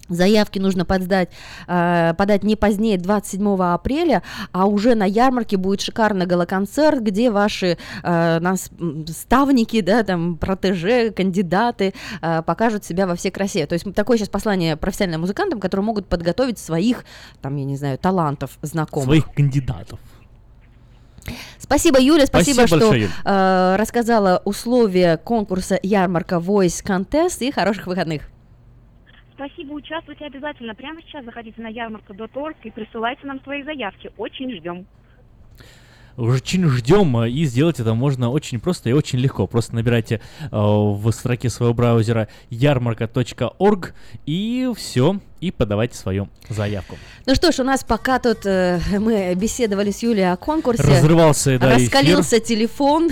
[0.08, 1.30] Заявки нужно подать,
[1.66, 4.22] э, подать не позднее 27 апреля,
[4.52, 8.70] а уже на ярмарке будет шикарный галоконцерт, где ваши э, нас,
[9.08, 13.66] ставники, да, там, протеже, кандидаты покажут себя во всей красе.
[13.66, 17.04] То есть такое сейчас послание профессиональным музыкантам, которые могут подготовить своих,
[17.42, 19.06] там, я не знаю, талантов знакомых.
[19.06, 19.98] Своих кандидатов.
[21.58, 23.10] Спасибо, Юля, спасибо, Спасибо что большое, Юль.
[23.24, 28.22] э, рассказала условия конкурса ярмарка Voice Contest и хороших выходных.
[29.34, 30.74] Спасибо, участвуйте обязательно.
[30.74, 34.10] Прямо сейчас заходите на ярмарка.орг и присылайте нам свои заявки.
[34.16, 34.86] Очень ждем.
[36.16, 39.46] Очень ждем, э, и сделать это можно очень просто и очень легко.
[39.46, 46.96] Просто набирайте э, в строке своего браузера ярмарка.орг и все, и подавайте свою заявку.
[47.26, 50.82] Ну что ж, у нас пока тут э, мы беседовали с Юлей о конкурсе.
[50.82, 53.10] Разрывался, да, Раскалился телефон.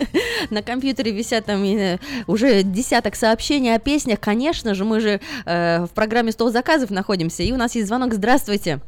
[0.50, 4.20] На компьютере висят там э, уже десяток сообщений о песнях.
[4.20, 8.14] Конечно же, мы же э, в программе «Стол заказов» находимся, и у нас есть звонок.
[8.14, 8.80] Здравствуйте.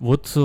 [0.00, 0.40] Вот э,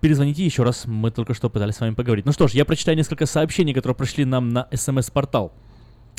[0.00, 2.26] перезвоните еще раз, мы только что пытались с вами поговорить.
[2.26, 5.52] Ну что ж, я прочитаю несколько сообщений, которые пришли нам на смс-портал.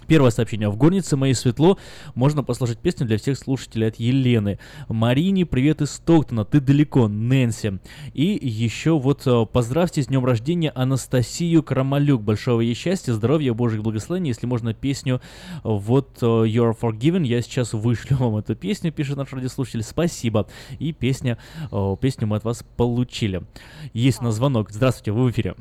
[0.08, 0.70] Первое сообщение.
[0.70, 1.78] В горнице моей светло
[2.16, 4.58] можно послушать песню для всех слушателей от Елены.
[4.88, 7.80] Марине, привет из Стоктона, ты далеко, Нэнси.
[8.14, 12.22] И еще вот э, поздравьте с днем рождения Анастасию Крамалюк.
[12.22, 14.30] Большого ей счастья, здоровья, божьих благословений.
[14.30, 15.20] Если можно песню
[15.64, 19.84] вот э, You're Forgiven, я сейчас вышлю вам эту песню, пишет наш радиослушатель.
[19.84, 20.48] Спасибо.
[20.80, 21.38] И песня,
[21.70, 23.44] э, песню мы от вас получили.
[23.92, 24.72] Есть у нас звонок.
[24.72, 25.56] Здравствуйте, вы в эфире.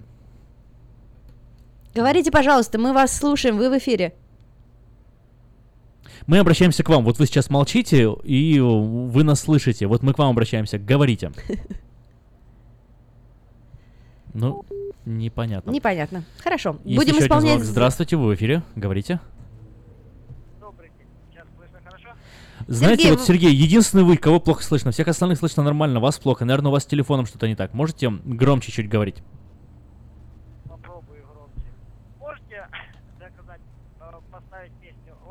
[1.96, 4.14] Говорите, пожалуйста, мы вас слушаем, вы в эфире.
[6.26, 7.04] Мы обращаемся к вам.
[7.04, 9.86] Вот вы сейчас молчите, и вы нас слышите.
[9.86, 10.78] Вот мы к вам обращаемся.
[10.78, 11.32] Говорите.
[14.38, 14.66] Ну,
[15.06, 15.70] непонятно.
[15.70, 16.22] Непонятно.
[16.44, 16.76] Хорошо.
[16.84, 17.50] Есть Будем еще один исполнять.
[17.52, 17.64] звонок.
[17.64, 18.62] Здравствуйте, вы в эфире.
[18.74, 19.18] Говорите.
[22.66, 24.90] Знаете, Сергей, вот, Сергей, единственный вы, кого плохо слышно.
[24.90, 26.44] Всех остальных слышно нормально, вас плохо.
[26.44, 27.72] Наверное, у вас с телефоном что-то не так.
[27.72, 29.22] Можете громче чуть говорить?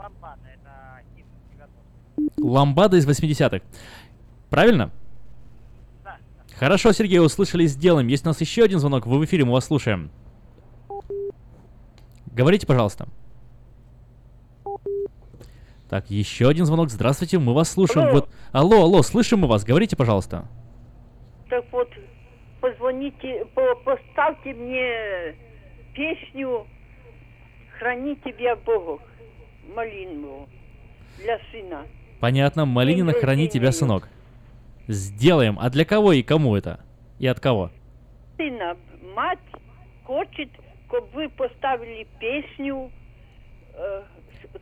[0.05, 3.61] ламбада, это хит 90 Ламбада из 80-х.
[4.49, 4.91] Правильно?
[6.03, 6.17] Да.
[6.57, 8.07] Хорошо, Сергей, услышали, сделаем.
[8.07, 10.11] Есть у нас еще один звонок, вы в эфире, мы вас слушаем.
[12.27, 13.07] Говорите, пожалуйста.
[15.90, 16.90] Так, еще один звонок.
[16.90, 18.07] Здравствуйте, мы вас слушаем.
[18.07, 18.14] Алло.
[18.15, 18.30] Вот.
[18.51, 19.64] Алло, алло, слышим мы вас.
[19.64, 20.45] Говорите, пожалуйста.
[21.49, 21.90] Так вот,
[22.59, 25.35] позвоните, по- поставьте мне
[25.93, 26.65] песню
[27.80, 28.99] «Храни тебя Бог»
[29.75, 30.49] Малинову
[31.17, 31.85] для сына.
[32.19, 34.08] Понятно, Малинина, храни тебя, сынок.
[34.88, 35.58] Сделаем.
[35.60, 36.80] А для кого и кому это?
[37.19, 37.72] И от кого?
[38.38, 38.76] Сына,
[39.16, 39.40] мать
[40.03, 40.50] хочет,
[40.88, 42.92] чтобы вы поставили песню
[43.74, 44.03] э,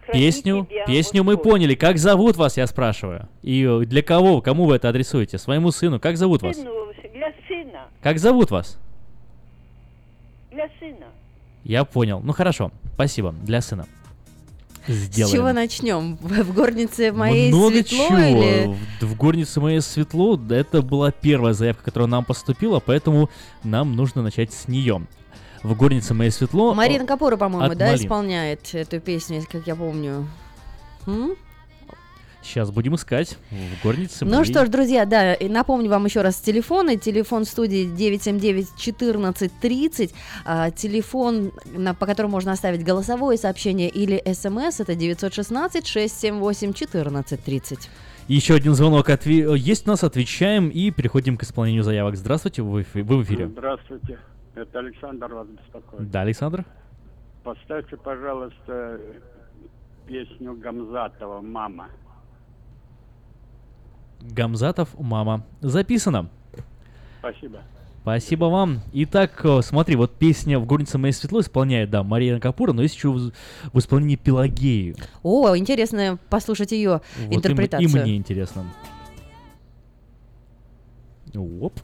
[0.06, 1.52] «Храни Песню, песню мы Господь».
[1.52, 1.76] поняли.
[1.76, 3.28] Как зовут вас, я спрашиваю?
[3.42, 5.38] И для кого, кому вы это адресуете?
[5.38, 6.00] Своему сыну.
[6.00, 6.56] Как зовут вас?
[6.58, 6.72] Сыну,
[7.14, 8.80] для сына, Как зовут вас?
[10.52, 11.08] для сына.
[11.64, 12.22] Я понял.
[12.24, 13.32] Ну хорошо, спасибо.
[13.32, 13.86] Для сына.
[14.88, 15.30] Сделаем.
[15.30, 16.18] С чего начнем?
[16.18, 18.18] В горнице моей Много светло чего.
[18.18, 18.78] или...
[19.02, 23.30] В, горнице моей светло, это была первая заявка, которая нам поступила, поэтому
[23.64, 25.06] нам нужно начать с нее.
[25.62, 26.74] В горнице моей светло.
[26.74, 28.04] Марина Капура, по-моему, да, Малин.
[28.04, 30.28] исполняет эту песню, как я помню.
[31.08, 31.36] М?
[32.44, 34.26] Сейчас будем искать в горнице.
[34.26, 36.98] Ну что ж, друзья, да, и напомню вам еще раз телефоны.
[36.98, 40.14] Телефон студии 979-1430.
[40.46, 47.90] а, телефон, на, по которому можно оставить голосовое сообщение или смс, это 916-678-1430.
[48.28, 52.16] Еще один звонок отве- есть у нас, отвечаем и переходим к исполнению заявок.
[52.16, 53.48] Здравствуйте, вы, вы в эфире.
[53.48, 54.18] Здравствуйте,
[54.56, 56.10] это Александр вас беспокоит.
[56.10, 56.64] Да, Александр?
[57.44, 58.98] Поставьте, пожалуйста,
[60.08, 61.90] песню Гамзатова «Мама».
[64.32, 65.46] Гамзатов, мама.
[65.62, 66.30] Записано.
[67.20, 67.60] Спасибо.
[68.02, 68.82] Спасибо вам.
[68.92, 72.96] Итак, э, смотри, вот песня «В горнице моей светло» исполняет, да, Мария Капура, но есть
[72.96, 73.32] еще в,
[73.72, 74.94] в исполнении Пелагеи.
[75.24, 77.90] О, интересно послушать ее Вот и интерпретацию.
[77.90, 78.66] И, мне интересно.
[81.34, 81.80] Оп.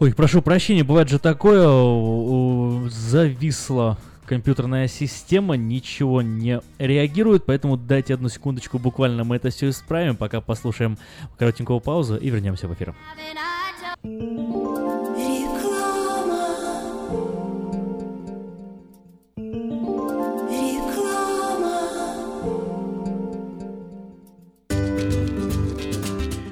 [0.00, 8.30] Ой, прошу прощения, бывает же такое, зависла компьютерная система, ничего не реагирует, поэтому дайте одну
[8.30, 10.96] секундочку, буквально мы это все исправим, пока послушаем
[11.38, 12.94] коротенькую паузу и вернемся в эфир.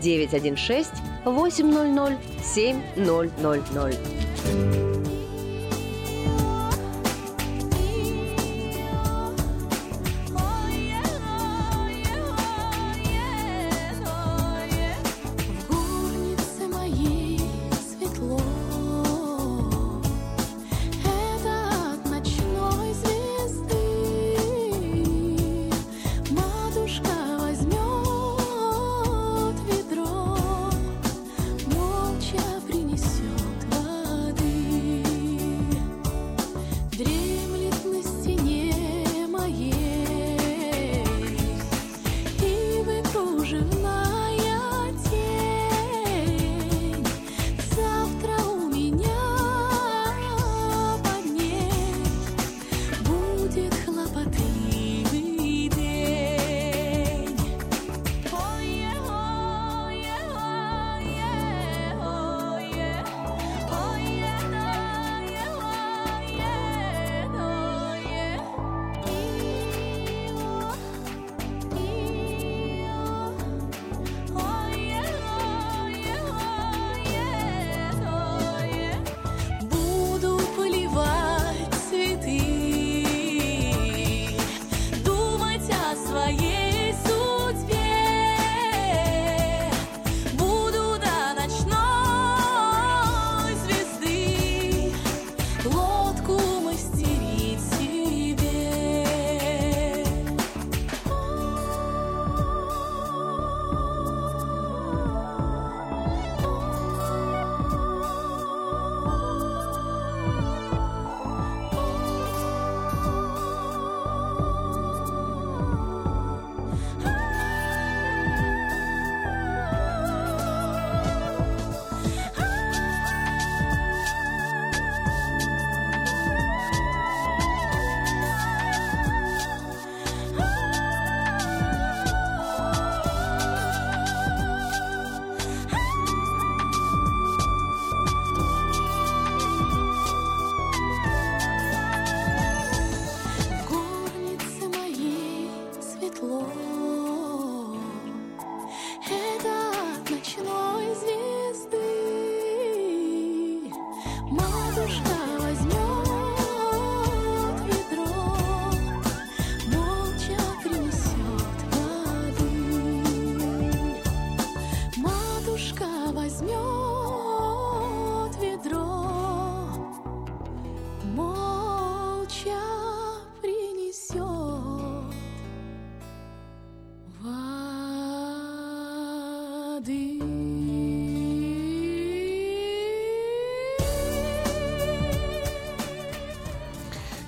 [0.00, 0.90] 916
[1.24, 5.13] 800 7000.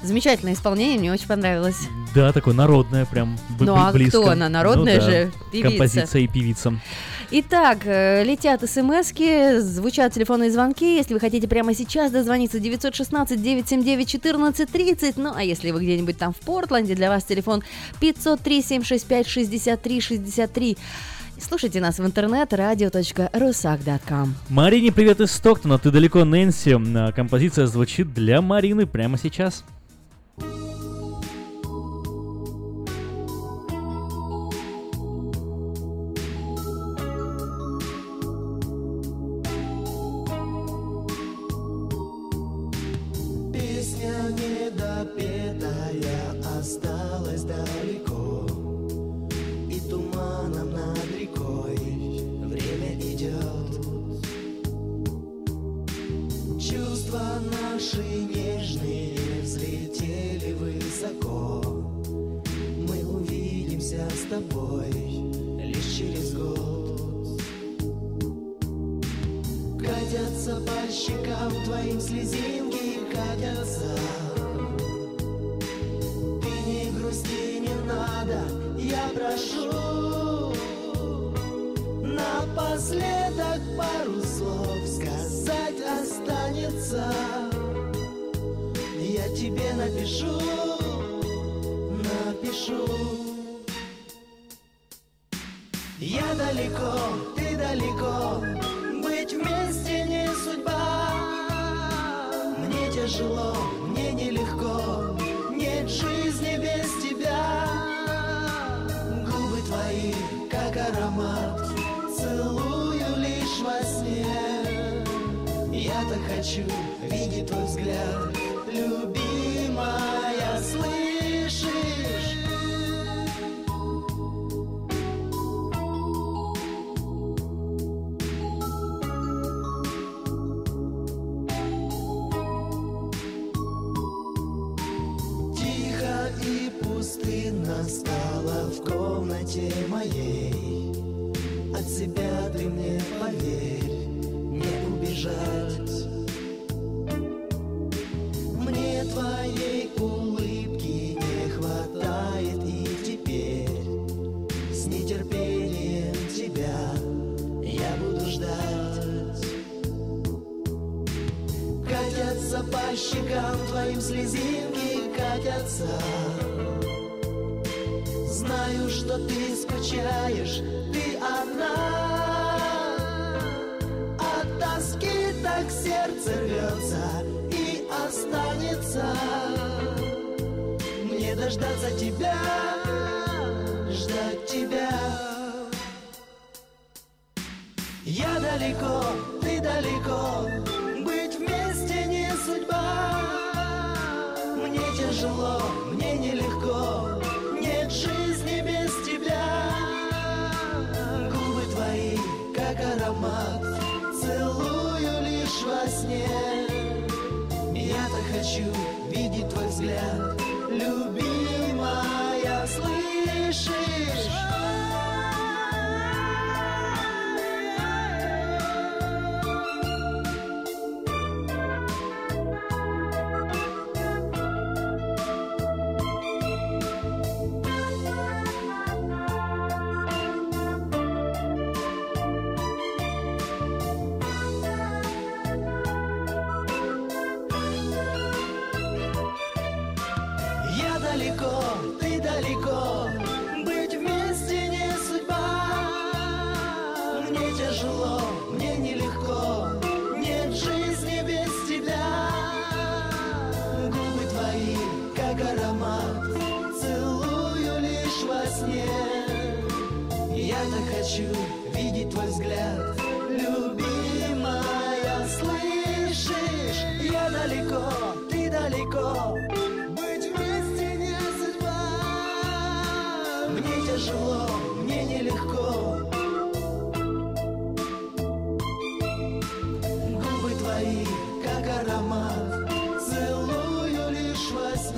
[0.07, 1.77] Замечательное исполнение, мне очень понравилось.
[2.15, 4.21] Да, такое народное, прям Ну, а близко.
[4.21, 4.49] кто она?
[4.49, 5.69] Народная Ну да, же певица.
[5.69, 6.81] Композиция и певица.
[7.33, 10.95] Итак, э, летят смски, звучат телефонные звонки.
[10.97, 15.15] Если вы хотите прямо сейчас дозвониться 916-979-1430.
[15.17, 17.65] Ну, а если вы где-нибудь там в Портленде, для вас телефон
[18.01, 20.79] 503-765-63-63.
[21.39, 24.35] Слушайте нас в интернет radio.rusak.com.
[24.49, 26.77] Марине привет из Стоктона, ты далеко, Нэнси.
[26.97, 29.63] А, Композиция звучит для Марины прямо сейчас.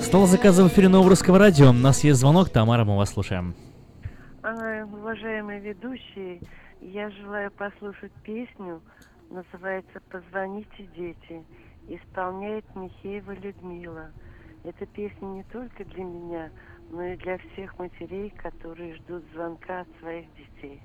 [0.09, 1.69] Стал заказом в эфире Нового Русского Радио.
[1.69, 2.49] У нас есть звонок.
[2.49, 3.53] Тамара, мы вас слушаем.
[4.41, 6.41] А, Уважаемые ведущие,
[6.81, 8.81] я желаю послушать песню,
[9.29, 11.43] называется «Позвоните, дети».
[11.87, 14.09] Исполняет Михеева Людмила.
[14.63, 16.49] Эта песня не только для меня,
[16.89, 20.81] но и для всех матерей, которые ждут звонка от своих детей.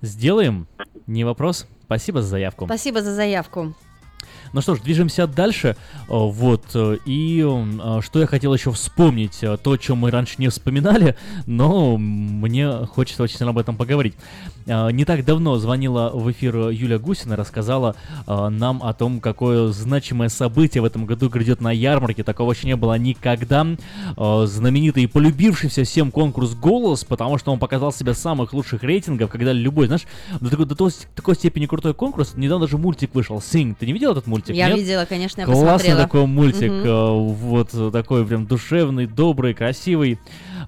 [0.00, 0.66] Сделаем,
[1.06, 1.68] не вопрос.
[1.84, 2.64] Спасибо за заявку.
[2.64, 3.74] Спасибо за заявку.
[4.52, 5.76] Ну что ж, движемся дальше.
[6.08, 10.10] О, Вот, э, и э, что я хотел еще вспомнить, э, то, о чем мы
[10.10, 14.14] раньше не вспоминали, но мне хочется очень сильно об этом поговорить.
[14.66, 17.94] Э, Не так давно звонила в эфир Юля Гусина, рассказала
[18.26, 22.24] э, нам о том, какое значимое событие в этом году грядет на ярмарке.
[22.24, 23.64] Такого еще не было никогда.
[24.16, 29.30] Э, Знаменитый и полюбившийся всем конкурс «Голос», потому что он показал себя самых лучших рейтингов,
[29.30, 30.06] когда любой, знаешь,
[30.40, 30.74] до такой, до
[31.14, 32.32] такой степени крутой конкурс.
[32.34, 33.76] Недавно даже мультик вышел, Sing.
[33.78, 34.39] Ты не видел этот мультик?
[34.48, 34.78] Я нет?
[34.78, 36.00] видела, конечно, я Классный посмотрела.
[36.02, 40.18] такой мультик, э, вот такой прям душевный, добрый, красивый.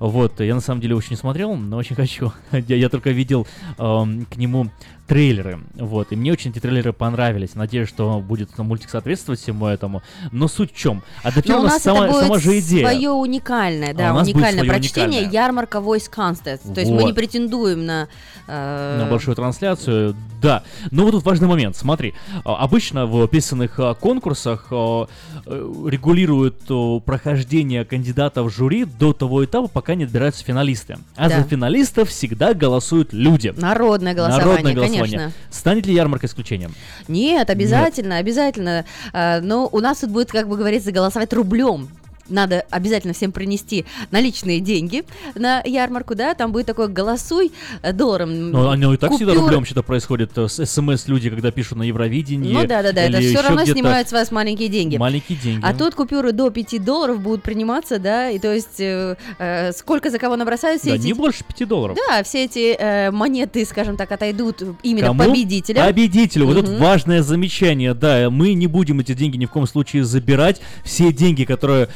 [0.03, 2.33] Вот, я на самом деле очень не смотрел, но очень хочу.
[2.53, 3.47] Я, я только видел
[3.79, 4.69] эм, к нему
[5.07, 7.55] трейлеры, вот, и мне очень эти трейлеры понравились.
[7.55, 10.03] Надеюсь, что будет мультик соответствовать всему этому.
[10.31, 11.03] Но суть в чем?
[11.23, 12.89] Адаптирована нас сама, сама же идея.
[12.89, 15.33] свое уникальное, А да, будет уникальное прочтение уникальное.
[15.33, 16.73] ярмарка Voice Contest.
[16.75, 18.09] То есть мы не претендуем на...
[18.47, 20.63] э, на большую трансляцию, да.
[20.91, 22.15] Но вот тут важный момент, смотри.
[22.45, 25.09] а, Обычно в писанных а, конкурсах а,
[25.47, 30.99] э, регулируют а, прохождение кандидатов в жюри до того этапа, пока не отбираются финалисты.
[31.17, 31.39] А Да.
[31.41, 33.53] за финалистов всегда голосуют люди.
[33.57, 35.19] Народное голосование, Народное голосование.
[35.19, 35.33] конечно.
[35.51, 36.75] Станет ли ярмарка исключением?
[37.09, 38.85] Нет, обязательно, обязательно.
[39.13, 41.89] А, Но у нас тут будет, как бы говорится, голосовать рублем.
[42.29, 47.53] Надо обязательно всем принести наличные деньги на ярмарку, да, там будет такой голосуй
[47.93, 48.51] долларом.
[48.51, 50.31] Ну, оно и так всегда купюр- рублем что-то происходит.
[50.37, 52.53] э, С СМС люди, когда пишут на Евровидении.
[52.53, 54.97] Ну да, да, да, это все равно снимают с вас маленькие деньги.
[54.97, 55.65] Маленькие деньги.
[55.65, 60.11] А тут купюры до 5 долларов будут приниматься, да, и то есть э, э, сколько
[60.11, 61.07] за кого набросают все Да, эти...
[61.07, 61.97] не больше 5 долларов.
[62.09, 65.25] Да, все эти э, монеты, скажем так, отойдут именно Кому?
[65.25, 65.85] победителям.
[65.87, 66.47] Победителю.
[66.47, 66.81] Вот это Мгм.
[66.81, 67.95] важное замечание.
[67.95, 70.61] Да, мы не будем эти деньги ни в коем случае забирать.
[70.85, 71.89] Все деньги, которые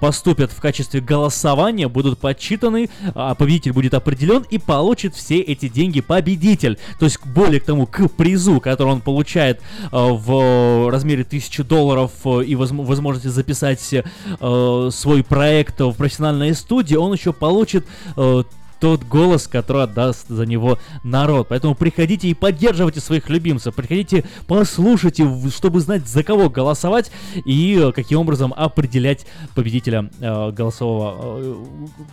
[0.00, 6.00] поступят в качестве голосования, будут подсчитаны, а победитель будет определен и получит все эти деньги
[6.00, 6.78] победитель.
[6.98, 12.12] То есть, более к тому, к призу, который он получает э, в размере 1000 долларов
[12.24, 18.42] э, и возм- возможности записать э, свой проект в профессиональной студии, он еще получит э,
[18.80, 21.48] тот голос, который отдаст за него народ.
[21.48, 23.74] Поэтому приходите и поддерживайте своих любимцев.
[23.74, 27.10] Приходите, послушайте, чтобы знать, за кого голосовать
[27.44, 31.56] и э, каким образом определять победителя э, голосового э,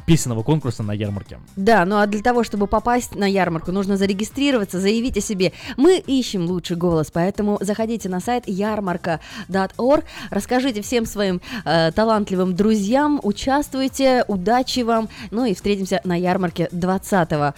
[0.06, 1.40] песенного конкурса на ярмарке.
[1.56, 5.52] Да, ну а для того, чтобы попасть на ярмарку, нужно зарегистрироваться, заявить о себе.
[5.77, 13.19] Мы ищем лучший голос, поэтому заходите на сайт ярмарка.org, расскажите всем своим э, талантливым друзьям,
[13.24, 17.53] участвуйте, удачи вам, ну и встретимся на ярмарке 20 э,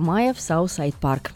[0.00, 1.32] мая в Southside Park.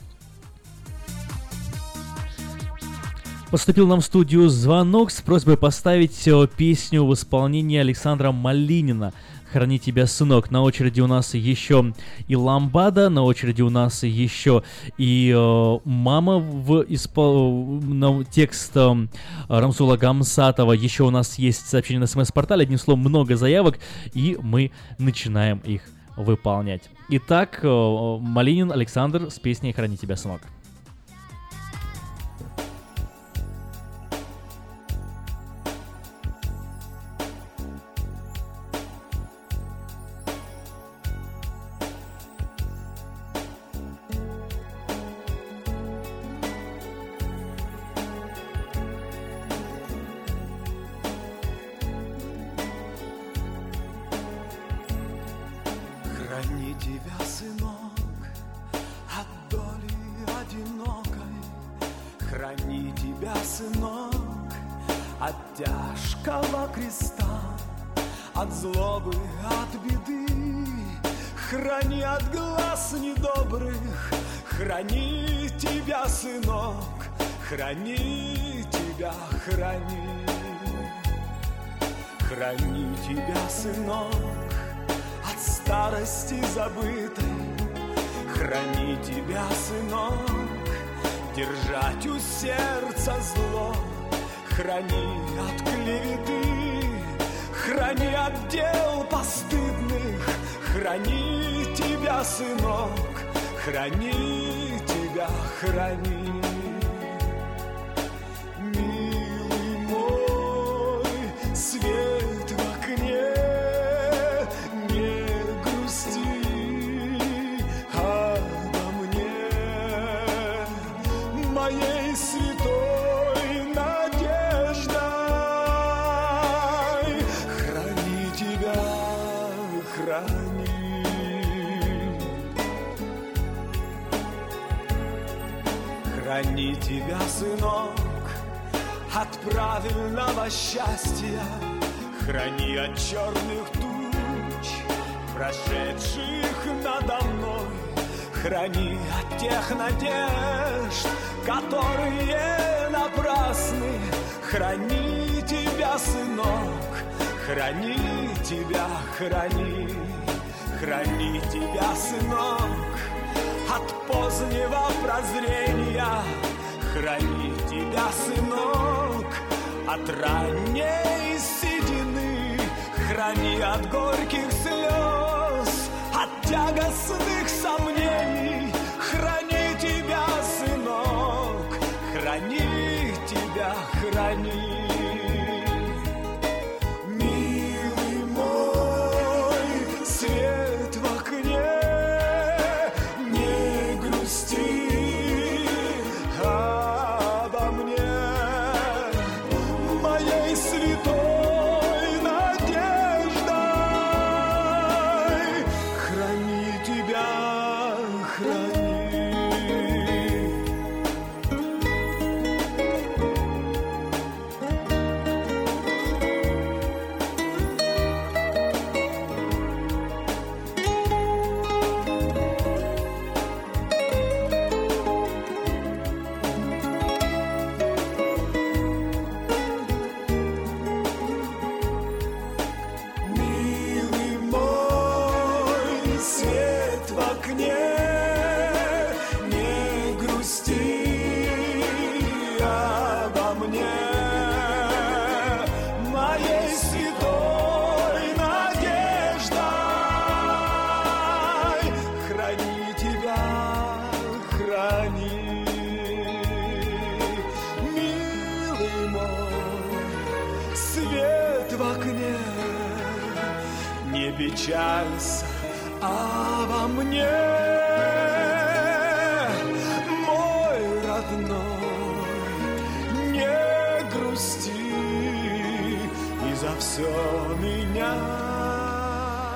[3.53, 9.13] Поступил нам в студию звонок с просьбой поставить э, песню в исполнении Александра Малинина
[9.53, 10.51] «Храни тебя, сынок».
[10.51, 11.93] На очереди у нас еще
[12.29, 14.63] и Ламбада, на очереди у нас еще
[14.97, 17.83] и э, мама в испол...
[17.83, 19.07] на текст э,
[19.49, 20.73] Рамсула Гамсатова.
[20.73, 23.79] Еще у нас есть сообщение на смс-портале, одним словом, много заявок,
[24.15, 25.83] и мы начинаем их
[26.17, 26.91] выполнять.
[27.09, 30.43] Итак, э, Малинин Александр с песней «Храни тебя, сынок».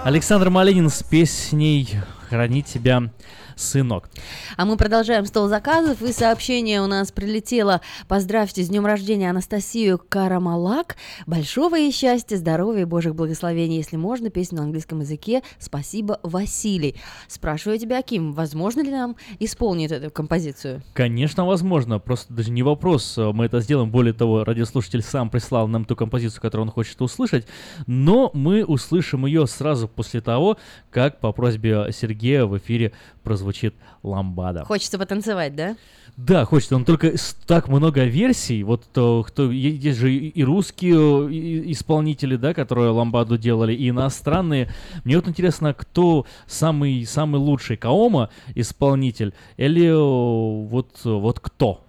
[0.07, 1.97] Александр Малинин с песней
[2.29, 3.11] «Храни тебя,
[3.57, 4.09] сынок».
[4.57, 7.83] А мы продолжаем стол заказов, и сообщение у нас прилетело.
[8.09, 10.97] Поздравьте с днем рождения Анастасию Карамалак.
[11.27, 15.43] Большого ей счастья, здоровья и божьих благословений, если можно, песню на английском языке.
[15.59, 16.97] Спасибо, Василий.
[17.29, 20.83] Спрашиваю тебя, Аким, возможно ли нам исполнить эту композицию?
[20.95, 21.99] Конечно, возможно.
[21.99, 23.19] Просто даже не вопрос.
[23.19, 23.91] Мы это сделаем.
[23.91, 27.47] Более того, радиослушатель сам прислал нам ту композицию, которую он хочет услышать.
[27.87, 30.57] Но мы услышим ее сразу после того,
[30.91, 32.93] как по просьбе Сергея в эфире
[33.27, 33.75] прозвучит
[34.05, 34.65] ламбада.
[34.65, 35.77] Хочется потанцевать, да?
[36.17, 37.13] Да, хочется, но только
[37.49, 38.63] так много версий.
[38.63, 43.75] Вот то, кто е- есть же и русские э, и- исполнители, да, которые ламбаду делали,
[43.75, 44.71] и иностранные.
[45.03, 51.85] Мне вот интересно, кто самый самый лучший Каома исполнитель или э, вот вот кто?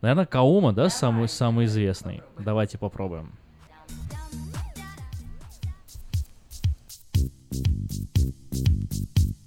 [0.00, 2.22] Наверное, Каома, да, самый самый известный.
[2.40, 3.30] Давайте попробуем.
[7.54, 9.36] Thank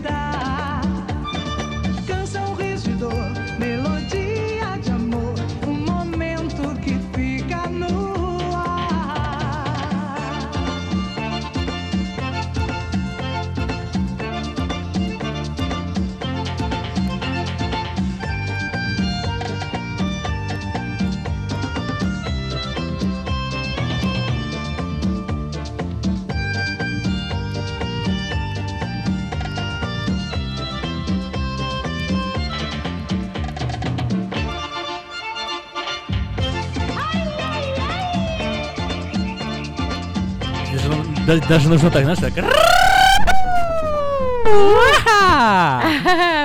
[0.00, 0.29] cuidar.
[41.48, 42.32] Даже нужно так, знаешь, так.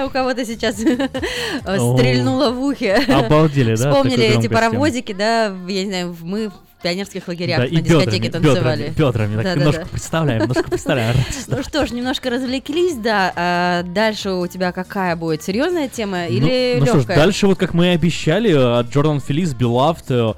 [0.05, 2.95] У кого-то сейчас стрельнуло в ухе.
[2.95, 7.67] Обалдели, да, Вспомнили эти паровозики, да, я не знаю, мы в пионерских лагерях Да, на
[7.67, 8.83] и дискотеке бедрами, танцевали.
[8.89, 9.59] бедрами, бедрами, так Да-да-да.
[9.59, 11.15] немножко представляем, немножко представляем.
[11.47, 13.33] Ну что ж, немножко развлеклись, да.
[13.35, 17.17] А дальше у тебя какая будет серьезная тема или ну, ну что ж, легкая?
[17.17, 20.33] дальше, вот как мы и обещали, от Джордан Фелис Beloved э,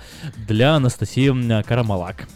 [0.48, 2.27] для Анастасии м, Карамалак.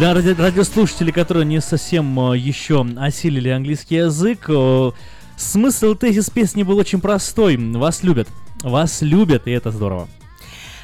[0.00, 4.90] Для ради- радиослушателей, которые не совсем э, еще осилили английский язык, э,
[5.36, 7.58] смысл тезис песни был очень простой.
[7.58, 8.26] Вас любят.
[8.62, 10.08] Вас любят, и это здорово.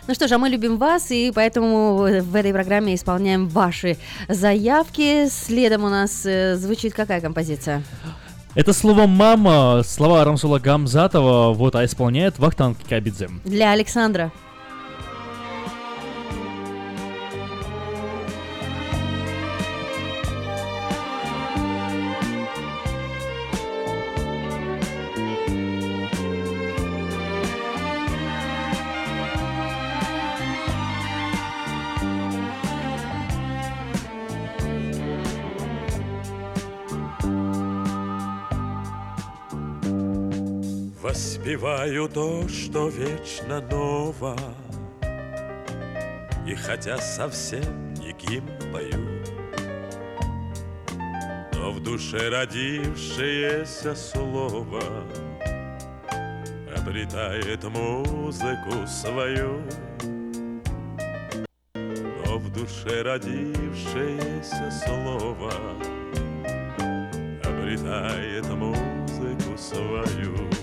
[0.07, 3.97] Ну что ж, а мы любим вас, и поэтому в этой программе исполняем ваши
[4.29, 5.29] заявки.
[5.31, 7.83] Следом у нас э, звучит какая композиция?
[8.55, 13.31] Это слово «мама», слова Рамсула Гамзатова, вот, а исполняет Вахтанг Кабидзе.
[13.47, 14.31] Для Александра.
[41.57, 44.37] Воспеваю то, что вечно ново
[46.47, 49.23] И хотя совсем не гимн пою
[51.55, 54.83] Но в душе родившееся слово
[56.77, 59.63] Обретает музыку свою.
[61.75, 65.53] Но в душе родившееся слово
[67.43, 70.56] Обретает музыку свою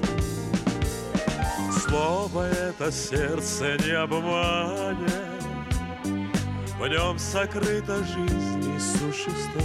[1.93, 5.13] Слово это сердце не обманет
[6.79, 9.61] В нем сокрыта жизнь и существо.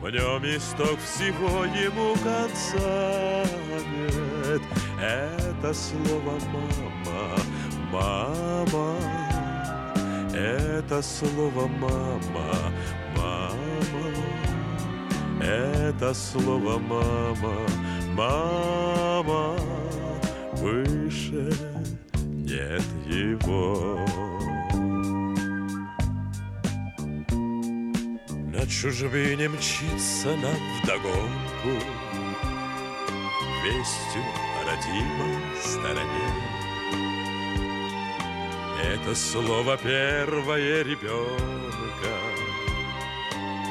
[0.00, 3.44] В нем исток всего ему конца
[3.92, 4.62] нет.
[4.98, 7.36] Это слово мама,
[7.92, 8.96] мама
[10.34, 12.72] Это слово мама,
[13.14, 13.52] мама
[15.42, 17.66] Это слово мама,
[18.14, 19.56] мама
[20.54, 21.52] Выше
[22.20, 23.98] нет его.
[28.52, 31.72] На чужбине мчится нам вдогонку
[33.64, 34.22] Вестью
[34.58, 36.52] о родимой стороне.
[38.84, 42.14] Это слово первое ребенка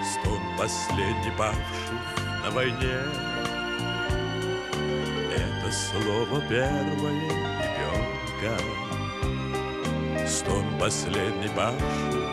[0.04, 3.31] Стон последний павших на войне
[5.72, 7.30] слово первое
[7.62, 8.58] ребенка
[10.28, 12.31] Стон последний павших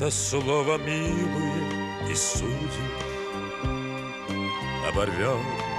[0.00, 2.56] Это слово милует и судит,
[4.88, 5.36] Оборвет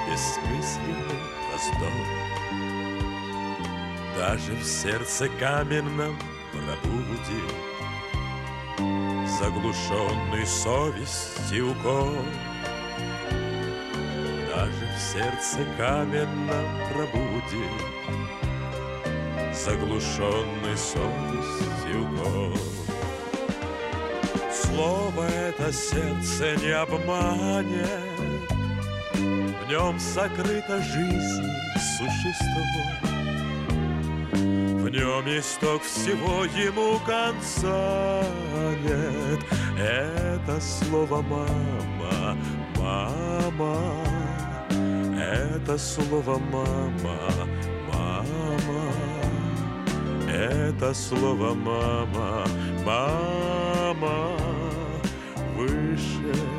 [0.07, 1.91] бессмысленный раздор.
[4.15, 6.15] Даже в сердце каменном
[6.51, 7.51] пробудит
[9.39, 12.23] Заглушенный совестью укор.
[14.47, 17.81] Даже в сердце каменном пробудит
[19.51, 22.80] Заглушенный совестью укор.
[24.73, 28.49] Слово это сердце не обманет,
[29.13, 31.51] В нем сокрыта жизнь
[31.97, 32.63] существо.
[34.31, 38.23] В нем исток всего ему конца
[38.83, 39.39] нет.
[39.77, 42.37] Это слово мама,
[42.79, 43.77] мама.
[45.19, 47.17] Это слово мама,
[47.91, 48.93] мама.
[50.29, 52.45] Это слово мама,
[52.85, 54.50] мама.
[56.01, 56.50] Выше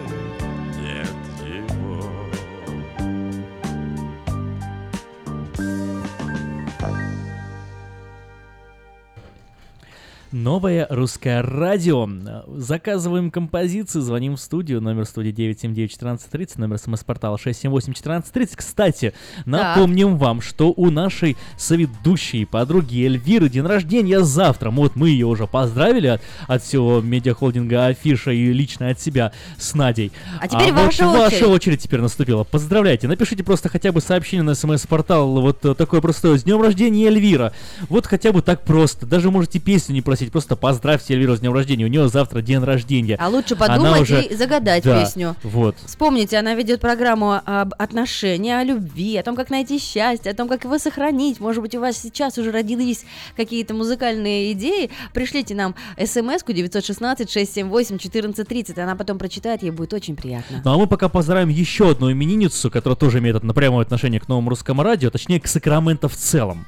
[10.32, 12.08] Новое русское радио.
[12.56, 18.52] Заказываем композиции, звоним в студию, номер студии 979-1430, номер смс-портала 678-1430.
[18.56, 19.12] Кстати,
[19.44, 24.70] напомним вам, что у нашей соведущей подруги Эльвиры день рождения завтра.
[24.70, 29.74] Вот мы ее уже поздравили от, от всего медиахолдинга Афиша и лично от себя с
[29.74, 30.12] Надей.
[30.40, 31.48] А теперь вот ваша ваша очередь.
[31.48, 32.44] очередь теперь наступила.
[32.44, 33.06] Поздравляйте.
[33.06, 36.38] Напишите просто хотя бы сообщение на смс-портал вот э, такое простое.
[36.38, 37.52] С днем рождения, Эльвира.
[37.90, 39.04] Вот хотя бы так просто.
[39.04, 41.84] Даже можете песню не просить, просто поздравьте Эльвиру с днем рождения.
[41.84, 43.16] У нее завтра день рождения.
[43.18, 45.36] А лучше Она подумать уже- и загадать Да, песню.
[45.42, 45.76] Вот.
[45.84, 50.48] Вспомните, она ведет программу об отношениях, о любви, о том, как найти счастье, о том,
[50.48, 51.40] как его сохранить.
[51.40, 53.04] Может быть, у вас сейчас уже родились
[53.36, 54.90] какие-то музыкальные идеи.
[55.12, 58.82] Пришлите нам смс-ку 916-678-1430.
[58.82, 60.62] Она потом прочитает, ей будет очень приятно.
[60.64, 64.50] Ну а мы пока поздравим еще одну именинницу, которая тоже имеет напрямую отношение к новому
[64.50, 66.66] русскому радио, точнее к Сакраменто в целом.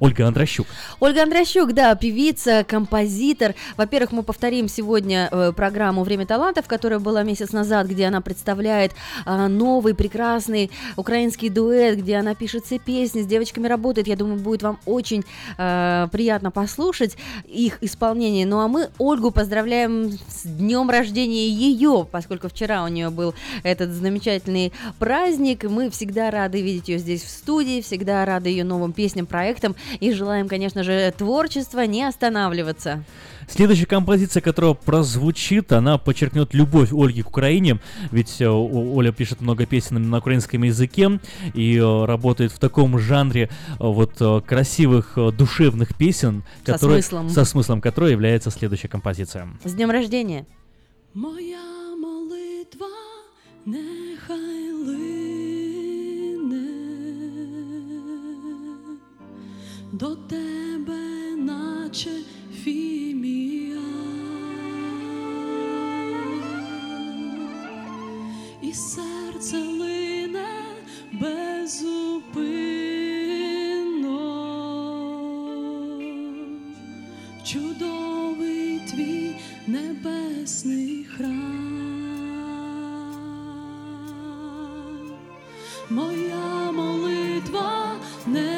[0.00, 0.66] Ольга Андрощук.
[1.00, 3.54] Ольга Андрощук, да, певица, композитор.
[3.76, 8.92] Во-первых, мы повторим сегодня э, программу «Время талантов», которая была месяц назад, где она представляет
[9.24, 14.06] а, новый прекрасный украинский дуэт, где она пишет все песни, с девочками работает.
[14.06, 15.24] Я думаю, будет вам очень
[15.56, 18.46] э, приятно послушать их исполнение.
[18.46, 23.90] Ну а мы Ольгу поздравляем с днем рождения ее, поскольку вчера у нее был этот
[23.90, 25.64] замечательный праздник.
[25.64, 30.12] Мы всегда рады видеть ее здесь в студии, всегда рады ее новым песням, проектам и
[30.12, 33.04] желаем, конечно же, творчества не останавливаться.
[33.48, 37.78] Следующая композиция, которая прозвучит, она подчеркнет любовь Ольги к Украине,
[38.10, 41.18] ведь э, Оля пишет много песен на украинском языке
[41.54, 47.30] и э, работает в таком жанре э, вот красивых душевных песен, Со которые- смыслом.
[47.30, 49.48] со смыслом которой является следующая композиция.
[49.64, 50.44] С днем рождения!
[51.14, 51.58] Моя
[51.98, 52.86] молитва
[53.64, 54.57] нехай
[59.92, 62.10] до тебе, наче
[62.62, 63.80] фімія,
[68.62, 70.48] і серце лине
[71.12, 71.78] безупинно,
[77.44, 79.34] чудовий твій
[79.66, 81.58] небесний храм,
[85.90, 88.57] моя молитва не.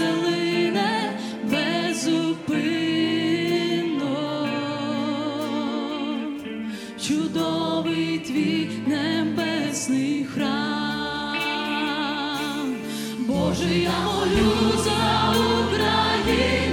[0.00, 1.12] серце лине
[1.44, 2.48] безупинно,
[7.00, 11.36] чудовий твій небесний храм,
[13.18, 16.69] Боже, я молю за Україну.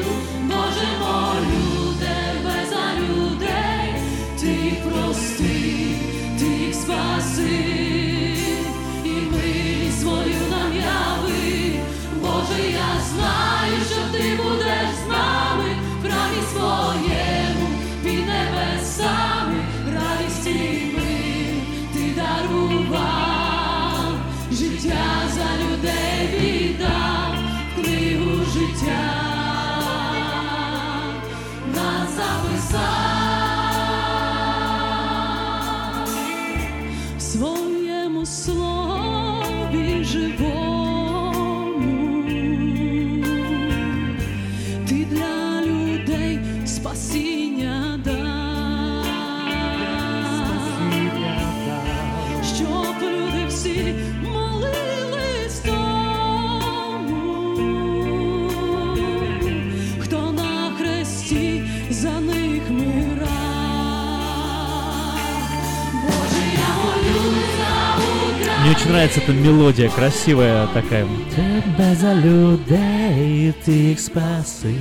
[68.87, 71.07] очень нравится эта мелодия, красивая такая.
[71.35, 74.75] Тебе за людей, ти їх спаси,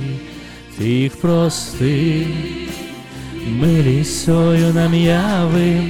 [0.78, 2.26] ти їх прости,
[3.48, 5.80] милість свою нам яви.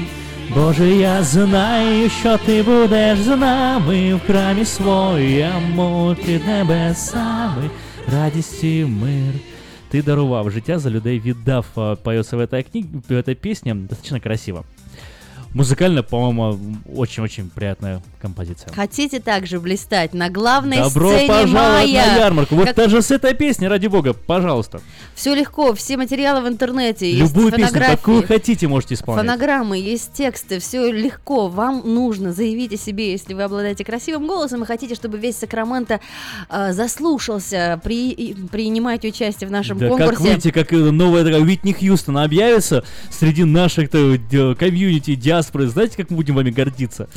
[0.54, 7.70] Боже, я знаю, що ти будеш з нами в храмі своєму під небесами,
[8.12, 9.34] радість і мир.
[9.88, 14.20] Ти дарував життя за людей віддав, а, поется в этой книге, в этой песне, достаточно
[14.20, 14.64] красиво.
[15.57, 16.59] Музыкально, по-моему,
[16.95, 18.71] очень-очень приятная композиция.
[18.73, 22.05] Хотите также блистать на главной Добро сцене пожаловать мая?
[22.05, 22.55] на ярмарку.
[22.55, 24.81] Вот Как- даже с этой песни, ради бога, пожалуйста.
[25.15, 27.95] Все легко, все материалы в интернете, есть Любую песню, фотографии.
[27.95, 29.25] какую хотите, можете исполнять.
[29.25, 31.47] Фонограммы, есть тексты, все легко.
[31.47, 35.99] Вам нужно заявить о себе, если вы обладаете красивым голосом и хотите, чтобы весь Сакраменто
[36.49, 40.23] э, заслушался, при, принимайте участие в нашем Да как конкурсе.
[40.33, 44.53] выйти, как э, новая такая Уитни Хьюстон объявится среди наших то, д-
[45.47, 45.67] диаспоры.
[45.67, 47.07] Знаете, как мы будем вами гордиться?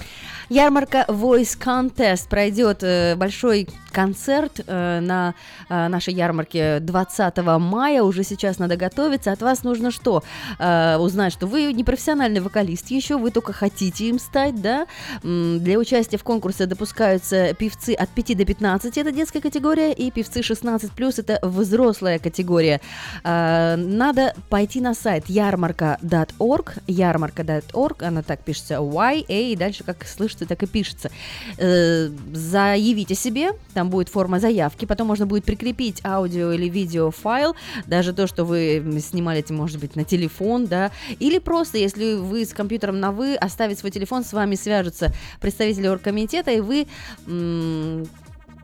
[0.50, 5.34] Ярмарка Voice Contest пройдет э, большой концерт э, на
[5.68, 8.02] э, нашей ярмарке 20 мая.
[8.02, 9.30] Уже сейчас надо готовиться.
[9.30, 10.24] От вас нужно что?
[10.58, 14.86] Узнать, что вы не профессиональный вокалист еще, вы только хотите им стать, да?
[15.22, 20.42] Для участия в конкурсе допускаются певцы от 5 до 15, это детская категория, и певцы
[20.42, 22.80] 16 плюс это взрослая категория.
[23.24, 30.04] Надо пойти на сайт ярмарка.org, ярмарка.org, она так пишется, Y, A, и дальше как
[30.40, 31.10] слышится, так и пишется.
[31.58, 37.54] Э, Заявите себе, там будет форма заявки, потом можно будет прикрепить аудио или видео файл,
[37.86, 42.52] даже то, что вы снимали, может быть на телефон, да, или просто, если вы с
[42.52, 46.86] компьютером на вы, оставить свой телефон, с вами свяжутся представители оргкомитета, и вы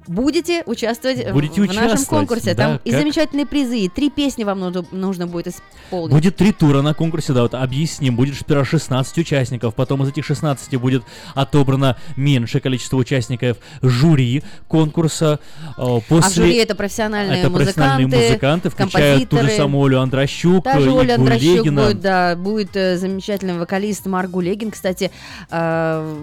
[0.07, 2.55] будете участвовать в- Будете в, нашем участвовать, конкурсе.
[2.55, 6.12] да, Там и как- замечательные призы, и три песни вам нужно, нужно будет исполнить.
[6.15, 8.17] Будет три тура на конкурсе, да, вот объясним.
[8.17, 11.02] Будет сперва 16 участников, потом из этих 16 будет
[11.35, 15.41] отобрано меньшее количество участников жюри конкурса.
[15.78, 16.26] Э, После...
[16.26, 20.91] А жюри это профессиональные Это профессиональные музыканты, музыканты, включая ту же самую Олю Андрощук, Даже
[20.91, 21.85] Оля Андрощук Легина.
[21.86, 25.10] будет, да, будет э, замечательный вокалист Марк Гулегин, кстати,
[25.51, 26.17] э,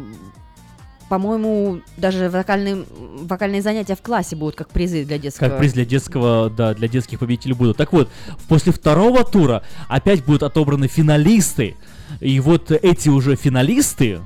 [1.14, 5.48] по-моему, даже вокальные, вокальные занятия в классе будут как призы для детского.
[5.48, 7.77] Как приз для детского, да, для детских победителей будут.
[7.77, 8.09] Так вот,
[8.48, 11.75] после второго тура опять будут отобраны финалисты.
[12.19, 14.22] И вот эти уже финалисты,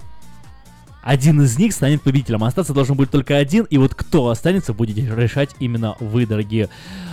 [1.07, 2.43] один из них станет победителем.
[2.43, 6.67] Остаться должен будет только один, и вот кто останется, будете решать именно вы, дорогие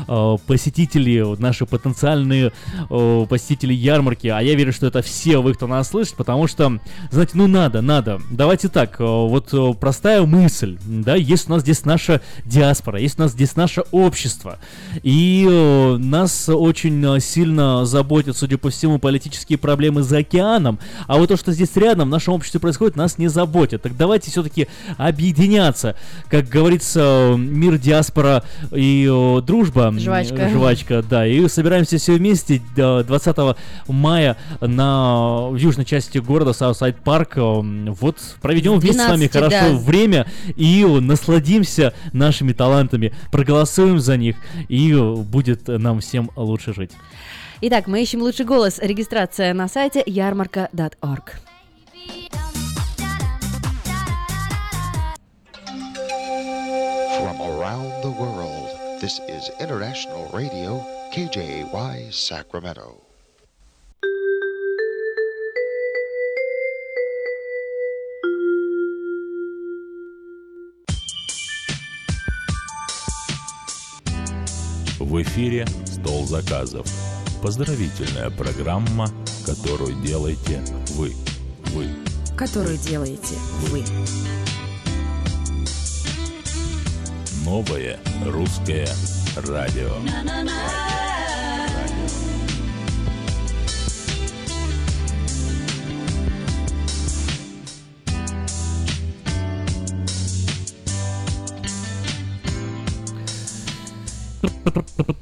[0.08, 2.50] э, посетители, наши потенциальные
[2.90, 4.26] э, посетители ярмарки.
[4.26, 6.81] А я верю, что это все вы, кто нас слышит, потому что,
[7.12, 8.20] знаете, ну надо, надо.
[8.32, 13.20] Давайте так, э, вот э, простая мысль, да, есть у нас здесь наша диаспора, есть
[13.20, 14.58] у нас здесь наше общество,
[15.05, 21.16] и э, нас очень э, сильно заботят, судя по всему, политические проблемы за океаном, а
[21.16, 23.83] вот то, что здесь рядом в нашем обществе происходит, нас не заботит.
[23.84, 25.94] Так давайте все-таки объединяться.
[26.30, 29.92] Как говорится, мир, диаспора и э, дружба.
[29.98, 30.48] Жвачка.
[30.48, 31.26] Жвачка, да.
[31.26, 33.36] И собираемся все вместе э, 20
[33.88, 37.36] мая на в южной части города Southside Park.
[37.36, 39.78] Э, Вот проведем вместе с вами 12, хорошо да.
[39.78, 44.36] время и э, насладимся нашими талантами, проголосуем за них,
[44.68, 46.92] и э, будет нам всем лучше жить.
[47.60, 48.78] Итак, мы ищем лучший голос.
[48.78, 51.53] Регистрация на сайте ярмарка.org.
[57.64, 58.68] around the world,
[59.00, 60.84] this is International Radio,
[61.14, 63.00] KJY Sacramento.
[74.98, 76.86] В эфире «Стол заказов».
[77.42, 79.08] Поздравительная программа,
[79.46, 80.62] которую делаете
[80.96, 81.14] вы.
[81.72, 81.88] Вы.
[82.36, 83.36] Которую делаете
[83.70, 83.84] вы.
[87.44, 88.89] Новое русское
[89.36, 89.90] радио.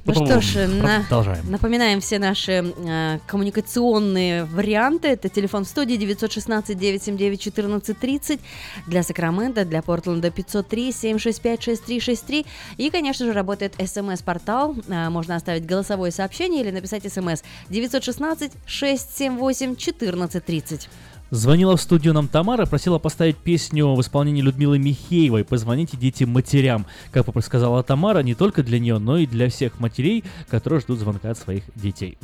[0.05, 1.51] Ну что ж, на- Продолжаем.
[1.51, 5.09] напоминаем все наши э, коммуникационные варианты.
[5.09, 8.41] Это телефон в студии 916 979 1430
[8.87, 12.47] для Сакрамента, для Портленда 503 765 6363.
[12.77, 14.77] И, конечно же, работает смс-портал.
[14.89, 20.89] Э, можно оставить голосовое сообщение или написать смс 916 678 1430.
[21.33, 26.85] Звонила в студию нам Тамара, просила поставить песню в исполнении Людмилы Михеевой «Позвоните детям матерям».
[27.11, 31.31] Как сказала Тамара, не только для нее, но и для всех матерей, которые ждут звонка
[31.31, 32.19] от своих детей.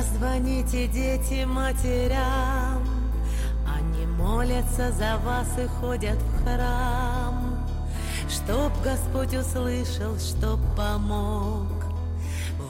[0.00, 2.82] Позвоните дети матерям,
[3.66, 7.66] они молятся за вас и ходят в храм,
[8.26, 11.68] чтоб Господь услышал, чтоб помог,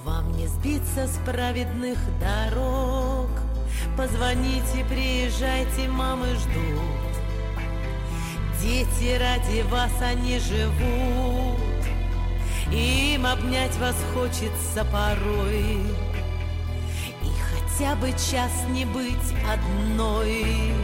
[0.04, 3.30] вам не сбиться с праведных дорог.
[3.96, 7.14] Позвоните, приезжайте, мамы ждут.
[8.60, 11.60] Дети ради вас они живут,
[12.72, 16.09] им обнять вас хочется порой.
[17.80, 19.16] Хотя бы час не быть
[19.50, 20.74] одной.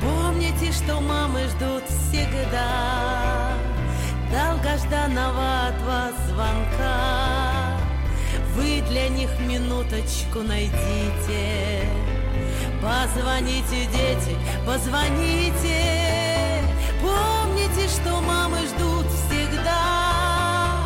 [0.00, 3.52] Помните, что мамы ждут всегда
[4.30, 7.76] долгожданного от вас звонка.
[8.56, 11.86] Вы для них минуточку найдите.
[12.80, 14.34] Позвоните, дети,
[14.66, 16.62] позвоните.
[17.02, 20.78] Помните, что мамы ждут всегда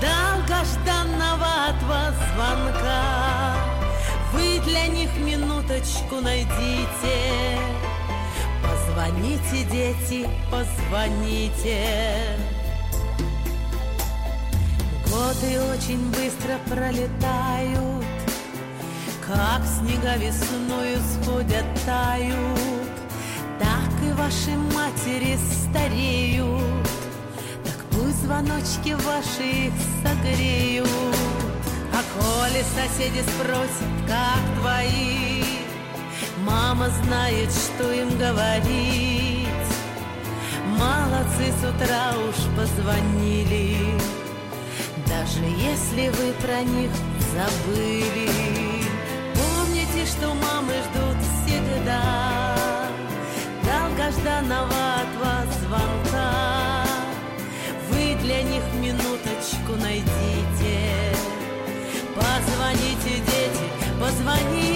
[0.00, 3.63] долгожданного от вас звонка.
[4.66, 7.58] Для них минуточку найдите.
[8.62, 12.38] Позвоните, дети, позвоните.
[15.14, 18.04] Годы очень быстро пролетают,
[19.24, 22.88] Как снега весною сходят, тают,
[23.60, 26.88] Так и ваши матери стареют,
[27.64, 31.43] Так пусть звоночки ваши их согреют.
[31.96, 35.44] А коли соседи спросят, как твои,
[36.44, 39.46] Мама знает, что им говорить.
[40.66, 43.78] Молодцы, с утра уж позвонили,
[45.06, 46.90] Даже если вы про них
[47.32, 48.28] забыли.
[49.34, 52.56] Помните, что мамы ждут всегда
[53.62, 56.84] Долгожданного от вас звонка.
[57.90, 60.63] Вы для них минуточку найдите.
[62.14, 63.64] Позвоните, дети,
[64.00, 64.73] позвоните.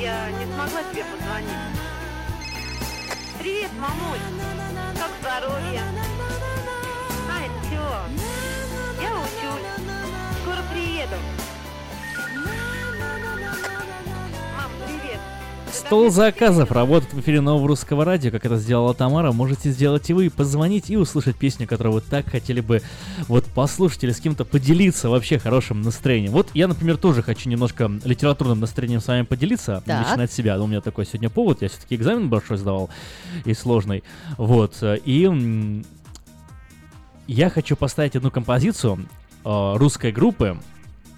[0.00, 1.50] Я не смогла тебе позвонить.
[3.38, 4.18] Привет, мамуль.
[4.98, 5.82] Как здоровье?
[7.28, 7.96] А, ничего.
[9.00, 9.66] Я учусь.
[10.42, 11.16] Скоро приеду.
[15.72, 19.32] Стол заказов работает в эфире нового русского радио, как это сделала Тамара.
[19.32, 22.82] Можете сделать и вы, позвонить и услышать песню, которую вы так хотели бы
[23.28, 26.32] вот послушать или с кем-то поделиться вообще хорошим настроением.
[26.32, 30.06] Вот я, например, тоже хочу немножко литературным настроением с вами поделиться, Так.
[30.06, 30.60] лично от себя.
[30.60, 32.90] У меня такой сегодня повод, я все-таки экзамен большой сдавал
[33.44, 34.02] и сложный.
[34.38, 35.82] Вот, и
[37.26, 39.06] я хочу поставить одну композицию
[39.44, 40.58] э, русской группы.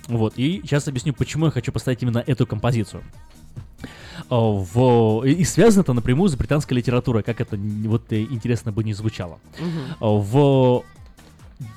[0.08, 3.02] Вот, и сейчас объясню, почему я хочу поставить именно эту композицию.
[4.30, 5.24] Э, В...
[5.24, 9.38] И связано это напрямую с британской литературой, как это вот интересно бы не звучало.
[9.58, 9.62] Э,
[10.00, 10.84] В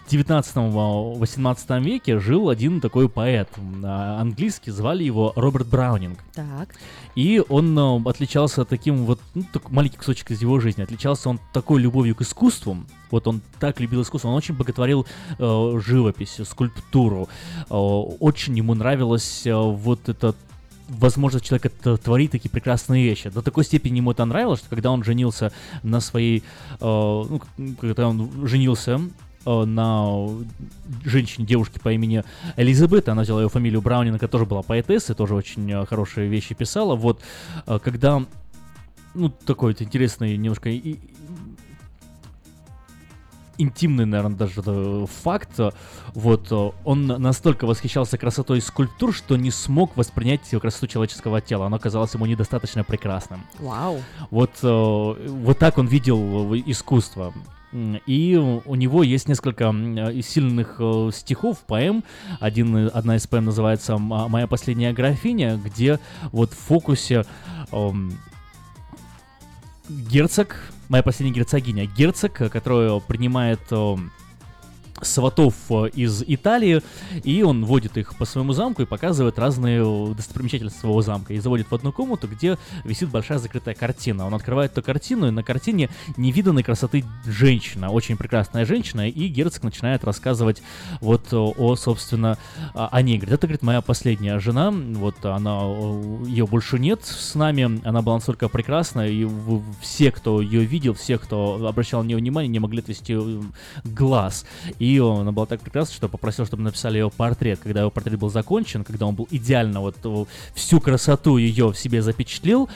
[0.09, 3.49] 19-18 веке жил один такой поэт
[3.83, 6.19] а, английский, звали его Роберт Браунинг.
[6.33, 6.75] Так.
[7.15, 7.77] И он
[8.07, 12.21] отличался таким вот, ну, так маленький кусочек из его жизни, отличался он такой любовью к
[12.21, 12.77] искусству,
[13.11, 15.05] вот он так любил искусство, он очень боготворил
[15.37, 17.29] э, живопись, скульптуру,
[17.69, 20.35] Э, очень ему нравилось э, вот это
[20.87, 23.29] возможность человека творить такие прекрасные вещи.
[23.29, 25.51] До такой степени ему это нравилось, что когда он женился
[25.83, 26.43] на своей, э,
[26.81, 27.41] ну,
[27.79, 29.01] когда он женился
[29.45, 30.27] э, на
[31.03, 32.23] женщине, девушке по имени
[32.55, 36.53] Элизабет, она взяла ее фамилию Браунинг, которая тоже была поэтессой, тоже очень э, хорошие вещи
[36.55, 36.95] писала.
[36.95, 37.21] Вот,
[37.65, 38.23] э, когда,
[39.13, 40.69] ну, такой вот интересный немножко
[43.57, 45.59] интимный, наверное, даже э, факт.
[46.13, 51.67] Вот э, он настолько восхищался красотой скульптур, что не смог воспринять красоту человеческого тела.
[51.67, 53.41] Оно казалось ему недостаточно прекрасным.
[53.59, 54.01] Вау.
[54.31, 57.33] Вот, э, вот так он видел искусство.
[58.05, 59.75] И у него есть несколько
[60.23, 60.79] сильных
[61.13, 62.05] стихов, поэм.
[62.39, 65.99] Один, одна из поэм называется «М- «Моя последняя графиня», где
[66.31, 67.25] вот в фокусе
[67.73, 68.17] эм,
[69.89, 74.11] герцог, моя последняя герцогиня, герцог, э, который принимает эм,
[75.01, 76.81] сватов э, из Италии,
[77.23, 81.33] и он водит их по своему замку и показывает разные э, достопримечательности своего замка.
[81.33, 84.25] И заводит в одну комнату, где висит большая закрытая картина.
[84.25, 89.63] Он открывает эту картину, и на картине невиданной красоты женщина, очень прекрасная женщина, и герцог
[89.63, 90.61] начинает рассказывать
[91.01, 92.37] вот э, о, собственно,
[92.73, 93.17] о ней.
[93.17, 95.59] Говорит, это, говорит, моя последняя жена, вот она,
[96.25, 99.27] ее больше нет с нами, она была настолько прекрасна, и
[99.81, 103.17] все, кто ее видел, все, кто обращал на нее внимание, не могли отвести
[103.83, 104.45] глаз.
[104.79, 104.84] И
[105.19, 107.59] она была так прекрасна, что попросил, чтобы написали ее портрет.
[107.61, 109.95] Когда его портрет был закончен, когда он был идеально вот
[110.53, 112.69] всю красоту ее в себе запечатлел,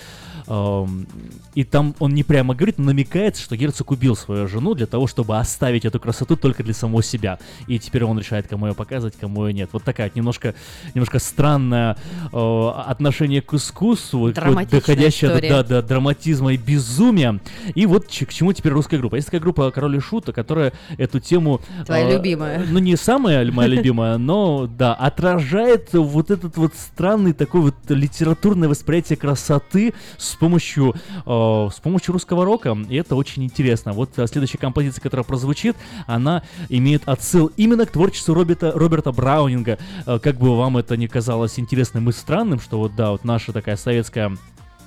[0.47, 5.07] и там он не прямо говорит, но намекает, что герцог убил свою жену для того,
[5.07, 7.39] чтобы оставить эту красоту только для самого себя.
[7.67, 9.69] И теперь он решает, кому ее показывать, кому ее нет.
[9.71, 10.55] Вот такая вот немножко,
[10.93, 11.97] немножко странное
[12.31, 15.49] э, отношение к искусству, доходящее до, история.
[15.49, 17.39] да, до драматизма и безумия.
[17.75, 19.15] И вот ч- к чему теперь русская группа.
[19.15, 21.61] Есть такая группа Король и Шут, которая эту тему...
[21.85, 22.65] Твоя э, любимая.
[22.69, 28.69] Ну, не самая моя любимая, но, да, отражает вот этот вот странный такой вот литературное
[28.69, 30.93] восприятие красоты с помощью,
[31.25, 32.77] э, с помощью русского рока.
[32.89, 33.93] И это очень интересно.
[33.93, 35.75] Вот э, следующая композиция, которая прозвучит,
[36.07, 39.77] она имеет отсыл именно к творчеству Роберта, Роберта Браунинга.
[40.05, 43.53] Э, как бы вам это ни казалось интересным и странным, что вот, да, вот наша
[43.53, 44.31] такая советская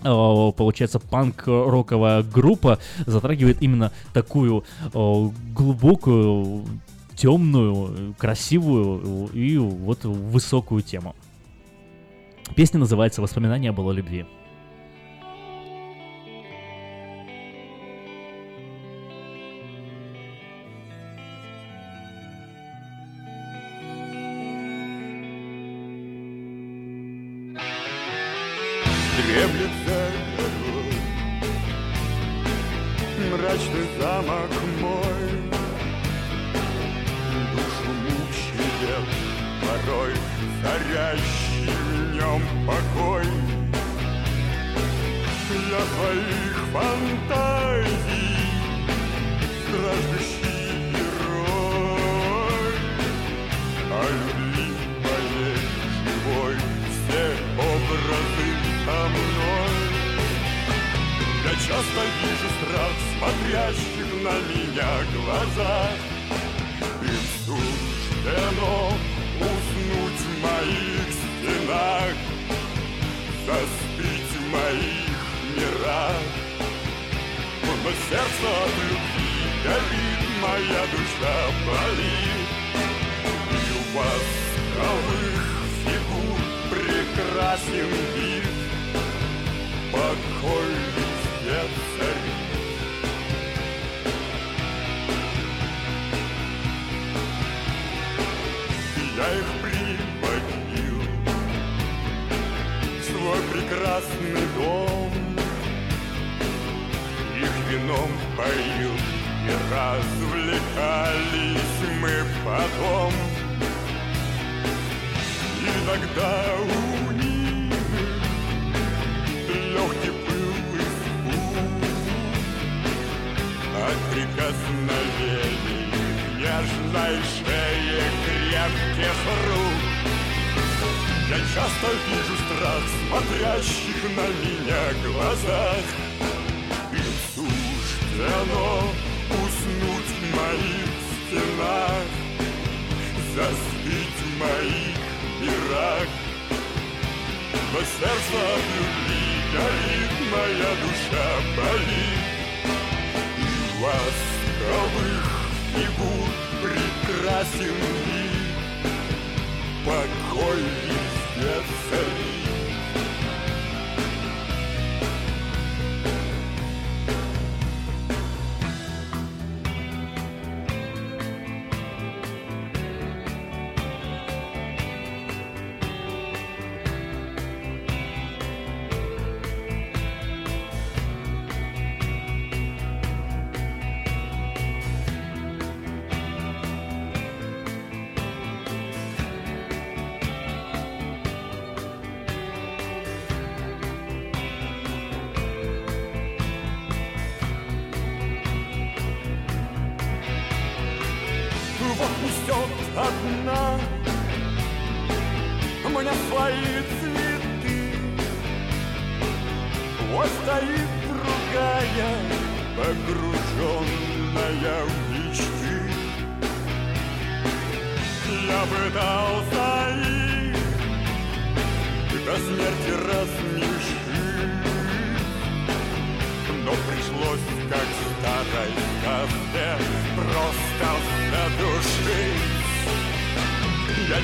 [0.03, 6.65] э, получается, панк-роковая группа затрагивает именно такую э, глубокую,
[7.15, 11.15] темную, красивую и вот высокую тему.
[12.55, 14.27] Песня называется «Воспоминания о былой любви».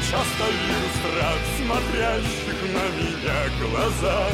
[0.01, 4.29] Часто вижу страх, смотрящих на меня глаза.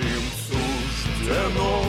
[0.00, 1.84] Им суждено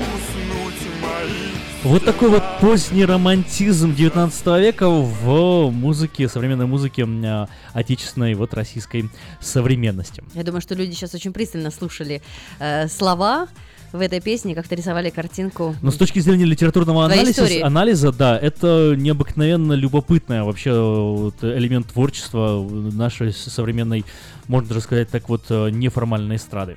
[0.00, 1.50] уснуть мои
[1.82, 9.08] Вот такой вот поздний романтизм 19 века в музыке, современной музыке а, отечественной, вот российской
[9.40, 10.22] современности.
[10.34, 12.22] Я думаю, что люди сейчас очень пристально слушали
[12.58, 13.48] э, слова
[13.92, 15.74] в этой песне, как-то рисовали картинку.
[15.82, 22.66] Но с точки зрения литературного анализа, анализа, да, это необыкновенно любопытный вообще вот, элемент творчества
[22.70, 24.04] нашей современной,
[24.48, 26.76] можно даже сказать так вот, э, неформальной эстрады.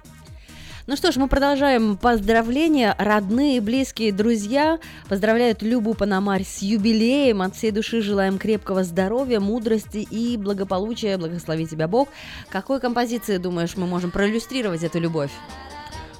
[0.85, 2.93] Ну что ж, мы продолжаем поздравления.
[2.97, 7.41] Родные, близкие, друзья поздравляют Любу Панамарь с юбилеем.
[7.41, 11.17] От всей души желаем крепкого здоровья, мудрости и благополучия.
[11.17, 12.09] Благослови тебя Бог.
[12.49, 15.31] Какой композиции, думаешь, мы можем проиллюстрировать эту любовь?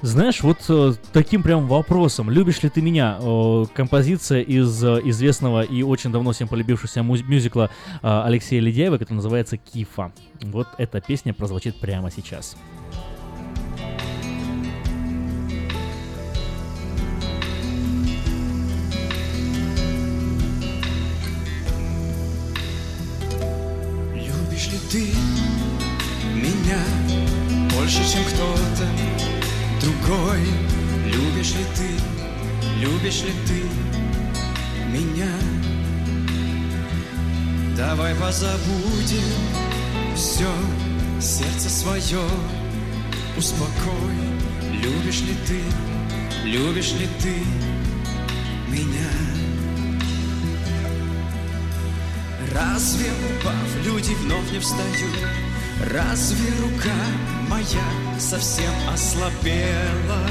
[0.04, 3.16] Знаешь, вот э, таким прям вопросом, любишь ли ты меня?
[3.22, 7.70] Э, композиция из э, известного и очень давно всем полюбившегося муз- мюзикла
[8.02, 10.12] э, Алексея Ледяева, который называется «Кифа».
[10.42, 12.54] Вот эта песня прозвучит прямо сейчас.
[24.14, 25.06] Любишь ли ты
[26.34, 26.84] меня
[27.74, 28.93] больше, чем кто-то
[29.84, 30.40] другой?
[31.06, 31.88] Любишь ли ты,
[32.80, 33.62] любишь ли ты
[34.90, 35.30] меня?
[37.76, 39.32] Давай позабудем
[40.14, 40.50] все,
[41.20, 42.24] сердце свое
[43.36, 44.14] успокой.
[44.72, 45.60] Любишь ли ты,
[46.44, 47.34] любишь ли ты
[48.68, 49.10] меня?
[52.54, 55.14] Разве упав, люди вновь не встают?
[55.80, 56.94] Разве рука
[57.48, 60.28] моя совсем ослабела?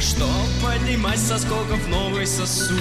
[0.00, 0.28] Что
[0.62, 2.80] поднимать со скоков новый сосуд?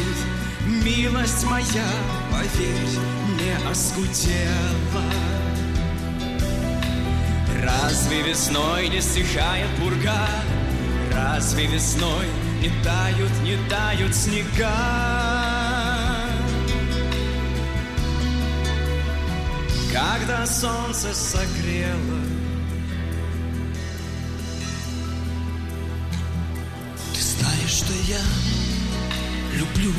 [0.65, 1.87] Милость моя,
[2.31, 2.99] поверь,
[3.39, 5.03] не оскудела.
[7.61, 10.27] Разве весной не стихает пурга?
[11.13, 12.27] Разве весной
[12.61, 15.78] не тают, не тают снега?
[19.91, 22.21] Когда солнце согрело
[27.13, 28.21] Ты знаешь, что я
[29.57, 29.91] люблю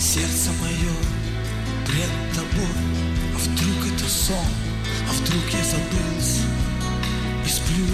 [0.00, 0.92] сердце мое
[1.86, 2.66] пред тобой.
[3.34, 4.36] А вдруг это сон,
[5.08, 6.42] а вдруг я забылся
[7.46, 7.86] и сплю.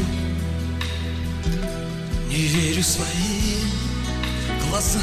[2.29, 3.69] Не верю своим
[4.67, 5.03] глазам,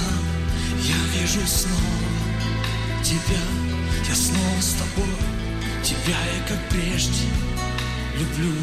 [0.82, 2.06] я вижу снова
[3.04, 3.42] тебя.
[4.10, 5.35] Я снова с тобой,
[5.86, 7.26] тебя я как прежде
[8.18, 8.56] люблю.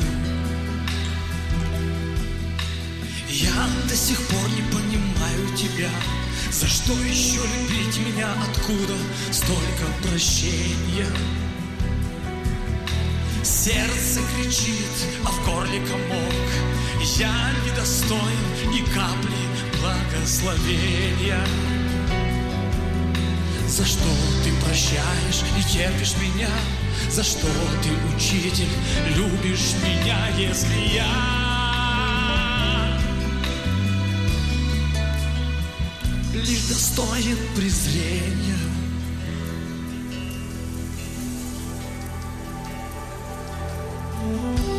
[3.28, 5.88] Я до сих пор не понимаю тебя
[6.50, 8.28] За что еще любить меня?
[8.50, 8.94] Откуда
[9.30, 11.06] столько прощения?
[13.42, 16.50] Сердце кричит, а в горле комок
[17.16, 17.32] Я
[17.64, 19.42] недостоин ни капли
[19.80, 21.46] благословения
[23.72, 24.04] За что
[24.44, 26.50] ты прощаешь и терпишь меня?
[27.10, 27.46] За что
[27.82, 28.68] ты, учитель,
[29.16, 31.32] любишь меня, если я
[36.34, 38.58] лишь достоин презрения?
[44.22, 44.71] Любишь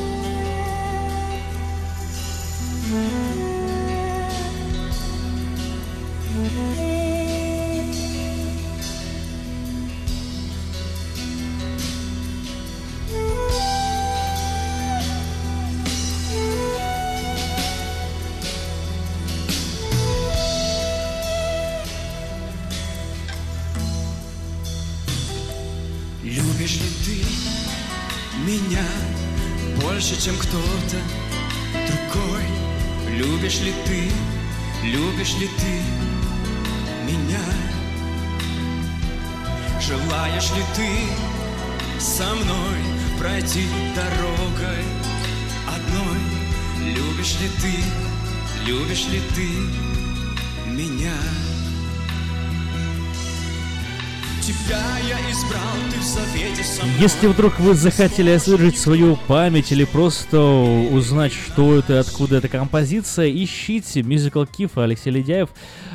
[57.04, 63.30] Если вдруг вы захотели освежить свою память или просто узнать, что это откуда эта композиция,
[63.30, 65.50] ищите Musical Kif Алексей Ледяев.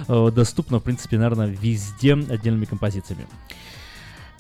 [0.06, 3.26] Э, Доступно, в принципе, наверное, везде отдельными композициями.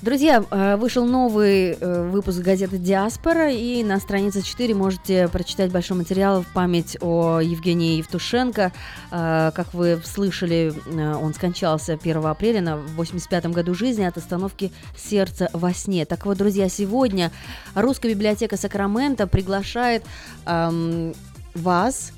[0.00, 5.96] Друзья, э, вышел новый э, выпуск газеты «Диаспора», и на странице 4 можете прочитать большой
[5.96, 8.70] материал в память о Евгении Евтушенко.
[9.10, 15.50] Э, Как вы слышали, он скончался 1 апреля на 85 году жизни от остановки сердца
[15.52, 16.06] во сне.
[16.06, 17.32] Так вот, друзья, сегодня
[17.74, 20.04] Русская библиотека Сакрамента приглашает
[20.46, 21.12] эм,
[21.56, 22.12] вас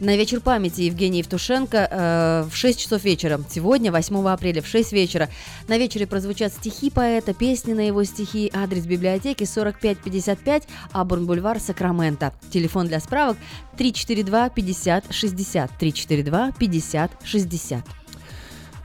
[0.00, 3.40] на вечер памяти Евгения Евтушенко э, в 6 часов вечера.
[3.48, 5.28] Сегодня, 8 апреля, в 6 вечера.
[5.68, 8.50] На вечере прозвучат стихи поэта, песни на его стихи.
[8.52, 12.32] Адрес библиотеки 4555 Абурн-Бульвар, Сакраменто.
[12.50, 13.36] Телефон для справок
[13.76, 15.70] 342 50 60.
[15.78, 18.01] 342 50 60.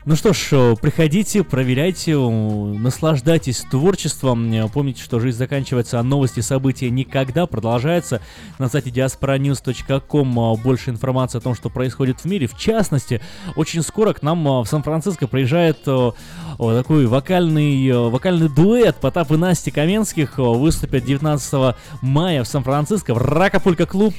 [0.08, 4.50] Ну что ж, э, приходите, проверяйте, наслаждайтесь творчеством.
[4.50, 8.22] Э, Помните, что жизнь заканчивается, а новости, события никогда продолжаются.
[8.58, 12.46] На сайте diasporanews.com э, больше информации о том, что происходит в мире.
[12.46, 13.20] В частности,
[13.54, 20.38] очень скоро к нам в Сан-Франциско приезжает такой вокальный, вокальный дуэт Потап и Насти Каменских.
[20.38, 24.14] Выступят 19 мая в Сан-Франциско в Ракапулька клуб.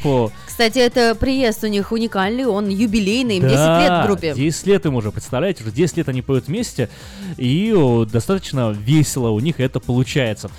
[0.45, 4.33] Кстати, это приезд у них уникальный, он юбилейный, им 10 лет в группе.
[4.35, 6.89] 10 лет им уже, представляете, уже 10 лет они поют вместе,
[7.37, 7.73] и
[8.11, 10.51] достаточно весело у них это получается.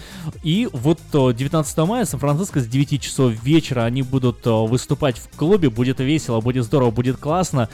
[0.43, 5.69] И вот о, 19 мая Сан-Франциско с 9 часов вечера они будут выступать в клубе,
[5.69, 7.69] будет весело, будет здорово, будет классно.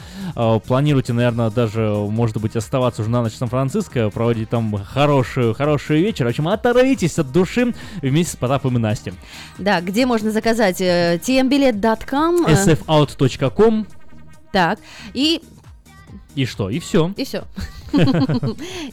[0.67, 6.01] Планируйте, наверное, даже, может быть, оставаться уже на ночь в Сан-Франциско, проводить там хорошую, хороший
[6.01, 6.25] вечер.
[6.25, 9.13] В общем, оторвитесь от души вместе с Потапом и Настей.
[9.57, 10.81] Да, где можно заказать?
[10.81, 12.45] Э, tmbilet.com.
[12.45, 13.87] э, sfout.com
[14.51, 14.79] Так,
[15.13, 15.41] и
[16.37, 16.69] и что?
[16.69, 17.13] И все.
[17.17, 17.45] И все.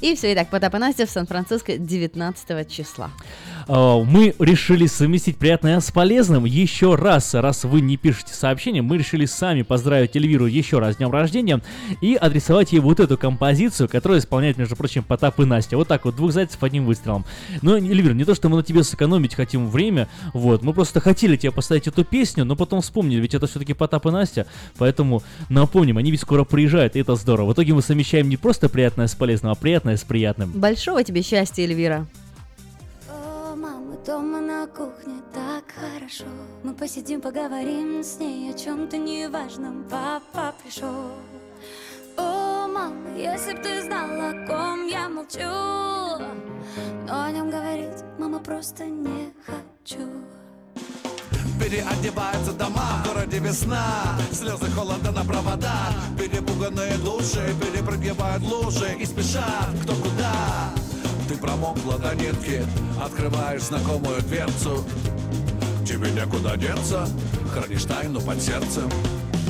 [0.01, 3.11] И все, итак, в Сан-Франциско 19 числа.
[3.67, 6.45] А, Мы решили совместить приятное с полезным.
[6.45, 10.97] Еще раз, раз вы не пишете сообщение, мы решили сами поздравить Эльвиру еще раз с
[10.99, 11.61] днем рождения
[12.01, 15.77] и адресовать ей вот эту композицию, которую исполняет, между прочим, Потап и Настя.
[15.77, 17.25] Вот так вот, двух зайцев одним выстрелом.
[17.63, 21.37] Но, Эльвира, не то, что мы на тебе сэкономить хотим время, вот, мы просто хотели
[21.37, 24.47] тебе поставить эту песню, но потом вспомнили, ведь это все-таки Потап и Настя,
[24.79, 27.51] поэтому напомним, они ведь скоро приезжают, и это здорово.
[27.51, 30.51] В итоге мы совмещаем не просто приятное с полезным, а приятное с приятным.
[30.53, 32.07] Большого тебе счастья, Эльвира.
[33.09, 36.25] О, мама, дома на кухне так хорошо.
[36.63, 39.85] Мы посидим, поговорим с ней о чем-то неважном.
[39.91, 41.13] Папа пришел
[42.17, 45.39] О, мама, если б ты знала, о ком я молчу.
[47.07, 50.09] Но о нем говорить, мама, просто не хочу
[51.65, 59.71] Переодеваются дома, в городе весна Слезы холода на проводах Перепуганные души перепрыгивают лужи И спешат.
[59.83, 60.71] Кто куда?
[61.27, 62.63] Ты промокла до нитки
[63.03, 64.85] Открываешь знакомую дверцу.
[65.87, 67.09] Тебе некуда деться
[67.51, 68.91] Хранишь тайну под сердцем.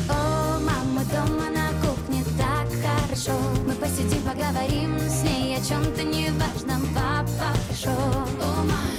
[0.08, 3.32] О, мама, дома на кухне так хорошо.
[3.66, 8.93] Мы посидим, поговорим с ней о чем-то неважном Папа пришел О, мама,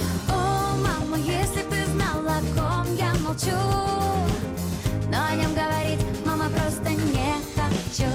[3.36, 3.56] молчу
[5.10, 6.44] Но о нем говорить, мама,
[7.54, 8.10] хочу.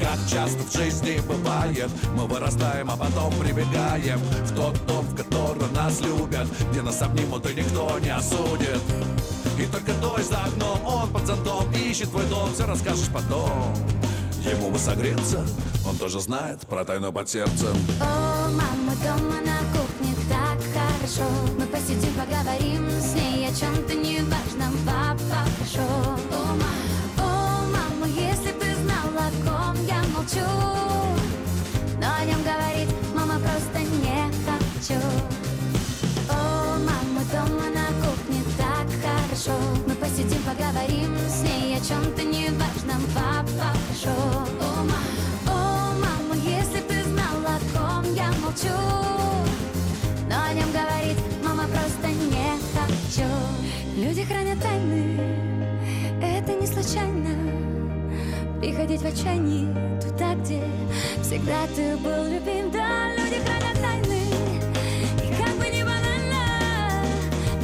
[0.00, 5.72] Как часто в жизни бывает Мы вырастаем, а потом прибегаем В тот дом, в котором
[5.74, 8.80] нас любят Где нас обнимут и никто не осудит.
[9.58, 13.74] И только дождь за окном, он под зонтом Ищет твой дом, все расскажешь потом.
[14.44, 15.44] Ему бы согреться,
[15.86, 17.76] он тоже знает про тайну под сердцем.
[18.00, 21.28] О, мама дома на кухне так хорошо.
[21.58, 25.18] Мы посидим, поговорим с ней о чем-то неважном Папа
[25.56, 25.88] хорошо
[26.32, 26.66] О, мама,
[27.18, 30.46] о, мама, если ты знала, о ком я молчу.
[32.00, 35.00] Но о нем говорить, мама, просто не хочу.
[36.30, 39.58] О, мама дома на кухне так хорошо.
[39.86, 44.14] Мы посидим, поговорим с ней о чем-то неважном Папа хорошо
[44.60, 44.98] О, мама,
[45.46, 48.87] о, мама, если ты знала, о ком я молчу
[53.18, 53.28] хочу
[53.96, 55.18] Люди хранят тайны,
[56.22, 57.34] это не случайно.
[58.60, 60.62] Приходить в отчаянии туда, где
[61.22, 62.70] всегда ты был любим.
[62.70, 64.22] Да, люди хранят тайны,
[65.16, 67.02] и как бы ни банально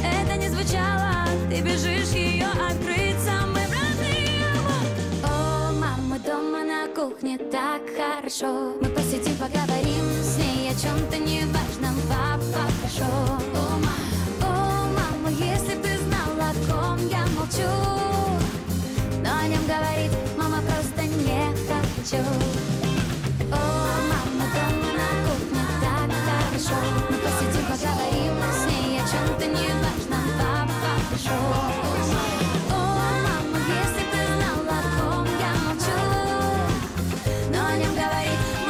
[0.03, 3.17] Это не звучало, ты бежишь ее открыть.
[3.23, 4.65] Самым родным
[5.23, 8.73] О, мама дома на кухне так хорошо.
[8.81, 9.37] Мы посидим,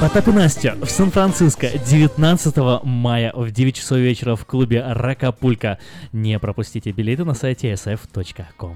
[0.05, 5.79] Потап и Настя в Сан-Франциско 19 мая в 9 часов вечера в клубе Ракапулька.
[6.13, 8.75] Не пропустите билеты на сайте sf.com.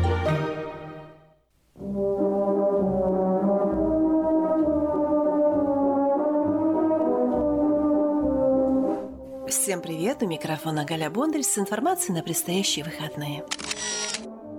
[9.51, 10.23] Всем привет!
[10.23, 13.43] У микрофона Галя Бондарь с информацией на предстоящие выходные.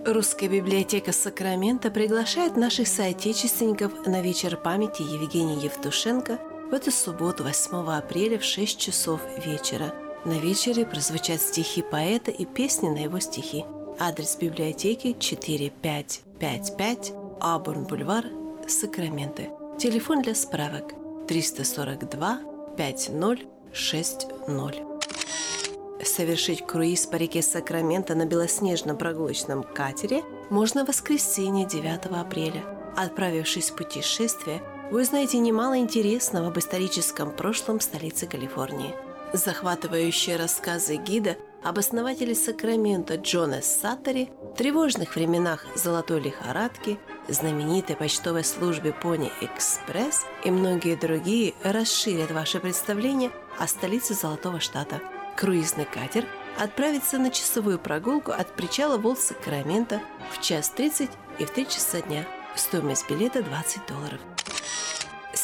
[0.04, 6.38] Русская библиотека Сакрамента приглашает наших соотечественников на вечер памяти Евгения Евтушенко
[6.70, 9.94] в эту субботу, 8 апреля в 6 часов вечера.
[10.26, 13.64] На вечере прозвучат стихи поэта и песни на его стихи.
[13.98, 18.26] Адрес библиотеки 4555 Абурн-Бульвар,
[18.68, 19.44] Сакраменто.
[19.78, 20.92] Телефон для справок
[21.28, 22.40] 342
[22.76, 26.04] 50 6.0.
[26.04, 32.64] Совершить круиз по реке Сакраменто на белоснежном прогулочном катере можно в воскресенье 9 апреля.
[32.96, 38.94] Отправившись в путешествие, вы узнаете немало интересного об историческом прошлом столицы Калифорнии.
[39.32, 48.92] Захватывающие рассказы гида об основателе Сакрамента Джона Саттери, тревожных временах золотой лихорадки, знаменитой почтовой службе
[48.92, 55.00] Пони Экспресс и многие другие расширят ваше представление о столице Золотого Штата.
[55.36, 56.26] Круизный катер
[56.58, 60.00] отправится на часовую прогулку от причала Волт Сакрамента
[60.32, 62.26] в час 30 и в 3 часа дня.
[62.56, 64.20] Стоимость билета 20 долларов.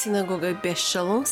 [0.09, 1.27] Синагога Беш-Шалом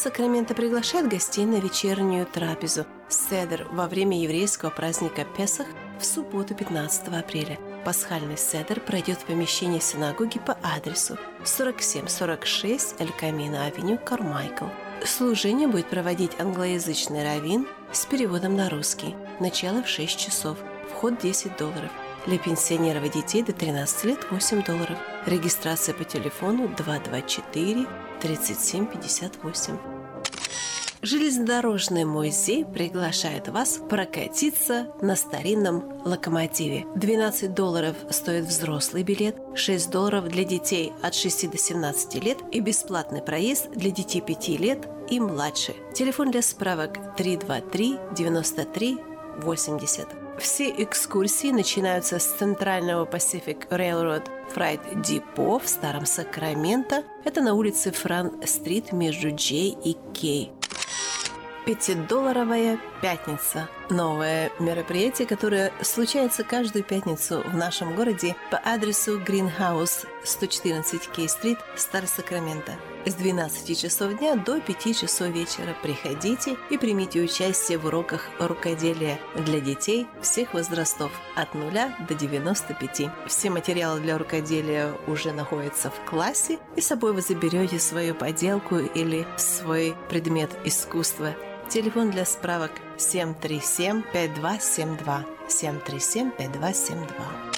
[0.55, 5.67] приглашает гостей на вечернюю трапезу Седер во время еврейского праздника Песах
[5.99, 7.59] в субботу 15 апреля.
[7.87, 14.67] Пасхальный седер пройдет в помещении синагоги по адресу 4746 Эль Камино Авеню, Кармайкл.
[15.07, 19.17] Служение будет проводить англоязычный раввин с переводом на русский.
[19.41, 20.59] Начало в 6 часов.
[20.91, 21.91] Вход 10 долларов.
[22.27, 24.99] Для пенсионеров и детей до 13 лет 8 долларов.
[25.25, 27.87] Регистрация по телефону 224
[28.27, 29.79] 3758.
[31.03, 36.87] Железнодорожный музей приглашает вас прокатиться на старинном локомотиве.
[36.97, 42.59] 12 долларов стоит взрослый билет, 6 долларов для детей от 6 до 17 лет и
[42.59, 45.75] бесплатный проезд для детей 5 лет и младше.
[45.95, 48.99] Телефон для справок 323 93
[49.43, 50.26] 80.
[50.39, 57.05] Все экскурсии начинаются с центрального Pacific Railroad Freight Depot в Старом Сакраменто.
[57.25, 60.53] Это на улице Фран-стрит между Джей и Кей.
[61.65, 63.69] Пятидолларовая пятница.
[63.91, 72.09] Новое мероприятие, которое случается каждую пятницу в нашем городе по адресу Greenhouse 114 Кей-стрит, Старый
[72.09, 72.73] Сакраменто.
[73.05, 79.21] С 12 часов дня до 5 часов вечера приходите и примите участие в уроках рукоделия
[79.37, 81.71] для детей всех возрастов от 0
[82.09, 83.11] до 95.
[83.29, 88.79] Все материалы для рукоделия уже находятся в классе, и с собой вы заберете свою поделку
[88.79, 91.37] или свой предмет искусства
[91.69, 95.25] Телефон для справок 737-5272.
[95.49, 97.57] 737-5272.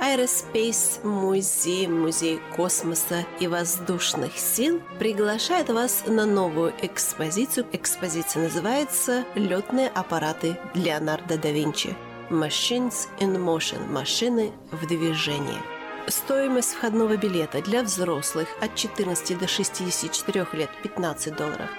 [0.00, 7.66] Aerospace Музей, Музей космоса и воздушных сил приглашает вас на новую экспозицию.
[7.72, 11.96] Экспозиция называется «Летные аппараты Леонардо да Винчи».
[12.28, 15.62] Machines in Motion– машины в движении.
[16.06, 21.70] Стоимость входного билета для взрослых от 14 до 64 лет– 15 долларов–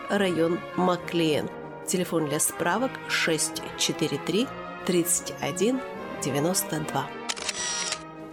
[0.11, 1.49] район Маклиен.
[1.87, 4.47] Телефон для справок 643
[4.85, 5.79] 31
[6.23, 7.07] 92.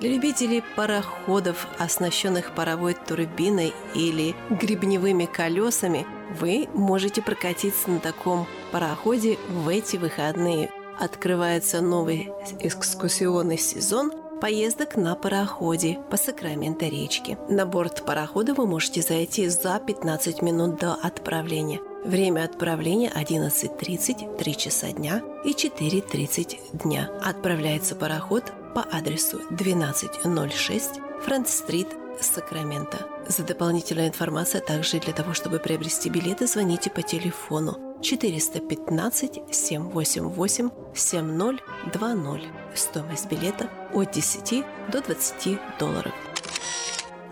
[0.00, 6.07] Для любителей пароходов, оснащенных паровой турбиной или гребневыми колесами,
[6.39, 10.70] вы можете прокатиться на таком пароходе в эти выходные.
[10.98, 17.39] Открывается новый экскурсионный сезон– поездок на пароходе по Сакраменто речке.
[17.49, 21.81] На борт парохода вы можете зайти за 15 минут до отправления.
[22.05, 27.10] Время отправления 11.30, 3 часа дня и 4.30 дня.
[27.23, 28.44] Отправляется пароход
[28.75, 31.89] по адресу 1206 Франц-стрит,
[32.20, 32.99] Сакраменто.
[33.28, 40.70] За дополнительной информацией, а также для того, чтобы приобрести билеты, звоните по телефону 415 788
[40.94, 42.49] 7020.
[42.75, 46.12] Стоимость билета от 10 до 20 долларов.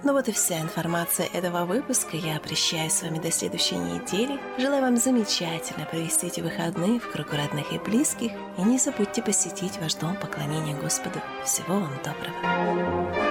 [0.07, 2.17] Ну вот и вся информация этого выпуска.
[2.17, 4.39] Я прощаюсь с вами до следующей недели.
[4.57, 8.31] Желаю вам замечательно провести эти выходные в кругу родных и близких.
[8.59, 11.20] И не забудьте посетить ваш дом поклонения Господу.
[11.45, 13.26] Всего вам доброго.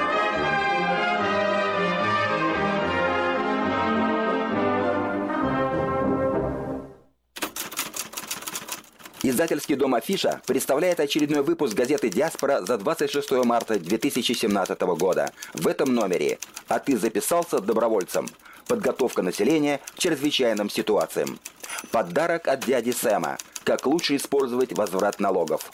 [9.28, 15.32] Издательский дом «Афиша» представляет очередной выпуск газеты «Диаспора» за 26 марта 2017 года.
[15.56, 16.38] В этом номере
[16.68, 18.30] «А ты записался добровольцем?»
[18.68, 21.40] Подготовка населения к чрезвычайным ситуациям.
[21.90, 23.40] Подарок от дяди Сэма.
[23.64, 25.72] Как лучше использовать возврат налогов.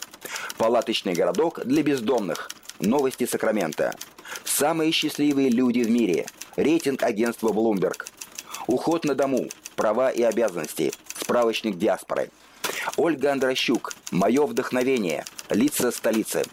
[0.56, 2.48] Палаточный городок для бездомных.
[2.80, 3.94] Новости Сакрамента.
[4.44, 6.24] Самые счастливые люди в мире.
[6.56, 8.06] Рейтинг агентства Bloomberg.
[8.66, 9.50] Уход на дому.
[9.76, 10.90] Права и обязанности.
[11.20, 12.30] Справочник диаспоры.
[12.96, 13.94] Ольга Андрощук.
[14.10, 15.24] Мое вдохновение.
[15.50, 16.44] Лица столицы.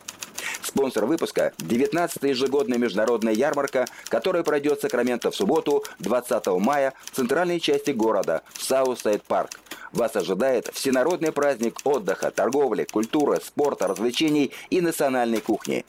[0.61, 7.15] Спонсор выпуска– 19-я ежегодная международная ярмарка, которая пройдет в Сакраменто в субботу, 20 мая, в
[7.15, 9.59] центральной части города, в Southside Park.
[9.91, 15.85] Вас ожидает всенародный праздник отдыха, торговли, культуры, спорта, развлечений и национальной кухни.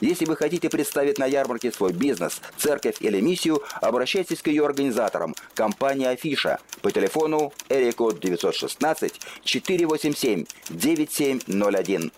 [0.00, 5.34] Если вы хотите представить на ярмарке свой бизнес, церковь или миссию, обращайтесь к ее организаторам,
[5.54, 12.12] компания Афиша, по телефону area code 916 487 9701.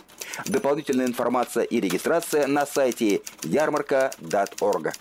[0.46, 4.94] Дополнительная информация и регистрация на сайте ярмарка.орг.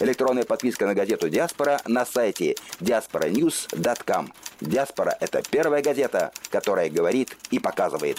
[0.00, 4.32] Электронная подписка на газету «Диаспора» на сайте diasporanews.com.
[4.62, 8.18] «Диаспора»— это первая газета, которая говорит и показывает.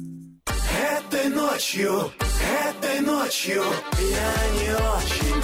[1.11, 2.09] Этой ночью,
[2.69, 3.61] этой ночью
[3.99, 5.43] я не очень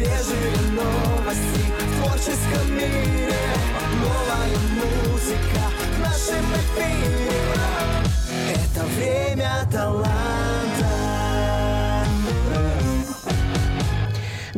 [0.00, 3.34] Свежие новости в творческом мире.
[4.00, 7.32] Новая музыка в нашем эфире.
[8.48, 10.29] Это время таланта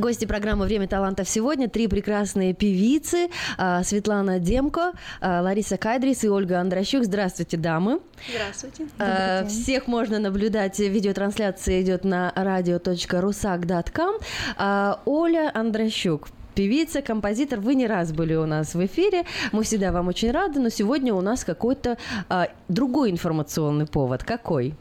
[0.03, 3.29] Гости программы «Время талантов» сегодня три прекрасные певицы.
[3.57, 7.05] а, Светлана Демко, а, Лариса Кайдрис и Ольга Андрощук.
[7.05, 8.01] Здравствуйте, дамы.
[8.29, 8.89] Здравствуйте.
[8.99, 10.81] А, Всех можно наблюдать.
[10.81, 14.17] Видеотрансляция идет на radio.rusak.com.
[15.05, 16.31] Оля Андрощук.
[16.57, 19.23] Певица, композитор, вы не раз были у нас в эфире,
[19.53, 21.97] мы всегда вам очень рады, но сегодня у нас какой-то
[22.29, 24.25] а, другой информационный повод.
[24.25, 24.75] Какой?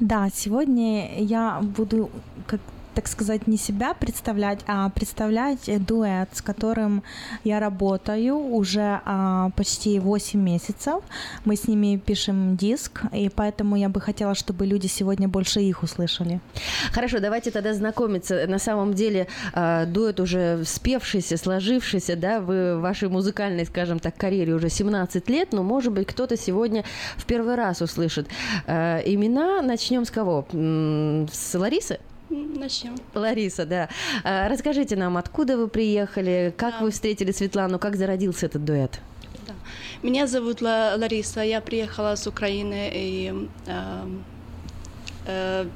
[0.00, 2.10] Да, сегодня я буду,
[2.46, 2.60] как
[2.94, 7.02] так сказать, не себя представлять, а представлять э, дуэт, с которым
[7.44, 11.02] я работаю уже а, почти 8 месяцев.
[11.44, 15.82] Мы с ними пишем диск, и поэтому я бы хотела, чтобы люди сегодня больше их
[15.82, 16.40] услышали.
[16.92, 18.46] Хорошо, давайте тогда знакомиться.
[18.46, 24.54] На самом деле э, дуэт уже спевшийся, сложившийся, да, вы вашей музыкальной, скажем так, карьере
[24.54, 26.84] уже 17 лет, но, может быть, кто-то сегодня
[27.16, 28.28] в первый раз услышит
[28.66, 29.62] э, имена.
[29.62, 30.46] Начнем с кого?
[30.52, 31.98] С Ларисы?
[32.30, 32.96] Начнем.
[33.14, 33.88] Лариса, да.
[34.24, 39.00] Э, Расскажите нам, откуда вы приехали, как вы встретили Светлану, как зародился этот дуэт?
[40.02, 43.34] Меня зовут Ла- Лариса, я приехала с Украины и,
[43.66, 44.06] э,
[45.26, 45.66] э,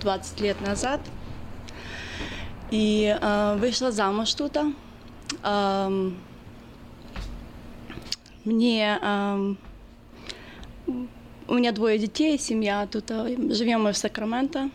[0.00, 1.00] 20 лет назад
[2.70, 4.56] и э, вышла замуж тут.
[5.44, 6.16] Эм,
[8.44, 9.58] мне эм,
[11.48, 13.10] у меня двое детей, семья тут.
[13.10, 14.70] э, Живем мы в Сакраменто.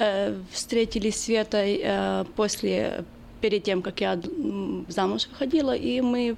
[0.00, 3.04] Э, встретились с Светой э, после,
[3.40, 4.20] перед тем, как я
[4.88, 6.36] замуж выходила, и мы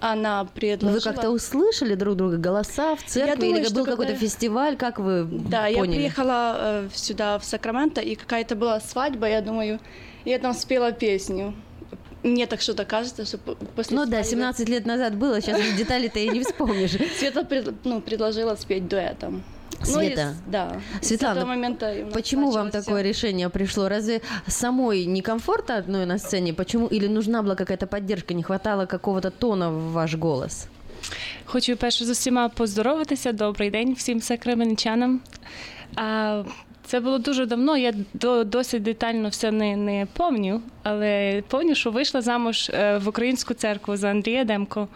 [0.00, 0.94] она предложила...
[0.98, 5.24] Вы как-то услышали друг друга голоса в церкви думаю, или был какой-то фестиваль, как вы
[5.24, 5.96] Да, я поняли?
[5.96, 9.80] приехала э, сюда, в Сакраменто, и какая-то была свадьба, я думаю,
[10.24, 11.52] я там спела песню.
[12.22, 15.60] Мне так что-то кажется, что по- после Ну да, свадьбы- 17 лет назад было, сейчас
[15.76, 16.92] детали-то и не вспомнишь.
[17.18, 19.42] Света пред- ну, предложила спеть дуэтом.
[19.79, 20.21] Ну, и Света.
[20.21, 20.81] с- да.
[21.01, 23.09] И с Светлана, этого момента и у нас Почему вам началось такое всё.
[23.09, 23.89] решение пришло?
[23.89, 26.53] Разве самой некомфортно одной на сцене?
[26.53, 26.87] Почему?
[26.87, 30.67] Или нужна была какая-то поддержка, не хватало какого-то тона в ваш голос?
[31.45, 33.31] Хочу перше з усіма поздоровитися.
[33.31, 35.21] Добрий день всім сакременчанам.
[35.95, 36.43] А,
[36.85, 37.77] це було дуже давно.
[37.77, 43.07] Я до, досить детально все не, не пам'ятаю, але пам'ятаю, що вийшла замуж е, в
[43.07, 44.87] українську церкву за Андрія Демко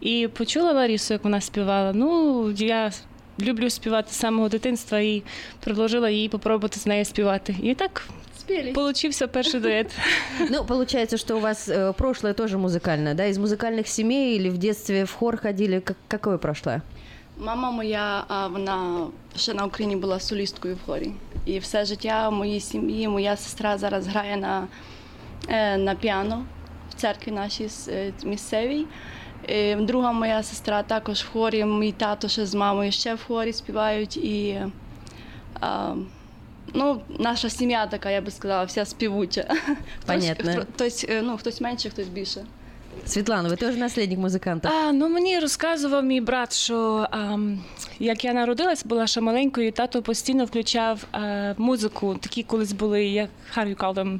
[0.00, 1.92] і почула Ларісу, як вона співала.
[1.94, 2.92] Ну, я
[3.40, 5.22] люблю співати з самого дитинства і
[5.60, 7.56] предложила їй попробувати з нею співати.
[7.62, 8.08] І так
[8.74, 9.90] получився перший дует.
[10.50, 13.26] Ну, получается, что у вас э, прошлое тоже музыкальное, да?
[13.26, 15.80] Из музыкальных семей или в детстве в хор ходили?
[15.80, 16.82] Как- какое прошлое?
[17.38, 21.12] Мама моя, а, вона ще на Україні була солісткою в хорі.
[21.46, 24.68] І все життя в моїй сім'ї моя сестра зараз грає на,
[25.48, 26.44] е, на піано
[26.90, 28.84] в церкві нашій с- е, місцевій.
[29.49, 33.53] Е, Друга моя сестра також в хорі, мій тато ще з мамою ще в хорі
[33.53, 34.17] співають.
[34.17, 34.61] І
[35.59, 35.93] а,
[36.73, 39.45] ну, наша сім'я така, я би сказала, вся співуча.
[40.05, 40.51] Понятно.
[40.51, 42.45] Хтось, хтось, е, ну, хтось менше, хтось більше.
[43.05, 44.69] Светлана, вы тоже наследник музыканта?
[44.69, 47.59] А, ну мені розказував мій брат, що ам,
[47.99, 52.15] як я народилась, була ще маленькою, тато постійно включав е, музику.
[52.21, 54.19] Такі колись були, як them,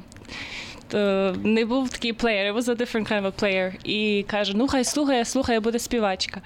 [1.43, 3.71] не був такий плеєр, it was a different kind of a player.
[3.83, 6.41] І каже: ну хай слухає, слухає, буде співачка.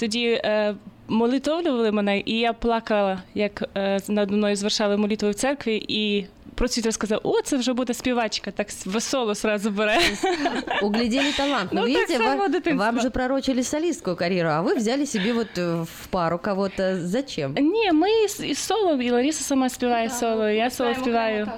[0.00, 0.74] Тоді е,
[1.08, 6.94] молитовлювали мене, і я плакала, як е, надо мною звершали молитву в церкві, і просвітер
[6.94, 9.98] сказав: о, це вже буде співачка, так весело сразу бере.
[10.82, 11.72] Углядели талант.
[11.72, 12.86] Но Ну, так видите, само вам, дитинства.
[12.86, 17.00] вам же пророчили солистскую карьеру, а вы взяли себе вот э, в пару кого-то.
[17.00, 17.54] Зачем?
[17.58, 21.48] Ні, ми і, і соло, і Лариса сама співає соло, і я соло співаю.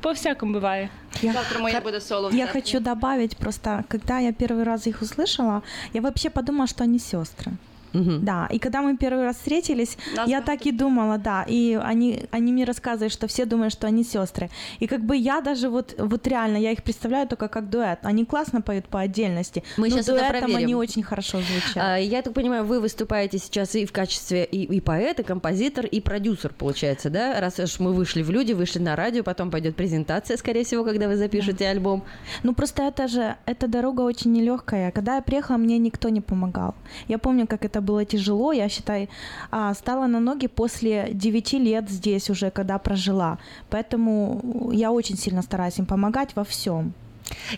[0.00, 0.88] По всякому буває.
[1.22, 2.28] Завтра моє буде соло.
[2.28, 2.60] в Я церкві.
[2.60, 7.52] хочу добавить просто, когда я первый раз их услышала, я вообще подумала, что они сестры.
[7.93, 12.51] Да, и когда мы первый раз встретились, я так и думала, да, и они, они
[12.51, 14.49] мне рассказывали, что все думают, что они сестры.
[14.79, 17.99] И как бы я даже вот, вот реально, я их представляю только как дуэт.
[18.03, 20.57] Они классно поют по отдельности, Мы но сейчас это дуэтом проверим.
[20.57, 21.77] они очень хорошо звучат.
[21.77, 25.85] А, Я так понимаю, вы выступаете сейчас и в качестве и, и поэт, и композитор,
[25.85, 27.39] и продюсер, получается, да?
[27.39, 31.07] Раз уж мы вышли в люди, вышли на радио, потом пойдет презентация, скорее всего, когда
[31.07, 32.03] вы запишете альбом.
[32.43, 34.91] Ну просто это же, эта дорога очень нелегкая.
[34.91, 36.75] Когда я приехала, мне никто не помогал.
[37.07, 38.51] Я помню, как это было тяжело.
[38.51, 39.09] Я, считай,
[39.51, 43.39] а, стала на ноги после 9 лет здесь уже, когда прожила.
[43.69, 46.93] Поэтому я очень сильно стараюсь им помогать во всем.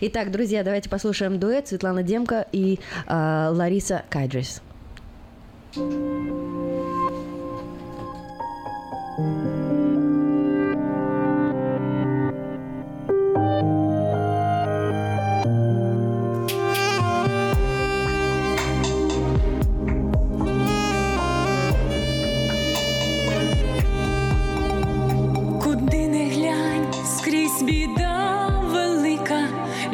[0.00, 4.62] Итак, друзья, давайте послушаем дуэт Светлана Демко и а, Лариса Кайдрис.
[9.16, 9.73] Куди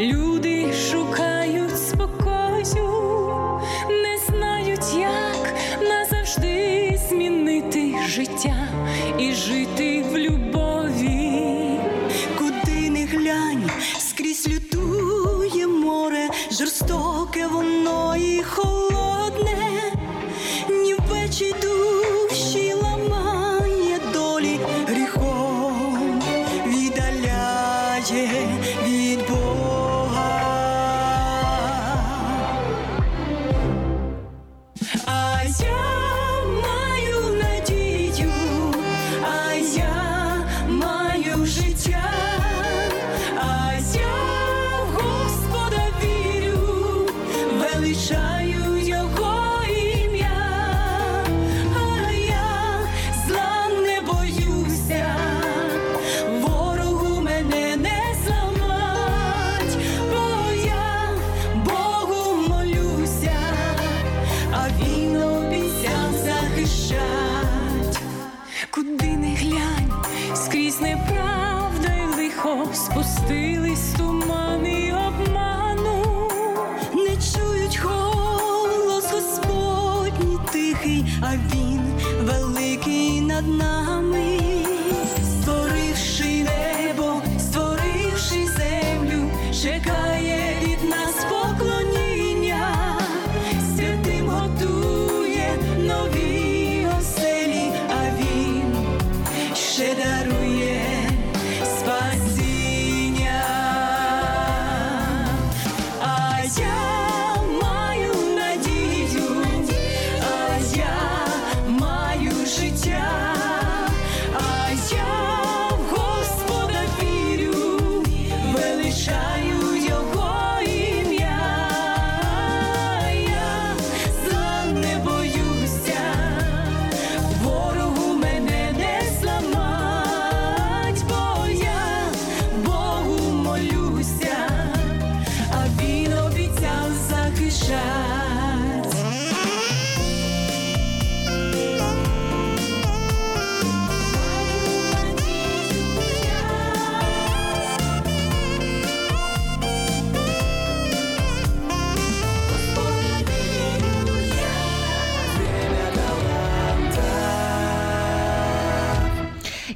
[0.00, 5.54] люди шукають спокою, не знають, як
[5.88, 8.68] назавжди змінити життя
[9.18, 11.50] і жити в любові.
[12.38, 19.56] Куди не глянь, скрізь лютує море, жорстоке воно і холодне,
[20.68, 21.54] ні в печі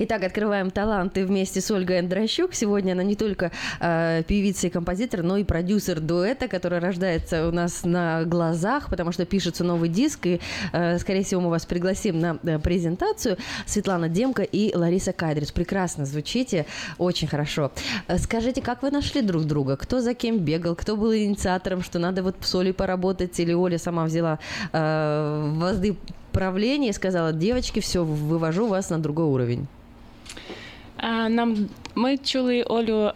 [0.06, 2.52] Итак, открываем таланты вместе с Ольгой Андрощук.
[2.52, 7.52] Сегодня она не только э, певица и композитор, но и продюсер дуэта, который рождается у
[7.52, 10.40] нас на глазах, потому что пишется новый диск, и,
[10.74, 13.38] э, скорее всего, мы вас пригласим на э, презентацию.
[13.64, 15.52] Светлана Демка и Лариса Кайдрис.
[15.52, 16.66] Прекрасно звучите,
[16.98, 17.72] очень хорошо.
[18.06, 19.78] Э, Скажите, как вы нашли друг друга?
[19.78, 20.74] Кто за кем бегал?
[20.74, 23.40] Кто был инициатором, что надо вот с Олей поработать?
[23.40, 24.38] Или Оля сама взяла
[24.70, 25.96] э, возды
[26.30, 29.66] правления и сказала, девочки, все, вывожу вас на другой уровень?
[31.28, 33.10] Нам ми чули Олю,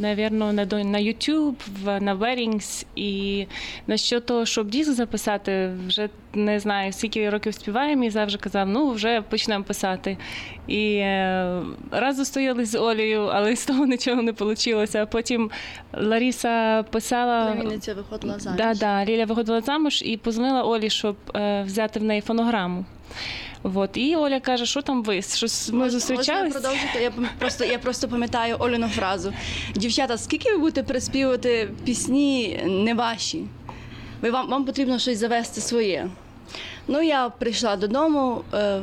[0.00, 3.46] навірно, на на YouTube, на Weddings, і
[3.86, 8.68] на що того, щоб диск записати, вже не знаю, скільки років співаємо, і завжди казав,
[8.68, 10.16] ну вже почнемо писати.
[10.66, 14.84] І е, раз зустрілись з Олею, але з того нічого не вийшло.
[14.94, 15.50] А потім
[15.92, 17.52] Ларіса писала.
[17.52, 18.58] Племінниця виходила заміж.
[18.58, 22.84] Да, да, Ліля виходила замуж і позвонила Олі, щоб е, взяти в неї фонограму.
[23.62, 23.96] Вот.
[23.96, 25.22] І Оля каже, що там ви?
[25.22, 26.52] Щось ми Можна зустрічались?
[26.52, 27.02] продовжити?
[27.02, 29.32] Я просто, я просто пам'ятаю Оліну фразу.
[29.74, 33.44] Дівчата, скільки ви будете переспівувати пісні не ваші?
[34.22, 36.08] Ви, вам, вам потрібно щось завести своє.
[36.88, 38.80] Ну, я прийшла додому, е,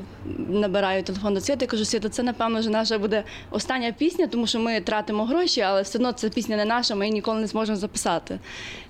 [0.49, 4.59] набираю телефон до Світи, кажу, Світа, це напевно вже наша буде остання пісня, тому що
[4.59, 7.77] ми тратимо гроші, але все одно ця пісня не наша, ми її ніколи не зможемо
[7.77, 8.39] записати.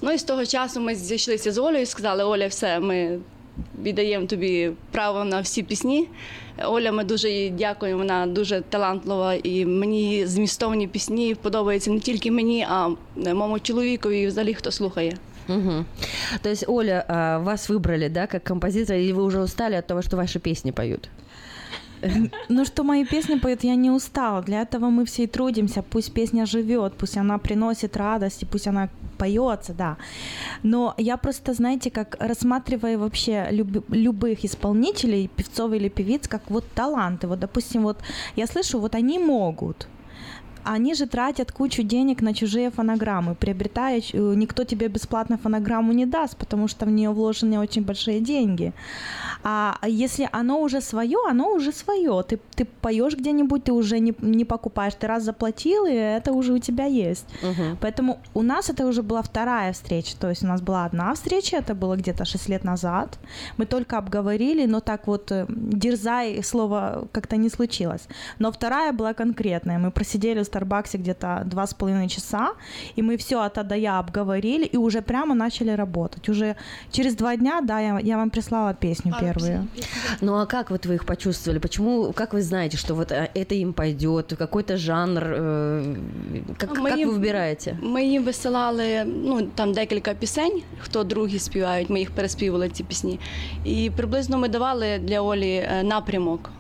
[0.02, 3.20] Ну і з того часу ми зійшлися з Олею і сказали, Оля, все, ми
[3.84, 6.08] віддаємо тобі право на всі пісні.
[6.66, 12.32] Оля, ми дуже їй дякуємо, вона дуже талантлива, і мені змістовні пісні подобаються не тільки
[12.32, 15.18] мені, а моєму чоловікові і взагалі хто слухає.
[15.50, 15.86] Угу.
[16.42, 20.18] То есть, Оля, вас выбрали, да, как композитора, или вы уже устали от того, что
[20.18, 21.10] ваши песни поют?
[22.50, 24.42] Ну, что мои песни поют, я не устала.
[24.42, 25.82] Для этого мы все и трудимся.
[25.82, 29.98] Пусть песня живет, пусть она приносит радость, и пусть она поется, да.
[30.64, 36.66] Но я просто, знаете, как рассматривая вообще люб- любых исполнителей, певцов или певиц, как вот
[36.76, 37.28] таланты.
[37.28, 37.98] Вот, допустим, вот
[38.36, 39.88] я слышу, вот они могут,
[40.74, 46.06] они же тратят кучу денег на чужие фонограммы, приобретая, э, никто тебе бесплатно фонограмму не
[46.06, 48.74] даст, потому что в нее вложены очень большие деньги.
[49.44, 52.24] А если оно уже свое, оно уже свое.
[52.28, 56.54] Ты, ты поешь где-нибудь, ты уже не, не покупаешь, ты раз заплатил, и это уже
[56.54, 57.26] у тебя есть.
[57.82, 60.18] Поэтому у нас это уже была вторая встреча.
[60.20, 63.20] То есть у нас была одна встреча, это было где-то 6 лет назад.
[63.58, 68.08] Мы только обговорили, но так вот э, дерзай слово как-то не случилось.
[68.40, 69.80] Но вторая была конкретная.
[69.80, 72.53] Мы просидели в Старбаксе где-то два с половиной часа,
[72.97, 76.29] и мы все от А до Я обговорили, и уже прямо начали работать.
[76.29, 76.55] Уже
[76.91, 79.69] через два дня, да, я, я вам прислала песню первую.
[80.21, 81.59] Ну а как вот вы их почувствовали?
[81.59, 85.23] Почему, как вы знаете, что вот а, это им пойдет, какой-то жанр?
[85.25, 85.97] э,
[86.59, 87.77] Как, Ми как їм- вы выбираете?
[87.83, 93.21] Ми їм висилали ну, там декілька пісень, хто другі співають, ми їх переспівали ці пісні.
[93.65, 96.51] І приблизно ми давали для Олі е, напрямок.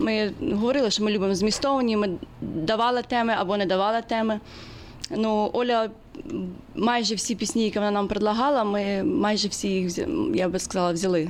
[0.00, 2.08] Ми говорили, що ми любимо змістовні, ми
[2.40, 4.40] давали теми або не давали теми.
[5.10, 5.88] Ну, Оля
[6.30, 10.58] м, майже всі пісні, які вона нам предлагала, ми майже всі їх, взя- я би
[10.58, 11.28] сказала, взяли.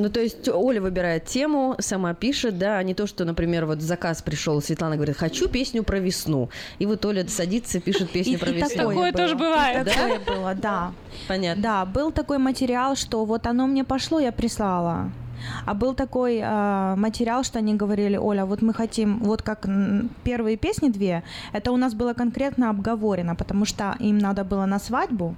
[0.00, 3.80] Ну, то есть Оля выбирает тему, сама пишет, да, а не то, что, например, вот
[3.82, 6.48] заказ пришел, Светлана говорит, хочу песню про весну.
[6.80, 8.76] И вот Оля садится, пишет песню И- про и весну.
[8.88, 9.80] такое тоже бывает.
[9.80, 9.90] И Да?
[9.90, 10.90] такое было, да.
[11.28, 11.62] Понятно.
[11.62, 15.10] Да, был такой материал, что вот оно мне пошло, я прислала.
[15.65, 19.67] А был такой э, материал, что они говорили, Оля, вот мы хотим, вот как
[20.23, 24.79] первые песни две, это у нас было конкретно обговорено, потому что им надо было на
[24.79, 25.35] свадьбу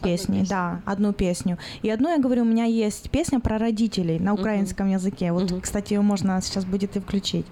[0.00, 1.58] песни, да, одну песню.
[1.82, 5.32] И одну, я говорю, у меня есть песня про родителей на украинском языке.
[5.32, 7.46] Вот, кстати, ее можно сейчас будет и включить.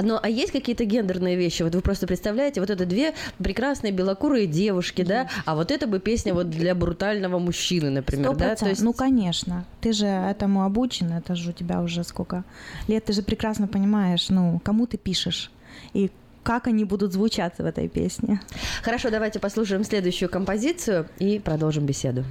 [0.00, 1.62] Ну, а есть какие-то гендерные вещи?
[1.62, 6.00] Вот вы просто представляете, вот это две прекрасные белокурые девушки, да, а вот это бы
[6.00, 8.54] песня вот для брутального мужчины, например, Сто да?
[8.54, 9.64] То есть Ну, конечно.
[9.80, 12.44] Ты же этому обучен, это же у тебя уже сколько
[12.88, 13.04] лет.
[13.04, 15.50] Ты же прекрасно понимаешь, ну, кому ты пишешь
[15.92, 16.10] и
[16.44, 18.40] как они будут звучать в этой песне.
[18.82, 22.24] Хорошо, давайте послушаем следующую композицию и продолжим беседу.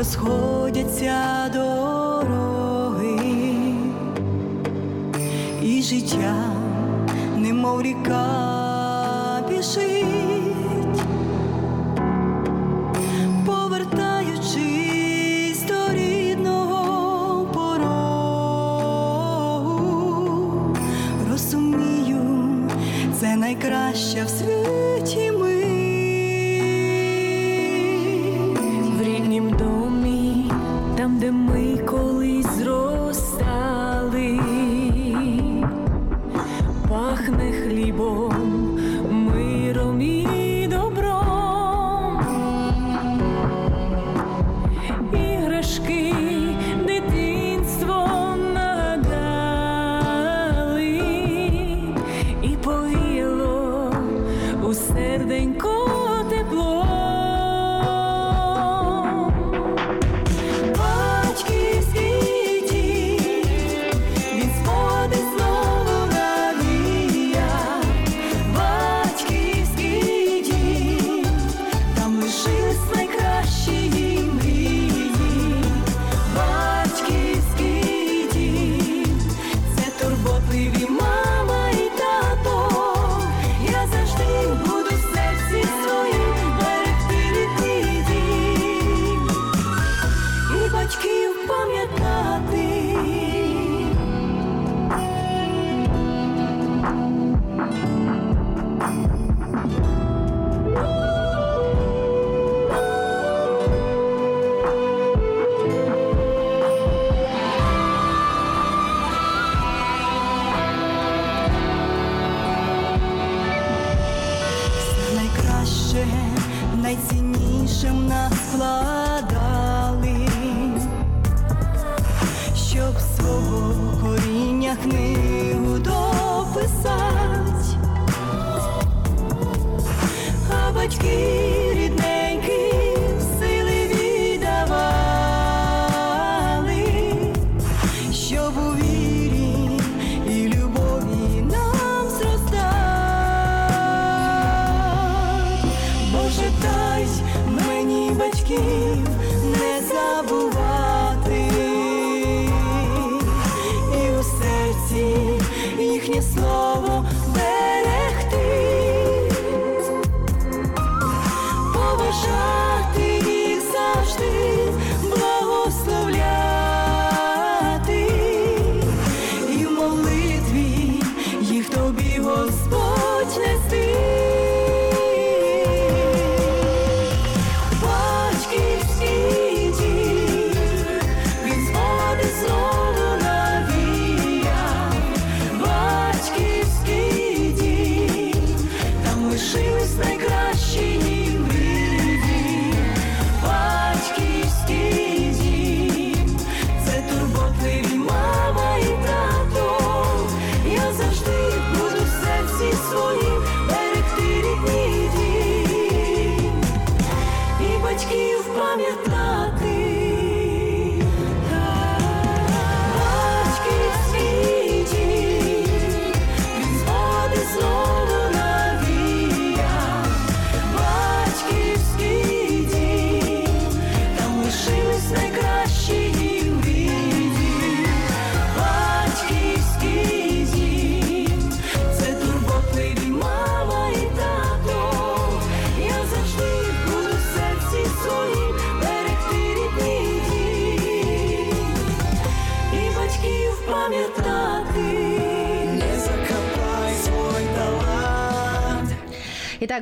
[0.00, 3.20] Розходяться дороги,
[5.62, 6.69] і життя,
[7.60, 11.02] немов ріка біжить,
[13.46, 18.36] повертаючись до рідного порогу,
[21.30, 22.20] розумію,
[23.20, 25.60] це найкраща в світі ми.
[28.98, 30.52] В ріднім домі,
[30.96, 33.79] там, де ми колись зростали,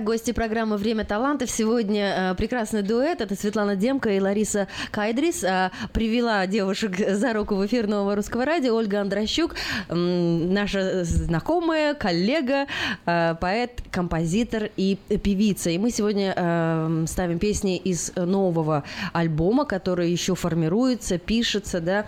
[0.09, 1.51] гости программы «Время талантов».
[1.51, 3.21] Сегодня э, прекрасный дуэт.
[3.21, 5.45] Это Светлана Демка и Лариса Кайдрис.
[5.45, 9.55] А, привела девушек за руку в эфир Нового Русского Радио Ольга Андрощук,
[9.91, 12.65] наша знакомая, коллега,
[13.05, 15.69] э, поэт, композитор и певица.
[15.69, 22.07] И мы сегодня э, ставим песни из нового альбома, который еще формируется, пишется, да,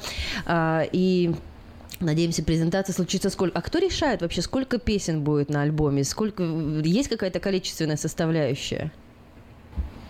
[0.91, 1.35] и
[2.01, 3.59] Надеемся, презентация случится сколько.
[3.59, 6.03] А кто решает вообще, сколько песен будет на альбоме?
[6.03, 6.43] Сколько
[6.83, 8.91] есть какая-то количественная составляющая?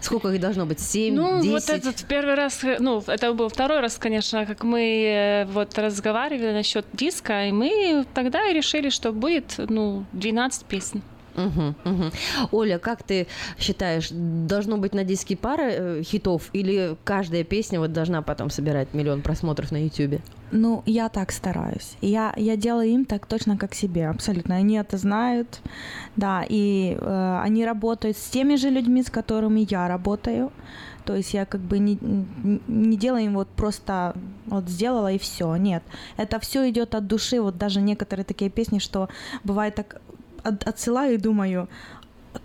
[0.00, 0.80] Сколько их должно быть?
[0.80, 1.68] Семь, Ну, десять?
[1.68, 6.52] вот этот первый раз, ну, это был второй раз, конечно, как мы э, вот разговаривали
[6.52, 11.02] насчет диска, и мы тогда и решили, что будет, ну, 12 песен.
[11.34, 12.12] Мгм, мгм.
[12.52, 13.26] Оля, как ты
[13.58, 18.94] считаешь, должно быть на диске пара э, хитов или каждая песня вот должна потом собирать
[18.94, 20.20] миллион просмотров на Ютубе?
[20.52, 21.96] Ну, я так стараюсь.
[22.00, 24.56] Я, я делаю им так точно, как себе, абсолютно.
[24.56, 25.60] Они это знают,
[26.16, 30.50] да, и э, они работают с теми же людьми, с которыми я работаю.
[31.04, 31.98] То есть я как бы не,
[32.68, 34.14] не делаю им вот просто
[34.46, 35.56] вот сделала и все.
[35.56, 35.82] Нет,
[36.16, 37.40] это все идет от души.
[37.40, 39.08] Вот даже некоторые такие песни, что
[39.42, 40.00] бывает так
[40.44, 41.68] от- отсылаю и думаю,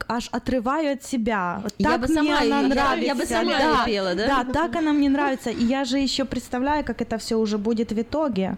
[0.08, 1.60] аж отрываю от себя.
[1.64, 3.06] Вот Я так бы мне сама она её- нравится.
[3.06, 4.28] я бы сама да, пела, да?
[4.44, 5.50] Да, так она мне нравится.
[5.52, 8.58] И я же еще представляю, как это все уже будет в итоге.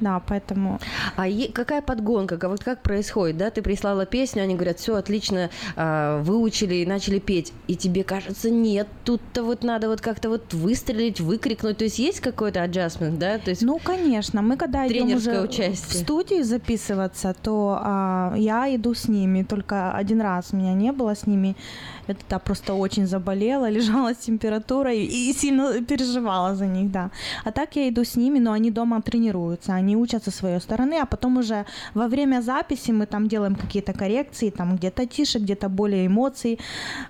[0.00, 0.78] Да, поэтому...
[1.16, 2.48] А е- какая подгонка?
[2.48, 3.50] Вот как происходит, да?
[3.50, 7.52] Ты прислала песню, они говорят, все отлично, а, выучили и начали петь.
[7.66, 11.78] И тебе кажется, нет, тут-то вот надо вот как-то вот выстрелить, выкрикнуть.
[11.78, 13.38] То есть есть какой-то adjustment, да?
[13.38, 15.78] То есть Ну, конечно, мы когда идем уже участие.
[15.78, 19.42] в студию записываться, то а, я иду с ними.
[19.44, 21.56] Только один раз меня не было с ними.
[22.06, 27.10] Это да, просто очень заболела, лежала с температурой и сильно переживала за них, да.
[27.44, 31.06] А так я иду с ними, но они дома тренируются, они учатся своей стороны, а
[31.06, 36.06] потом уже во время записи мы там делаем какие-то коррекции, там где-то тише, где-то более
[36.06, 36.58] эмоций,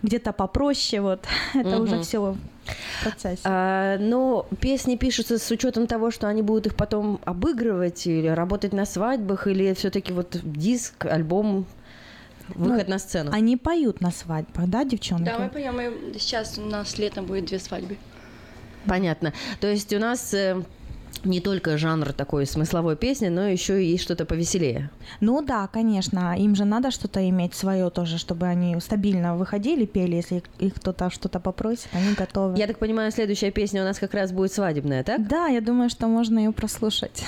[0.03, 1.25] где-то попроще, вот.
[1.55, 2.05] Это уже Мгм.
[2.05, 3.43] все в процессе.
[3.45, 8.73] А, но песни пишутся с учетом того, что они будут их потом обыгрывать или работать
[8.73, 11.67] на свадьбах, или все-таки вот диск, альбом,
[12.55, 13.31] выход Ну, на сцену.
[13.33, 15.25] Они поют на свадьбах, да, девчонки?
[15.25, 15.79] Да, мы поем,
[16.19, 17.97] сейчас у нас летом будет две свадьбы.
[18.87, 19.33] Понятно.
[19.61, 20.62] То есть у нас э,
[21.25, 24.91] не только жанр такой смысловой песни, но еще и есть что-то повеселее.
[25.21, 30.17] Ну да, конечно, им же надо что-то иметь свое тоже, чтобы они стабильно выходили, пели,
[30.17, 32.57] если их кто-то что-то попросит, они готовы.
[32.59, 35.27] Я так понимаю, следующая песня у нас как раз будет свадебная, так?
[35.27, 37.25] Да, я думаю, что можно ее прослушать.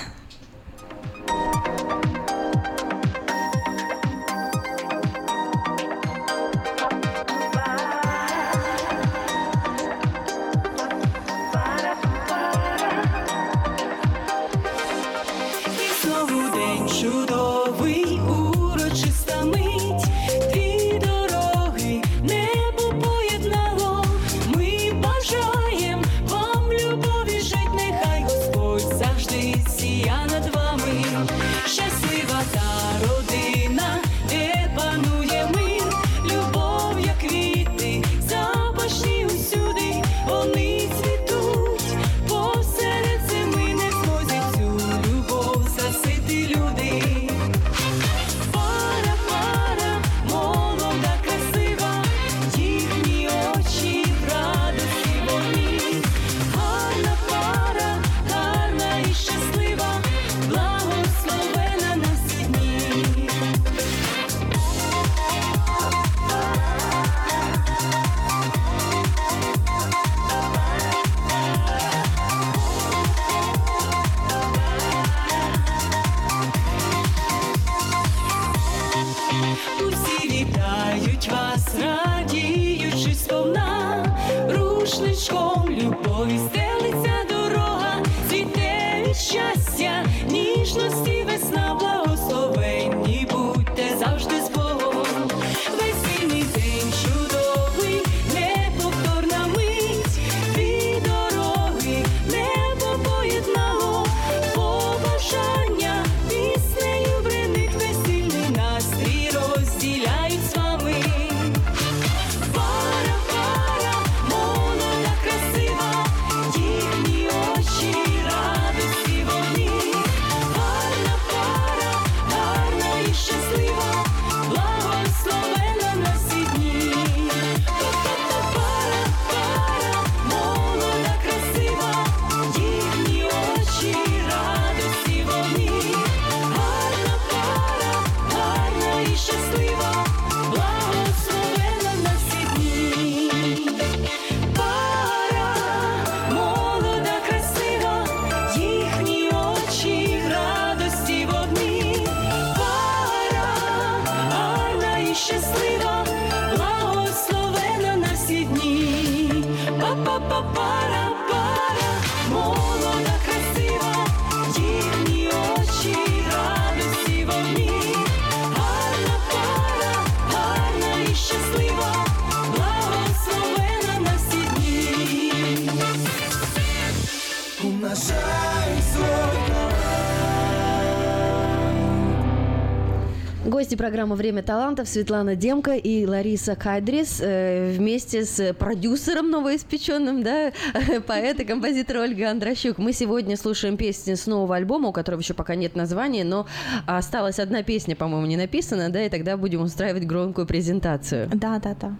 [183.79, 190.51] Гости программы «Время талантов» Светлана Демка и Лариса Кайдрис э, вместе с продюсером новоиспеченным, да,
[191.07, 192.77] поэт и композитор Ольга Андрощук.
[192.77, 196.45] Мы сегодня слушаем песни с нового альбома, у которого еще пока нет названия, но
[196.87, 201.29] осталась одна песня, по-моему, не написана, да, и тогда будем устраивать громкую презентацию.
[201.33, 201.91] Да, да, да.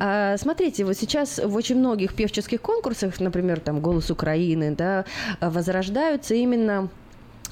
[0.00, 5.04] А, смотрите, вот сейчас в очень многих певческих конкурсах, например, там «Голос Украины», да,
[5.40, 6.88] возрождаются именно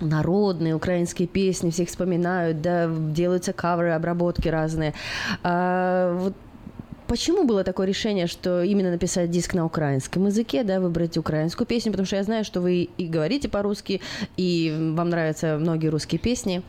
[0.01, 4.95] народные украинские песни, все их вспоминают, да, делаются каверы, обработки разные.
[5.43, 6.35] А, вот
[7.11, 11.91] Почему было такое решение, что именно написать диск на украинском языке, да, выбрать украинскую песню?
[11.91, 14.01] Потому что я знаю, что вы и говорите по-русски,
[14.37, 16.63] и вам нравятся многие русские песни.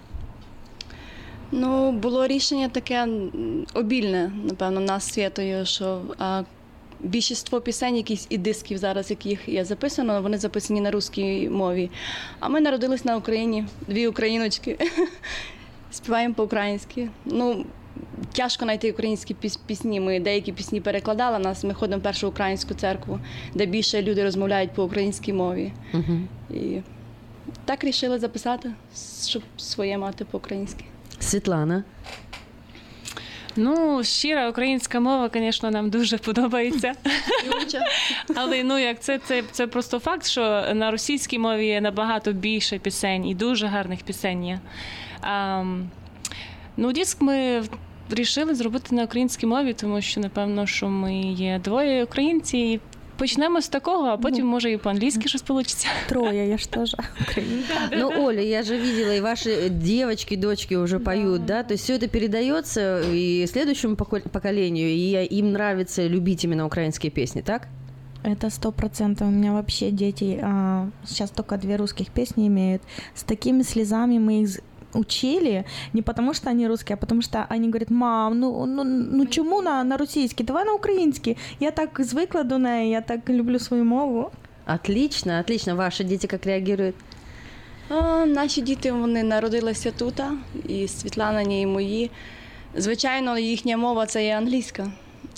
[1.51, 3.07] Ну, було рішення таке
[3.73, 6.43] обільне, напевно, нас святою, що а,
[7.03, 11.89] більшість пісень, якісь і дисків зараз, яких є записано, вони записані на русській мові.
[12.39, 14.77] А ми народились на Україні, дві україночки.
[15.91, 17.09] Співаємо по-українськи.
[17.25, 17.65] Ну,
[18.33, 19.99] тяжко знайти українські піс- пісні.
[19.99, 21.63] Ми деякі пісні перекладали нас.
[21.63, 23.19] Ми ходимо в першу українську церкву,
[23.53, 25.73] де більше люди розмовляють по українській мові.
[26.49, 26.77] І
[27.65, 28.71] так рішили записати,
[29.27, 30.85] щоб своє мати по-українськи.
[31.19, 31.83] Світлана.
[33.55, 36.93] Ну, щира українська мова, звісно, нам дуже подобається.
[38.35, 42.79] Але ну як це, це, це просто факт, що на російській мові є набагато більше
[42.79, 44.59] пісень і дуже гарних пісень є.
[45.21, 45.63] А,
[46.77, 47.63] ну, диск ми
[48.09, 52.57] вирішили зробити на українській мові, тому що, напевно, що ми є двоє українці.
[52.57, 52.79] І
[53.20, 55.70] почнемо з такого, а потім, може, і по-англійськи щось вийде.
[56.08, 57.74] Трое, я ж тоже украинка.
[57.92, 61.62] Ну, Оля, я же видела, и ваши девочки, дочки уже поют, да?
[61.62, 67.10] То есть все это передается и следующему поко- поколению, и им нравится любить именно украинские
[67.10, 67.68] песни, так?
[68.24, 69.28] Это сто процентов.
[69.28, 72.82] У меня вообще дети а, сейчас только две русских песни имеют.
[73.14, 74.60] С такими слезами мы их з-
[74.92, 79.26] учили, не потому что они русские, а потому что они говорят, мам, ну, ну, ну
[79.26, 81.36] чому на, на російській, давай на українській.
[81.60, 84.30] Я так звикла до неї, я так люблю свою мову.
[84.74, 85.76] Отлично, отлично.
[85.76, 86.94] Ваши дети как реагируют?
[87.88, 90.20] А, наші діти вони народилися тут,
[90.68, 92.10] і Світланані, і мої.
[92.74, 94.90] Звичайно, їхня мова це є англійська.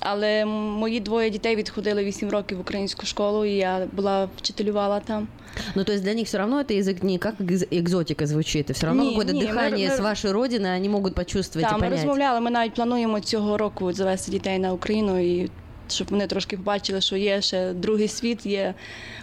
[0.03, 5.29] Але мої двоє дітей відходили 8 років в українську школу, і я була вчителювала там.
[5.75, 8.73] Ну, то есть для них все равно это язык не как экз- экзотика звучит, и
[8.73, 11.79] все равно Не, какое-то не, мы- дыхание мы- с вашей родины они могут почувствовать Там
[11.79, 11.99] и ми понять.
[12.05, 12.41] розмовляли.
[12.41, 15.51] Ми навіть плануємо цього року завести дітей на Україну і
[15.91, 18.75] щоб вони трошки побачили, що є ще другий світ, є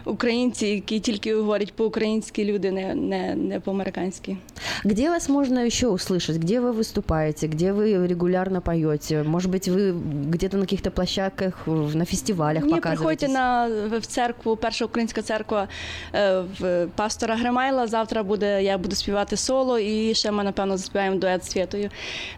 [0.06, 4.38] українці, які тільки говорять по-українськи люди, не, не, не по-американськи.
[4.85, 6.38] Где вас можно еще услышать?
[6.38, 7.47] Где вы выступаете?
[7.47, 9.24] Где вы регулярно поете?
[9.24, 9.94] Может быть, вы
[10.31, 12.95] где-то на каких-то площадках, в- на фестивалях Ні, показываетесь?
[12.97, 13.67] приходьте на
[13.99, 15.67] в церкву, перша українська церква
[16.15, 17.88] е, в пастора Гримайла.
[17.88, 21.90] Завтра буде я буду співати соло, і ще ми напевно заспіваємо дует з Святою.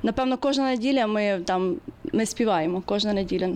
[0.04, 1.76] Напевно, кожна неділя ми там
[2.14, 3.50] ми співаємо кожна неділя.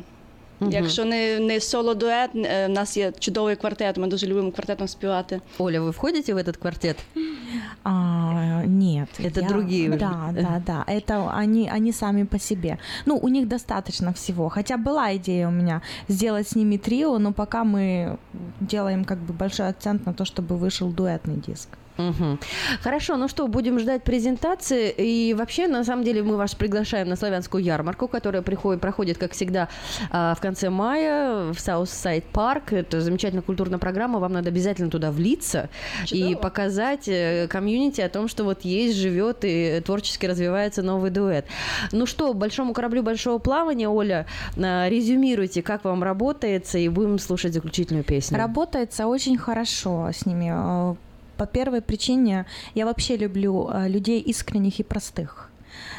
[0.60, 0.72] Мгм.
[0.72, 3.96] Якщо не, не соло дует, е, в нас є чудовий квартет.
[3.96, 5.40] Ми дуже любимо квартетом співати.
[5.58, 6.96] Оля, вы входите в этот квартет?
[7.84, 9.08] А, нет.
[9.20, 9.88] Это я- другие.
[9.96, 10.84] Да, да, да.
[10.88, 12.78] Это они, они сами по себе.
[13.06, 14.48] Ну, у них достаточно всего.
[14.48, 18.16] Хотя была идея у меня сделать с ними трио, но пока мы
[18.60, 21.68] делаем как бы большой акцент на то, чтобы вышел дуэтный диск.
[21.98, 22.38] Мгм.
[22.82, 24.90] Хорошо, ну что, будем ждать презентации.
[24.90, 29.32] И вообще, на самом деле, мы вас приглашаем на славянскую ярмарку, которая приходит, проходит, как
[29.32, 29.68] всегда,
[30.10, 32.76] а, в конце мая в Southside Park.
[32.76, 34.18] Это замечательная культурная программа.
[34.18, 35.70] Вам надо обязательно туда влиться
[36.10, 41.46] и показать э, комьюнити о том, что вот есть, живет и творчески развивается новый дуэт.
[41.92, 47.54] Ну что, большому кораблю большого плавания, Оля, а, резюмируйте, как вам работается, и будем слушать
[47.54, 48.38] заключительную песню.
[48.38, 50.96] Работается очень хорошо с ними.
[51.36, 55.45] По первой причине я вообще люблю э, людей искренних и простых.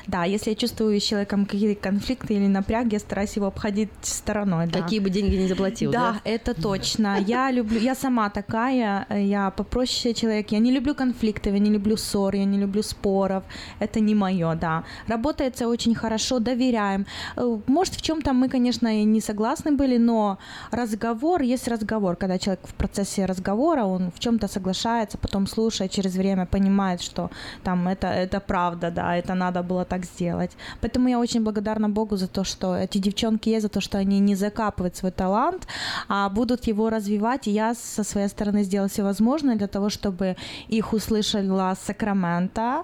[0.08, 4.68] Да, если я чувствую с человеком какие-то конфликты или напряг, я стараюсь его обходить стороной.
[4.68, 4.82] Да.
[4.82, 6.14] Какие бы деньги не заплатил, да?
[6.14, 7.18] Да, это точно.
[7.28, 10.52] Я люблю, я сама такая, я попроще человек.
[10.52, 13.44] Я не люблю конфликтов, я не люблю ссор, я не люблю споров.
[13.80, 14.84] Это не мое, да.
[15.08, 17.06] Работается очень хорошо, доверяем.
[17.36, 20.38] Э, Может, в чем-то мы, конечно, и не согласны были, но
[20.72, 22.16] разговор есть разговор.
[22.16, 27.30] Когда человек в процессе разговора, он в чем-то соглашается, потом слушает через время, понимает, что
[27.64, 30.52] там это, это правда, да, это надо было так сделать.
[30.82, 34.20] Поэтому я очень благодарна Богу за то, что эти девчонки есть, за то, что они
[34.20, 35.68] не закапывают свой талант,
[36.08, 37.48] а будут его развивать.
[37.48, 40.36] И я со своей стороны сделаю все возможное для того, чтобы
[40.68, 42.84] их услышала Сакраменто,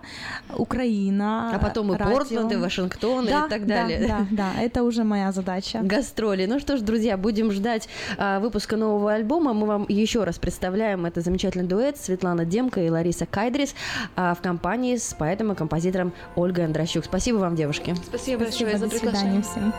[0.56, 2.18] Украина, А потом и радио.
[2.18, 4.08] Портленд, и Вашингтон, Да, и так да, далее.
[4.08, 5.80] Да, да, это уже моя задача.
[5.84, 6.46] Гастроли.
[6.46, 9.54] Ну что ж, друзья, будем ждать а, выпуска нового альбома.
[9.54, 13.76] Мы вам еще раз представляем это замечательный дуэт Светлана Демка и Лариса Кайдрис
[14.16, 17.06] а, в компании с поэтом и композитором Ольгой Андрощук.
[17.06, 17.96] Спасибо вам, девушки.
[18.08, 19.42] Спасибо большое за до свидания приглашение.
[19.44, 19.74] всем.